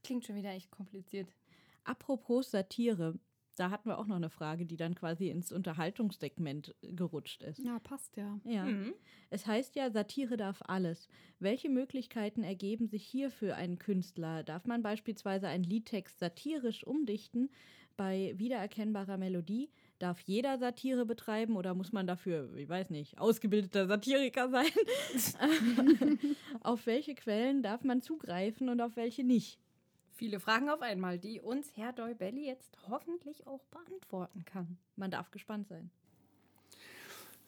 Das 0.03 0.09
klingt 0.09 0.25
schon 0.25 0.35
wieder 0.35 0.51
echt 0.51 0.73
kompliziert. 0.73 1.29
Apropos 1.85 2.51
Satire, 2.51 3.15
da 3.55 3.71
hatten 3.71 3.89
wir 3.89 3.99
auch 3.99 4.07
noch 4.07 4.17
eine 4.17 4.31
Frage, 4.31 4.67
die 4.67 4.77
dann 4.77 4.97
quasi 4.97 5.29
ins 5.29 5.53
Unterhaltungssegment 5.53 6.75
gerutscht 6.83 7.45
ist. 7.45 7.61
Ja, 7.61 7.79
passt 7.79 8.17
ja. 8.17 8.41
Ja. 8.43 8.65
Mhm. 8.65 8.95
Es 9.31 9.47
heißt 9.47 9.77
ja, 9.77 9.93
Satire 9.93 10.37
darf 10.37 10.61
alles. 10.67 11.07
Welche 11.39 11.69
Möglichkeiten 11.69 12.43
ergeben 12.43 12.89
sich 12.89 13.05
hier 13.07 13.31
für 13.31 13.55
einen 13.55 13.79
Künstler? 13.79 14.43
Darf 14.43 14.67
man 14.67 14.83
beispielsweise 14.83 15.47
einen 15.47 15.63
Liedtext 15.63 16.19
satirisch 16.19 16.85
umdichten 16.85 17.49
bei 17.97 18.35
wiedererkennbarer 18.37 19.19
Melodie? 19.19 19.71
Darf 20.01 20.19
jeder 20.19 20.59
Satire 20.59 21.07
betreiben 21.07 21.55
oder 21.55 21.75
muss 21.75 21.93
man 21.93 22.09
dafür, 22.09 22.53
ich 22.57 22.69
weiß 22.69 22.91
nicht, 22.91 23.19
ausgebildeter 23.19 23.87
Satiriker 23.87 24.49
sein? 24.49 24.67
auf 26.61 26.87
welche 26.87 27.15
Quellen 27.15 27.63
darf 27.63 27.85
man 27.85 28.03
zugreifen 28.03 28.69
und 28.69 28.81
auf 28.81 28.97
welche 28.97 29.23
nicht? 29.23 29.62
Viele 30.23 30.39
Fragen 30.39 30.71
auf 30.71 30.83
einmal, 30.83 31.19
die 31.19 31.41
uns 31.41 31.77
Herr 31.77 31.93
Deubelli 31.93 32.47
jetzt 32.47 32.79
hoffentlich 32.89 33.45
auch 33.49 33.65
beantworten 33.65 34.45
kann. 34.45 34.79
Man 34.95 35.11
darf 35.11 35.33
gespannt 35.33 35.67
sein. 35.67 35.91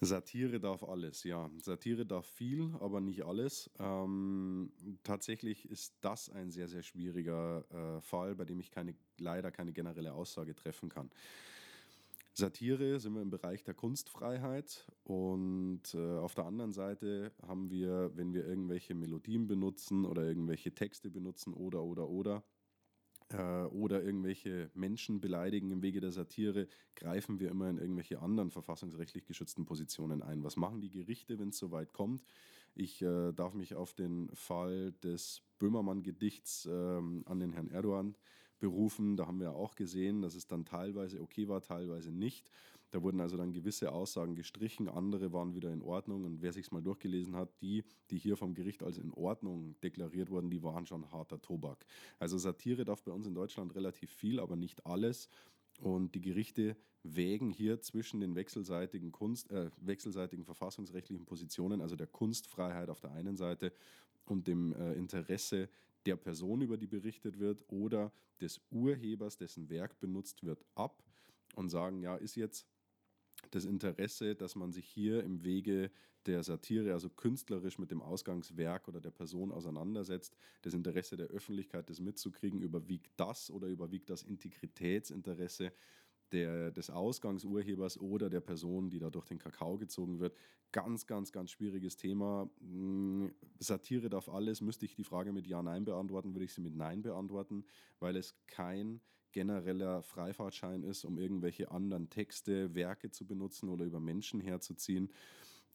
Satire 0.01 0.59
darf 0.59 0.83
alles, 0.83 1.22
ja. 1.22 1.49
Satire 1.62 2.05
darf 2.05 2.27
viel, 2.27 2.75
aber 2.81 3.01
nicht 3.01 3.25
alles. 3.25 3.70
Ähm, 3.79 4.72
tatsächlich 5.05 5.70
ist 5.70 5.95
das 6.01 6.29
ein 6.31 6.51
sehr, 6.51 6.66
sehr 6.66 6.83
schwieriger 6.83 7.64
äh, 7.70 8.01
Fall, 8.01 8.35
bei 8.35 8.45
dem 8.45 8.59
ich 8.59 8.72
keine, 8.72 8.97
leider 9.18 9.53
keine 9.53 9.72
generelle 9.72 10.12
Aussage 10.12 10.57
treffen 10.57 10.89
kann. 10.89 11.12
Satire 12.33 12.99
sind 12.99 13.14
wir 13.14 13.22
im 13.22 13.31
Bereich 13.31 13.62
der 13.62 13.75
Kunstfreiheit 13.75 14.85
und 15.05 15.95
äh, 15.95 16.16
auf 16.18 16.35
der 16.35 16.47
anderen 16.47 16.72
Seite 16.72 17.31
haben 17.47 17.70
wir, 17.70 18.11
wenn 18.16 18.35
wir 18.35 18.45
irgendwelche 18.45 18.97
Melodien 18.97 19.47
benutzen 19.47 20.05
oder 20.05 20.25
irgendwelche 20.25 20.75
Texte 20.75 21.09
benutzen 21.09 21.55
oder, 21.55 21.85
oder, 21.85 22.09
oder, 22.09 22.43
äh, 23.35 23.64
oder 23.66 24.03
irgendwelche 24.03 24.70
Menschen 24.74 25.20
beleidigen 25.20 25.70
im 25.70 25.82
Wege 25.82 26.01
der 26.01 26.12
Satire, 26.12 26.68
greifen 26.95 27.41
wir 27.41 27.51
immer 27.51 27.68
in 27.68 27.78
irgendwelche 27.78 28.20
anderen 28.20 28.51
verfassungsrechtlich 28.51 29.24
geschützten 29.26 29.64
Positionen 29.64 30.22
ein. 30.22 30.45
Was 30.45 30.57
machen 30.57 30.80
die 30.80 30.91
Gerichte, 30.91 31.39
wenn 31.39 31.49
es 31.49 31.59
soweit 31.59 31.93
kommt? 31.93 32.24
Ich 32.74 33.03
äh, 33.03 33.32
darf 33.32 33.55
mich 33.55 33.74
auf 33.74 33.95
den 33.95 34.30
Fall 34.35 34.93
des 35.03 35.43
Böhmermann-Gedichts 35.59 36.68
ähm, 36.70 37.22
an 37.26 37.41
den 37.41 37.53
Herrn 37.53 37.70
Erdogan 37.70 38.16
berufen. 38.59 39.16
Da 39.16 39.26
haben 39.26 39.41
wir 39.41 39.55
auch 39.55 39.74
gesehen, 39.74 40.22
dass 40.22 40.35
es 40.35 40.47
dann 40.47 40.64
teilweise 40.64 41.20
okay 41.20 41.49
war, 41.49 41.61
teilweise 41.61 42.12
nicht. 42.12 42.51
Da 42.95 43.03
wurden 43.03 43.20
also 43.20 43.36
dann 43.36 43.53
gewisse 43.53 43.90
Aussagen 43.90 44.36
gestrichen, 44.36 44.88
andere 44.88 45.32
waren 45.32 45.53
wieder 45.53 45.72
in 45.72 45.82
Ordnung. 45.82 46.24
Und 46.24 46.42
wer 46.42 46.53
sich 46.53 46.70
mal 46.70 46.80
durchgelesen 46.80 47.34
hat, 47.34 47.51
die, 47.61 47.82
die 48.09 48.18
hier 48.18 48.36
vom 48.36 48.55
Gericht 48.55 48.84
als 48.84 48.99
in 48.99 49.12
Ordnung 49.12 49.74
deklariert 49.82 50.30
wurden, 50.30 50.49
die 50.49 50.62
waren 50.62 50.86
schon 50.86 51.11
harter 51.11 51.42
Tobak. 51.42 51.84
Also 52.20 52.38
Satire 52.38 52.84
darf 52.84 53.03
bei 53.03 53.11
uns 53.11 53.26
in 53.26 53.34
Deutschland 53.34 53.74
relativ 53.74 54.12
viel, 54.12 54.38
aber 54.38 54.55
nicht 54.55 54.86
alles. 54.86 55.28
Und 55.80 56.14
die 56.14 56.20
Gerichte 56.20 56.76
wägen 57.03 57.51
hier 57.51 57.80
zwischen 57.80 58.20
den 58.20 58.36
wechselseitigen, 58.36 59.11
Kunst, 59.11 59.51
äh, 59.51 59.72
wechselseitigen 59.80 60.45
verfassungsrechtlichen 60.45 61.26
Positionen, 61.26 61.80
also 61.80 61.97
der 61.97 62.07
Kunstfreiheit 62.07 62.90
auf 62.90 63.01
der 63.01 63.11
einen 63.11 63.36
Seite 63.36 63.72
und 64.24 64.47
dem 64.47 64.72
äh, 64.72 64.92
Interesse 64.92 65.68
der 66.07 66.14
Person, 66.14 66.61
über 66.61 66.76
die 66.76 66.86
berichtet 66.86 67.40
wird, 67.40 67.64
oder 67.66 68.12
des 68.40 68.61
Urhebers, 68.70 69.36
dessen 69.36 69.68
Werk 69.68 69.99
benutzt 69.99 70.45
wird, 70.45 70.64
ab 70.76 71.03
und 71.57 71.70
sagen, 71.70 72.01
ja, 72.01 72.14
ist 72.14 72.36
jetzt 72.36 72.68
das 73.55 73.64
Interesse, 73.64 74.34
dass 74.34 74.57
man 74.57 74.72
sich 74.72 74.86
hier 74.86 75.22
im 75.22 75.44
Wege 75.44 75.90
der 76.26 76.42
Satire, 76.42 76.92
also 76.92 77.11
künstlerisch 77.11 77.78
mit 77.78 77.90
dem 77.90 78.02
Ausgangswerk 78.02 78.88
oder 78.88 79.00
der 79.00 79.11
Person 79.11 79.52
auseinandersetzt, 79.52 80.36
das 80.62 80.74
Interesse 80.74 81.16
der 81.16 81.28
Öffentlichkeit, 81.28 81.90
das 81.90 82.00
mitzukriegen, 82.00 82.62
überwiegt 82.62 83.12
das 83.16 83.50
oder 83.50 83.68
überwiegt 83.68 84.11
das 84.11 84.22
Integritätsinteresse 84.22 85.72
der, 86.32 86.70
des 86.70 86.90
Ausgangsurhebers 86.90 88.00
oder 88.00 88.30
der 88.30 88.40
Person, 88.40 88.90
die 88.90 88.98
da 88.98 89.11
durch 89.11 89.26
den 89.26 89.38
Kakao 89.38 89.78
gezogen 89.78 90.18
wird. 90.18 90.36
Ganz, 90.72 91.07
ganz, 91.07 91.30
ganz 91.30 91.50
schwieriges 91.50 91.96
Thema. 91.96 92.50
Mm, 92.61 93.28
Satire 93.61 94.09
darf 94.09 94.28
alles. 94.28 94.61
Müsste 94.61 94.86
ich 94.86 94.94
die 94.96 95.05
Frage 95.05 95.32
mit 95.32 95.46
Ja, 95.46 95.62
Nein 95.62 95.84
beantworten, 95.84 96.34
würde 96.34 96.46
ich 96.46 96.52
sie 96.55 96.62
mit 96.62 96.74
Nein 96.74 97.02
beantworten, 97.02 97.64
weil 98.00 98.16
es 98.16 98.34
kein 98.46 99.00
genereller 99.35 100.03
Freifahrtschein 100.03 100.82
ist, 100.85 101.05
um 101.05 101.18
irgendwelche 101.18 101.70
anderen 101.70 102.09
Texte, 102.09 102.74
Werke 102.74 103.11
zu 103.11 103.26
benutzen 103.26 103.68
oder 103.68 103.85
über 103.85 104.01
Menschen 104.01 104.41
herzuziehen. 104.41 105.11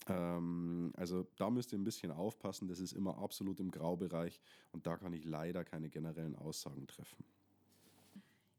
Ähm, 0.07 0.91
also 0.95 1.28
da 1.36 1.49
müsst 1.49 1.74
ihr 1.74 1.78
ein 1.78 1.84
bisschen 1.84 2.12
aufpassen, 2.12 2.68
das 2.68 2.80
ist 2.80 2.93
immer 2.93 3.20
absolut 3.20 3.60
im 3.60 3.70
Graubereich 3.70 4.39
und 4.72 4.88
da 4.88 4.97
kann 4.97 5.14
ich 5.14 5.26
leider 5.26 5.64
keine 5.64 5.89
generellen 5.89 6.36
Aussagen 6.36 6.88
treffen. 6.88 7.24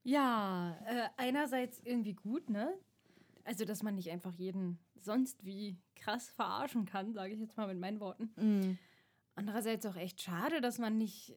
Ja, 0.02 0.78
äh, 0.86 1.08
einerseits 1.16 1.80
irgendwie 1.80 2.14
gut, 2.14 2.48
ne? 2.48 2.72
Also, 3.44 3.64
dass 3.64 3.82
man 3.82 3.94
nicht 3.94 4.10
einfach 4.10 4.34
jeden 4.34 4.78
sonst 5.00 5.44
wie 5.44 5.78
krass 5.96 6.30
verarschen 6.30 6.84
kann, 6.84 7.12
sage 7.12 7.32
ich 7.32 7.40
jetzt 7.40 7.56
mal 7.56 7.66
mit 7.66 7.78
meinen 7.78 8.00
Worten. 8.00 8.30
Mhm. 8.36 8.78
Andererseits 9.34 9.86
auch 9.86 9.96
echt 9.96 10.20
schade, 10.20 10.60
dass 10.60 10.78
man 10.78 10.98
nicht. 10.98 11.34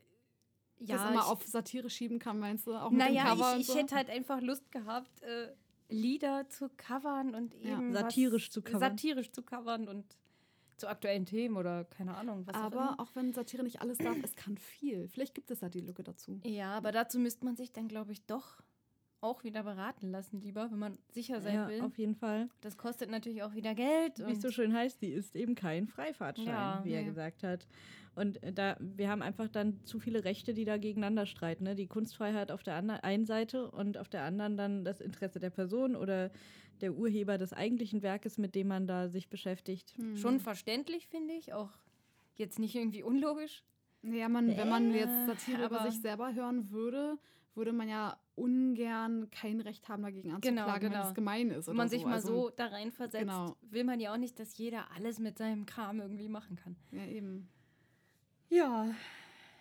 Ja, 0.85 0.97
das 0.97 1.11
immer 1.11 1.27
auf 1.27 1.43
Satire 1.45 1.89
schieben 1.89 2.19
kann, 2.19 2.39
meinst 2.39 2.67
du? 2.67 2.75
Auch 2.75 2.89
mit 2.91 2.99
naja, 2.99 3.23
dem 3.23 3.39
Cover 3.39 3.53
ich, 3.55 3.61
ich 3.61 3.67
so? 3.67 3.75
hätte 3.75 3.95
halt 3.95 4.09
einfach 4.09 4.41
Lust 4.41 4.71
gehabt, 4.71 5.21
äh, 5.21 5.53
Lieder 5.89 6.49
zu 6.49 6.69
covern 6.75 7.35
und 7.35 7.53
Ja. 7.61 7.77
eben. 7.77 7.93
Satirisch 7.93 8.47
was, 8.47 8.53
zu 8.53 8.61
covern. 8.61 8.79
Satirisch 8.79 9.31
zu 9.31 9.43
covern 9.43 9.87
und 9.87 10.17
zu 10.77 10.87
aktuellen 10.87 11.25
Themen 11.25 11.55
oder 11.55 11.85
keine 11.85 12.15
Ahnung. 12.15 12.45
Was 12.47 12.55
Aber 12.55 12.93
auch, 12.93 12.99
auch 12.99 13.15
wenn 13.15 13.31
Satire 13.31 13.63
nicht 13.63 13.81
alles 13.81 13.99
darf, 13.99 14.17
es 14.23 14.35
kann 14.35 14.57
viel. 14.57 15.07
Vielleicht 15.07 15.35
gibt 15.35 15.51
es 15.51 15.59
da 15.59 15.69
die 15.69 15.81
Lücke 15.81 16.03
dazu. 16.03 16.41
Ja, 16.43 16.73
aber 16.75 16.91
dazu 16.91 17.19
müsste 17.19 17.45
man 17.45 17.55
sich 17.55 17.71
dann, 17.71 17.87
glaube 17.87 18.11
ich, 18.11 18.25
doch 18.25 18.61
auch 19.23 19.43
wieder 19.43 19.63
beraten 19.63 20.11
lassen, 20.11 20.41
lieber, 20.41 20.69
wenn 20.71 20.79
man 20.79 20.97
sicher 21.09 21.41
sein 21.41 21.55
Ja, 21.55 21.67
will. 21.69 21.81
auf 21.81 21.97
jeden 21.97 22.15
Fall. 22.15 22.49
Das 22.61 22.77
kostet 22.77 23.09
natürlich 23.09 23.41
auch 23.43 23.53
wieder 23.55 23.73
Geld. 23.73 24.19
Wie 24.25 24.31
es 24.33 24.41
so 24.41 24.51
schön 24.51 24.73
heißt, 24.73 25.01
die 25.01 25.07
ist 25.11 25.35
eben 25.35 25.55
kein 25.55 25.87
Freifahrtschein, 25.87 26.45
Ja. 26.47 26.81
wie 26.83 26.91
er 26.91 27.01
Nee. 27.01 27.07
gesagt 27.07 27.43
hat. 27.43 27.65
Und 28.15 28.43
äh, 28.43 28.51
da, 28.53 28.77
wir 28.79 29.09
haben 29.09 29.21
einfach 29.21 29.47
dann 29.47 29.83
zu 29.85 29.99
viele 29.99 30.23
Rechte, 30.23 30.53
die 30.53 30.65
da 30.65 30.77
gegeneinander 30.77 31.25
streiten. 31.25 31.63
Ne? 31.63 31.73
Die 31.75 31.87
Kunstfreiheit 31.87 32.51
auf 32.51 32.61
der 32.63 32.75
einen 33.03 33.25
Seite 33.25 33.71
und 33.71 33.97
auf 33.97 34.09
der 34.09 34.23
anderen 34.23 34.57
dann 34.57 34.83
das 34.85 35.01
Interesse 35.01 35.39
der 35.39 35.49
Person 35.49 35.95
oder 35.95 36.29
der 36.81 36.93
Urheber 36.93 37.37
des 37.37 37.53
eigentlichen 37.53 38.01
Werkes, 38.01 38.37
mit 38.37 38.55
dem 38.55 38.67
man 38.67 38.87
da 38.87 39.07
sich 39.07 39.29
beschäftigt. 39.29 39.93
Hm. 39.97 40.17
Schon 40.17 40.39
verständlich, 40.41 41.07
finde 41.07 41.33
ich. 41.33 41.53
Auch 41.53 41.69
jetzt 42.35 42.59
nicht 42.59 42.75
irgendwie 42.75 43.03
unlogisch. 43.03 43.63
Ja, 44.03 44.27
man, 44.27 44.49
wenn 44.57 44.67
man 44.69 44.93
jetzt 44.93 45.25
Satire 45.27 45.65
über 45.67 45.89
sich 45.89 46.01
selber 46.01 46.33
hören 46.33 46.71
würde, 46.71 47.17
würde 47.55 47.73
man 47.73 47.87
ja 47.87 48.17
ungern 48.35 49.29
kein 49.29 49.61
Recht 49.61 49.87
haben, 49.89 50.03
dagegen 50.03 50.31
anzuklagen, 50.31 50.65
Genau, 50.65 50.73
wenn 50.73 50.91
genau. 50.91 51.07
es 51.07 51.13
gemein 51.13 51.51
ist. 51.51 51.67
Wenn 51.67 51.75
man 51.75 51.89
sich 51.89 52.01
so. 52.01 52.07
mal 52.07 52.13
Also, 52.15 52.27
so 52.27 52.49
da 52.49 52.67
reinversetzt, 52.67 53.19
genau. 53.19 53.55
will 53.61 53.83
man 53.83 53.99
ja 53.99 54.13
auch 54.13 54.17
nicht, 54.17 54.39
dass 54.39 54.57
jeder 54.57 54.91
alles 54.91 55.19
mit 55.19 55.37
seinem 55.37 55.65
Kram 55.65 55.99
irgendwie 55.99 56.29
machen 56.29 56.55
kann. 56.55 56.75
Ja, 56.91 57.05
eben. 57.05 57.49
Ja, 58.49 58.87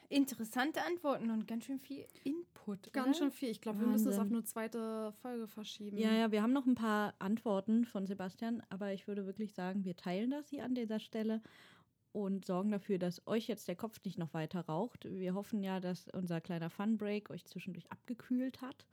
interessante 0.08 0.82
Antworten 0.82 1.30
und 1.30 1.46
ganz 1.46 1.64
schön 1.64 1.78
viel 1.78 2.06
Input. 2.24 2.92
Ganz 2.92 3.08
oder? 3.08 3.14
schön 3.16 3.30
viel. 3.30 3.48
Ich 3.50 3.60
glaube, 3.60 3.80
wir 3.80 3.86
müssen 3.86 4.08
es 4.08 4.18
auf 4.18 4.30
eine 4.30 4.44
zweite 4.44 5.12
Folge 5.22 5.46
verschieben. 5.48 5.96
Ja, 5.96 6.12
ja, 6.12 6.30
wir 6.30 6.42
haben 6.42 6.52
noch 6.52 6.66
ein 6.66 6.74
paar 6.74 7.14
Antworten 7.18 7.84
von 7.84 8.06
Sebastian, 8.06 8.62
aber 8.68 8.92
ich 8.92 9.08
würde 9.08 9.26
wirklich 9.26 9.54
sagen, 9.54 9.84
wir 9.84 9.96
teilen 9.96 10.30
das 10.30 10.48
hier 10.48 10.64
an 10.64 10.74
dieser 10.74 11.00
Stelle 11.00 11.42
und 12.12 12.44
sorgen 12.44 12.70
dafür, 12.70 12.98
dass 12.98 13.26
euch 13.26 13.46
jetzt 13.48 13.66
der 13.68 13.76
Kopf 13.76 14.00
nicht 14.04 14.18
noch 14.18 14.34
weiter 14.34 14.60
raucht. 14.60 15.06
Wir 15.10 15.34
hoffen 15.34 15.62
ja, 15.62 15.80
dass 15.80 16.08
unser 16.08 16.40
kleiner 16.40 16.70
Fun-Break 16.70 17.30
euch 17.30 17.44
zwischendurch 17.44 17.90
abgekühlt 17.90 18.60
hat 18.60 18.86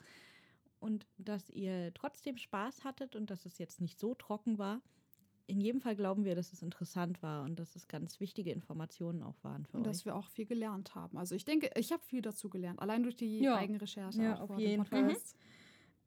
und 0.79 1.05
dass 1.17 1.49
ihr 1.49 1.93
trotzdem 1.93 2.37
Spaß 2.37 2.83
hattet 2.85 3.15
und 3.15 3.29
dass 3.29 3.45
es 3.45 3.57
jetzt 3.57 3.81
nicht 3.81 3.99
so 3.99 4.15
trocken 4.15 4.57
war. 4.57 4.81
In 5.47 5.59
jedem 5.59 5.81
Fall 5.81 5.95
glauben 5.95 6.25
wir, 6.25 6.35
dass 6.35 6.53
es 6.53 6.61
interessant 6.61 7.21
war 7.23 7.43
und 7.43 7.59
dass 7.59 7.75
es 7.75 7.87
ganz 7.87 8.19
wichtige 8.19 8.51
Informationen 8.51 9.23
auch 9.23 9.43
waren 9.43 9.65
für 9.65 9.77
Und 9.77 9.83
euch. 9.83 9.87
dass 9.93 10.05
wir 10.05 10.15
auch 10.15 10.27
viel 10.27 10.45
gelernt 10.45 10.93
haben. 10.93 11.17
Also 11.17 11.33
ich 11.35 11.43
denke, 11.43 11.71
ich 11.75 11.91
habe 11.91 12.03
viel 12.03 12.21
dazu 12.21 12.49
gelernt. 12.49 12.79
Allein 12.79 13.01
durch 13.03 13.15
die 13.15 13.39
Ja. 13.39 13.55
Eigenrecherche. 13.55 14.21
Ja, 14.21 14.39
auf 14.41 14.57
jeden 14.59 14.85
Fall. 14.85 15.05
Podcast. 15.05 15.35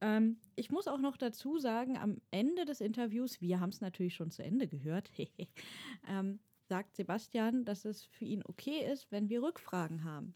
Ähm, 0.00 0.38
ich 0.56 0.70
muss 0.70 0.86
auch 0.88 0.98
noch 1.00 1.16
dazu 1.16 1.58
sagen, 1.58 1.98
am 1.98 2.18
Ende 2.30 2.64
des 2.64 2.80
Interviews, 2.80 3.40
wir 3.40 3.60
haben 3.60 3.70
es 3.70 3.80
natürlich 3.80 4.14
schon 4.14 4.30
zu 4.30 4.42
Ende 4.44 4.68
gehört, 4.68 5.10
ähm, 6.08 6.38
sagt 6.72 6.96
Sebastian, 6.96 7.66
dass 7.66 7.84
es 7.84 8.06
für 8.06 8.24
ihn 8.24 8.42
okay 8.46 8.90
ist, 8.90 9.12
wenn 9.12 9.28
wir 9.28 9.42
Rückfragen 9.42 10.04
haben. 10.04 10.34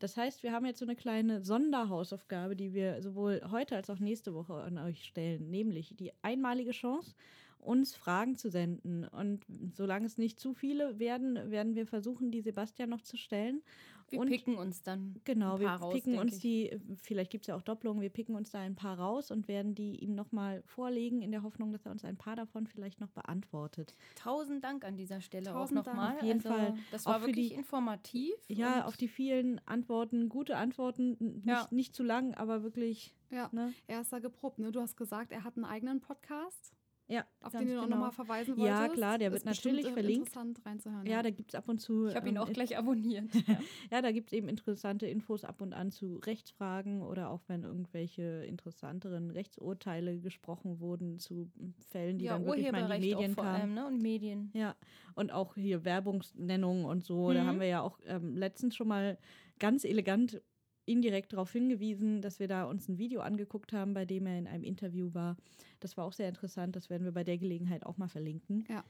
Das 0.00 0.16
heißt, 0.16 0.42
wir 0.42 0.50
haben 0.50 0.66
jetzt 0.66 0.80
so 0.80 0.84
eine 0.84 0.96
kleine 0.96 1.44
Sonderhausaufgabe, 1.44 2.56
die 2.56 2.74
wir 2.74 3.00
sowohl 3.02 3.40
heute 3.52 3.76
als 3.76 3.88
auch 3.88 4.00
nächste 4.00 4.34
Woche 4.34 4.54
an 4.54 4.78
euch 4.78 5.04
stellen, 5.04 5.48
nämlich 5.48 5.94
die 5.94 6.10
einmalige 6.22 6.72
Chance, 6.72 7.14
uns 7.60 7.94
Fragen 7.94 8.34
zu 8.34 8.50
senden. 8.50 9.04
Und 9.04 9.44
solange 9.74 10.06
es 10.06 10.18
nicht 10.18 10.40
zu 10.40 10.54
viele 10.54 10.98
werden, 10.98 11.52
werden 11.52 11.76
wir 11.76 11.86
versuchen, 11.86 12.32
die 12.32 12.40
Sebastian 12.40 12.90
noch 12.90 13.02
zu 13.02 13.16
stellen. 13.16 13.62
Wir 14.08 14.20
und 14.20 14.28
picken 14.28 14.56
uns 14.56 14.82
dann 14.82 15.16
Genau, 15.24 15.54
ein 15.54 15.60
wir 15.60 15.68
raus, 15.68 15.94
picken 15.94 16.18
uns 16.18 16.34
ich. 16.36 16.40
die, 16.40 16.78
vielleicht 17.02 17.30
gibt 17.30 17.42
es 17.42 17.48
ja 17.48 17.56
auch 17.56 17.62
Doppelungen, 17.62 18.00
wir 18.00 18.08
picken 18.10 18.36
uns 18.36 18.50
da 18.50 18.60
ein 18.60 18.76
paar 18.76 18.98
raus 18.98 19.30
und 19.30 19.48
werden 19.48 19.74
die 19.74 19.96
ihm 19.96 20.14
nochmal 20.14 20.62
vorlegen, 20.64 21.22
in 21.22 21.32
der 21.32 21.42
Hoffnung, 21.42 21.72
dass 21.72 21.84
er 21.86 21.92
uns 21.92 22.04
ein 22.04 22.16
paar 22.16 22.36
davon 22.36 22.66
vielleicht 22.66 23.00
noch 23.00 23.10
beantwortet. 23.10 23.94
Tausend 24.14 24.62
Dank 24.62 24.84
an 24.84 24.96
dieser 24.96 25.20
Stelle 25.20 25.46
Tausend 25.46 25.80
auch 25.80 25.86
nochmal. 25.86 26.16
Auf 26.16 26.22
jeden 26.22 26.38
also, 26.38 26.48
Fall. 26.50 26.74
Das 26.92 27.06
war 27.06 27.20
für 27.20 27.26
wirklich 27.26 27.48
die- 27.50 27.54
informativ. 27.56 28.34
Ja, 28.48 28.84
auf 28.86 28.96
die 28.96 29.08
vielen 29.08 29.60
Antworten, 29.66 30.28
gute 30.28 30.56
Antworten, 30.56 31.16
nicht, 31.18 31.46
Ja. 31.46 31.66
nicht 31.70 31.94
zu 31.94 32.02
lang, 32.02 32.34
aber 32.34 32.62
wirklich, 32.62 33.12
Ja, 33.30 33.48
ne? 33.52 33.72
er 33.88 34.00
ist 34.02 34.12
da 34.12 34.18
geprobt. 34.20 34.58
Ne? 34.60 34.70
Du 34.72 34.80
hast 34.80 34.96
gesagt, 34.96 35.32
er 35.32 35.42
hat 35.44 35.56
einen 35.56 35.64
eigenen 35.64 36.00
Podcast, 36.00 36.72
Ja, 37.08 37.24
auf 37.40 37.52
den 37.52 37.68
du 37.68 37.78
auch 37.78 37.84
genau. 37.84 37.96
nochmal 37.96 38.10
verweisen 38.12 38.56
Ja, 38.58 38.80
wolltest. 38.80 38.94
klar, 38.96 39.18
der 39.18 39.30
wird 39.30 39.44
natürlich 39.44 39.86
verlinkt. 39.86 40.26
interessant 40.28 40.66
reinzuhören. 40.66 41.06
Ja, 41.06 41.22
da 41.22 41.30
gibt 41.30 41.52
es 41.52 41.54
ab 41.54 41.68
und 41.68 41.78
zu. 41.80 42.08
ich 42.08 42.16
habe 42.16 42.28
ihn 42.28 42.34
ähm, 42.36 42.42
auch 42.42 42.52
gleich 42.52 42.76
abonniert. 42.76 43.30
Ja. 43.46 43.60
Ja, 43.92 44.02
da 44.02 44.10
gibt 44.10 44.30
es 44.30 44.32
eben 44.32 44.48
interessante 44.48 45.06
Infos 45.06 45.44
ab 45.44 45.60
und 45.60 45.72
an 45.72 45.92
zu 45.92 46.16
Rechtsfragen 46.16 47.02
oder 47.02 47.30
auch 47.30 47.42
wenn 47.46 47.62
irgendwelche 47.62 48.44
interessanteren 48.46 49.30
Rechtsurteile 49.30 50.18
gesprochen 50.18 50.80
wurden 50.80 51.18
zu 51.20 51.48
Fällen, 51.90 52.18
die 52.18 52.24
ja, 52.24 52.32
dann 52.32 52.44
wirklich 52.44 52.72
mal 52.72 52.90
in 52.90 53.00
die 53.00 53.08
Medien 53.14 53.34
vor 53.34 53.44
kamen. 53.44 53.54
allem, 53.60 53.74
ne? 53.74 53.86
Und 53.86 54.02
Medien. 54.02 54.50
Ja, 54.52 54.74
und 55.14 55.30
auch 55.32 55.54
hier 55.54 55.84
Werbungsnennungen 55.84 56.84
und 56.86 57.04
so. 57.04 57.32
Da 57.32 57.44
Mhm. 57.44 57.46
haben 57.46 57.60
wir 57.60 57.68
ja 57.68 57.82
auch 57.82 58.00
ähm, 58.04 58.36
letztens 58.36 58.74
schon 58.74 58.88
mal 58.88 59.16
ganz 59.60 59.84
elegant 59.84 60.42
indirekt 60.86 61.32
darauf 61.32 61.52
hingewiesen, 61.52 62.22
dass 62.22 62.38
wir 62.38 62.48
da 62.48 62.64
uns 62.64 62.88
ein 62.88 62.98
Video 62.98 63.20
angeguckt 63.20 63.72
haben, 63.72 63.92
bei 63.92 64.04
dem 64.04 64.26
er 64.26 64.38
in 64.38 64.46
einem 64.46 64.64
Interview 64.64 65.12
war. 65.12 65.36
Das 65.80 65.96
war 65.96 66.04
auch 66.04 66.12
sehr 66.12 66.28
interessant. 66.28 66.76
Das 66.76 66.88
werden 66.88 67.04
wir 67.04 67.12
bei 67.12 67.24
der 67.24 67.38
Gelegenheit 67.38 67.84
auch 67.84 67.98
mal 67.98 68.08
verlinken. 68.08 68.64
Ja, 68.68 68.84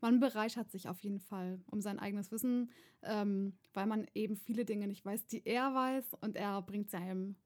Man 0.00 0.20
bereichert 0.20 0.70
sich 0.70 0.88
auf 0.88 1.00
jeden 1.00 1.20
Fall 1.20 1.60
um 1.70 1.80
sein 1.80 1.98
eigenes 1.98 2.32
Wissen, 2.32 2.70
ähm, 3.02 3.52
weil 3.74 3.86
man 3.86 4.06
eben 4.14 4.36
viele 4.36 4.64
Dinge 4.64 4.86
nicht 4.86 5.04
weiß, 5.04 5.26
die 5.26 5.44
er 5.44 5.74
weiß 5.74 6.14
und 6.20 6.36
er 6.36 6.62
bringt 6.62 6.90
sie 6.90 6.96
einem 6.96 7.36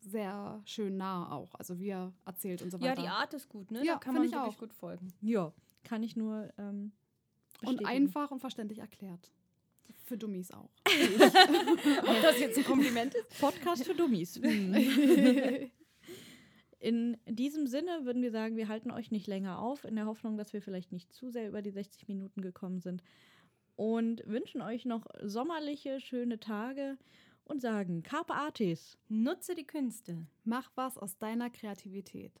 sehr 0.00 0.60
schön 0.64 0.96
nahe 0.96 1.32
auch. 1.32 1.54
Also 1.54 1.78
wie 1.78 1.88
er 1.88 2.12
erzählt 2.24 2.62
und 2.62 2.70
so 2.70 2.78
ja, 2.78 2.90
weiter. 2.90 3.02
die 3.02 3.08
Art 3.08 3.34
ist 3.34 3.48
gut, 3.48 3.70
ne? 3.70 3.84
Ja, 3.84 3.94
da 3.94 3.98
kann 3.98 4.14
man 4.14 4.24
ich 4.24 4.32
wirklich 4.32 4.54
auch. 4.54 4.60
gut 4.60 4.72
folgen. 4.72 5.12
Ja, 5.20 5.52
kann 5.84 6.02
ich 6.02 6.16
nur 6.16 6.52
ähm, 6.58 6.92
und 7.62 7.84
einfach 7.84 8.30
und 8.30 8.40
verständlich 8.40 8.78
erklärt. 8.78 9.32
Für 10.04 10.16
Dummies 10.16 10.50
auch. 10.50 10.70
Ob 10.86 12.22
das 12.22 12.38
jetzt 12.40 12.58
ein 12.58 12.64
Kompliment 12.64 13.14
ist? 13.14 13.40
Podcast 13.40 13.84
für 13.84 13.94
Dummies. 13.94 14.40
Hm. 14.42 15.70
In 16.80 17.16
diesem 17.26 17.66
Sinne 17.66 18.04
würden 18.04 18.22
wir 18.22 18.30
sagen, 18.30 18.56
wir 18.56 18.68
halten 18.68 18.92
euch 18.92 19.10
nicht 19.10 19.26
länger 19.26 19.58
auf, 19.58 19.84
in 19.84 19.96
der 19.96 20.06
Hoffnung, 20.06 20.36
dass 20.36 20.52
wir 20.52 20.62
vielleicht 20.62 20.92
nicht 20.92 21.12
zu 21.12 21.28
sehr 21.28 21.48
über 21.48 21.60
die 21.60 21.72
60 21.72 22.06
Minuten 22.06 22.40
gekommen 22.40 22.80
sind. 22.80 23.02
Und 23.74 24.22
wünschen 24.26 24.62
euch 24.62 24.84
noch 24.84 25.04
sommerliche, 25.22 26.00
schöne 26.00 26.38
Tage 26.38 26.96
und 27.44 27.60
sagen 27.60 28.04
Carpe 28.04 28.34
Artis. 28.34 28.96
Nutze 29.08 29.56
die 29.56 29.66
Künste. 29.66 30.26
Mach 30.44 30.70
was 30.76 30.98
aus 30.98 31.18
deiner 31.18 31.50
Kreativität. 31.50 32.32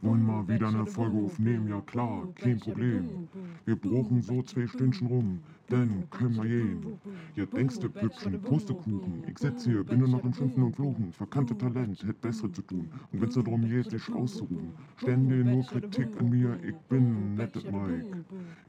Wollen 0.00 0.22
mal 0.26 0.46
wieder 0.48 0.68
eine 0.68 0.86
Folge 0.86 1.18
aufnehmen? 1.18 1.68
Ja 1.68 1.80
klar, 1.80 2.28
kein 2.36 2.60
Problem. 2.60 3.28
Wir 3.64 3.76
brauchen 3.76 4.22
so 4.22 4.40
zwei 4.42 4.66
Stündchen 4.68 5.08
rum, 5.08 5.42
dann 5.70 6.04
können 6.10 6.36
wir 6.36 6.44
gehen. 6.44 7.00
Ja, 7.36 7.46
denkst 7.46 7.78
du, 7.78 7.88
Püppchen, 7.88 8.40
Pustekuchen. 8.42 9.24
Ich 9.28 9.38
sitz 9.38 9.64
hier, 9.64 9.84
bin 9.84 10.00
nur 10.00 10.08
noch 10.08 10.24
im 10.24 10.34
Schimpfen 10.34 10.64
und 10.64 10.74
Fluchen. 10.74 11.12
Verkannte 11.12 11.56
Talent, 11.56 12.02
hätt 12.04 12.20
bessere 12.20 12.50
zu 12.52 12.62
tun. 12.62 12.90
Und 13.12 13.20
wenn's 13.22 13.34
darum 13.34 13.68
geht, 13.68 13.92
dich 13.92 14.12
auszuruhen. 14.12 14.72
Ständig 14.96 15.46
nur 15.46 15.64
Kritik 15.64 16.08
an 16.18 16.30
mir, 16.30 16.58
ich 16.62 16.76
bin 16.88 17.34
nettet 17.36 17.70
Mike. 17.70 18.24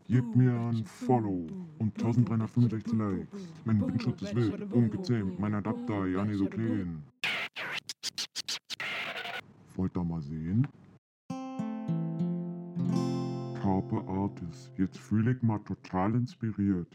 Gib 0.07 0.35
mir 0.35 0.53
ein 0.53 0.85
Follow 0.85 1.47
und 1.79 1.97
1365 1.97 2.93
Likes. 2.93 3.49
Mein 3.65 3.81
Windschutz 3.81 4.21
ist 4.21 4.35
wild, 4.35 4.71
ungezähmt, 4.71 5.39
mein 5.39 5.55
Adapter 5.55 6.05
ja 6.05 6.23
nicht 6.23 6.37
so 6.37 6.45
klein. 6.45 7.01
Wollt 9.75 9.97
ihr 9.97 10.03
mal 10.03 10.21
sehen? 10.21 10.67
Carpe 13.81 14.07
Artis. 14.07 14.71
Jetzt 14.77 14.99
fühle 14.99 15.31
ich 15.31 15.41
mal 15.41 15.59
total 15.59 16.13
inspiriert. 16.13 16.87